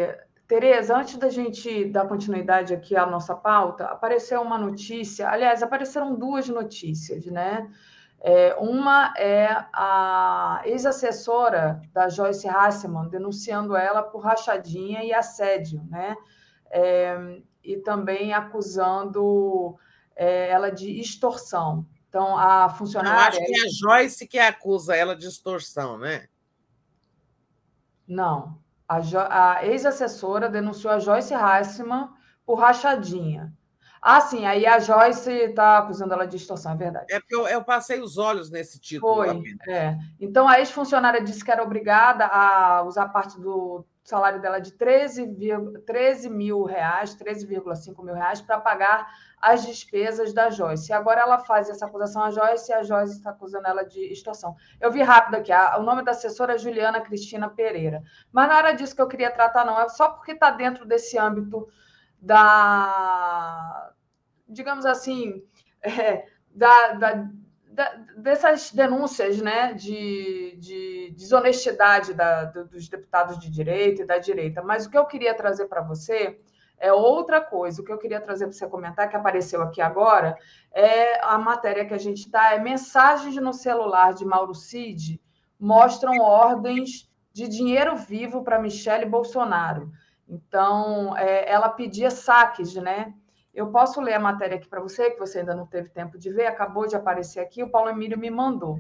Tereza, 0.48 0.98
antes 0.98 1.18
da 1.18 1.28
gente 1.28 1.86
dar 1.86 2.08
continuidade 2.08 2.74
aqui 2.74 2.96
à 2.96 3.06
nossa 3.06 3.36
pauta, 3.36 3.86
apareceu 3.86 4.42
uma 4.42 4.58
notícia, 4.58 5.30
aliás, 5.30 5.62
apareceram 5.62 6.16
duas 6.16 6.48
notícias, 6.48 7.26
né? 7.26 7.70
É, 8.20 8.56
uma 8.56 9.14
é 9.16 9.48
a 9.72 10.62
ex-assessora 10.66 11.82
da 11.94 12.10
Joyce 12.10 12.48
Hasselman 12.48 13.10
denunciando 13.10 13.76
ela 13.76 14.02
por 14.02 14.20
rachadinha 14.20 15.04
e 15.04 15.14
assédio, 15.14 15.84
né? 15.90 16.16
É, 16.70 17.42
e 17.64 17.78
também 17.78 18.34
acusando 18.34 19.78
é, 20.16 20.50
ela 20.50 20.72
de 20.72 21.00
extorsão. 21.00 21.86
Então, 22.10 22.38
a 22.38 22.70
funcionária. 22.70 23.38
Eu 23.38 23.44
acho 23.44 23.46
que 23.46 23.60
é 23.60 23.64
a 23.64 23.70
Joyce 23.70 24.28
que 24.28 24.40
acusa 24.40 24.96
ela 24.96 25.16
de 25.16 25.28
extorsão, 25.28 25.98
né? 25.98 26.28
Não. 28.08 28.58
A, 28.88 29.58
a 29.58 29.66
ex-assessora 29.66 30.50
denunciou 30.50 30.94
a 30.94 31.00
Joyce 31.00 31.34
Heisman 31.34 32.10
por 32.46 32.56
rachadinha. 32.56 33.54
Ah, 34.02 34.22
sim, 34.22 34.46
aí 34.46 34.66
a 34.66 34.80
Joyce 34.80 35.32
está 35.32 35.80
acusando 35.80 36.14
ela 36.14 36.26
de 36.26 36.38
extorsão, 36.38 36.74
é 36.74 36.76
verdade. 36.76 37.06
É 37.10 37.20
porque 37.20 37.36
eu, 37.36 37.48
eu 37.48 37.64
passei 37.64 38.00
os 38.02 38.18
olhos 38.18 38.50
nesse 38.50 38.80
título. 38.80 39.16
Foi, 39.16 39.44
é. 39.68 39.98
Então, 40.20 40.48
a 40.48 40.60
ex-funcionária 40.60 41.22
disse 41.22 41.44
que 41.44 41.52
era 41.52 41.64
obrigada 41.64 42.26
a 42.26 42.84
usar 42.84 43.10
parte 43.10 43.40
do 43.40 43.86
salário 44.08 44.42
dela 44.42 44.60
de 44.60 44.72
13, 44.72 45.36
13 45.86 46.30
mil 46.30 46.64
reais, 46.64 47.14
13,5 47.14 48.06
mil 48.06 48.14
reais, 48.14 48.40
para 48.40 48.58
pagar 48.58 49.06
as 49.42 49.66
despesas 49.66 50.34
da 50.34 50.50
Joyce. 50.50 50.92
E 50.92 50.94
agora 50.94 51.22
ela 51.22 51.40
faz 51.40 51.70
essa 51.70 51.86
acusação 51.86 52.24
à 52.24 52.32
Joyce 52.32 52.72
e 52.72 52.74
a 52.74 52.84
Joyce 52.84 53.18
está 53.18 53.32
acusando 53.32 53.68
ela 53.68 53.84
de 53.84 54.00
extorsão. 54.12 54.56
Eu 54.80 54.90
vi 54.92 55.02
rápido 55.02 55.36
aqui, 55.36 55.52
a, 55.52 55.78
o 55.78 55.84
nome 55.84 56.04
da 56.04 56.12
assessora 56.12 56.56
é 56.56 56.58
Juliana 56.58 57.02
Cristina 57.02 57.50
Pereira. 57.50 58.02
Mas 58.32 58.48
não 58.48 58.56
era 58.56 58.72
disso 58.72 58.96
que 58.96 59.02
eu 59.02 59.10
queria 59.10 59.30
tratar, 59.30 59.66
não. 59.66 59.78
É 59.78 59.90
só 59.90 60.10
porque 60.10 60.32
está 60.32 60.52
dentro 60.52 60.86
desse 60.86 61.18
âmbito 61.18 61.68
da, 62.20 63.92
digamos 64.48 64.86
assim, 64.86 65.44
é, 65.82 66.26
da, 66.54 66.94
da 66.94 67.30
dessas 68.18 68.72
denúncias 68.72 69.40
né, 69.40 69.74
de, 69.74 70.58
de 70.60 71.14
desonestidade 71.16 72.14
da, 72.14 72.46
dos 72.46 72.90
deputados 72.90 73.38
de 73.38 73.52
direita 73.52 74.02
e 74.02 74.06
da 74.06 74.18
direita. 74.18 74.64
Mas 74.64 74.86
o 74.86 74.90
que 74.90 74.98
eu 74.98 75.06
queria 75.06 75.36
trazer 75.36 75.68
para 75.68 75.82
você 75.82 76.40
é 76.80 76.92
outra 76.92 77.40
coisa. 77.40 77.82
O 77.82 77.86
que 77.86 77.92
eu 77.92 77.98
queria 77.98 78.20
trazer 78.20 78.46
para 78.46 78.54
você 78.54 78.68
comentar, 78.68 79.10
que 79.10 79.16
apareceu 79.16 79.62
aqui 79.62 79.80
agora, 79.80 80.36
é 80.72 81.24
a 81.24 81.38
matéria 81.38 81.86
que 81.86 81.94
a 81.94 82.00
gente 82.00 82.22
está, 82.22 82.54
é 82.54 82.60
mensagens 82.60 83.36
no 83.36 83.54
celular 83.54 84.14
de 84.14 84.26
Mauro 84.26 84.56
Cid 84.56 85.22
mostram 85.60 86.20
ordens 86.20 87.10
de 87.32 87.48
dinheiro 87.48 87.96
vivo 87.96 88.44
para 88.44 88.60
Michele 88.60 89.06
Bolsonaro. 89.06 89.92
Então, 90.28 91.18
é, 91.18 91.50
ela 91.50 91.70
pedia 91.70 92.12
saques, 92.12 92.76
né? 92.76 93.14
Eu 93.54 93.72
posso 93.72 94.02
ler 94.02 94.14
a 94.14 94.20
matéria 94.20 94.58
aqui 94.58 94.68
para 94.68 94.82
você, 94.82 95.12
que 95.12 95.20
você 95.20 95.40
ainda 95.40 95.56
não 95.56 95.66
teve 95.66 95.90
tempo 95.90 96.18
de 96.18 96.30
ver, 96.30 96.46
acabou 96.46 96.86
de 96.86 96.96
aparecer 96.96 97.40
aqui, 97.40 97.64
o 97.64 97.72
Paulo 97.72 97.90
Emílio 97.90 98.18
me 98.18 98.30
mandou. 98.30 98.80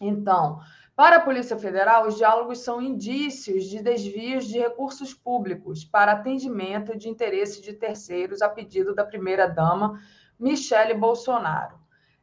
Então, 0.00 0.58
para 0.96 1.16
a 1.16 1.20
Polícia 1.20 1.56
Federal, 1.58 2.06
os 2.06 2.16
diálogos 2.16 2.60
são 2.60 2.80
indícios 2.80 3.64
de 3.64 3.82
desvios 3.82 4.46
de 4.46 4.58
recursos 4.58 5.12
públicos 5.12 5.84
para 5.84 6.12
atendimento 6.12 6.96
de 6.96 7.08
interesse 7.08 7.60
de 7.60 7.72
terceiros 7.72 8.42
a 8.42 8.48
pedido 8.48 8.94
da 8.94 9.04
primeira-dama, 9.04 10.00
Michele 10.38 10.94
Bolsonaro. 10.94 11.78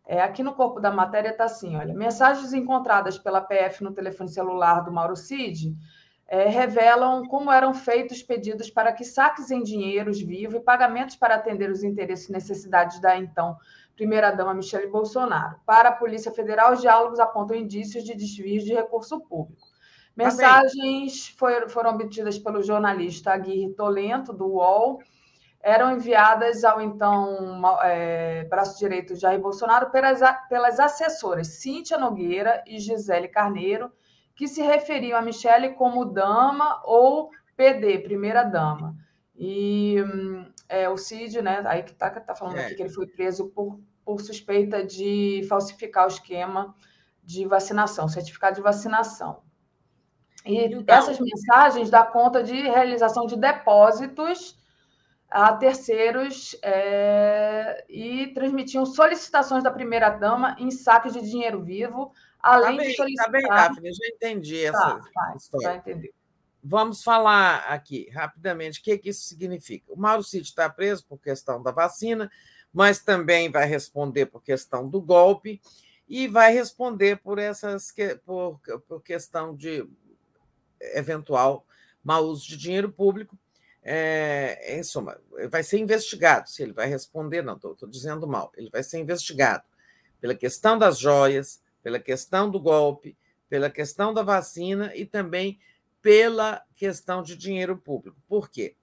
É, 0.05 0.21
aqui 0.21 0.41
no 0.41 0.53
corpo 0.53 0.79
da 0.79 0.91
matéria 0.91 1.29
está 1.29 1.45
assim: 1.45 1.75
olha, 1.75 1.93
mensagens 1.93 2.53
encontradas 2.53 3.17
pela 3.17 3.41
PF 3.41 3.83
no 3.83 3.93
telefone 3.93 4.29
celular 4.29 4.81
do 4.81 4.91
Mauro 4.91 5.15
Cid 5.15 5.75
é, 6.31 6.47
revelam 6.47 7.25
como 7.27 7.51
eram 7.51 7.73
feitos 7.73 8.23
pedidos 8.23 8.69
para 8.69 8.93
que 8.93 9.03
saques 9.03 9.51
em 9.51 9.61
dinheiros 9.61 10.21
vivos 10.21 10.55
e 10.55 10.63
pagamentos 10.63 11.17
para 11.17 11.35
atender 11.35 11.69
os 11.69 11.83
interesses 11.83 12.29
e 12.29 12.31
necessidades 12.31 13.01
da 13.01 13.17
então 13.17 13.57
primeira-dama 13.97 14.53
Michele 14.53 14.87
Bolsonaro. 14.87 15.57
Para 15.65 15.89
a 15.89 15.91
Polícia 15.91 16.31
Federal, 16.31 16.71
os 16.71 16.79
diálogos 16.79 17.19
apontam 17.19 17.57
indícios 17.57 18.05
de 18.05 18.15
desvios 18.15 18.63
de 18.63 18.73
recurso 18.73 19.19
público. 19.19 19.67
Mensagens 20.15 21.27
foram, 21.37 21.67
foram 21.67 21.89
obtidas 21.91 22.39
pelo 22.39 22.63
jornalista 22.63 23.33
Aguirre 23.33 23.73
Tolento, 23.73 24.31
do 24.31 24.47
UOL, 24.47 24.99
eram 25.61 25.91
enviadas 25.91 26.63
ao 26.63 26.79
então 26.79 27.61
é, 27.83 28.45
braço 28.45 28.79
direito 28.79 29.17
Jair 29.17 29.39
Bolsonaro 29.39 29.91
pelas, 29.91 30.21
pelas 30.47 30.79
assessoras 30.79 31.47
Cíntia 31.47 31.97
Nogueira 31.97 32.63
e 32.65 32.79
Gisele 32.79 33.27
Carneiro, 33.27 33.91
que 34.35 34.47
se 34.47 34.61
referiam 34.61 35.17
a 35.17 35.21
Michele 35.21 35.69
como 35.69 36.05
dama 36.05 36.81
ou 36.85 37.29
PD, 37.55 37.99
primeira 37.99 38.43
dama. 38.43 38.95
E 39.35 39.97
é, 40.69 40.89
o 40.89 40.97
Cid, 40.97 41.41
né, 41.41 41.61
aí 41.65 41.83
que 41.83 41.91
está 41.91 42.09
tá 42.09 42.35
falando 42.35 42.57
é. 42.57 42.65
aqui 42.65 42.75
que 42.75 42.83
ele 42.83 42.93
foi 42.93 43.07
preso 43.07 43.49
por, 43.49 43.79
por 44.05 44.21
suspeita 44.21 44.83
de 44.85 45.45
falsificar 45.49 46.05
o 46.05 46.09
esquema 46.09 46.75
de 47.23 47.45
vacinação, 47.45 48.07
certificado 48.07 48.55
de 48.55 48.61
vacinação. 48.61 49.41
E 50.45 50.57
então, 50.57 50.95
essas 50.95 51.19
mensagens 51.19 51.89
dão 51.89 52.05
conta 52.07 52.43
de 52.43 52.55
realização 52.55 53.25
de 53.25 53.37
depósitos 53.37 54.59
a 55.29 55.53
terceiros 55.53 56.57
é, 56.61 57.85
e 57.87 58.27
transmitiam 58.33 58.85
solicitações 58.85 59.63
da 59.63 59.71
primeira-dama 59.71 60.55
em 60.59 60.69
saques 60.69 61.13
de 61.13 61.21
dinheiro 61.21 61.61
vivo 61.61 62.11
Além 62.43 62.77
tá 62.77 62.83
bem, 62.83 62.89
de 62.89 62.95
solicitar. 62.95 63.25
Tá 63.25 63.31
bem, 63.31 63.47
Daphne, 63.47 63.93
já 63.93 64.07
entendi 64.07 64.65
essa 64.65 64.79
tá, 64.79 65.09
tá, 65.13 65.33
história. 65.35 65.67
Já 65.67 65.75
entendi. 65.75 66.13
Vamos 66.63 67.03
falar 67.03 67.65
aqui 67.67 68.09
rapidamente 68.09 68.79
o 68.79 68.83
que, 68.83 68.97
que 68.97 69.09
isso 69.09 69.23
significa. 69.23 69.91
O 69.91 69.99
Mauro 69.99 70.23
Cid 70.23 70.43
está 70.43 70.69
preso 70.69 71.05
por 71.05 71.17
questão 71.17 71.61
da 71.61 71.71
vacina, 71.71 72.31
mas 72.71 72.99
também 72.99 73.49
vai 73.49 73.65
responder 73.65 74.27
por 74.27 74.43
questão 74.43 74.87
do 74.87 75.01
golpe 75.01 75.59
e 76.07 76.27
vai 76.27 76.53
responder 76.53 77.17
por 77.17 77.39
essas 77.39 77.93
por, 78.25 78.59
por 78.87 79.01
questão 79.01 79.55
de 79.55 79.87
eventual 80.79 81.65
mau 82.03 82.25
uso 82.25 82.47
de 82.47 82.57
dinheiro 82.57 82.91
público. 82.91 83.37
É, 83.83 84.77
em 84.77 84.83
suma, 84.83 85.19
vai 85.49 85.63
ser 85.63 85.79
investigado. 85.79 86.47
Se 86.47 86.61
ele 86.61 86.73
vai 86.73 86.87
responder, 86.87 87.41
não, 87.41 87.55
estou 87.55 87.75
dizendo 87.89 88.27
mal. 88.27 88.51
Ele 88.55 88.69
vai 88.69 88.83
ser 88.83 88.99
investigado 88.99 89.63
pela 90.19 90.35
questão 90.35 90.77
das 90.77 90.99
joias, 90.99 91.59
pela 91.81 91.99
questão 91.99 92.49
do 92.49 92.59
golpe, 92.59 93.17
pela 93.49 93.69
questão 93.69 94.13
da 94.13 94.23
vacina 94.23 94.95
e 94.95 95.05
também 95.05 95.59
pela 96.01 96.63
questão 96.75 97.21
de 97.21 97.35
dinheiro 97.35 97.77
público. 97.77 98.17
Por 98.27 98.49
quê? 98.49 98.75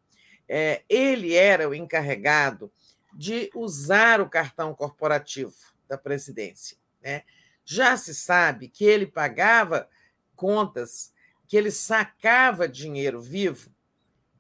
É, 0.48 0.82
ele 0.88 1.34
era 1.34 1.68
o 1.68 1.74
encarregado 1.74 2.72
de 3.12 3.50
usar 3.54 4.20
o 4.20 4.28
cartão 4.28 4.74
corporativo 4.74 5.54
da 5.88 5.98
presidência. 5.98 6.76
Né? 7.02 7.22
Já 7.64 7.96
se 7.96 8.14
sabe 8.14 8.68
que 8.68 8.84
ele 8.84 9.06
pagava 9.06 9.88
contas, 10.36 11.12
que 11.46 11.56
ele 11.56 11.70
sacava 11.70 12.68
dinheiro 12.68 13.20
vivo 13.20 13.70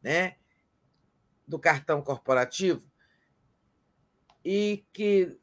né, 0.02 0.36
do 1.46 1.58
cartão 1.58 2.00
corporativo 2.00 2.88
e 4.44 4.84
que 4.92 5.38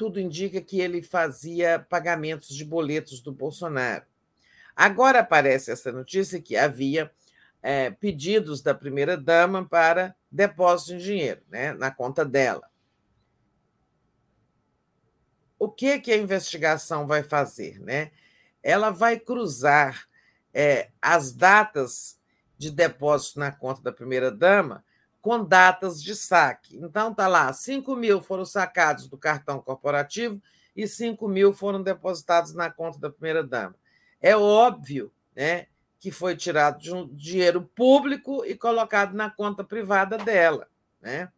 tudo 0.00 0.18
indica 0.18 0.62
que 0.62 0.80
ele 0.80 1.02
fazia 1.02 1.78
pagamentos 1.78 2.56
de 2.56 2.64
boletos 2.64 3.20
do 3.20 3.32
Bolsonaro. 3.32 4.06
Agora 4.74 5.20
aparece 5.20 5.70
essa 5.70 5.92
notícia 5.92 6.40
que 6.40 6.56
havia 6.56 7.12
é, 7.62 7.90
pedidos 7.90 8.62
da 8.62 8.74
primeira-dama 8.74 9.68
para 9.68 10.16
depósito 10.32 10.96
de 10.96 11.04
dinheiro 11.04 11.42
né, 11.50 11.74
na 11.74 11.90
conta 11.90 12.24
dela. 12.24 12.70
o 15.58 15.68
que, 15.68 16.00
que 16.00 16.10
a 16.10 16.16
investigação 16.16 17.06
vai 17.06 17.22
fazer? 17.22 17.78
Né? 17.80 18.10
Ela 18.62 18.88
vai 18.88 19.20
cruzar 19.20 20.08
é, 20.54 20.88
as 21.02 21.34
datas 21.34 22.18
de 22.56 22.70
depósito 22.70 23.38
na 23.38 23.52
conta 23.52 23.82
da 23.82 23.92
primeira-dama 23.92 24.82
com 25.20 25.44
datas 25.44 26.02
de 26.02 26.14
saque. 26.14 26.76
Então, 26.76 27.10
está 27.10 27.28
lá: 27.28 27.52
5 27.52 27.94
mil 27.96 28.22
foram 28.22 28.44
sacados 28.44 29.08
do 29.08 29.18
cartão 29.18 29.60
corporativo 29.60 30.40
e 30.74 30.86
5 30.86 31.28
mil 31.28 31.52
foram 31.52 31.82
depositados 31.82 32.54
na 32.54 32.70
conta 32.70 32.98
da 32.98 33.10
primeira-dama. 33.10 33.74
É 34.20 34.36
óbvio 34.36 35.12
né, 35.34 35.66
que 35.98 36.10
foi 36.10 36.36
tirado 36.36 36.78
de 36.78 36.92
um 36.92 37.06
dinheiro 37.08 37.62
público 37.74 38.44
e 38.44 38.54
colocado 38.54 39.14
na 39.14 39.30
conta 39.30 39.64
privada 39.64 40.16
dela. 40.16 40.68
Né? 41.00 41.30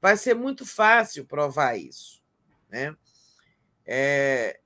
Vai 0.00 0.16
ser 0.16 0.34
muito 0.34 0.66
fácil 0.66 1.24
provar 1.24 1.76
isso. 1.76 2.22
Né? 2.68 2.96
É, 3.86 4.60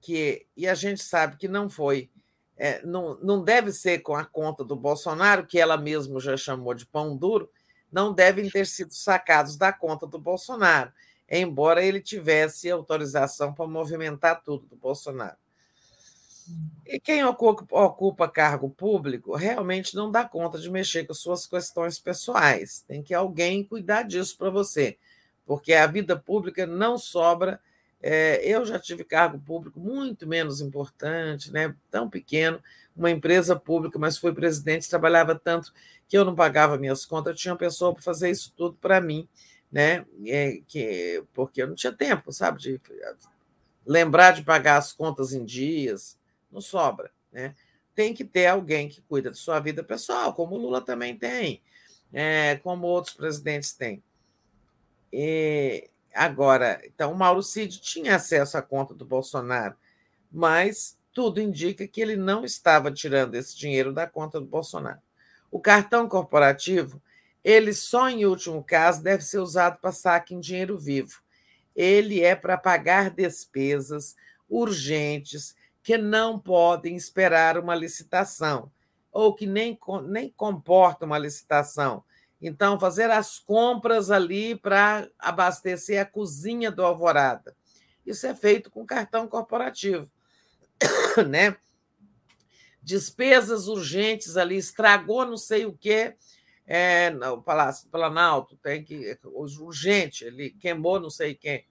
que, 0.00 0.46
e 0.56 0.68
a 0.68 0.74
gente 0.74 1.02
sabe 1.02 1.36
que 1.36 1.48
não 1.48 1.68
foi. 1.68 2.10
É, 2.56 2.84
não, 2.86 3.18
não 3.20 3.42
deve 3.42 3.72
ser 3.72 3.98
com 3.98 4.14
a 4.14 4.24
conta 4.24 4.62
do 4.62 4.76
Bolsonaro, 4.76 5.46
que 5.46 5.58
ela 5.58 5.76
mesma 5.76 6.20
já 6.20 6.36
chamou 6.36 6.72
de 6.72 6.86
pão 6.86 7.16
duro, 7.16 7.50
não 7.94 8.12
devem 8.12 8.50
ter 8.50 8.66
sido 8.66 8.92
sacados 8.92 9.56
da 9.56 9.72
conta 9.72 10.04
do 10.04 10.18
Bolsonaro, 10.18 10.92
embora 11.30 11.80
ele 11.82 12.00
tivesse 12.00 12.68
autorização 12.68 13.54
para 13.54 13.68
movimentar 13.68 14.42
tudo 14.42 14.66
do 14.66 14.74
Bolsonaro. 14.74 15.36
E 16.84 16.98
quem 16.98 17.24
ocupa, 17.24 17.64
ocupa 17.70 18.28
cargo 18.28 18.68
público 18.68 19.36
realmente 19.36 19.94
não 19.94 20.10
dá 20.10 20.24
conta 20.24 20.58
de 20.58 20.68
mexer 20.68 21.06
com 21.06 21.14
suas 21.14 21.46
questões 21.46 21.98
pessoais. 21.98 22.84
Tem 22.86 23.00
que 23.00 23.14
alguém 23.14 23.62
cuidar 23.62 24.02
disso 24.02 24.36
para 24.36 24.50
você, 24.50 24.98
porque 25.46 25.72
a 25.72 25.86
vida 25.86 26.18
pública 26.18 26.66
não 26.66 26.98
sobra. 26.98 27.60
É, 28.02 28.44
eu 28.44 28.66
já 28.66 28.78
tive 28.78 29.04
cargo 29.04 29.38
público 29.38 29.78
muito 29.78 30.26
menos 30.26 30.60
importante, 30.60 31.50
né, 31.52 31.74
tão 31.90 32.10
pequeno, 32.10 32.60
uma 32.96 33.10
empresa 33.10 33.56
pública, 33.56 33.98
mas 33.98 34.16
fui 34.16 34.32
presidente, 34.32 34.88
trabalhava 34.88 35.34
tanto 35.34 35.72
que 36.08 36.16
eu 36.16 36.24
não 36.24 36.34
pagava 36.34 36.78
minhas 36.78 37.04
contas, 37.04 37.38
tinha 37.38 37.52
uma 37.52 37.58
pessoa 37.58 37.92
para 37.92 38.02
fazer 38.02 38.30
isso 38.30 38.52
tudo 38.56 38.76
para 38.80 39.00
mim, 39.00 39.28
né? 39.70 40.04
É, 40.26 40.60
que, 40.68 41.24
porque 41.32 41.62
eu 41.62 41.66
não 41.66 41.74
tinha 41.74 41.92
tempo, 41.92 42.32
sabe, 42.32 42.60
de 42.60 42.80
lembrar 43.84 44.32
de 44.32 44.42
pagar 44.42 44.76
as 44.76 44.92
contas 44.92 45.32
em 45.32 45.44
dias 45.44 46.18
não 46.50 46.60
sobra. 46.60 47.10
Né? 47.32 47.54
Tem 47.94 48.14
que 48.14 48.24
ter 48.24 48.46
alguém 48.46 48.88
que 48.88 49.02
cuida 49.02 49.30
de 49.30 49.38
sua 49.38 49.58
vida 49.60 49.82
pessoal, 49.82 50.32
como 50.32 50.54
o 50.54 50.58
Lula 50.58 50.80
também 50.80 51.16
tem, 51.16 51.60
é, 52.12 52.56
como 52.56 52.86
outros 52.86 53.14
presidentes 53.14 53.72
têm. 53.72 54.02
E 55.12 55.90
agora, 56.14 56.80
então, 56.84 57.12
o 57.12 57.16
Mauro 57.16 57.42
Cid 57.42 57.80
tinha 57.80 58.16
acesso 58.16 58.56
à 58.56 58.62
conta 58.62 58.94
do 58.94 59.04
Bolsonaro, 59.04 59.76
mas 60.30 60.96
tudo 61.14 61.40
indica 61.40 61.86
que 61.86 62.00
ele 62.00 62.16
não 62.16 62.44
estava 62.44 62.90
tirando 62.90 63.36
esse 63.36 63.56
dinheiro 63.56 63.92
da 63.92 64.06
conta 64.06 64.40
do 64.40 64.46
Bolsonaro. 64.46 65.00
O 65.50 65.60
cartão 65.60 66.08
corporativo, 66.08 67.00
ele 67.42 67.72
só 67.72 68.10
em 68.10 68.26
último 68.26 68.62
caso 68.62 69.02
deve 69.02 69.22
ser 69.22 69.38
usado 69.38 69.78
para 69.80 69.92
saque 69.92 70.34
em 70.34 70.40
dinheiro 70.40 70.76
vivo. 70.76 71.22
Ele 71.74 72.20
é 72.20 72.34
para 72.34 72.58
pagar 72.58 73.10
despesas 73.10 74.16
urgentes 74.48 75.54
que 75.82 75.96
não 75.96 76.38
podem 76.38 76.96
esperar 76.96 77.58
uma 77.58 77.74
licitação, 77.74 78.70
ou 79.12 79.34
que 79.34 79.46
nem, 79.46 79.78
nem 80.06 80.30
comporta 80.30 81.06
uma 81.06 81.18
licitação. 81.18 82.02
Então, 82.40 82.78
fazer 82.78 83.10
as 83.10 83.38
compras 83.38 84.10
ali 84.10 84.56
para 84.56 85.08
abastecer 85.18 86.00
a 86.00 86.04
cozinha 86.04 86.70
do 86.70 86.84
Alvorada. 86.84 87.56
Isso 88.04 88.26
é 88.26 88.34
feito 88.34 88.70
com 88.70 88.84
cartão 88.84 89.28
corporativo. 89.28 90.10
né? 91.28 91.56
Despesas 92.82 93.66
urgentes 93.66 94.36
ali, 94.36 94.56
estragou 94.56 95.24
não 95.24 95.36
sei 95.36 95.64
o 95.64 95.72
quê, 95.72 96.14
é, 96.66 97.10
o 97.30 97.42
Palácio 97.42 97.88
Planalto, 97.88 98.56
tem 98.56 98.82
que. 98.82 99.18
Urgente, 99.24 100.24
ele 100.24 100.50
queimou 100.50 100.98
não 100.98 101.10
sei 101.10 101.34
quem. 101.34 101.66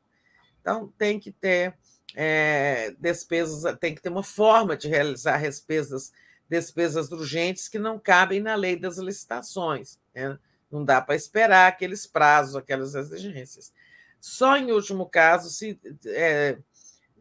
Então, 0.62 0.94
tem 0.98 1.20
que 1.20 1.32
ter 1.32 1.76
é, 2.16 2.96
despesas, 3.00 3.78
tem 3.80 3.96
que 3.96 4.02
ter 4.02 4.10
uma 4.10 4.24
forma 4.24 4.78
de 4.78 4.88
realizar 4.88 5.42
despesas, 5.42 6.14
despesas 6.48 7.12
urgentes 7.12 7.68
que 7.68 7.80
não 7.80 8.00
cabem 8.00 8.40
na 8.40 8.56
lei 8.56 8.76
das 8.76 8.98
licitações. 8.98 10.00
Né? 10.14 10.38
Não 10.72 10.86
dá 10.86 11.02
para 11.02 11.16
esperar 11.16 11.68
aqueles 11.68 12.06
prazos, 12.06 12.56
aquelas 12.56 12.94
exigências. 12.96 13.74
Só 14.20 14.56
em 14.56 14.72
último 14.72 15.08
caso, 15.08 15.50
se 15.50 15.78
é, 16.06 16.58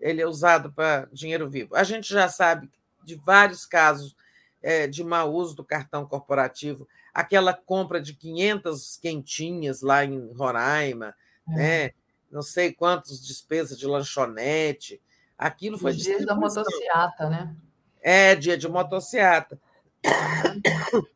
ele 0.03 0.21
é 0.21 0.27
usado 0.27 0.73
para 0.73 1.09
dinheiro 1.13 1.49
vivo. 1.49 1.75
A 1.75 1.85
gente 1.85 2.13
já 2.13 2.29
sabe 2.29 2.69
de 3.05 3.15
vários 3.15 3.65
casos 3.65 4.15
é, 4.61 4.87
de 4.87 5.03
mau 5.03 5.33
uso 5.33 5.55
do 5.55 5.65
cartão 5.65 6.05
corporativo, 6.05 6.87
aquela 7.15 7.55
compra 7.55 8.01
de 8.01 8.15
500 8.15 8.97
quentinhas 8.99 9.81
lá 9.81 10.05
em 10.05 10.33
Roraima, 10.33 11.15
é. 11.49 11.55
né? 11.55 11.91
não 12.31 12.43
sei 12.43 12.73
quantas 12.73 13.25
despesas 13.25 13.79
de 13.79 13.87
lanchonete. 13.87 15.01
Aquilo 15.37 15.79
foi 15.79 15.93
dia 15.93 16.25
da 16.25 16.35
motociata, 16.35 17.29
né? 17.29 17.55
É, 18.01 18.35
dia 18.35 18.59
de 18.59 18.69
motociata. 18.69 19.61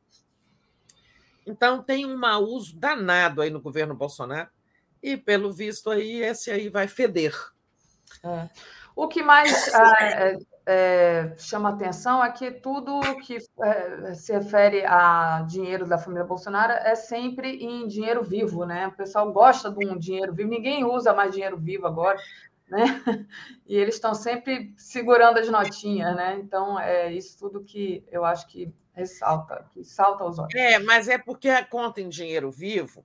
Então 1.49 1.81
tem 1.81 2.05
um 2.05 2.17
mau 2.17 2.43
uso 2.43 2.77
danado 2.77 3.41
aí 3.41 3.51
no 3.51 3.61
governo 3.61 3.95
Bolsonaro 3.95 4.51
e, 5.01 5.17
pelo 5.17 5.53
visto, 5.53 5.89
aí 5.91 6.21
esse 6.21 6.51
aí 6.51 6.69
vai 6.69 6.89
feder. 6.89 7.33
É. 8.27 8.51
O 8.95 9.07
que 9.09 9.23
mais 9.23 9.53
é, 10.01 10.39
é, 10.67 11.35
chama 11.37 11.69
atenção 11.69 12.25
é 12.25 12.33
que 12.33 12.51
tudo 12.51 13.01
que 13.21 13.39
é, 13.63 14.15
se 14.15 14.33
refere 14.33 14.85
a 14.87 15.45
dinheiro 15.47 15.87
da 15.87 15.99
família 15.99 16.25
Bolsonaro 16.25 16.73
é 16.73 16.95
sempre 16.95 17.63
em 17.63 17.87
dinheiro 17.87 18.25
vivo, 18.25 18.65
né? 18.65 18.89
O 18.89 18.93
pessoal 18.93 19.31
gosta 19.33 19.71
de 19.71 19.87
um 19.87 19.99
dinheiro 19.99 20.35
vivo, 20.35 20.49
ninguém 20.49 20.85
usa 20.85 21.13
mais 21.13 21.33
dinheiro 21.33 21.59
vivo 21.59 21.87
agora, 21.87 22.19
né? 22.69 22.85
E 23.69 23.77
eles 23.77 23.97
estão 23.97 24.15
sempre 24.15 24.73
segurando 24.77 25.39
as 25.39 25.49
notinhas, 25.49 26.15
né? 26.15 26.39
Então, 26.41 26.79
é 26.79 27.13
isso 27.13 27.37
tudo 27.37 27.65
que 27.65 28.05
eu 28.13 28.25
acho 28.25 28.47
que 28.47 28.73
ressalta, 28.95 29.67
que 29.75 29.85
salta 29.85 30.25
aos 30.25 30.39
olhos. 30.39 30.55
É, 30.55 30.79
mas 30.79 31.09
é 31.09 31.19
porque 31.19 31.49
a 31.49 31.65
conta 31.65 32.01
em 32.01 32.09
dinheiro 32.09 32.51
vivo, 32.51 33.05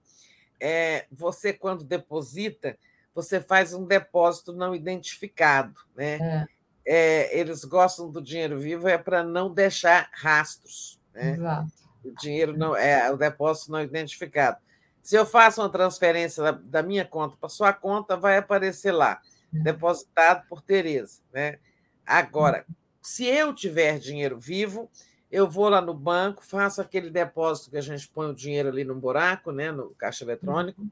é, 0.59 1.05
você, 1.11 1.51
quando 1.51 1.83
deposita, 1.83 2.77
você 3.13 3.41
faz 3.41 3.73
um 3.73 3.85
depósito 3.85 4.53
não 4.53 4.73
identificado, 4.73 5.79
né? 5.95 6.15
É 6.15 6.61
é, 6.85 7.37
eles 7.37 7.63
gostam 7.63 8.09
do 8.09 8.21
dinheiro 8.21 8.59
vivo 8.59 8.87
é 8.87 8.97
para 8.97 9.23
não 9.23 9.53
deixar 9.53 10.09
rastros. 10.13 10.99
Né? 11.13 11.33
Exato. 11.33 11.71
O 12.03 12.11
dinheiro 12.15 12.57
não 12.57 12.75
é 12.75 13.11
o 13.11 13.17
depósito 13.17 13.71
não 13.71 13.81
identificado. 13.81 14.57
Se 15.01 15.15
eu 15.15 15.25
faço 15.25 15.61
uma 15.61 15.69
transferência 15.69 16.43
da, 16.43 16.51
da 16.51 16.83
minha 16.83 17.05
conta 17.05 17.35
para 17.39 17.49
sua 17.49 17.73
conta, 17.73 18.17
vai 18.17 18.37
aparecer 18.37 18.91
lá, 18.91 19.21
hum. 19.53 19.63
depositado 19.63 20.47
por 20.47 20.61
Tereza. 20.61 21.21
Né? 21.31 21.59
Agora, 22.05 22.65
se 23.01 23.25
eu 23.25 23.53
tiver 23.53 23.99
dinheiro 23.99 24.39
vivo, 24.39 24.89
eu 25.31 25.49
vou 25.49 25.69
lá 25.69 25.81
no 25.81 25.93
banco, 25.93 26.45
faço 26.45 26.81
aquele 26.81 27.09
depósito 27.09 27.71
que 27.71 27.77
a 27.77 27.81
gente 27.81 28.07
põe 28.09 28.29
o 28.29 28.35
dinheiro 28.35 28.69
ali 28.69 28.83
no 28.83 28.95
buraco, 28.95 29.51
né, 29.51 29.71
no 29.71 29.91
caixa 29.91 30.25
eletrônico, 30.25 30.81
uhum. 30.81 30.89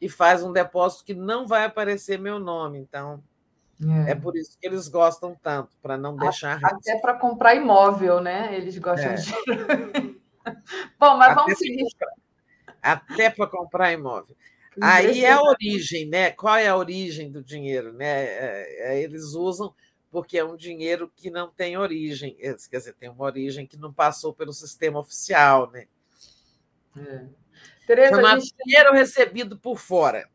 E 0.00 0.08
faz 0.08 0.42
um 0.42 0.52
depósito 0.52 1.04
que 1.04 1.14
não 1.14 1.46
vai 1.46 1.64
aparecer 1.64 2.18
meu 2.18 2.38
nome. 2.38 2.78
Então, 2.78 3.22
é. 4.06 4.12
é. 4.12 4.14
por 4.14 4.36
isso 4.36 4.56
que 4.58 4.66
eles 4.66 4.88
gostam 4.88 5.36
tanto, 5.42 5.76
para 5.82 5.96
não 5.96 6.16
deixar. 6.16 6.58
Até 6.64 6.98
para 6.98 7.14
comprar 7.14 7.54
imóvel, 7.54 8.20
né? 8.20 8.56
Eles 8.56 8.78
gostam 8.78 9.10
é. 9.10 9.14
de. 9.14 9.30
Bom, 10.98 11.16
mas 11.16 11.32
até 11.32 11.34
vamos 11.34 11.58
seguir. 11.58 11.86
Até 12.82 13.30
para 13.30 13.46
comprar 13.46 13.92
imóvel. 13.92 14.36
Aí 14.80 15.24
é 15.24 15.32
a 15.32 15.42
origem, 15.42 16.06
né? 16.06 16.30
Qual 16.30 16.56
é 16.56 16.68
a 16.68 16.76
origem 16.76 17.30
do 17.30 17.42
dinheiro? 17.42 17.92
Né? 17.92 18.06
É, 18.06 18.92
é, 18.92 19.02
eles 19.02 19.34
usam 19.34 19.74
porque 20.10 20.38
é 20.38 20.44
um 20.44 20.56
dinheiro 20.56 21.10
que 21.14 21.30
não 21.30 21.50
tem 21.50 21.76
origem, 21.76 22.34
quer 22.34 22.54
dizer, 22.78 22.94
tem 22.94 23.08
uma 23.08 23.24
origem 23.24 23.64
que 23.66 23.76
não 23.76 23.92
passou 23.92 24.34
pelo 24.34 24.52
sistema 24.52 24.98
oficial, 24.98 25.70
né? 25.70 25.86
É. 26.96 27.26
Tereza, 27.94 28.40
gente... 28.40 28.54
dinheiro 28.64 28.92
recebido 28.92 29.58
por 29.58 29.78
fora. 29.78 30.28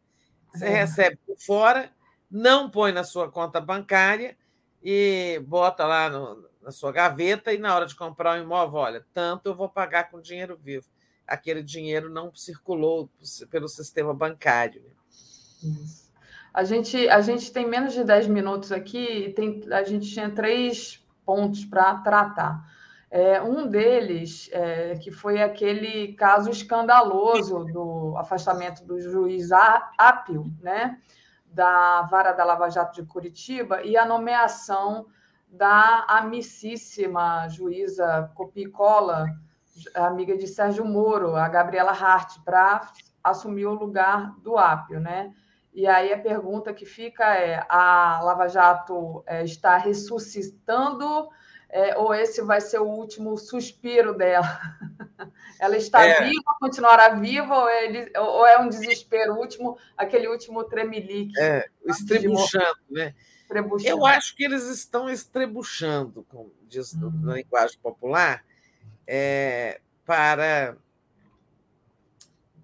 Você 0.54 0.66
é. 0.66 0.70
recebe 0.70 1.18
por 1.26 1.38
fora 1.38 1.90
não 2.30 2.70
põe 2.70 2.92
na 2.92 3.04
sua 3.04 3.32
conta 3.32 3.62
bancária 3.62 4.38
e 4.84 5.42
bota 5.48 5.86
lá 5.86 6.10
no, 6.10 6.48
na 6.62 6.72
sua 6.72 6.92
gaveta 6.92 7.54
e 7.54 7.58
na 7.58 7.74
hora 7.74 7.86
de 7.86 7.96
comprar 7.96 8.38
um 8.38 8.44
imóvel, 8.44 8.80
olha, 8.80 9.06
tanto 9.14 9.48
eu 9.48 9.56
vou 9.56 9.70
pagar 9.70 10.10
com 10.10 10.20
dinheiro 10.20 10.60
vivo. 10.62 10.86
Aquele 11.26 11.64
dinheiro 11.64 12.10
não 12.10 12.36
circulou 12.36 13.10
pelo 13.50 13.68
sistema 13.68 14.14
bancário. 14.14 14.84
Isso. 15.64 16.06
A 16.54 16.64
gente, 16.64 17.10
a 17.10 17.20
gente 17.22 17.52
tem 17.52 17.68
menos 17.68 17.94
de 17.94 18.04
10 18.04 18.28
minutos 18.28 18.72
aqui 18.72 19.28
e 19.28 19.34
tem, 19.34 19.64
a 19.72 19.84
gente 19.84 20.10
tinha 20.10 20.30
três 20.30 21.04
pontos 21.26 21.66
para 21.66 21.96
tratar. 21.96 22.64
É, 23.18 23.42
um 23.42 23.66
deles, 23.66 24.50
é, 24.52 24.96
que 24.98 25.10
foi 25.10 25.42
aquele 25.42 26.12
caso 26.16 26.50
escandaloso 26.50 27.64
do 27.64 28.14
afastamento 28.18 28.84
do 28.84 29.00
juiz 29.00 29.54
Apio, 29.98 30.54
né? 30.62 31.00
da 31.46 32.02
Vara 32.12 32.34
da 32.34 32.44
Lava 32.44 32.70
Jato 32.70 33.02
de 33.02 33.08
Curitiba 33.08 33.82
e 33.84 33.96
a 33.96 34.06
nomeação 34.06 35.06
da 35.48 36.04
amicíssima 36.10 37.48
juíza 37.48 38.30
Copicola, 38.36 39.28
amiga 39.94 40.38
de 40.38 40.46
Sérgio 40.46 40.84
Moro, 40.84 41.38
a 41.38 41.48
Gabriela 41.48 41.94
Hart, 41.94 42.40
para 42.44 42.92
assumir 43.24 43.66
o 43.66 43.76
lugar 43.76 44.36
do 44.42 44.58
Apio, 44.58 45.00
né? 45.00 45.34
E 45.74 45.88
aí 45.88 46.12
a 46.12 46.20
pergunta 46.20 46.74
que 46.74 46.86
fica 46.86 47.34
é: 47.34 47.66
a 47.70 48.20
Lava 48.22 48.50
Jato 48.50 49.24
é, 49.26 49.42
está 49.46 49.78
ressuscitando 49.78 51.30
é, 51.70 51.98
ou 51.98 52.14
esse 52.14 52.42
vai 52.42 52.62
ser 52.62 52.80
o 52.80 52.88
último 52.88 53.38
suspiro 53.38 54.14
dela? 54.14 54.48
Ela 55.60 55.78
está 55.78 56.06
é. 56.06 56.24
viva, 56.24 56.56
continuará 56.60 57.10
viva, 57.10 57.58
ou, 57.58 57.70
ele, 57.70 58.12
ou, 58.18 58.46
é 58.46 58.60
um 58.60 58.68
desespero 58.68 59.36
último, 59.36 59.78
aquele 59.98 60.28
último 60.28 60.64
tremelique? 60.66 61.40
É, 61.40 61.68
estrebuchando, 61.86 62.80
né? 62.90 63.16
Estrebuchando. 63.42 63.90
Eu 63.90 64.06
acho 64.06 64.36
que 64.36 64.44
eles 64.44 64.68
estão 64.68 65.10
estrebuchando, 65.10 66.24
como 66.24 66.52
diz 66.68 66.94
uhum. 66.94 67.12
na 67.22 67.36
linguagem 67.36 67.80
popular, 67.80 68.44
é, 69.08 69.80
para 70.06 70.76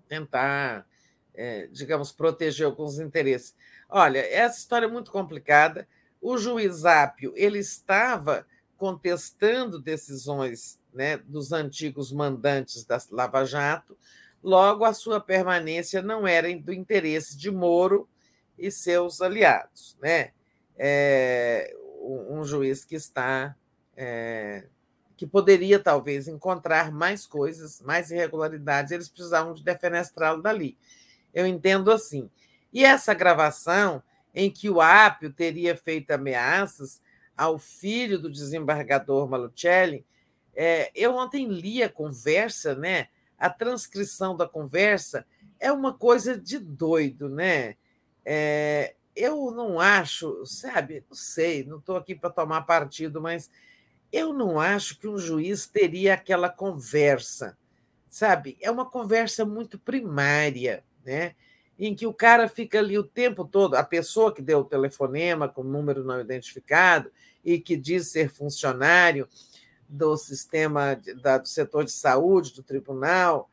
tentar, 0.08 0.86
é, 1.34 1.68
digamos, 1.68 2.12
proteger 2.12 2.66
alguns 2.66 3.00
interesses. 3.00 3.56
Olha, 3.90 4.20
essa 4.20 4.58
história 4.58 4.86
é 4.86 4.90
muito 4.90 5.12
complicada. 5.12 5.88
O 6.22 6.38
juiz 6.38 6.86
Ápio 6.86 7.34
ele 7.36 7.60
estava 7.60 8.46
contestando 8.82 9.80
decisões 9.80 10.82
né, 10.92 11.16
dos 11.16 11.52
antigos 11.52 12.12
mandantes 12.12 12.84
da 12.84 13.00
Lava 13.12 13.46
Jato, 13.46 13.96
logo 14.42 14.84
a 14.84 14.92
sua 14.92 15.22
permanência 15.22 16.02
não 16.02 16.28
era 16.28 16.48
do 16.58 16.74
interesse 16.74 17.38
de 17.38 17.52
Moro 17.52 18.10
e 18.58 18.72
seus 18.72 19.22
aliados. 19.22 19.96
Né? 20.02 20.32
É, 20.76 21.76
um 22.02 22.44
juiz 22.44 22.84
que 22.84 22.96
está. 22.96 23.56
É, 23.96 24.66
que 25.16 25.28
poderia 25.28 25.78
talvez 25.78 26.28
encontrar 26.28 26.92
mais 26.92 27.28
coisas, 27.28 27.80
mais 27.82 28.10
irregularidades, 28.10 28.92
eles 28.92 29.08
precisavam 29.08 29.54
de 29.54 29.64
defenestrá-lo 29.64 30.42
dali. 30.42 30.76
Eu 31.32 31.46
entendo 31.46 31.92
assim. 31.92 32.32
E 32.74 32.84
essa 32.84 33.14
gravação, 33.14 34.02
em 34.34 34.50
que 34.50 34.72
o 34.72 34.82
Ápio 34.82 35.32
teria 35.32 35.76
feito 35.76 36.10
ameaças, 36.10 37.00
ao 37.42 37.58
filho 37.58 38.20
do 38.20 38.30
desembargador 38.30 39.28
Malucelli, 39.28 40.06
é, 40.54 40.92
eu 40.94 41.16
ontem 41.16 41.48
li 41.48 41.82
a 41.82 41.90
conversa, 41.90 42.76
né? 42.76 43.08
A 43.36 43.50
transcrição 43.50 44.38
da 44.38 44.48
conversa 44.48 45.26
é 45.60 45.72
uma 45.72 45.92
coisa 45.92 46.38
de 46.38 46.60
doido, 46.60 47.28
né? 47.28 47.78
É, 48.24 48.94
eu 49.16 49.50
não 49.50 49.80
acho, 49.80 50.46
sabe, 50.46 51.04
não 51.10 51.18
sei, 51.18 51.64
não 51.64 51.80
estou 51.80 51.98
aqui 51.98 52.14
para 52.14 52.30
tomar 52.30 52.62
partido, 52.62 53.20
mas 53.20 53.50
eu 54.12 54.34
não 54.34 54.60
acho 54.60 55.00
que 55.00 55.08
um 55.08 55.18
juiz 55.18 55.66
teria 55.66 56.14
aquela 56.14 56.48
conversa, 56.48 57.58
sabe? 58.08 58.56
É 58.62 58.70
uma 58.70 58.86
conversa 58.86 59.44
muito 59.44 59.80
primária, 59.80 60.84
né? 61.04 61.34
Em 61.80 61.96
que 61.96 62.06
o 62.06 62.14
cara 62.14 62.48
fica 62.48 62.78
ali 62.78 63.00
o 63.00 63.04
tempo 63.04 63.44
todo, 63.46 63.74
a 63.74 63.84
pessoa 63.84 64.32
que 64.32 64.44
deu 64.44 64.60
o 64.60 64.64
telefonema 64.64 65.50
com 65.50 65.64
número 65.64 66.04
não 66.04 66.22
identificado, 66.22 67.12
e 67.44 67.60
que 67.60 67.76
diz 67.76 68.08
ser 68.10 68.30
funcionário 68.30 69.28
do 69.88 70.16
sistema 70.16 71.00
da, 71.22 71.38
do 71.38 71.48
setor 71.48 71.84
de 71.84 71.92
saúde 71.92 72.54
do 72.54 72.64
tribunal, 72.64 73.50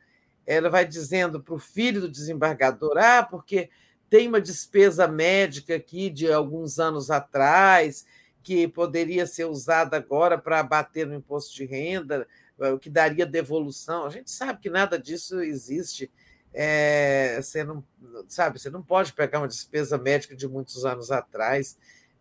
ela 0.46 0.70
vai 0.70 0.86
dizendo 0.86 1.42
para 1.42 1.54
o 1.54 1.58
filho 1.58 2.00
do 2.00 2.08
desembargador: 2.08 2.96
ah, 2.96 3.22
porque 3.22 3.68
tem 4.08 4.28
uma 4.28 4.40
despesa 4.40 5.06
médica 5.06 5.76
aqui 5.76 6.08
de 6.08 6.32
alguns 6.32 6.78
anos 6.78 7.10
atrás 7.10 8.06
que 8.42 8.66
poderia 8.66 9.26
ser 9.26 9.44
usada 9.44 9.96
agora 9.96 10.38
para 10.38 10.60
abater 10.60 11.06
no 11.06 11.14
imposto 11.14 11.54
de 11.54 11.66
renda, 11.66 12.26
o 12.56 12.78
que 12.78 12.88
daria 12.88 13.26
devolução. 13.26 14.06
A 14.06 14.10
gente 14.10 14.30
sabe 14.30 14.60
que 14.60 14.70
nada 14.70 14.98
disso 14.98 15.40
existe. 15.40 16.10
É, 16.54 17.38
você 17.42 17.62
não 17.62 17.84
sabe, 18.26 18.58
você 18.58 18.70
não 18.70 18.82
pode 18.82 19.12
pegar 19.12 19.40
uma 19.40 19.48
despesa 19.48 19.98
médica 19.98 20.34
de 20.34 20.48
muitos 20.48 20.86
anos 20.86 21.10
atrás 21.10 21.76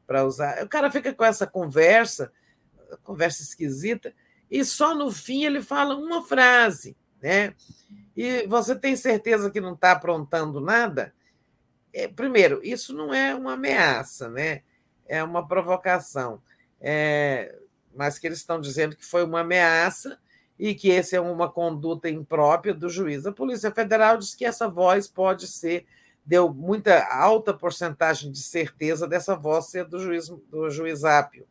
para 0.07 0.25
usar. 0.25 0.63
O 0.63 0.69
cara 0.69 0.89
fica 0.89 1.13
com 1.13 1.25
essa 1.25 1.45
conversa, 1.45 2.31
conversa 3.03 3.43
esquisita, 3.43 4.13
e 4.49 4.63
só 4.63 4.95
no 4.95 5.11
fim 5.11 5.43
ele 5.43 5.61
fala 5.61 5.95
uma 5.95 6.23
frase, 6.23 6.95
né? 7.21 7.53
E 8.15 8.47
você 8.47 8.73
tem 8.75 8.95
certeza 8.95 9.51
que 9.51 9.61
não 9.61 9.73
está 9.73 9.91
aprontando 9.91 10.61
nada? 10.61 11.13
É, 11.93 12.07
primeiro, 12.07 12.61
isso 12.63 12.93
não 12.93 13.13
é 13.13 13.35
uma 13.35 13.53
ameaça, 13.53 14.29
né? 14.29 14.61
É 15.05 15.21
uma 15.23 15.45
provocação. 15.45 16.41
É, 16.79 17.55
mas 17.93 18.17
que 18.17 18.27
eles 18.27 18.39
estão 18.39 18.61
dizendo 18.61 18.95
que 18.95 19.05
foi 19.05 19.23
uma 19.23 19.41
ameaça 19.41 20.17
e 20.57 20.73
que 20.73 20.91
essa 20.91 21.15
é 21.15 21.19
uma 21.19 21.51
conduta 21.51 22.09
imprópria 22.09 22.73
do 22.73 22.89
juiz. 22.89 23.25
A 23.25 23.31
Polícia 23.31 23.71
Federal 23.71 24.17
diz 24.17 24.33
que 24.33 24.45
essa 24.45 24.67
voz 24.67 25.07
pode 25.07 25.47
ser 25.47 25.85
deu 26.27 26.53
muita 26.53 27.07
alta 27.07 27.53
porcentagem 27.53 28.29
de 28.29 28.43
certeza 28.43 29.07
dessa 29.07 29.33
voz 29.33 29.67
ser 29.67 29.85
do 29.85 29.97
juiz, 29.97 30.27
do 30.27 30.69
juiz 30.69 31.05
Ápio, 31.05 31.47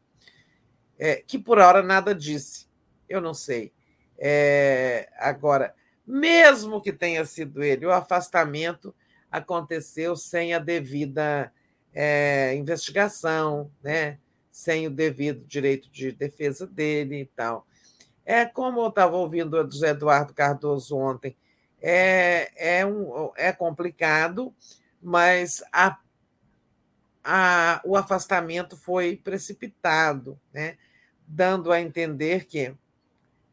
é, 0.99 1.17
que 1.17 1.39
por 1.39 1.59
hora 1.59 1.83
nada 1.83 2.15
disse. 2.15 2.69
Eu 3.09 3.23
não 3.23 3.33
sei. 3.33 3.73
É, 4.19 5.09
agora, 5.19 5.75
mesmo 6.07 6.83
que 6.83 6.93
tenha 6.93 7.25
sido 7.25 7.63
ele, 7.63 7.87
o 7.87 7.91
afastamento 7.91 8.95
aconteceu 9.33 10.15
sem 10.15 10.53
a 10.53 10.59
devida 10.59 11.51
é, 11.95 12.55
investigação, 12.55 13.71
né? 13.83 14.19
sem 14.51 14.87
o 14.87 14.91
devido 14.91 15.43
direito 15.47 15.91
de 15.91 16.13
defesa 16.13 16.67
dele 16.67 17.23
e 17.23 17.27
tal. 17.27 17.67
É 18.25 18.45
como 18.45 18.81
eu 18.81 18.89
estava 18.89 19.17
ouvindo 19.17 19.55
o 19.55 19.87
Eduardo 19.87 20.35
Cardoso 20.35 20.97
ontem, 20.97 21.37
é, 21.89 22.51
é, 22.57 22.85
um, 22.85 23.31
é 23.37 23.53
complicado, 23.53 24.53
mas 25.01 25.63
a, 25.73 25.97
a, 27.23 27.81
o 27.85 27.97
afastamento 27.97 28.77
foi 28.77 29.15
precipitado, 29.17 30.37
né? 30.53 30.77
dando 31.29 31.71
a 31.71 31.81
entender 31.81 32.47
que 32.47 32.75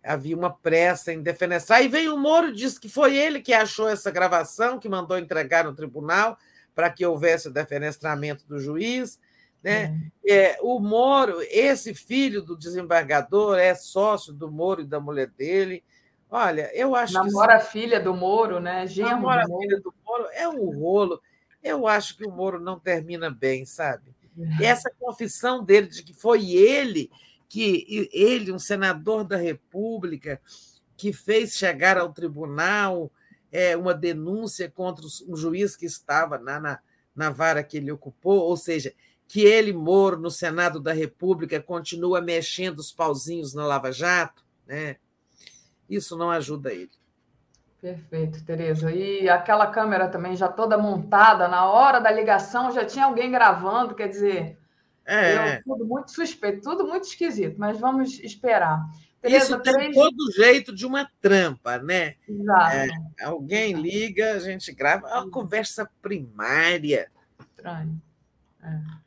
havia 0.03 0.35
uma 0.35 0.49
pressa 0.49 1.13
em 1.13 1.21
defenestrar. 1.21 1.83
E 1.83 1.87
veio 1.87 2.15
o 2.15 2.19
Moro 2.19 2.49
e 2.49 2.53
disse 2.53 2.79
que 2.79 2.89
foi 2.89 3.15
ele 3.15 3.39
que 3.39 3.53
achou 3.53 3.87
essa 3.87 4.09
gravação, 4.09 4.79
que 4.79 4.89
mandou 4.89 5.19
entregar 5.19 5.65
no 5.65 5.75
tribunal 5.75 6.35
para 6.73 6.89
que 6.89 7.05
houvesse 7.05 7.49
o 7.49 7.53
defenestramento 7.53 8.47
do 8.47 8.59
juiz. 8.59 9.19
Né? 9.61 9.95
É. 10.25 10.33
É, 10.33 10.57
o 10.59 10.79
Moro, 10.79 11.39
esse 11.51 11.93
filho 11.93 12.41
do 12.41 12.57
desembargador, 12.57 13.59
é 13.59 13.75
sócio 13.75 14.33
do 14.33 14.51
Moro 14.51 14.81
e 14.81 14.87
da 14.87 14.99
mulher 14.99 15.27
dele. 15.27 15.83
Olha, 16.35 16.71
eu 16.73 16.95
acho 16.95 17.13
Namora 17.13 17.59
que. 17.59 17.63
a 17.63 17.65
filha 17.65 17.99
do 17.99 18.11
Moro, 18.11 18.59
né? 18.59 18.87
Genro 18.87 19.11
Namora 19.11 19.43
a 19.43 19.59
filha 19.59 19.79
do 19.79 19.93
Moro. 20.03 20.25
É 20.33 20.49
um 20.49 20.79
rolo. 20.79 21.21
Eu 21.61 21.87
acho 21.87 22.17
que 22.17 22.25
o 22.25 22.31
Moro 22.31 22.59
não 22.59 22.79
termina 22.79 23.29
bem, 23.29 23.65
sabe? 23.65 24.15
E 24.59 24.65
essa 24.65 24.89
confissão 24.99 25.63
dele 25.63 25.85
de 25.85 26.01
que 26.01 26.11
foi 26.11 26.53
ele 26.53 27.11
que 27.47 28.09
ele, 28.11 28.51
um 28.51 28.57
senador 28.57 29.23
da 29.23 29.37
República, 29.37 30.41
que 30.97 31.13
fez 31.13 31.53
chegar 31.53 31.99
ao 31.99 32.11
tribunal 32.11 33.11
é, 33.51 33.77
uma 33.77 33.93
denúncia 33.93 34.67
contra 34.71 35.05
um 35.27 35.35
juiz 35.35 35.75
que 35.75 35.85
estava 35.85 36.39
na, 36.39 36.59
na, 36.59 36.79
na 37.15 37.29
vara 37.29 37.63
que 37.63 37.77
ele 37.77 37.91
ocupou, 37.91 38.39
ou 38.39 38.57
seja, 38.57 38.91
que 39.27 39.41
ele, 39.41 39.71
Moro, 39.71 40.17
no 40.17 40.31
Senado 40.31 40.79
da 40.79 40.93
República, 40.93 41.61
continua 41.61 42.19
mexendo 42.19 42.79
os 42.79 42.91
pauzinhos 42.91 43.53
na 43.53 43.67
Lava 43.67 43.91
Jato, 43.91 44.43
né? 44.65 44.95
Isso 45.95 46.17
não 46.17 46.29
ajuda 46.29 46.71
ele. 46.71 46.91
Perfeito, 47.81 48.43
Tereza. 48.45 48.91
E 48.91 49.27
aquela 49.27 49.67
câmera 49.67 50.07
também 50.07 50.35
já 50.35 50.47
toda 50.47 50.77
montada, 50.77 51.47
na 51.47 51.65
hora 51.69 51.99
da 51.99 52.09
ligação 52.09 52.71
já 52.71 52.85
tinha 52.85 53.05
alguém 53.05 53.29
gravando, 53.29 53.93
quer 53.93 54.07
dizer, 54.07 54.57
é. 55.05 55.61
tudo 55.63 55.85
muito 55.85 56.11
suspeito, 56.11 56.61
tudo 56.61 56.87
muito 56.87 57.03
esquisito, 57.03 57.55
mas 57.57 57.77
vamos 57.77 58.19
esperar. 58.19 58.85
Tereza, 59.21 59.45
Isso 59.45 59.59
tem 59.59 59.73
três... 59.73 59.95
todo 59.95 60.31
jeito 60.33 60.73
de 60.73 60.85
uma 60.85 61.09
trampa, 61.21 61.77
né? 61.77 62.15
Exato. 62.27 62.75
É, 62.75 63.23
alguém 63.23 63.73
liga, 63.73 64.33
a 64.33 64.39
gente 64.39 64.71
grava, 64.73 65.07
é 65.09 65.15
uma 65.15 65.29
conversa 65.29 65.89
primária. 66.01 67.09
Estranho. 67.39 68.01
É. 68.61 69.02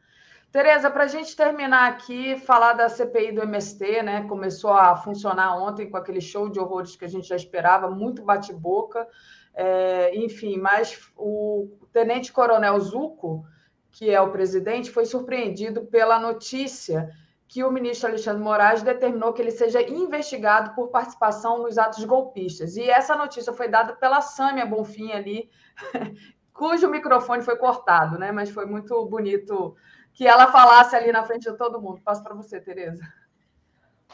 Tereza, 0.57 0.91
para 0.91 1.05
a 1.05 1.07
gente 1.07 1.37
terminar 1.37 1.87
aqui, 1.87 2.39
falar 2.39 2.73
da 2.73 2.89
CPI 2.89 3.33
do 3.33 3.43
MST, 3.43 4.03
né? 4.03 4.27
Começou 4.27 4.73
a 4.73 4.97
funcionar 4.97 5.55
ontem 5.55 5.91
com 5.91 5.99
aquele 5.99 6.19
show 6.19 6.49
de 6.49 6.59
horrores 6.59 6.97
que 6.97 7.05
a 7.05 7.09
gente 7.09 7.29
já 7.29 7.37
esperava, 7.37 7.91
muito 7.91 8.23
bate-boca. 8.23 9.07
É, 9.53 10.17
enfim, 10.17 10.57
mas 10.57 11.13
o 11.15 11.69
Tenente 11.93 12.33
Coronel 12.33 12.81
Zuco, 12.81 13.45
que 13.93 14.09
é 14.09 14.19
o 14.19 14.33
presidente, 14.33 14.91
foi 14.91 15.05
surpreendido 15.05 15.85
pela 15.85 16.19
notícia 16.19 17.11
que 17.47 17.63
o 17.63 17.71
ministro 17.71 18.09
Alexandre 18.09 18.43
Moraes 18.43 18.83
determinou 18.83 19.35
que 19.35 19.43
ele 19.43 19.51
seja 19.51 19.83
investigado 19.83 20.75
por 20.75 20.89
participação 20.89 21.65
nos 21.65 21.77
atos 21.77 22.03
golpistas. 22.05 22.79
E 22.79 22.89
essa 22.89 23.15
notícia 23.15 23.53
foi 23.53 23.69
dada 23.69 23.95
pela 23.97 24.23
Sâmia 24.23 24.65
Bonfim 24.65 25.13
ali, 25.13 25.51
cujo 26.51 26.89
microfone 26.89 27.43
foi 27.43 27.57
cortado, 27.57 28.19
né? 28.19 28.33
Mas 28.33 28.49
foi 28.49 28.65
muito 28.65 29.05
bonito 29.05 29.77
que 30.17 30.27
ela 30.27 30.51
falasse 30.51 30.97
ali 30.97 31.13
na 31.13 31.23
frente 31.25 31.49
de 31.49 31.57
todo 31.59 31.81
mundo. 31.81 32.01
Passo 32.03 32.23
para 32.23 32.35
você, 32.35 32.59
Tereza. 32.59 33.07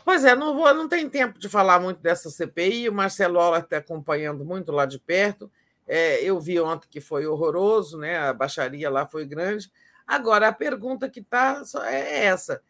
Pois 0.04 0.24
é, 0.24 0.34
não, 0.34 0.52
vou, 0.52 0.74
não 0.74 0.88
tem 0.88 1.08
tempo 1.08 1.38
de 1.38 1.48
falar 1.48 1.78
muito 1.78 2.00
dessa 2.00 2.28
CPI. 2.28 2.88
O 2.88 2.92
Marcelo 2.92 3.38
Ola 3.38 3.60
está 3.60 3.76
acompanhando 3.76 4.44
muito 4.44 4.72
lá 4.72 4.84
de 4.84 4.98
perto. 4.98 5.48
É, 5.86 6.20
eu 6.20 6.40
vi 6.40 6.60
ontem 6.60 6.88
que 6.90 7.00
foi 7.00 7.24
horroroso, 7.24 7.96
né? 7.96 8.18
a 8.18 8.32
baixaria 8.32 8.90
lá 8.90 9.06
foi 9.06 9.24
grande. 9.24 9.70
Agora, 10.04 10.48
a 10.48 10.52
pergunta 10.52 11.08
que 11.08 11.20
está 11.20 11.62
é 11.84 12.24
essa: 12.24 12.60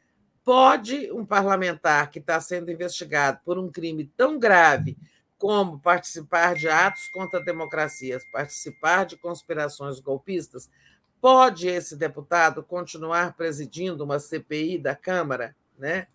pode 0.44 1.10
um 1.10 1.24
parlamentar 1.24 2.10
que 2.10 2.18
está 2.18 2.38
sendo 2.38 2.70
investigado 2.70 3.40
por 3.46 3.58
um 3.58 3.72
crime 3.72 4.12
tão 4.14 4.38
grave 4.38 4.94
como 5.38 5.80
participar 5.80 6.54
de 6.54 6.68
atos 6.68 7.08
contra 7.08 7.40
a 7.40 7.42
democracia, 7.42 8.20
participar 8.30 9.06
de 9.06 9.16
conspirações 9.16 10.00
golpistas, 10.00 10.68
pode 11.22 11.68
esse 11.68 11.94
deputado 11.94 12.64
continuar 12.64 13.36
presidindo 13.36 14.02
uma 14.02 14.18
CPI 14.18 14.76
da 14.76 14.96
Câmara? 14.96 15.54
Né? 15.78 16.08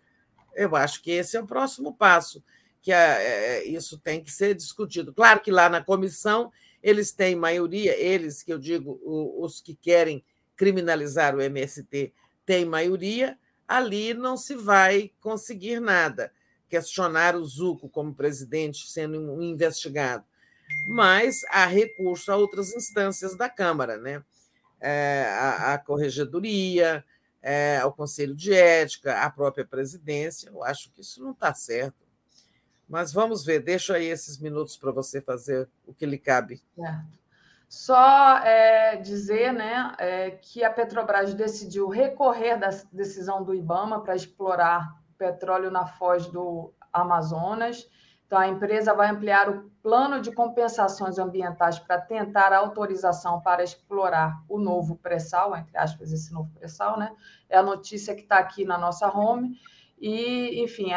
Eu 0.54 0.76
acho 0.76 1.02
que 1.02 1.10
esse 1.10 1.34
é 1.34 1.40
o 1.40 1.46
próximo 1.46 1.94
passo, 1.94 2.44
que 2.82 2.92
é, 2.92 3.64
isso 3.64 3.98
tem 3.98 4.22
que 4.22 4.30
ser 4.30 4.54
discutido. 4.54 5.14
Claro 5.14 5.40
que 5.40 5.50
lá 5.50 5.70
na 5.70 5.82
comissão 5.82 6.52
eles 6.82 7.10
têm 7.10 7.34
maioria, 7.34 7.98
eles 7.98 8.42
que 8.42 8.52
eu 8.52 8.58
digo, 8.58 9.00
os 9.02 9.62
que 9.62 9.74
querem 9.74 10.22
criminalizar 10.54 11.34
o 11.34 11.40
MST, 11.40 12.12
têm 12.44 12.66
maioria, 12.66 13.38
ali 13.66 14.12
não 14.12 14.36
se 14.36 14.54
vai 14.54 15.10
conseguir 15.20 15.80
nada 15.80 16.30
questionar 16.68 17.34
o 17.34 17.46
Zuco 17.46 17.88
como 17.88 18.14
presidente 18.14 18.90
sendo 18.90 19.42
investigado, 19.42 20.24
mas 20.94 21.40
há 21.50 21.64
recurso 21.64 22.30
a 22.30 22.36
outras 22.36 22.74
instâncias 22.74 23.34
da 23.34 23.48
Câmara, 23.48 23.96
né? 23.96 24.22
É, 24.80 25.26
a, 25.28 25.74
a 25.74 25.78
Corregedoria, 25.78 27.04
é, 27.42 27.78
ao 27.78 27.92
Conselho 27.92 28.34
de 28.34 28.52
Ética, 28.52 29.22
a 29.22 29.30
própria 29.30 29.66
presidência. 29.66 30.50
Eu 30.50 30.62
acho 30.62 30.90
que 30.92 31.00
isso 31.00 31.22
não 31.22 31.32
está 31.32 31.52
certo. 31.54 32.06
Mas 32.88 33.12
vamos 33.12 33.44
ver, 33.44 33.60
deixo 33.60 33.92
aí 33.92 34.06
esses 34.06 34.38
minutos 34.38 34.76
para 34.76 34.90
você 34.90 35.20
fazer 35.20 35.68
o 35.86 35.92
que 35.92 36.06
lhe 36.06 36.18
cabe. 36.18 36.62
Certo. 36.74 37.18
Só 37.68 38.38
é, 38.38 38.96
dizer 38.96 39.52
né, 39.52 39.94
é, 39.98 40.30
que 40.30 40.64
a 40.64 40.70
Petrobras 40.70 41.34
decidiu 41.34 41.86
recorrer 41.88 42.56
da 42.56 42.70
decisão 42.90 43.44
do 43.44 43.54
IBAMA 43.54 44.00
para 44.00 44.16
explorar 44.16 44.96
petróleo 45.18 45.70
na 45.70 45.86
foz 45.86 46.26
do 46.28 46.72
Amazonas. 46.90 47.86
Então, 48.28 48.38
a 48.38 48.46
empresa 48.46 48.92
vai 48.92 49.08
ampliar 49.08 49.48
o 49.48 49.70
plano 49.82 50.20
de 50.20 50.30
compensações 50.30 51.18
ambientais 51.18 51.78
para 51.78 51.98
tentar 51.98 52.52
a 52.52 52.58
autorização 52.58 53.40
para 53.40 53.64
explorar 53.64 54.44
o 54.46 54.58
novo 54.58 54.96
pré-sal, 54.96 55.56
entre 55.56 55.74
aspas, 55.78 56.12
esse 56.12 56.30
novo 56.30 56.50
pré-sal, 56.52 56.98
né? 56.98 57.10
É 57.48 57.56
a 57.56 57.62
notícia 57.62 58.14
que 58.14 58.20
está 58.20 58.36
aqui 58.36 58.66
na 58.66 58.76
nossa 58.76 59.08
home. 59.08 59.58
E, 59.98 60.62
enfim, 60.62 60.90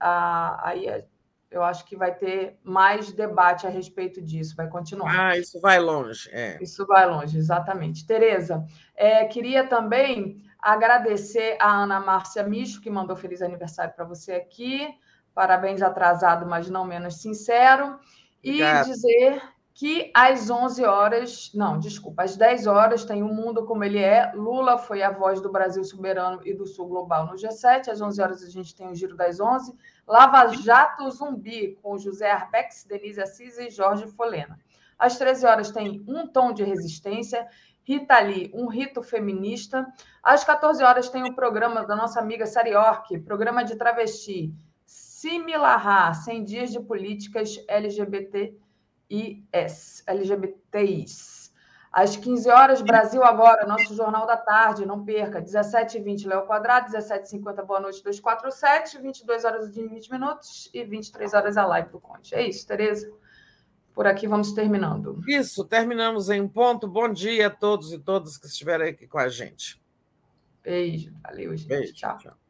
aí 0.00 1.04
eu 1.52 1.62
acho 1.62 1.84
que 1.84 1.94
vai 1.94 2.12
ter 2.12 2.58
mais 2.64 3.12
debate 3.12 3.64
a 3.64 3.70
respeito 3.70 4.20
disso, 4.20 4.56
vai 4.56 4.68
continuar. 4.68 5.28
Ah, 5.28 5.38
isso 5.38 5.60
vai 5.60 5.78
longe. 5.78 6.28
É. 6.32 6.58
Isso 6.60 6.84
vai 6.84 7.08
longe, 7.08 7.38
exatamente. 7.38 8.04
Tereza, 8.04 8.66
é, 8.96 9.24
queria 9.26 9.68
também 9.68 10.42
agradecer 10.58 11.56
a 11.60 11.70
Ana 11.70 12.00
Márcia 12.00 12.42
Micho, 12.42 12.80
que 12.80 12.90
mandou 12.90 13.14
feliz 13.14 13.40
aniversário 13.40 13.94
para 13.94 14.04
você 14.04 14.32
aqui. 14.32 14.88
Parabéns 15.34 15.82
atrasado, 15.82 16.46
mas 16.46 16.68
não 16.68 16.84
menos 16.84 17.20
sincero. 17.20 17.98
E 18.42 18.60
dizer 18.84 19.42
que 19.74 20.10
às 20.14 20.50
11 20.50 20.84
horas, 20.84 21.50
não, 21.54 21.78
desculpa, 21.78 22.24
às 22.24 22.36
10 22.36 22.66
horas 22.66 23.04
tem 23.04 23.22
o 23.22 23.26
um 23.26 23.34
Mundo 23.34 23.64
Como 23.64 23.82
Ele 23.82 23.98
É. 23.98 24.30
Lula 24.34 24.76
foi 24.76 25.02
a 25.02 25.10
voz 25.10 25.40
do 25.40 25.50
Brasil 25.50 25.82
soberano 25.82 26.40
e 26.44 26.52
do 26.52 26.66
Sul 26.66 26.88
Global 26.88 27.26
no 27.26 27.34
G7. 27.34 27.88
Às 27.88 28.00
11 28.00 28.20
horas 28.20 28.42
a 28.42 28.50
gente 28.50 28.74
tem 28.74 28.90
o 28.90 28.94
Giro 28.94 29.16
das 29.16 29.40
11. 29.40 29.74
Lava 30.06 30.48
Jato 30.48 31.10
Zumbi, 31.10 31.78
com 31.82 31.96
José 31.96 32.30
Arbex, 32.30 32.84
Denise 32.84 33.22
Assis 33.22 33.58
e 33.58 33.70
Jorge 33.70 34.06
Folena. 34.08 34.58
Às 34.98 35.16
13 35.16 35.46
horas 35.46 35.70
tem 35.70 36.04
Um 36.06 36.26
Tom 36.26 36.52
de 36.52 36.62
Resistência. 36.62 37.48
Rita 37.84 38.20
Lee, 38.20 38.50
um 38.54 38.68
rito 38.68 39.02
feminista. 39.02 39.86
Às 40.22 40.44
14 40.44 40.84
horas 40.84 41.08
tem 41.08 41.24
o 41.24 41.34
programa 41.34 41.84
da 41.84 41.96
nossa 41.96 42.20
amiga 42.20 42.46
Sariorque, 42.46 43.18
programa 43.18 43.64
de 43.64 43.74
travesti. 43.74 44.54
Similarra, 45.22 46.12
100 46.14 46.42
dias 46.42 46.72
de 46.72 46.80
políticas 46.80 47.64
LGBTIs. 47.68 48.58
LGBTIs. 50.04 51.54
Às 51.92 52.16
15 52.16 52.50
horas, 52.50 52.82
Brasil 52.82 53.22
Agora, 53.22 53.64
nosso 53.64 53.94
Jornal 53.94 54.26
da 54.26 54.36
Tarde, 54.36 54.84
não 54.84 55.04
perca. 55.04 55.40
17h20, 55.40 56.26
Léo 56.26 56.44
Quadrado, 56.44 56.90
17h50, 56.90 57.64
Boa 57.64 57.78
Noite 57.78 58.02
247, 58.02 59.00
22 59.00 59.44
horas 59.44 59.76
e 59.76 59.86
20 59.86 60.10
minutos 60.10 60.68
e 60.74 60.82
23 60.82 61.34
horas 61.34 61.56
a 61.56 61.66
live 61.66 61.90
do 61.90 62.00
Conte. 62.00 62.34
É 62.34 62.44
isso, 62.44 62.66
Tereza? 62.66 63.08
Por 63.94 64.08
aqui 64.08 64.26
vamos 64.26 64.50
terminando. 64.50 65.22
Isso, 65.28 65.64
terminamos 65.64 66.30
em 66.30 66.48
ponto. 66.48 66.88
Bom 66.88 67.12
dia 67.12 67.46
a 67.46 67.50
todos 67.50 67.92
e 67.92 67.98
todas 68.00 68.36
que 68.36 68.48
estiveram 68.48 68.86
aqui 68.86 69.06
com 69.06 69.18
a 69.18 69.28
gente. 69.28 69.80
Beijo, 70.64 71.14
valeu, 71.22 71.56
gente. 71.56 71.68
Beijo, 71.68 71.94
tchau. 71.94 72.18
tchau. 72.18 72.41